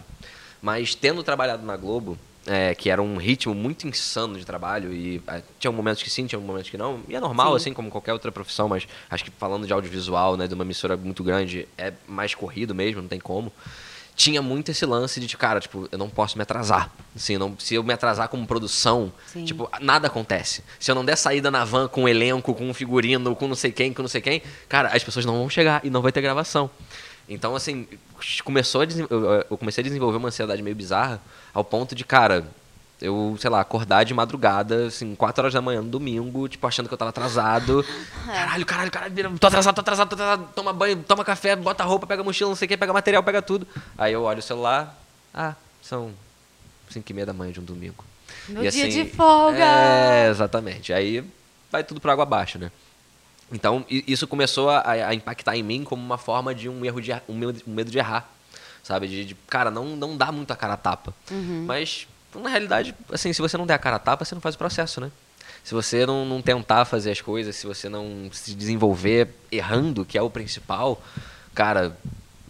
Mas 0.61 0.95
tendo 0.95 1.23
trabalhado 1.23 1.65
na 1.65 1.77
Globo, 1.77 2.19
é, 2.47 2.75
que 2.75 2.91
era 2.91 3.03
um 3.03 3.17
ritmo 3.17 3.55
muito 3.55 3.87
insano 3.87 4.39
de 4.39 4.45
trabalho 4.45 4.93
e 4.93 5.23
é, 5.27 5.43
tinha 5.59 5.73
momentos 5.73 6.03
que 6.03 6.11
sim, 6.11 6.27
tinha 6.27 6.41
momentos 6.41 6.71
que 6.71 6.77
não, 6.77 7.01
e 7.09 7.15
é 7.15 7.21
normal, 7.21 7.51
Sim. 7.51 7.57
assim, 7.57 7.73
como 7.73 7.91
qualquer 7.91 8.13
outra 8.13 8.31
profissão, 8.31 8.69
mas 8.69 8.87
acho 9.11 9.25
que 9.25 9.31
falando 9.31 9.67
de 9.67 9.73
audiovisual, 9.73 10.37
né, 10.37 10.47
de 10.47 10.55
uma 10.55 10.65
emissora 10.65 10.97
muito 10.97 11.25
grande, 11.25 11.69
é 11.77 11.93
mais 12.07 12.35
corrido 12.35 12.75
mesmo, 12.75 13.01
não 13.03 13.09
tem 13.09 13.21
como 13.21 13.53
tinha 14.17 14.41
muito 14.41 14.71
esse 14.71 14.87
lance 14.87 15.21
de, 15.21 15.37
cara, 15.37 15.61
tipo, 15.61 15.89
eu 15.91 15.99
não 15.99 16.09
posso 16.09 16.39
me 16.39 16.43
atrasar. 16.43 16.91
Assim, 17.15 17.37
não, 17.37 17.57
se 17.59 17.75
eu 17.75 17.83
me 17.83 17.93
atrasar 17.93 18.29
como 18.29 18.47
produção, 18.47 19.13
Sim. 19.27 19.45
tipo, 19.45 19.69
nada 19.81 20.07
acontece. 20.07 20.63
Se 20.79 20.91
eu 20.91 20.95
não 20.95 21.05
der 21.05 21.17
saída 21.17 21.51
na 21.51 21.65
van 21.65 21.89
com 21.89 22.05
um 22.05 22.09
elenco, 22.09 22.55
com 22.55 22.69
um 22.69 22.75
figurino, 22.75 23.35
com 23.35 23.49
não 23.49 23.57
sei 23.57 23.73
quem, 23.73 23.93
com 23.93 24.03
não 24.03 24.09
sei 24.09 24.21
quem, 24.21 24.43
cara, 24.69 24.89
as 24.89 25.03
pessoas 25.03 25.25
não 25.25 25.39
vão 25.39 25.51
chegar 25.51 25.81
e 25.85 25.91
não 25.91 26.01
vai 26.01 26.13
ter 26.13 26.21
gravação. 26.21 26.71
Então, 27.29 27.55
assim, 27.57 27.87
começou 28.45 28.83
a 28.83 28.85
eu 29.51 29.57
comecei 29.59 29.83
a 29.83 29.87
desenvolver 29.87 30.19
uma 30.19 30.29
ansiedade 30.29 30.63
meio 30.63 30.77
bizarra 30.77 31.21
ao 31.55 31.65
ponto 31.65 31.95
de, 31.95 32.05
cara, 32.05 32.47
eu, 33.01 33.37
sei 33.41 33.49
lá, 33.51 33.61
acordar 33.61 34.05
de 34.05 34.13
madrugada, 34.15 34.87
assim, 34.87 35.15
4 35.15 35.43
horas 35.43 35.55
da 35.55 35.61
manhã 35.63 35.81
no 35.83 35.89
domingo, 35.89 36.47
tipo, 36.49 36.67
achando 36.67 36.87
que 36.87 36.95
eu 36.95 36.99
tava 36.99 37.09
atrasado. 37.11 37.85
Caralho, 38.27 38.67
caralho, 38.67 38.91
caralho, 38.91 39.15
vira- 39.15 39.31
tô 39.39 39.47
atrasado, 39.47 39.75
tô 39.75 39.81
atrasado, 39.81 40.09
tô 40.09 40.15
atrasado. 40.15 40.49
Toma 40.55 40.73
banho, 40.73 41.03
toma 41.07 41.25
café, 41.25 41.57
bota 41.57 41.83
roupa, 41.85 42.07
pega 42.07 42.23
mochila, 42.23 42.51
não 42.51 42.57
sei 42.57 42.67
o 42.67 42.69
que, 42.69 42.77
pega 42.77 42.93
material, 42.93 43.23
pega 43.23 43.41
tudo. 43.43 43.67
Aí 43.99 44.13
eu 44.13 44.23
olho 44.23 44.39
o 44.39 44.43
celular, 44.43 44.97
ah, 45.33 45.55
são 45.83 46.13
5 46.91 47.11
e 47.11 47.15
meia 47.15 47.27
da 47.27 47.33
manhã 47.33 47.53
de 47.53 47.61
um 47.61 47.65
domingo. 47.65 48.05
No 48.49 48.65
E 48.65 48.69
dia 48.71 48.87
assim, 48.87 49.05
de 49.05 49.11
folga. 49.11 49.59
É, 49.65 50.29
exatamente. 50.31 50.93
Aí 50.93 51.25
vai 51.71 51.83
tudo 51.85 52.01
por 52.01 52.11
água 52.11 52.23
abaixo, 52.23 52.59
né? 52.59 52.71
Então, 53.53 53.85
isso 53.89 54.27
começou 54.27 54.71
a, 54.71 54.91
a 54.91 55.15
impactar 55.15 55.57
em 55.57 55.63
mim 55.63 55.85
como 55.85 56.03
uma 56.03 56.19
forma 56.19 56.55
de 56.55 56.69
um 56.69 56.85
erro 56.85 57.01
de 57.01 57.13
medo, 57.29 57.63
um 57.67 57.75
medo 57.75 57.91
de 57.91 57.99
errar, 57.99 58.29
sabe? 58.83 59.07
De, 59.07 59.25
de, 59.25 59.35
cara, 59.49 59.71
não, 59.71 59.97
não 59.97 60.17
dá 60.17 60.33
muito 60.33 60.53
a 60.53 60.57
cara 60.57 60.75
a 60.75 60.77
tapa. 60.77 61.15
Uhum. 61.31 61.65
Mas, 61.67 62.09
na 62.35 62.49
realidade, 62.49 62.95
assim, 63.13 63.33
se 63.33 63.41
você 63.41 63.57
não 63.57 63.67
der 63.67 63.75
a 63.75 63.79
cara 63.79 63.97
a 63.97 63.99
tapa, 63.99 64.25
você 64.25 64.35
não 64.35 64.43
faz 64.43 64.55
o 64.55 64.59
processo, 64.59 65.01
né? 65.01 65.11
Se 65.63 65.73
você 65.73 66.05
não, 66.05 66.27
não 66.27 66.43
tentar 66.43 66.85
fazer 66.85 67.11
as 67.11 67.21
coisas, 67.21 67.57
se 67.57 67.67
você 67.67 67.89
não 67.89 68.29
se 68.33 68.55
desenvolver 68.55 69.29
errando, 69.51 70.05
que 70.05 70.19
é 70.19 70.23
o 70.23 70.29
principal, 70.29 71.03
cara, 71.55 71.97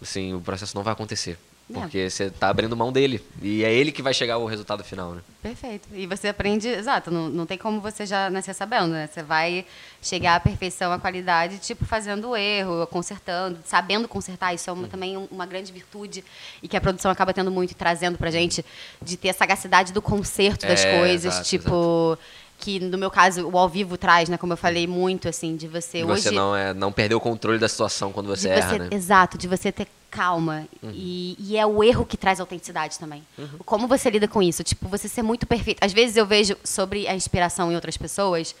assim, 0.01 0.33
o 0.33 0.41
processo 0.41 0.75
não 0.75 0.83
vai 0.83 0.93
acontecer. 0.93 1.37
É. 1.67 1.73
Porque 1.79 2.09
você 2.09 2.29
tá 2.29 2.47
abrindo 2.49 2.75
mão 2.77 2.91
dele. 2.91 3.25
E 3.41 3.63
é 3.63 3.73
ele 3.73 3.91
que 3.91 4.03
vai 4.03 4.13
chegar 4.13 4.35
ao 4.35 4.45
resultado 4.45 4.83
final, 4.83 5.15
né? 5.15 5.21
Perfeito. 5.41 5.87
E 5.93 6.05
você 6.05 6.27
aprende, 6.27 6.67
exato, 6.67 7.09
não, 7.09 7.27
não 7.27 7.45
tem 7.47 7.57
como 7.57 7.81
você 7.81 8.05
já 8.05 8.29
nascer 8.29 8.53
sabendo, 8.53 8.89
né? 8.89 9.07
Você 9.11 9.23
vai 9.23 9.65
chegar 9.99 10.35
à 10.35 10.39
perfeição, 10.39 10.91
à 10.91 10.99
qualidade, 10.99 11.57
tipo, 11.57 11.83
fazendo 11.83 12.29
o 12.29 12.37
erro, 12.37 12.85
consertando, 12.87 13.57
sabendo 13.65 14.07
consertar. 14.07 14.53
Isso 14.53 14.69
é 14.69 14.73
uma, 14.73 14.87
também 14.87 15.17
um- 15.17 15.27
uma 15.31 15.47
grande 15.47 15.71
virtude 15.71 16.23
e 16.61 16.67
que 16.67 16.77
a 16.77 16.81
produção 16.81 17.09
acaba 17.09 17.33
tendo 17.33 17.49
muito 17.49 17.71
e 17.71 17.75
trazendo 17.75 18.15
pra 18.17 18.29
gente, 18.29 18.63
de 19.01 19.17
ter 19.17 19.29
a 19.29 19.33
sagacidade 19.33 19.91
do 19.91 20.03
conserto 20.03 20.67
das 20.67 20.85
É, 20.85 20.99
coisas, 20.99 21.33
exato, 21.33 21.49
tipo... 21.49 22.17
Que 22.57 22.79
no 22.79 22.97
meu 22.97 23.11
caso 23.11 23.47
o 23.47 23.57
ao 23.57 23.67
vivo 23.67 23.97
traz, 23.97 24.29
né? 24.29 24.37
Como 24.37 24.53
eu 24.53 24.57
falei 24.57 24.87
muito, 24.87 25.27
assim, 25.27 25.55
de 25.55 25.67
você 25.67 25.99
E 25.99 26.03
hoje. 26.03 26.23
você 26.23 26.31
não, 26.31 26.55
é, 26.55 26.73
não 26.73 26.91
perder 26.91 27.15
o 27.15 27.19
controle 27.19 27.59
da 27.59 27.67
situação 27.67 28.11
quando 28.11 28.27
você 28.27 28.47
de 28.47 28.53
erra, 28.53 28.69
você, 28.69 28.79
né? 28.79 28.89
Exato, 28.91 29.37
de 29.37 29.47
você 29.47 29.71
ter 29.71 29.87
calma. 30.09 30.65
E, 30.81 31.35
e 31.37 31.57
é 31.57 31.65
o 31.65 31.83
erro 31.83 32.05
que 32.05 32.15
traz 32.15 32.39
autenticidade 32.39 32.97
também. 32.97 33.21
Como 33.65 33.87
você 33.87 34.09
lida 34.09 34.27
com 34.27 34.41
isso? 34.41 34.63
Tipo, 34.63 34.87
você 34.87 35.09
ser 35.09 35.21
muito 35.21 35.45
perfeito. 35.45 35.83
Às 35.83 35.91
vezes 35.91 36.15
eu 36.15 36.25
vejo 36.25 36.55
sobre 36.63 37.07
a 37.07 37.13
inspiração 37.13 37.71
em 37.71 37.75
outras 37.75 37.97
pessoas, 37.97 38.55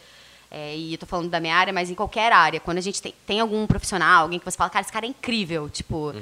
é, 0.51 0.75
e 0.75 0.93
eu 0.93 0.97
tô 0.97 1.05
falando 1.05 1.29
da 1.29 1.39
minha 1.39 1.55
área, 1.55 1.73
mas 1.73 1.89
em 1.89 1.95
qualquer 1.95 2.31
área, 2.31 2.59
quando 2.59 2.77
a 2.77 2.81
gente 2.81 3.01
tem, 3.01 3.13
tem 3.25 3.39
algum 3.39 3.65
profissional, 3.65 4.23
alguém 4.23 4.39
que 4.39 4.45
você 4.45 4.57
fala, 4.57 4.69
cara, 4.69 4.83
esse 4.83 4.91
cara 4.91 5.05
é 5.05 5.09
incrível, 5.09 5.69
tipo. 5.69 6.13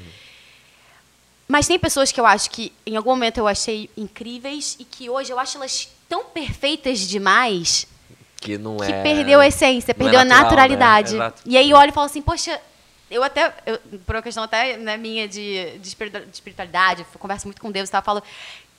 Mas 1.48 1.68
tem 1.68 1.78
pessoas 1.78 2.12
que 2.12 2.20
eu 2.20 2.26
acho 2.26 2.50
que 2.50 2.72
em 2.86 2.96
algum 2.96 3.12
momento 3.12 3.38
eu 3.38 3.48
achei 3.48 3.90
incríveis 3.98 4.78
e 4.80 4.86
que 4.86 5.10
hoje 5.10 5.32
eu 5.32 5.38
acho 5.38 5.58
elas 5.58 5.90
tão 6.14 6.26
perfeitas 6.26 6.99
demais 6.99 7.88
Que 8.39 8.57
não 8.57 8.78
que 8.78 8.91
é. 8.91 9.01
perdeu 9.01 9.39
a 9.39 9.47
essência, 9.47 9.91
é 9.91 9.93
perdeu 9.93 10.20
a 10.20 10.26
natural, 10.26 10.43
né? 10.43 10.49
naturalidade. 10.49 11.16
Exato. 11.16 11.41
E 11.45 11.57
aí 11.57 11.70
eu 11.70 11.78
olho 11.78 11.89
e 11.89 11.93
falo 11.93 12.05
assim, 12.05 12.22
poxa, 12.22 12.59
eu 13.09 13.24
até, 13.24 13.53
eu, 13.66 13.80
por 14.05 14.16
uma 14.16 14.22
questão 14.22 14.43
até 14.43 14.78
né, 14.78 14.97
minha 14.97 15.28
de, 15.28 15.78
de 15.80 15.88
espiritu- 15.88 16.26
de 16.26 16.34
espiritualidade, 16.34 17.01
eu 17.14 17.20
converso 17.20 17.47
muito 17.47 17.61
com 17.61 17.72
Deus 17.72 17.89
e 17.89 17.91
tal, 17.91 18.01
falo, 18.03 18.22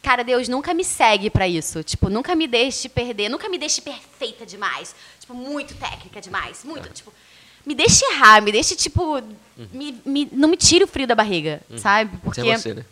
cara, 0.02 0.22
Deus, 0.22 0.48
nunca 0.48 0.74
me 0.74 0.84
segue 0.84 1.30
pra 1.30 1.46
isso. 1.48 1.82
Tipo, 1.82 2.08
nunca 2.10 2.34
me 2.36 2.46
deixe 2.46 2.88
perder, 2.88 3.28
nunca 3.28 3.48
me 3.48 3.58
deixe 3.58 3.80
perfeita 3.80 4.44
demais. 4.44 4.94
Tipo, 5.20 5.34
muito 5.34 5.74
técnica 5.74 6.20
demais, 6.20 6.62
muito, 6.64 6.88
tipo... 6.90 7.12
Me 7.66 7.74
deixe 7.74 8.04
errar, 8.12 8.42
me 8.42 8.52
deixe, 8.52 8.76
tipo... 8.76 9.22
Me, 9.72 9.98
me- 10.04 10.28
não 10.32 10.48
me 10.50 10.56
tire 10.56 10.84
o 10.84 10.86
frio 10.86 11.06
da 11.06 11.14
barriga, 11.14 11.62
sabe? 11.78 12.18
Porque... 12.22 12.42
Você, 12.42 12.74
né? 12.74 12.84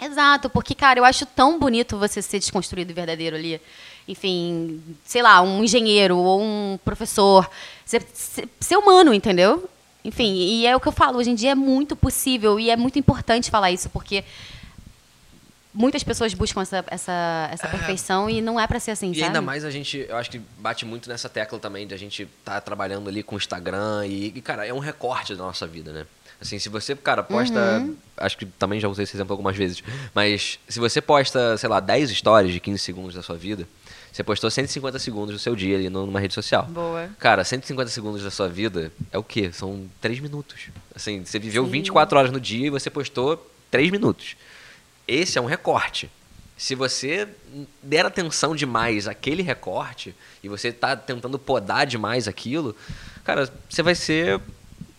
Exato, 0.00 0.50
porque, 0.50 0.74
cara, 0.74 1.00
eu 1.00 1.04
acho 1.04 1.24
tão 1.26 1.58
bonito 1.58 1.98
você 1.98 2.20
ser 2.20 2.38
desconstruído 2.38 2.90
e 2.90 2.94
verdadeiro 2.94 3.36
ali. 3.36 3.60
Enfim, 4.06 4.80
sei 5.04 5.22
lá, 5.22 5.40
um 5.42 5.64
engenheiro 5.64 6.16
ou 6.16 6.40
um 6.40 6.78
professor. 6.84 7.48
Ser, 7.84 8.06
ser- 8.12 8.76
humano, 8.76 9.12
entendeu? 9.12 9.68
Enfim, 10.04 10.32
e 10.34 10.66
é 10.66 10.76
o 10.76 10.80
que 10.80 10.86
eu 10.86 10.92
falo, 10.92 11.18
hoje 11.18 11.30
em 11.30 11.34
dia 11.34 11.50
é 11.52 11.54
muito 11.54 11.96
possível 11.96 12.60
e 12.60 12.70
é 12.70 12.76
muito 12.76 12.98
importante 12.98 13.50
falar 13.50 13.72
isso, 13.72 13.90
porque 13.90 14.22
muitas 15.74 16.02
pessoas 16.04 16.32
buscam 16.32 16.62
essa, 16.62 16.84
essa, 16.88 17.48
essa 17.52 17.68
perfeição 17.68 18.30
e 18.30 18.40
não 18.40 18.58
é 18.58 18.66
pra 18.66 18.78
ser 18.78 18.92
assim, 18.92 19.08
É. 19.08 19.10
E 19.10 19.14
sabe? 19.16 19.26
ainda 19.26 19.42
mais 19.42 19.64
a 19.64 19.70
gente, 19.70 20.06
eu 20.08 20.16
acho 20.16 20.30
que 20.30 20.38
bate 20.58 20.84
muito 20.84 21.08
nessa 21.08 21.28
tecla 21.28 21.58
também 21.58 21.86
de 21.86 21.94
a 21.94 21.98
gente 21.98 22.26
tá 22.44 22.60
trabalhando 22.60 23.08
ali 23.08 23.22
com 23.22 23.34
o 23.34 23.38
Instagram 23.38 24.06
e, 24.06 24.26
e, 24.28 24.40
cara, 24.40 24.64
é 24.66 24.72
um 24.72 24.78
recorte 24.78 25.34
da 25.34 25.42
nossa 25.44 25.66
vida, 25.66 25.92
né? 25.92 26.06
Assim, 26.40 26.58
se 26.58 26.68
você, 26.68 26.94
cara, 26.94 27.22
posta. 27.22 27.78
Uhum. 27.78 27.96
Acho 28.16 28.36
que 28.36 28.46
também 28.46 28.78
já 28.80 28.88
usei 28.88 29.04
esse 29.04 29.16
exemplo 29.16 29.32
algumas 29.32 29.56
vezes. 29.56 29.82
Mas 30.14 30.58
se 30.68 30.78
você 30.78 31.00
posta, 31.00 31.56
sei 31.56 31.68
lá, 31.68 31.80
10 31.80 32.10
histórias 32.10 32.52
de 32.52 32.60
15 32.60 32.78
segundos 32.78 33.14
da 33.14 33.22
sua 33.22 33.36
vida, 33.36 33.66
você 34.12 34.22
postou 34.22 34.50
150 34.50 34.98
segundos 34.98 35.34
do 35.34 35.38
seu 35.38 35.54
dia 35.54 35.76
ali 35.76 35.90
numa 35.90 36.20
rede 36.20 36.34
social. 36.34 36.64
Boa. 36.64 37.10
Cara, 37.18 37.44
150 37.44 37.90
segundos 37.90 38.22
da 38.22 38.30
sua 38.30 38.48
vida 38.48 38.90
é 39.12 39.18
o 39.18 39.22
quê? 39.22 39.50
São 39.52 39.86
3 40.00 40.20
minutos. 40.20 40.68
Assim, 40.94 41.24
você 41.24 41.38
viveu 41.38 41.64
Sim. 41.64 41.70
24 41.70 42.18
horas 42.18 42.30
no 42.30 42.40
dia 42.40 42.66
e 42.66 42.70
você 42.70 42.88
postou 42.88 43.50
3 43.70 43.90
minutos. 43.90 44.36
Esse 45.06 45.38
é 45.38 45.40
um 45.40 45.46
recorte. 45.46 46.10
Se 46.56 46.74
você 46.74 47.28
der 47.82 48.06
atenção 48.06 48.56
demais 48.56 49.06
àquele 49.06 49.42
recorte 49.42 50.14
e 50.42 50.48
você 50.48 50.72
tá 50.72 50.96
tentando 50.96 51.38
podar 51.38 51.86
demais 51.86 52.26
aquilo, 52.26 52.74
cara, 53.22 53.52
você 53.68 53.82
vai 53.82 53.94
ser 53.94 54.40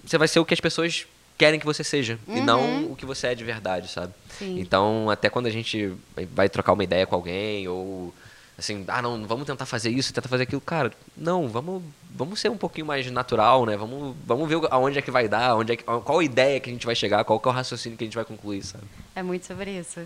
você 0.05 0.17
vai 0.17 0.27
ser 0.27 0.39
o 0.39 0.45
que 0.45 0.53
as 0.53 0.61
pessoas 0.61 1.05
querem 1.37 1.59
que 1.59 1.65
você 1.65 1.83
seja 1.83 2.19
e 2.27 2.41
não 2.41 2.91
o 2.91 2.95
que 2.95 3.05
você 3.05 3.27
é 3.27 3.35
de 3.35 3.43
verdade, 3.43 3.87
sabe? 3.89 4.13
Sim. 4.37 4.59
Então, 4.59 5.09
até 5.09 5.29
quando 5.29 5.45
a 5.45 5.51
gente 5.51 5.93
vai- 6.33 6.49
trocar 6.49 6.73
uma 6.73 6.83
ideia 6.83 7.05
com 7.05 7.15
alguém 7.15 7.67
ou 7.67 8.13
assim, 8.57 8.83
ah, 8.87 9.01
não, 9.03 9.23
vamos 9.27 9.45
tentar 9.45 9.67
fazer 9.67 9.91
isso, 9.91 10.11
tentar 10.11 10.29
fazer 10.29 10.43
aquilo, 10.43 10.59
cara, 10.61 10.91
não, 11.15 11.47
vamos, 11.47 11.83
vamos 12.09 12.39
ser 12.39 12.49
um 12.49 12.57
pouquinho 12.57 12.87
mais 12.87 13.09
natural, 13.11 13.67
né? 13.67 13.77
Vamos, 13.77 14.15
vamos 14.25 14.49
ver 14.49 14.59
aonde 14.71 14.97
é 14.97 15.01
que 15.01 15.11
vai 15.11 15.27
dar, 15.27 15.55
onde 15.55 15.73
é 15.73 15.75
que, 15.75 15.83
qual 15.83 16.17
a 16.19 16.23
ideia 16.23 16.59
que 16.59 16.67
a 16.69 16.73
gente 16.73 16.85
vai 16.85 16.95
chegar, 16.95 17.23
qual 17.23 17.39
é 17.43 17.47
o 17.47 17.51
raciocínio 17.51 17.95
que 17.97 18.03
a 18.03 18.07
gente 18.07 18.15
vai 18.15 18.25
concluir, 18.25 18.63
sabe? 18.63 18.83
É 19.15 19.21
muito 19.21 19.45
sobre 19.45 19.77
isso. 19.77 19.99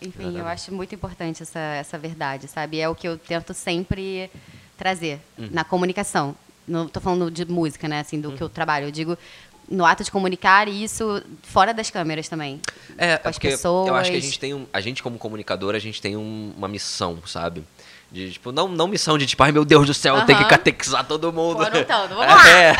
Enfim, 0.00 0.38
eu 0.38 0.46
acho 0.46 0.72
muito 0.72 0.94
importante 0.94 1.42
essa, 1.42 1.58
essa 1.58 1.98
verdade, 1.98 2.46
sabe? 2.46 2.78
É 2.78 2.88
o 2.88 2.94
que 2.94 3.08
eu 3.08 3.18
tento 3.18 3.52
sempre 3.54 4.30
trazer 4.78 5.18
Uhum. 5.38 5.48
na 5.50 5.64
comunicação. 5.64 6.36
Não 6.68 6.86
estou 6.86 7.00
falando 7.02 7.30
de 7.30 7.44
música, 7.44 7.88
né? 7.88 8.00
Assim, 8.00 8.20
do 8.20 8.32
que 8.32 8.42
eu 8.42 8.48
trabalho. 8.48 8.86
Eu 8.86 8.90
digo 8.90 9.16
no 9.68 9.84
ato 9.84 10.04
de 10.04 10.10
comunicar 10.10 10.68
e 10.68 10.84
isso 10.84 11.22
fora 11.42 11.74
das 11.74 11.90
câmeras 11.90 12.28
também. 12.28 12.60
É, 12.96 13.12
é 13.12 13.16
com 13.18 13.28
as 13.28 13.34
porque 13.36 13.48
pessoas. 13.50 13.88
eu 13.88 13.94
acho 13.94 14.10
que 14.10 14.16
a 14.16 14.20
gente 14.20 14.38
tem 14.38 14.54
um, 14.54 14.66
a 14.72 14.80
gente 14.80 15.02
como 15.02 15.18
comunicador, 15.18 15.74
a 15.74 15.78
gente 15.78 16.00
tem 16.00 16.16
um- 16.16 16.52
uma 16.56 16.68
missão, 16.68 17.18
sabe? 17.26 17.64
De, 18.10 18.30
tipo, 18.32 18.52
não, 18.52 18.68
não 18.68 18.86
missão 18.86 19.18
de 19.18 19.26
tipo, 19.26 19.42
ai 19.42 19.50
meu 19.50 19.64
Deus 19.64 19.84
do 19.86 19.92
céu, 19.92 20.16
eu 20.16 20.24
tenho 20.24 20.38
que 20.38 20.44
catequizar 20.44 21.04
todo 21.04 21.32
mundo. 21.32 21.56
Pô, 21.56 21.62
não 21.64 21.84
tanto, 21.84 22.14
vamos 22.14 22.26
lá. 22.26 22.48
É, 22.48 22.76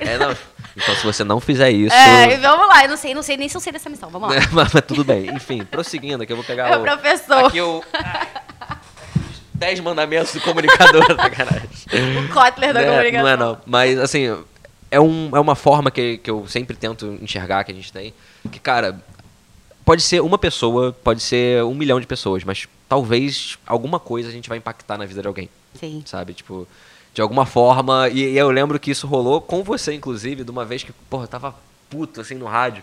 é, 0.12 0.18
não. 0.18 0.36
Então 0.76 0.94
se 0.94 1.04
você 1.04 1.24
não 1.24 1.40
fizer 1.40 1.70
isso, 1.70 1.94
É, 1.94 2.36
vamos 2.38 2.66
lá, 2.68 2.82
eu 2.84 2.88
não 2.90 2.96
sei, 2.96 3.14
não 3.14 3.22
sei 3.22 3.36
nem 3.38 3.48
se 3.48 3.56
eu 3.56 3.60
sei 3.60 3.72
dessa 3.72 3.88
missão. 3.88 4.10
Vamos 4.10 4.28
lá. 4.28 4.34
né, 4.38 4.46
mas, 4.52 4.72
mas 4.72 4.84
tudo 4.86 5.02
bem. 5.04 5.26
Enfim, 5.34 5.64
prosseguindo 5.64 6.22
aqui, 6.22 6.32
eu 6.32 6.36
vou 6.36 6.44
pegar 6.44 6.68
É 6.70 6.76
o 6.76 6.82
professor. 6.82 7.46
aqui 7.46 7.60
o 7.62 7.82
Dez 9.54 9.78
mandamentos 9.80 10.32
do 10.32 10.40
comunicador, 10.40 11.04
sacanagem. 11.16 11.68
O 12.24 12.32
Kotler 12.32 12.74
da 12.74 12.80
Né? 12.80 12.86
comunicação. 12.88 13.22
Não 13.22 13.28
é 13.28 13.36
não. 13.36 13.58
Mas, 13.64 13.98
assim, 13.98 14.36
é, 14.92 15.00
um, 15.00 15.34
é 15.34 15.40
uma 15.40 15.56
forma 15.56 15.90
que, 15.90 16.18
que 16.18 16.30
eu 16.30 16.46
sempre 16.46 16.76
tento 16.76 17.18
enxergar 17.22 17.64
que 17.64 17.72
a 17.72 17.74
gente 17.74 17.90
tem. 17.90 18.12
Que, 18.50 18.60
cara, 18.60 19.02
pode 19.86 20.02
ser 20.02 20.20
uma 20.20 20.36
pessoa, 20.36 20.92
pode 20.92 21.22
ser 21.22 21.64
um 21.64 21.74
milhão 21.74 21.98
de 21.98 22.06
pessoas, 22.06 22.44
mas 22.44 22.68
talvez 22.86 23.58
alguma 23.66 23.98
coisa 23.98 24.28
a 24.28 24.32
gente 24.32 24.50
vai 24.50 24.58
impactar 24.58 24.98
na 24.98 25.06
vida 25.06 25.22
de 25.22 25.26
alguém, 25.26 25.48
Sim. 25.80 26.02
sabe? 26.04 26.34
Tipo, 26.34 26.68
de 27.14 27.22
alguma 27.22 27.46
forma. 27.46 28.10
E, 28.10 28.32
e 28.32 28.38
eu 28.38 28.50
lembro 28.50 28.78
que 28.78 28.90
isso 28.90 29.06
rolou 29.06 29.40
com 29.40 29.64
você, 29.64 29.94
inclusive, 29.94 30.44
de 30.44 30.50
uma 30.50 30.64
vez 30.64 30.82
que, 30.82 30.92
porra, 31.08 31.24
eu 31.24 31.28
tava 31.28 31.54
puto, 31.88 32.20
assim, 32.20 32.34
no 32.34 32.44
rádio. 32.44 32.82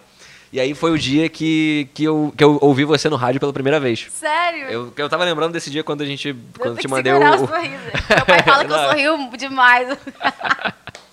E 0.51 0.59
aí 0.59 0.73
foi 0.73 0.89
o 0.89 0.97
dia 0.97 1.29
que, 1.29 1.87
que, 1.93 2.05
eu, 2.05 2.33
que 2.35 2.43
eu 2.43 2.57
ouvi 2.59 2.83
você 2.83 3.07
no 3.07 3.15
rádio 3.17 3.39
pela 3.39 3.53
primeira 3.53 3.79
vez. 3.79 4.07
Sério? 4.09 4.65
Eu, 4.65 4.93
eu 4.97 5.07
tava 5.07 5.23
lembrando 5.23 5.53
desse 5.53 5.69
dia 5.69 5.83
quando 5.83 6.01
a 6.01 6.05
gente. 6.07 6.29
Eu 6.29 6.35
Quando 6.57 6.75
tenho 6.75 6.77
te 6.77 6.87
mandei 6.87 7.13
o. 7.13 7.17
o. 7.17 7.19
Meu 7.21 8.25
pai 8.25 8.41
fala 8.43 8.65
que 8.65 8.71
eu 8.71 8.77
sorrio 8.89 9.37
demais. 9.37 9.89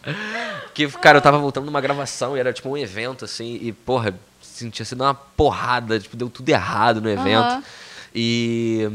Que, 0.75 0.89
cara, 0.89 1.19
eu 1.19 1.23
tava 1.23 1.39
voltando 1.39 1.65
numa 1.65 1.81
gravação 1.81 2.37
e 2.37 2.41
era 2.41 2.53
tipo 2.53 2.69
um 2.69 2.77
evento, 2.77 3.25
assim, 3.25 3.59
e, 3.63 3.73
porra, 3.73 4.15
sentia 4.43 4.85
sido 4.85 5.03
uma 5.03 5.15
porrada, 5.15 5.99
tipo, 5.99 6.17
deu 6.17 6.29
tudo 6.29 6.49
errado 6.49 7.01
no 7.01 7.09
evento. 7.09 7.45
Aham. 7.45 7.63
E. 8.15 8.89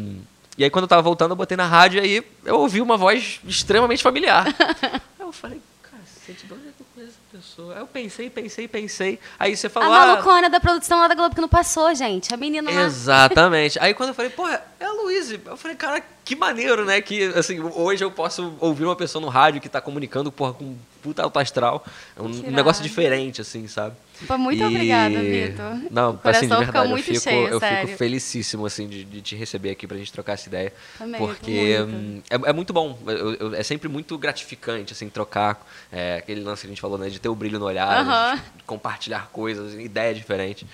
E 0.58 0.64
aí 0.64 0.70
quando 0.70 0.84
eu 0.84 0.88
tava 0.90 1.02
voltando, 1.02 1.32
eu 1.32 1.36
botei 1.36 1.56
na 1.56 1.66
rádio 1.66 2.00
e 2.00 2.02
aí 2.04 2.26
eu 2.46 2.60
ouvi 2.60 2.82
uma 2.82 2.98
voz 2.98 3.40
extremamente 3.48 4.04
familiar. 4.04 4.46
aí 4.84 5.02
eu 5.20 5.32
falei, 5.32 5.62
cacete, 5.82 6.46
de 6.46 6.54
onde 6.54 6.68
é 6.68 6.72
que 6.76 6.82
eu 6.82 6.86
conheço 6.94 7.14
essa 7.14 7.38
pessoa? 7.38 7.74
Aí 7.74 7.80
eu 7.80 7.88
pensei, 7.88 8.30
pensei, 8.30 8.68
pensei. 8.68 9.20
Aí 9.40 9.56
você 9.56 9.68
A 9.68 9.70
falou. 9.70 9.94
ah, 9.94 10.08
malucona 10.08 10.50
da 10.50 10.60
produção 10.60 11.00
lá 11.00 11.08
da 11.08 11.16
Globo 11.16 11.34
que 11.34 11.42
não 11.42 11.48
passou, 11.48 11.96
gente. 11.96 12.34
A 12.34 12.38
menina 12.38 12.70
lá. 12.70 12.82
Exatamente. 12.84 13.80
Aí 13.80 13.94
quando 13.94 14.10
eu 14.10 14.16
falei, 14.16 14.30
porra, 14.30 14.62
é 14.80 14.86
a 14.86 14.92
Luíse. 14.92 15.40
Eu 15.44 15.58
falei, 15.58 15.78
cara, 15.78 16.04
que 16.24 16.36
maneiro, 16.36 16.86
né? 16.86 17.02
Que, 17.02 17.24
assim, 17.36 17.60
hoje 17.60 18.04
eu 18.04 18.12
posso 18.12 18.54
ouvir 18.60 18.86
uma 18.86 18.96
pessoa 18.96 19.22
no 19.22 19.30
rádio 19.30 19.60
que 19.62 19.68
tá 19.70 19.82
comunicando, 19.82 20.32
porra, 20.32 20.54
com 20.54 20.76
puta 21.02 21.24
alto 21.24 21.40
astral. 21.40 21.84
É 22.16 22.22
um 22.22 22.26
um 22.28 22.52
negócio 22.52 22.84
diferente, 22.84 23.42
assim, 23.42 23.68
sabe? 23.68 23.96
Pô, 24.28 24.38
muito 24.38 24.62
E- 24.62 24.66
obrigada, 24.68 25.20
Vitor. 25.24 25.78
Não, 25.90 26.20
O 26.24 26.30
assim, 26.30 26.48
de 26.48 26.56
verdade, 26.56 26.88
muito 26.90 27.10
eu, 27.10 27.16
fico, 27.16 27.20
cheio, 27.22 27.48
eu 27.48 27.60
fico 27.60 27.88
felicíssimo, 27.98 28.66
assim, 28.68 28.88
de, 28.88 29.04
de 29.04 29.22
te 29.22 29.36
receber 29.36 29.72
aqui 29.72 29.88
pra 29.88 29.98
gente 29.98 30.14
trocar 30.14 30.34
essa 30.34 30.48
ideia. 30.48 30.72
Também, 30.98 31.20
porque 31.20 31.80
muito. 31.80 31.96
hum, 31.96 32.22
é, 32.30 32.50
é 32.50 32.54
muito 32.54 32.72
bom. 32.72 33.00
Eu- 33.08 33.34
eu- 33.34 33.56
é 33.56 33.64
sempre 33.64 33.90
muito 33.90 34.16
gratificante, 34.20 34.94
assim, 34.94 35.10
trocar 35.10 35.66
é, 35.92 36.18
aquele 36.18 36.42
lance 36.42 36.62
que 36.62 36.68
a 36.68 36.70
gente 36.70 36.82
falou, 36.82 37.00
né? 37.00 37.10
De 37.10 37.20
ter 37.20 37.30
o 37.30 37.36
brilho 37.36 37.58
no 37.58 37.66
olhar, 37.66 37.98
Aham. 37.98 38.36
de 38.58 38.64
compartilhar 38.66 39.28
coisas, 39.34 39.74
ideia 39.74 40.14
diferente. 40.14 40.68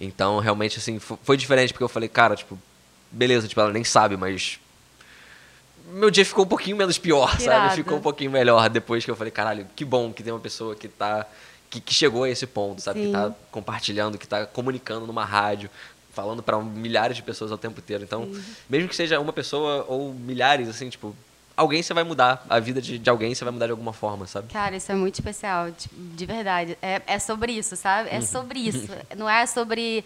Então, 0.00 0.38
realmente, 0.40 0.78
assim, 0.78 0.98
fo- 0.98 1.18
foi 1.22 1.36
diferente, 1.36 1.72
porque 1.74 1.84
eu 1.84 1.88
falei, 1.90 2.08
cara, 2.08 2.34
tipo, 2.34 2.58
beleza, 3.10 3.46
tipo, 3.46 3.60
ela 3.60 3.70
nem 3.70 3.84
sabe, 3.84 4.16
mas 4.16 4.58
meu 5.94 6.10
dia 6.10 6.24
ficou 6.24 6.44
um 6.44 6.48
pouquinho 6.48 6.76
menos 6.76 6.98
pior, 6.98 7.38
sabe? 7.40 7.76
Ficou 7.76 7.98
um 7.98 8.00
pouquinho 8.00 8.30
melhor 8.30 8.68
depois 8.68 9.04
que 9.04 9.10
eu 9.10 9.16
falei, 9.16 9.30
caralho, 9.30 9.66
que 9.76 9.84
bom 9.84 10.12
que 10.12 10.22
tem 10.22 10.32
uma 10.32 10.40
pessoa 10.40 10.74
que 10.74 10.88
tá. 10.88 11.24
que, 11.70 11.80
que 11.80 11.94
chegou 11.94 12.24
a 12.24 12.28
esse 12.28 12.46
ponto, 12.46 12.82
sabe? 12.82 13.00
Sim. 13.00 13.06
Que 13.06 13.12
tá 13.12 13.32
compartilhando, 13.50 14.18
que 14.18 14.26
tá 14.26 14.44
comunicando 14.44 15.06
numa 15.06 15.24
rádio, 15.24 15.70
falando 16.12 16.42
para 16.42 16.58
milhares 16.58 17.16
de 17.16 17.22
pessoas 17.22 17.52
ao 17.52 17.58
tempo 17.58 17.78
inteiro. 17.78 18.02
Então, 18.02 18.28
mesmo 18.68 18.88
que 18.88 18.96
seja 18.96 19.20
uma 19.20 19.32
pessoa 19.32 19.84
ou 19.88 20.12
milhares, 20.12 20.68
assim, 20.68 20.88
tipo, 20.90 21.14
alguém 21.56 21.80
você 21.80 21.94
vai 21.94 22.02
mudar. 22.02 22.44
A 22.50 22.58
vida 22.58 22.82
de, 22.82 22.98
de 22.98 23.08
alguém 23.08 23.32
você 23.32 23.44
vai 23.44 23.52
mudar 23.52 23.66
de 23.66 23.72
alguma 23.72 23.92
forma, 23.92 24.26
sabe? 24.26 24.52
Cara, 24.52 24.76
isso 24.76 24.90
é 24.90 24.96
muito 24.96 25.14
especial, 25.14 25.70
de, 25.70 25.88
de 25.92 26.26
verdade. 26.26 26.76
É, 26.82 27.02
é 27.06 27.18
sobre 27.20 27.52
isso, 27.52 27.76
sabe? 27.76 28.10
Uhum. 28.10 28.16
É 28.16 28.20
sobre 28.20 28.58
isso. 28.58 28.88
Não 29.16 29.30
é 29.30 29.46
sobre 29.46 30.04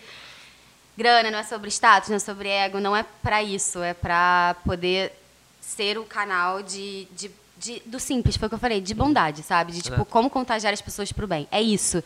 grana, 0.96 1.30
não 1.30 1.38
é 1.38 1.44
sobre 1.44 1.70
status, 1.70 2.08
não 2.08 2.16
é 2.16 2.18
sobre 2.18 2.48
ego, 2.48 2.80
não 2.80 2.96
é 2.96 3.04
pra 3.22 3.40
isso. 3.40 3.80
É 3.80 3.94
pra 3.94 4.56
poder 4.64 5.12
ser 5.60 5.98
o 5.98 6.04
canal 6.04 6.62
de, 6.62 7.06
de, 7.16 7.30
de- 7.56 7.82
do 7.86 7.98
simples, 8.00 8.36
foi 8.36 8.46
o 8.46 8.48
que 8.48 8.54
eu 8.54 8.58
falei, 8.58 8.80
de 8.80 8.94
bondade, 8.94 9.42
sabe? 9.42 9.72
De, 9.72 9.82
tipo, 9.82 10.04
como 10.04 10.28
contagiar 10.30 10.72
as 10.72 10.80
pessoas 10.80 11.12
pro 11.12 11.26
bem. 11.26 11.46
É 11.50 11.60
isso. 11.60 12.02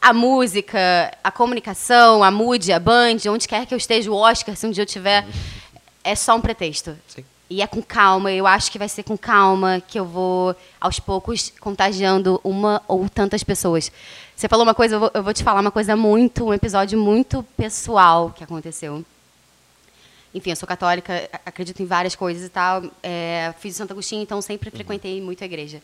A 0.00 0.12
música, 0.12 0.78
a 1.22 1.30
comunicação, 1.30 2.24
a 2.24 2.30
Mood, 2.30 2.72
a 2.72 2.78
Band, 2.80 3.18
onde 3.28 3.46
quer 3.46 3.66
que 3.66 3.74
eu 3.74 3.78
esteja, 3.78 4.10
o 4.10 4.14
Oscar, 4.16 4.56
se 4.56 4.66
um 4.66 4.70
dia 4.70 4.82
eu 4.82 4.86
tiver, 4.86 5.26
é 6.02 6.14
só 6.14 6.36
um 6.36 6.40
pretexto. 6.40 6.96
Sim. 7.06 7.24
E 7.50 7.60
é 7.60 7.66
com 7.66 7.82
calma, 7.82 8.30
eu 8.30 8.46
acho 8.46 8.70
que 8.70 8.78
vai 8.78 8.88
ser 8.88 9.02
com 9.02 9.18
calma 9.18 9.82
que 9.86 9.98
eu 9.98 10.04
vou, 10.06 10.54
aos 10.80 11.00
poucos, 11.00 11.52
contagiando 11.60 12.40
uma 12.44 12.80
ou 12.86 13.08
tantas 13.08 13.42
pessoas. 13.42 13.90
Você 14.36 14.48
falou 14.48 14.64
uma 14.64 14.72
coisa, 14.72 14.94
eu 14.94 15.00
vou, 15.00 15.10
eu 15.12 15.22
vou 15.22 15.34
te 15.34 15.42
falar 15.42 15.60
uma 15.60 15.70
coisa 15.72 15.96
muito, 15.96 16.46
um 16.46 16.54
episódio 16.54 16.96
muito 16.98 17.42
pessoal 17.56 18.30
que 18.30 18.44
aconteceu. 18.44 19.04
Enfim, 20.34 20.50
eu 20.50 20.56
sou 20.56 20.66
católica, 20.66 21.28
acredito 21.44 21.82
em 21.82 21.86
várias 21.86 22.14
coisas 22.14 22.46
e 22.46 22.48
tal. 22.48 22.84
É, 23.02 23.52
fiz 23.58 23.76
Santo 23.76 23.92
Agostinho, 23.92 24.22
então 24.22 24.40
sempre 24.40 24.70
frequentei 24.70 25.20
muito 25.20 25.42
a 25.42 25.46
igreja. 25.46 25.82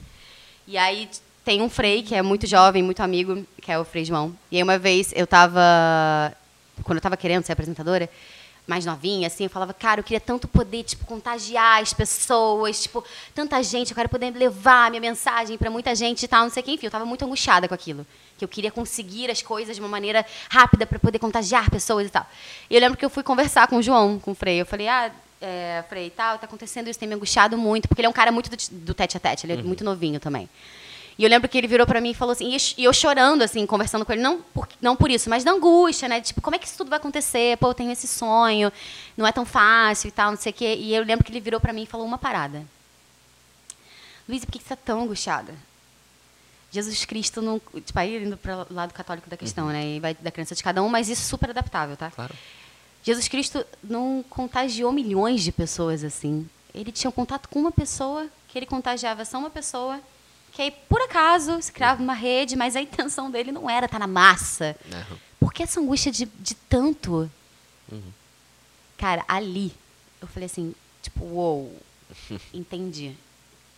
E 0.66 0.78
aí 0.78 1.08
tem 1.44 1.62
um 1.62 1.68
frei 1.68 2.02
que 2.02 2.14
é 2.14 2.22
muito 2.22 2.46
jovem, 2.46 2.82
muito 2.82 3.00
amigo, 3.00 3.46
que 3.60 3.70
é 3.70 3.78
o 3.78 3.84
Frei 3.84 4.04
João. 4.04 4.36
E 4.50 4.56
aí 4.56 4.62
uma 4.62 4.78
vez 4.78 5.12
eu 5.14 5.26
tava. 5.26 6.34
Quando 6.82 6.98
eu 6.98 7.02
tava 7.02 7.16
querendo 7.16 7.44
ser 7.44 7.52
apresentadora, 7.52 8.10
mais 8.66 8.84
novinha, 8.84 9.28
assim, 9.28 9.44
eu 9.44 9.50
falava, 9.50 9.72
cara, 9.72 10.00
eu 10.00 10.04
queria 10.04 10.20
tanto 10.20 10.48
poder, 10.48 10.82
tipo, 10.82 11.06
contagiar 11.06 11.80
as 11.80 11.92
pessoas, 11.92 12.82
tipo, 12.82 13.04
tanta 13.34 13.62
gente, 13.62 13.90
eu 13.90 13.94
quero 13.94 14.08
poder 14.08 14.34
levar 14.34 14.86
a 14.86 14.90
minha 14.90 15.00
mensagem 15.00 15.56
para 15.56 15.70
muita 15.70 15.94
gente 15.94 16.24
e 16.24 16.28
tal, 16.28 16.42
não 16.42 16.50
sei 16.50 16.62
o 16.62 16.64
que, 16.64 16.72
enfim, 16.72 16.86
eu 16.86 16.90
tava 16.90 17.06
muito 17.06 17.24
angustiada 17.24 17.68
com 17.68 17.74
aquilo. 17.74 18.04
Que 18.36 18.44
eu 18.44 18.48
queria 18.48 18.70
conseguir 18.70 19.30
as 19.30 19.40
coisas 19.40 19.76
de 19.76 19.80
uma 19.80 19.88
maneira 19.88 20.26
rápida 20.50 20.84
para 20.84 20.98
poder 20.98 21.18
contagiar 21.18 21.70
pessoas 21.70 22.08
e 22.08 22.10
tal. 22.10 22.26
E 22.68 22.74
eu 22.74 22.80
lembro 22.80 22.98
que 22.98 23.04
eu 23.04 23.10
fui 23.10 23.22
conversar 23.22 23.68
com 23.68 23.76
o 23.76 23.82
João, 23.82 24.18
com 24.18 24.32
o 24.32 24.34
Frei. 24.34 24.60
Eu 24.60 24.66
falei, 24.66 24.88
ah, 24.88 25.10
é, 25.40 25.84
Frei, 25.88 26.10
tal, 26.10 26.38
tá 26.38 26.46
acontecendo 26.46 26.88
isso, 26.88 26.98
tem 26.98 27.08
me 27.08 27.14
angustiado 27.14 27.56
muito, 27.56 27.86
porque 27.86 28.00
ele 28.00 28.06
é 28.06 28.10
um 28.10 28.12
cara 28.12 28.32
muito 28.32 28.50
do, 28.50 28.56
do 28.84 28.94
tete 28.94 29.16
a 29.16 29.20
tete, 29.20 29.46
ele 29.46 29.52
é 29.52 29.62
muito 29.62 29.84
novinho 29.84 30.18
também. 30.18 30.48
E 31.18 31.24
eu 31.24 31.30
lembro 31.30 31.48
que 31.48 31.56
ele 31.56 31.66
virou 31.66 31.86
pra 31.86 31.98
mim 32.00 32.10
e 32.10 32.14
falou 32.14 32.32
assim, 32.32 32.54
e 32.76 32.84
eu- 32.84 32.92
chorando, 32.92 33.40
assim, 33.42 33.64
conversando 33.64 34.04
com 34.04 34.12
ele, 34.12 34.20
não 34.20 34.42
por, 34.42 34.68
não 34.82 34.94
por 34.94 35.10
isso, 35.10 35.30
mas 35.30 35.42
da 35.44 35.50
angústia, 35.52 36.08
né? 36.08 36.20
Tipo, 36.20 36.42
como 36.42 36.54
é 36.56 36.58
que 36.58 36.66
isso 36.66 36.76
tudo 36.76 36.90
vai 36.90 36.98
acontecer? 36.98 37.56
Pô, 37.56 37.68
eu 37.68 37.74
tenho 37.74 37.90
esse 37.90 38.06
sonho, 38.06 38.70
não 39.16 39.26
é 39.26 39.32
tão 39.32 39.46
fácil 39.46 40.08
e 40.08 40.10
tal, 40.10 40.30
não 40.30 40.38
sei 40.38 40.50
o 40.52 40.54
quê. 40.54 40.76
E 40.78 40.94
eu 40.94 41.02
lembro 41.04 41.24
que 41.24 41.32
ele 41.32 41.40
virou 41.40 41.58
pra 41.58 41.72
mim 41.72 41.84
e 41.84 41.86
falou 41.86 42.06
uma 42.06 42.18
parada. 42.18 42.62
Luísa, 44.28 44.44
por 44.44 44.52
que 44.52 44.58
você 44.58 44.68
tá 44.70 44.76
tão 44.76 45.02
angustiada? 45.02 45.54
Jesus 46.70 47.04
Cristo 47.06 47.40
não. 47.40 47.58
Tipo, 47.58 47.98
aí 47.98 48.22
indo 48.22 48.36
para 48.36 48.66
o 48.68 48.74
lado 48.74 48.92
católico 48.92 49.30
da 49.30 49.36
questão, 49.36 49.68
né? 49.68 49.86
E 49.86 50.00
vai 50.00 50.14
da 50.14 50.30
crença 50.30 50.54
de 50.54 50.62
cada 50.62 50.82
um, 50.82 50.88
mas 50.88 51.08
isso 51.08 51.22
é 51.22 51.24
super 51.24 51.48
adaptável, 51.50 51.96
tá? 51.96 52.10
Claro. 52.10 52.34
Jesus 53.02 53.28
Cristo 53.28 53.64
não 53.82 54.22
contagiou 54.28 54.92
milhões 54.92 55.42
de 55.42 55.52
pessoas 55.52 56.02
assim. 56.04 56.46
Ele 56.74 56.90
tinha 56.92 57.08
um 57.08 57.12
contato 57.12 57.48
com 57.48 57.60
uma 57.60 57.72
pessoa, 57.72 58.26
que 58.48 58.58
ele 58.58 58.66
contagiava 58.66 59.24
só 59.24 59.38
uma 59.38 59.48
pessoa, 59.48 60.00
que 60.56 60.62
aí, 60.62 60.70
por 60.70 61.02
acaso, 61.02 61.60
se 61.60 61.70
criava 61.70 62.02
uma 62.02 62.14
rede, 62.14 62.56
mas 62.56 62.74
a 62.74 62.80
intenção 62.80 63.30
dele 63.30 63.52
não 63.52 63.68
era 63.68 63.84
estar 63.84 63.98
na 63.98 64.06
massa. 64.06 64.74
Aham. 64.90 65.18
Por 65.38 65.52
que 65.52 65.62
essa 65.62 65.78
angústia 65.78 66.10
de, 66.10 66.24
de 66.24 66.54
tanto? 66.54 67.30
Cara, 68.96 69.22
ali, 69.28 69.70
eu 70.18 70.26
falei 70.26 70.46
assim, 70.46 70.74
tipo, 71.02 71.22
uou, 71.22 71.78
entendi. 72.54 73.14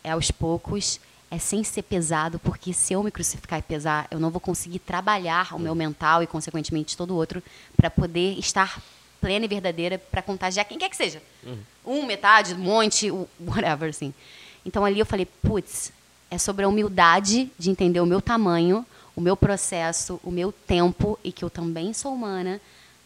É 0.04 0.12
aos 0.12 0.30
poucos, 0.30 1.00
é 1.28 1.36
sem 1.36 1.64
ser 1.64 1.82
pesado, 1.82 2.38
porque 2.38 2.72
se 2.72 2.92
eu 2.92 3.02
me 3.02 3.10
crucificar 3.10 3.58
e 3.58 3.62
pesar, 3.62 4.06
eu 4.08 4.20
não 4.20 4.30
vou 4.30 4.40
conseguir 4.40 4.78
trabalhar 4.78 5.56
o 5.56 5.58
meu 5.58 5.74
mental 5.74 6.22
e, 6.22 6.28
consequentemente, 6.28 6.96
todo 6.96 7.10
o 7.10 7.16
outro, 7.16 7.42
para 7.76 7.90
poder 7.90 8.38
estar 8.38 8.80
plena 9.20 9.46
e 9.46 9.48
verdadeira 9.48 9.98
para 9.98 10.22
contagiar 10.22 10.64
quem 10.64 10.78
quer 10.78 10.88
que 10.88 10.96
seja. 10.96 11.20
Um, 11.84 12.06
metade, 12.06 12.54
um 12.54 12.58
monte, 12.58 13.10
whatever, 13.40 13.90
assim. 13.90 14.14
Então 14.64 14.84
ali 14.84 15.00
eu 15.00 15.06
falei, 15.06 15.26
putz, 15.26 15.92
é 16.30 16.38
sobre 16.38 16.64
a 16.64 16.68
humildade 16.68 17.50
de 17.58 17.70
entender 17.70 18.00
o 18.00 18.06
meu 18.06 18.20
tamanho, 18.20 18.84
o 19.16 19.20
meu 19.20 19.36
processo, 19.36 20.20
o 20.22 20.30
meu 20.30 20.52
tempo 20.52 21.18
e 21.24 21.32
que 21.32 21.44
eu 21.44 21.50
também 21.50 21.92
sou 21.92 22.12
humana 22.14 22.60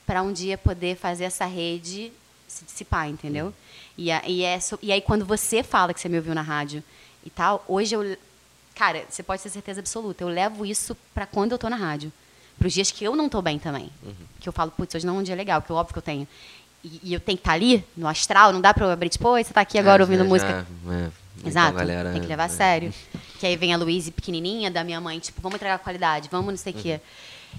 para 0.06 0.22
um 0.22 0.32
dia 0.32 0.58
poder 0.58 0.96
fazer 0.96 1.24
essa 1.24 1.44
rede 1.46 2.12
se 2.48 2.64
dissipar, 2.64 3.08
entendeu? 3.08 3.54
E, 3.96 4.10
a- 4.10 4.22
e, 4.26 4.42
é 4.42 4.58
so- 4.60 4.78
e 4.82 4.92
aí 4.92 5.00
quando 5.00 5.24
você 5.24 5.62
fala 5.62 5.94
que 5.94 6.00
você 6.00 6.08
me 6.08 6.16
ouviu 6.18 6.34
na 6.34 6.42
rádio 6.42 6.82
e 7.24 7.30
tal, 7.30 7.64
hoje 7.66 7.94
eu 7.94 8.16
cara, 8.74 9.04
você 9.08 9.22
pode 9.22 9.42
ter 9.42 9.48
certeza 9.50 9.80
absoluta, 9.80 10.24
eu 10.24 10.28
levo 10.28 10.64
isso 10.66 10.96
para 11.14 11.24
quando 11.26 11.52
eu 11.52 11.58
tô 11.58 11.68
na 11.70 11.76
rádio, 11.76 12.10
para 12.58 12.66
os 12.66 12.72
dias 12.72 12.90
que 12.90 13.04
eu 13.04 13.14
não 13.14 13.28
tô 13.28 13.40
bem 13.42 13.58
também, 13.58 13.90
que 14.40 14.48
eu 14.48 14.52
falo, 14.52 14.70
putz, 14.70 14.94
hoje 14.94 15.06
não 15.06 15.16
é 15.16 15.18
um 15.20 15.22
dia 15.22 15.34
legal, 15.34 15.62
que 15.62 15.72
óbvio 15.72 15.92
que 15.92 15.98
eu 15.98 16.02
tenho. 16.02 16.26
E, 16.82 17.00
e 17.04 17.14
eu 17.14 17.20
tenho 17.20 17.36
que 17.38 17.42
estar 17.42 17.52
ali 17.52 17.84
no 17.96 18.08
astral, 18.08 18.52
não 18.52 18.60
dá 18.60 18.74
para 18.74 18.86
eu 18.86 18.90
abrir 18.90 19.08
tipo, 19.08 19.30
você 19.30 19.52
tá 19.52 19.60
aqui 19.60 19.78
agora 19.78 20.02
É, 20.02 20.04
ouvindo 20.04 20.24
já- 20.24 20.28
música. 20.28 20.66
já- 20.86 20.94
é. 20.94 21.10
Então, 21.42 21.50
Exato. 21.50 21.76
galera, 21.76 22.12
tem 22.12 22.20
que 22.22 22.28
levar 22.28 22.44
a 22.44 22.46
é. 22.46 22.48
sério. 22.48 22.94
que 23.38 23.46
aí 23.46 23.56
vem 23.56 23.74
a 23.74 23.76
Luísa 23.76 24.12
pequenininha 24.12 24.70
da 24.70 24.84
minha 24.84 25.00
mãe, 25.00 25.18
tipo, 25.18 25.40
vamos 25.42 25.56
entregar 25.56 25.78
qualidade, 25.80 26.28
vamos 26.30 26.48
não 26.52 26.56
sei 26.56 26.72
o 26.72 26.76
quê. 26.76 27.00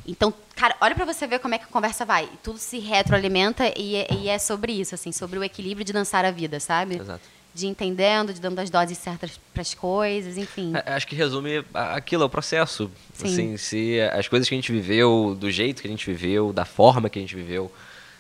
Então, 0.08 0.34
cara, 0.56 0.76
olha 0.82 0.96
pra 0.96 1.06
você 1.06 1.28
ver 1.28 1.40
como 1.40 1.54
é 1.54 1.58
que 1.58 1.66
a 1.66 1.68
conversa 1.68 2.06
vai. 2.06 2.30
Tudo 2.42 2.58
se 2.58 2.80
retroalimenta 2.80 3.72
e 3.78 3.96
é, 3.98 4.08
e 4.14 4.30
é 4.30 4.40
sobre 4.40 4.72
isso, 4.72 4.96
assim, 4.96 5.12
sobre 5.12 5.38
o 5.38 5.44
equilíbrio 5.44 5.86
de 5.86 5.94
dançar 5.94 6.26
a 6.26 6.32
vida, 6.32 6.60
sabe? 6.60 6.96
Exato. 6.96 7.22
De 7.54 7.68
entendendo, 7.68 8.34
de 8.34 8.42
dando 8.42 8.58
as 8.60 8.70
doses 8.72 8.98
certas 8.98 9.40
pras 9.54 9.74
coisas, 9.76 10.38
enfim. 10.38 10.74
É, 10.74 10.94
Acho 10.94 11.06
que 11.06 11.16
resume 11.16 11.64
a- 11.74 11.96
aquilo, 11.96 12.24
é 12.24 12.26
o 12.26 12.30
processo. 12.30 12.90
Sim. 13.14 13.26
Assim, 13.28 13.58
se 13.58 14.02
as 14.14 14.28
coisas 14.28 14.50
que 14.50 14.56
a 14.56 14.58
gente 14.58 14.72
viveu, 14.72 15.38
do 15.40 15.52
jeito 15.52 15.82
que 15.82 15.88
a 15.88 15.92
gente 15.92 16.06
viveu, 16.10 16.52
da 16.52 16.66
forma 16.66 17.10
que 17.10 17.20
a 17.20 17.22
gente 17.22 17.36
viveu, 17.36 17.72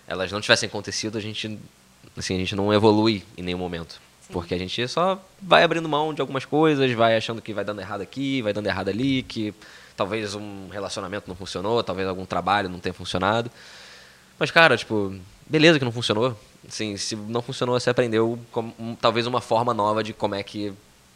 elas 0.05 0.31
não 0.31 0.39
tivessem 0.39 0.67
acontecido, 0.67 1.17
a 1.17 1.21
gente, 1.21 1.57
assim, 2.15 2.35
a 2.35 2.39
gente 2.39 2.55
não 2.55 2.71
evolui 2.71 3.23
em 3.35 3.41
nenhum 3.41 3.57
momento. 3.57 3.99
Porque 4.33 4.53
a 4.55 4.57
gente 4.57 4.85
só 4.87 5.23
vai 5.41 5.63
abrindo 5.63 5.87
mão 5.87 6.13
de 6.13 6.19
algumas 6.19 6.43
coisas, 6.43 6.91
vai 6.91 7.15
achando 7.15 7.41
que 7.41 7.53
vai 7.53 7.63
dando 7.63 7.79
errado 7.79 8.01
aqui, 8.01 8.41
vai 8.41 8.51
dando 8.51 8.65
errado 8.67 8.89
ali, 8.89 9.23
que 9.23 9.53
talvez 9.95 10.33
um 10.35 10.67
relacionamento 10.69 11.25
não 11.27 11.35
funcionou, 11.35 11.83
talvez 11.83 12.07
algum 12.07 12.25
trabalho 12.25 12.67
não 12.67 12.79
tenha 12.79 12.93
funcionado. 12.93 13.49
Mas, 14.39 14.49
cara, 14.49 14.75
tipo, 14.75 15.15
beleza 15.47 15.77
que 15.77 15.85
não 15.85 15.91
funcionou. 15.91 16.35
Assim, 16.67 16.97
se 16.97 17.15
não 17.15 17.41
funcionou, 17.41 17.79
você 17.79 17.89
aprendeu 17.89 18.39
como- 18.51 18.73
um- 18.79 18.95
talvez 18.95 19.27
uma 19.27 19.39
forma 19.39 19.73
nova 19.73 20.03
de 20.03 20.13
como 20.13 20.33
é 20.33 20.41
que 20.41 20.73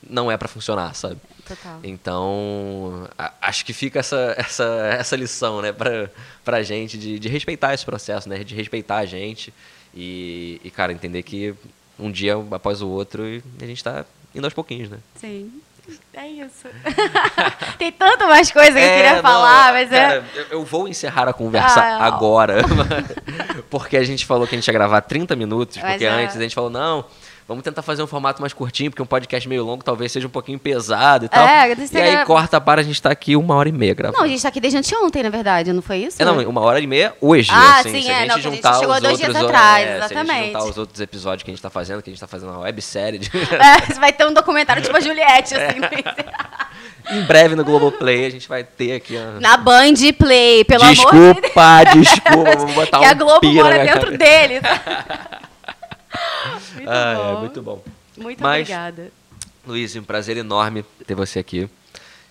não 0.08 0.32
é 0.32 0.38
pra 0.38 0.48
funcionar, 0.48 0.94
sabe? 0.94 1.18
Total. 1.48 1.80
Então, 1.84 3.08
a- 3.18 3.34
acho 3.42 3.66
que 3.66 3.74
fica 3.74 4.00
essa, 4.00 4.36
essa, 4.38 4.64
essa 5.00 5.16
lição, 5.16 5.62
né, 5.62 5.72
pra, 5.72 6.10
pra 6.46 6.62
gente 6.62 6.98
de, 6.98 7.18
de 7.18 7.28
respeitar 7.30 7.74
esse 7.74 7.84
processo, 7.86 8.30
né, 8.30 8.44
de 8.44 8.54
respeitar 8.54 8.98
a 8.98 9.06
gente 9.06 9.52
e, 9.96 10.62
e, 10.64 10.70
cara, 10.70 10.94
entender 10.94 11.24
que 11.24 11.56
um 12.00 12.12
dia 12.12 12.36
após 12.52 12.82
o 12.82 12.88
outro 12.88 13.26
e 13.26 13.44
a 13.62 13.66
gente 13.66 13.84
tá 13.84 14.06
indo 14.34 14.46
aos 14.46 14.54
pouquinhos, 14.54 14.90
né? 14.90 14.98
Sim. 15.16 15.52
É 16.14 16.28
isso. 16.28 16.68
Tem 17.80 17.92
tanto 17.94 18.26
mais 18.28 18.52
coisa 18.52 18.74
que 18.74 18.78
eu 18.86 18.90
queria 18.90 19.16
não, 19.16 19.22
falar, 19.22 19.72
mas 19.72 19.92
é. 19.92 20.02
cara, 20.02 20.26
eu, 20.36 20.46
eu 20.52 20.66
vou 20.66 20.88
encerrar 20.88 21.30
a 21.30 21.34
conversa 21.34 21.80
Ah, 21.80 22.00
ó. 22.02 22.04
agora, 22.04 22.58
porque 23.70 23.96
a 23.96 24.04
gente 24.04 24.26
falou 24.26 24.46
que 24.46 24.54
a 24.54 24.58
gente 24.58 24.68
ia 24.68 24.74
gravar 24.74 25.00
30 25.02 25.36
minutos, 25.36 25.78
Mas 25.78 25.92
porque 25.92 26.06
é. 26.06 26.10
antes 26.10 26.36
a 26.36 26.42
gente 26.42 26.54
falou, 26.54 26.70
não, 26.70 27.06
vamos 27.48 27.64
tentar 27.64 27.82
fazer 27.82 28.04
um 28.04 28.08
formato 28.08 28.42
mais 28.42 28.52
curtinho, 28.52 28.92
porque 28.92 29.02
um 29.02 29.06
podcast 29.06 29.48
meio 29.48 29.64
longo 29.64 29.84
talvez 29.84 30.12
seja 30.12 30.28
um 30.28 30.30
pouquinho 30.30 30.60
pesado 30.60 31.26
e 31.26 31.30
tal. 31.30 31.48
É, 31.48 31.74
e 31.74 31.98
aí 31.98 32.26
corta 32.26 32.60
para 32.60 32.82
a 32.82 32.84
gente 32.84 32.96
estar 32.96 33.10
aqui 33.10 33.36
uma 33.36 33.56
hora 33.56 33.70
e 33.70 33.72
meia 33.72 33.94
gravando. 33.94 34.18
Não, 34.18 34.26
a 34.26 34.28
gente 34.28 34.42
tá 34.42 34.50
aqui 34.50 34.60
desde 34.60 34.78
anteontem, 34.78 35.24
na 35.24 35.30
verdade, 35.30 35.72
não 35.72 35.82
foi 35.82 36.00
isso? 36.00 36.22
É, 36.22 36.26
não, 36.26 36.38
uma 36.50 36.62
hora 36.62 36.80
e 36.80 36.88
meia 36.88 37.16
hoje. 37.22 37.50
Ah, 37.54 37.80
assim, 37.80 37.92
sim, 37.92 38.02
se 38.02 38.10
a 38.10 38.14
é, 38.14 38.20
gente 38.20 38.28
não, 38.28 38.36
que 38.36 38.48
a 38.48 38.52
gente 38.52 38.56
juntar 38.56 38.80
chegou 38.80 39.02
dois 39.02 39.18
dias 39.18 39.36
atrás, 39.36 39.88
é, 39.88 39.88
Se 39.88 39.90
a 39.90 39.94
gente 39.94 40.12
exatamente. 40.12 40.46
juntar 40.48 40.64
os 40.66 40.78
outros 40.78 41.00
episódios 41.00 41.44
que 41.44 41.52
a 41.52 41.54
gente 41.54 41.64
tá 41.64 41.70
fazendo, 41.70 42.02
que 42.02 42.10
a 42.10 42.14
gente 42.14 42.20
tá 42.20 42.28
fazendo 42.28 42.52
uma 42.52 42.60
websérie. 42.60 43.20
De... 43.20 43.32
É, 43.58 43.94
vai 43.96 44.12
ter 44.12 44.26
um 44.26 44.34
documentário 44.34 44.84
tipo 44.84 44.96
a 44.96 45.00
Juliette, 45.00 45.56
assim. 45.56 45.80
em 47.18 47.24
breve 47.24 47.56
no 47.56 47.64
Globoplay 47.64 48.26
a 48.26 48.30
gente 48.30 48.48
vai 48.48 48.64
ter 48.64 48.94
aqui. 48.94 49.18
Na 49.40 49.58
Band 49.58 49.94
Play, 50.18 50.64
pelo 50.66 50.84
amor 50.84 50.96
de 50.96 51.02
Deus. 51.02 51.36
desculpa, 51.36 51.84
desculpa, 51.94 52.58
vamos 52.58 52.74
botar 52.74 53.00
que 53.00 53.06
um 53.06 53.10
a 53.10 53.14
Globo 53.14 53.54
mora 53.54 53.80
dentro 53.80 54.12
cabeça. 54.12 54.18
dele. 54.18 54.62
muito 56.76 56.90
Ah, 56.90 57.16
bom. 57.16 57.38
é, 57.38 57.40
muito 57.40 57.62
bom. 57.62 57.84
Muito 58.18 58.42
Mas- 58.44 58.62
obrigada. 58.62 59.12
Luiz, 59.66 59.96
um 59.96 60.04
prazer 60.04 60.38
enorme 60.38 60.84
ter 61.06 61.14
você 61.16 61.40
aqui. 61.40 61.70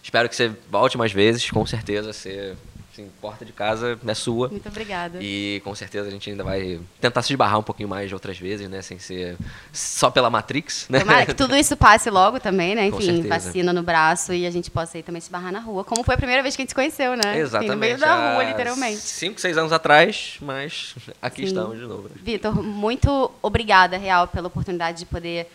Espero 0.03 0.29
que 0.29 0.35
você 0.37 0.51
volte 0.71 0.97
mais 0.97 1.13
vezes, 1.13 1.51
com 1.51 1.67
certeza. 1.67 2.13
Você, 2.13 2.55
assim, 2.97 3.11
porta 3.21 3.45
de 3.45 3.53
casa 3.53 3.99
é 4.07 4.15
sua. 4.15 4.49
Muito 4.49 4.69
obrigada. 4.69 5.19
E 5.21 5.61
com 5.63 5.75
certeza 5.75 6.09
a 6.09 6.11
gente 6.11 6.31
ainda 6.31 6.43
vai 6.43 6.81
tentar 7.01 7.23
se 7.23 7.33
esbarrar 7.33 7.59
um 7.59 7.63
pouquinho 7.63 7.89
mais 7.89 8.09
de 8.09 8.15
outras 8.15 8.39
vezes, 8.39 8.69
né? 8.69 8.81
Sem 8.81 8.99
ser 8.99 9.37
só 9.73 10.11
pela 10.11 10.31
Matrix, 10.31 10.87
né? 10.89 11.01
Tomara 11.01 11.27
que 11.27 11.35
tudo 11.35 11.55
isso 11.55 11.77
passe 11.77 12.09
logo 12.11 12.41
também, 12.41 12.75
né? 12.75 12.87
Enfim, 12.87 13.23
vacina 13.29 13.73
no 13.73 13.83
braço 13.83 14.33
e 14.33 14.47
a 14.47 14.51
gente 14.51 14.71
possa 14.71 14.99
ir 14.99 15.03
também 15.03 15.21
se 15.21 15.31
barrar 15.31 15.53
na 15.53 15.61
rua. 15.61 15.85
Como 15.85 16.03
foi 16.03 16.15
a 16.15 16.19
primeira 16.19 16.43
vez 16.43 16.57
que 16.57 16.63
a 16.63 16.65
gente 16.65 16.71
se 16.71 16.75
conheceu, 16.75 17.17
né? 17.17 17.39
Exatamente. 17.39 17.57
Assim, 17.57 17.69
no 17.69 17.77
meio 17.77 17.99
da 17.99 18.35
rua, 18.35 18.45
literalmente. 18.45 19.01
Cinco, 19.01 19.41
seis 19.41 19.57
anos 19.59 19.73
atrás, 19.73 20.39
mas 20.41 20.95
aqui 21.21 21.43
Sim. 21.43 21.49
estamos 21.49 21.79
de 21.79 21.85
novo. 21.85 22.09
Né? 22.09 22.15
Vitor, 22.23 22.63
muito 22.63 23.31
obrigada, 23.43 23.97
real, 23.99 24.27
pela 24.27 24.47
oportunidade 24.49 25.01
de 25.01 25.07
poder 25.07 25.51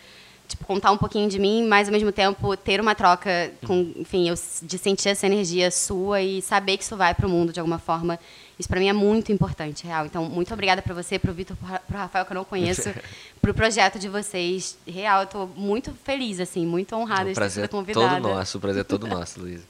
tipo, 0.52 0.64
contar 0.64 0.90
um 0.92 0.96
pouquinho 0.98 1.28
de 1.28 1.38
mim, 1.38 1.66
mas 1.66 1.88
ao 1.88 1.92
mesmo 1.92 2.12
tempo 2.12 2.56
ter 2.56 2.80
uma 2.80 2.94
troca 2.94 3.50
com, 3.66 3.92
enfim, 3.96 4.28
eu, 4.28 4.34
de 4.62 4.78
sentir 4.78 5.08
essa 5.08 5.26
energia 5.26 5.70
sua 5.70 6.20
e 6.20 6.40
saber 6.40 6.76
que 6.76 6.84
isso 6.84 6.96
vai 6.96 7.14
para 7.14 7.26
o 7.26 7.28
mundo 7.30 7.52
de 7.52 7.60
alguma 7.60 7.78
forma. 7.78 8.18
Isso 8.58 8.68
para 8.68 8.78
mim 8.78 8.88
é 8.88 8.92
muito 8.92 9.32
importante, 9.32 9.84
real. 9.84 10.06
Então, 10.06 10.24
muito 10.26 10.52
obrigada 10.52 10.80
para 10.82 10.94
você, 10.94 11.18
para 11.18 11.30
o 11.30 11.34
Vitor, 11.34 11.56
para 11.56 11.80
o 11.88 11.98
Rafael, 11.98 12.24
que 12.24 12.32
eu 12.32 12.34
não 12.36 12.44
conheço, 12.44 12.90
para 13.40 13.50
o 13.50 13.54
projeto 13.54 13.98
de 13.98 14.08
vocês. 14.08 14.76
Real, 14.86 15.20
eu 15.22 15.24
estou 15.24 15.46
muito 15.56 15.92
feliz, 16.04 16.38
assim, 16.38 16.64
muito 16.64 16.94
honrada 16.94 17.30
o 17.30 17.32
de 17.32 17.40
ter 17.40 17.50
sido 17.50 17.64
é 17.64 17.68
convidada. 17.68 18.20
todo 18.20 18.34
nosso, 18.34 18.58
o 18.58 18.60
prazer 18.60 18.80
é 18.82 18.84
todo 18.84 19.06
nosso, 19.06 19.40
Luísa. 19.40 19.64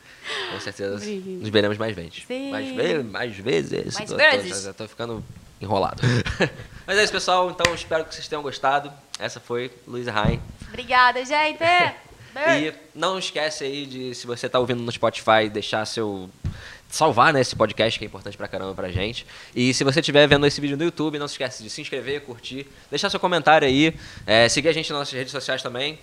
Com 0.52 0.60
certeza 0.60 0.98
nos 1.04 1.48
veremos 1.48 1.78
mais 1.78 1.94
vezes. 1.96 2.24
Sim. 2.26 2.50
Mais, 2.50 2.68
ve 2.74 3.02
mais 3.02 3.36
vezes. 3.36 3.94
Mais 3.94 4.10
Tô- 4.10 4.16
tô- 4.16 4.22
vezes. 4.22 4.62
já 4.62 4.72
tô 4.72 4.86
ficando 4.86 5.24
enrolado. 5.60 6.02
Mas 6.86 6.98
é 6.98 7.04
isso, 7.04 7.12
pessoal. 7.12 7.50
Então, 7.50 7.72
espero 7.74 8.04
que 8.04 8.14
vocês 8.14 8.26
tenham 8.26 8.42
gostado. 8.42 8.92
Essa 9.22 9.38
foi 9.38 9.70
Luísa 9.86 10.10
Rain. 10.10 10.40
Obrigada, 10.68 11.24
gente! 11.24 11.62
E 12.34 12.72
não 12.94 13.18
esquece 13.18 13.62
aí 13.62 13.84
de, 13.84 14.14
se 14.14 14.26
você 14.26 14.48
tá 14.48 14.58
ouvindo 14.58 14.82
no 14.82 14.90
Spotify, 14.90 15.50
deixar 15.52 15.84
seu. 15.84 16.30
Salvar 16.88 17.30
né, 17.30 17.42
esse 17.42 17.54
podcast 17.54 17.98
que 17.98 18.04
é 18.04 18.08
importante 18.08 18.38
pra 18.38 18.48
caramba 18.48 18.74
pra 18.74 18.90
gente. 18.90 19.26
E 19.54 19.74
se 19.74 19.84
você 19.84 20.00
estiver 20.00 20.26
vendo 20.26 20.46
esse 20.46 20.58
vídeo 20.58 20.76
no 20.78 20.82
YouTube, 20.82 21.18
não 21.18 21.28
se 21.28 21.34
esquece 21.34 21.62
de 21.62 21.68
se 21.68 21.82
inscrever, 21.82 22.22
curtir, 22.22 22.66
deixar 22.90 23.10
seu 23.10 23.20
comentário 23.20 23.68
aí, 23.68 23.94
é, 24.26 24.48
seguir 24.48 24.68
a 24.68 24.72
gente 24.72 24.90
nas 24.90 25.00
nossas 25.00 25.12
redes 25.12 25.30
sociais 25.30 25.62
também. 25.62 25.98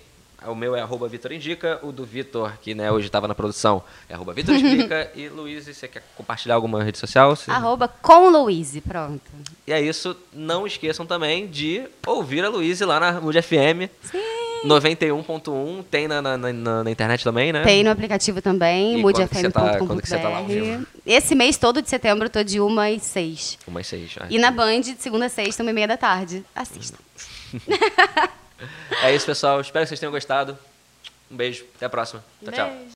O 0.46 0.54
meu 0.54 0.74
é 0.74 0.80
arroba 0.80 1.06
Vitor 1.08 1.32
Indica, 1.32 1.78
o 1.82 1.92
do 1.92 2.04
Vitor, 2.04 2.52
que 2.62 2.74
né, 2.74 2.90
hoje 2.90 3.06
estava 3.06 3.28
na 3.28 3.34
produção, 3.34 3.82
é 4.08 4.14
arroba 4.14 4.32
Vitor 4.32 4.54
Explica. 4.54 5.10
e 5.16 5.28
Luiz, 5.28 5.66
você 5.66 5.86
quer 5.86 6.02
compartilhar 6.16 6.54
alguma 6.54 6.82
rede 6.82 6.98
social? 6.98 7.36
Você- 7.36 7.50
Arroba 7.50 7.88
com 7.88 8.30
Louise, 8.30 8.80
pronto. 8.80 9.20
E 9.66 9.72
é 9.72 9.80
isso. 9.80 10.16
Não 10.32 10.66
esqueçam 10.66 11.04
também 11.06 11.46
de 11.46 11.82
ouvir 12.06 12.44
a 12.44 12.48
Luísa 12.48 12.86
lá 12.86 12.98
na 12.98 13.20
Mood 13.20 13.40
FM. 13.42 13.90
Sim. 14.02 14.18
91.1, 14.64 15.84
tem 15.90 16.06
na, 16.06 16.20
na, 16.20 16.36
na- 16.36 16.84
na 16.84 16.90
internet 16.90 17.24
também, 17.24 17.50
né? 17.52 17.62
Tem 17.62 17.82
no 17.82 17.90
aplicativo 17.90 18.42
também, 18.42 19.00
você 19.00 19.50
tá- 19.50 19.78
quando 19.78 20.02
que 20.02 20.08
você 20.08 20.18
tá 20.18 20.28
lá 20.28 20.42
moodfm.com.br. 20.42 20.86
Esse 21.06 21.34
mês 21.34 21.56
todo 21.56 21.80
de 21.80 21.88
setembro 21.88 22.26
eu 22.26 22.30
tô 22.30 22.42
de 22.42 22.60
1 22.60 22.78
às 22.80 23.02
6. 23.02 23.58
Umas 23.66 23.86
seis. 23.86 24.14
ah, 24.20 24.26
E 24.28 24.38
na 24.38 24.50
Band, 24.50 24.80
de 24.82 24.96
segunda 24.98 25.26
a 25.26 25.28
sexta, 25.30 25.62
uma 25.62 25.70
e 25.70 25.74
meia 25.74 25.88
da 25.88 25.96
tarde. 25.96 26.44
Assistam. 26.54 26.98
É 29.02 29.14
isso, 29.14 29.26
pessoal. 29.26 29.60
Espero 29.60 29.84
que 29.84 29.88
vocês 29.88 30.00
tenham 30.00 30.12
gostado. 30.12 30.58
Um 31.30 31.36
beijo. 31.36 31.64
Até 31.76 31.86
a 31.86 31.90
próxima. 31.90 32.24
Tchau, 32.42 32.52
tchau. 32.52 32.68
Beijo. 32.68 32.84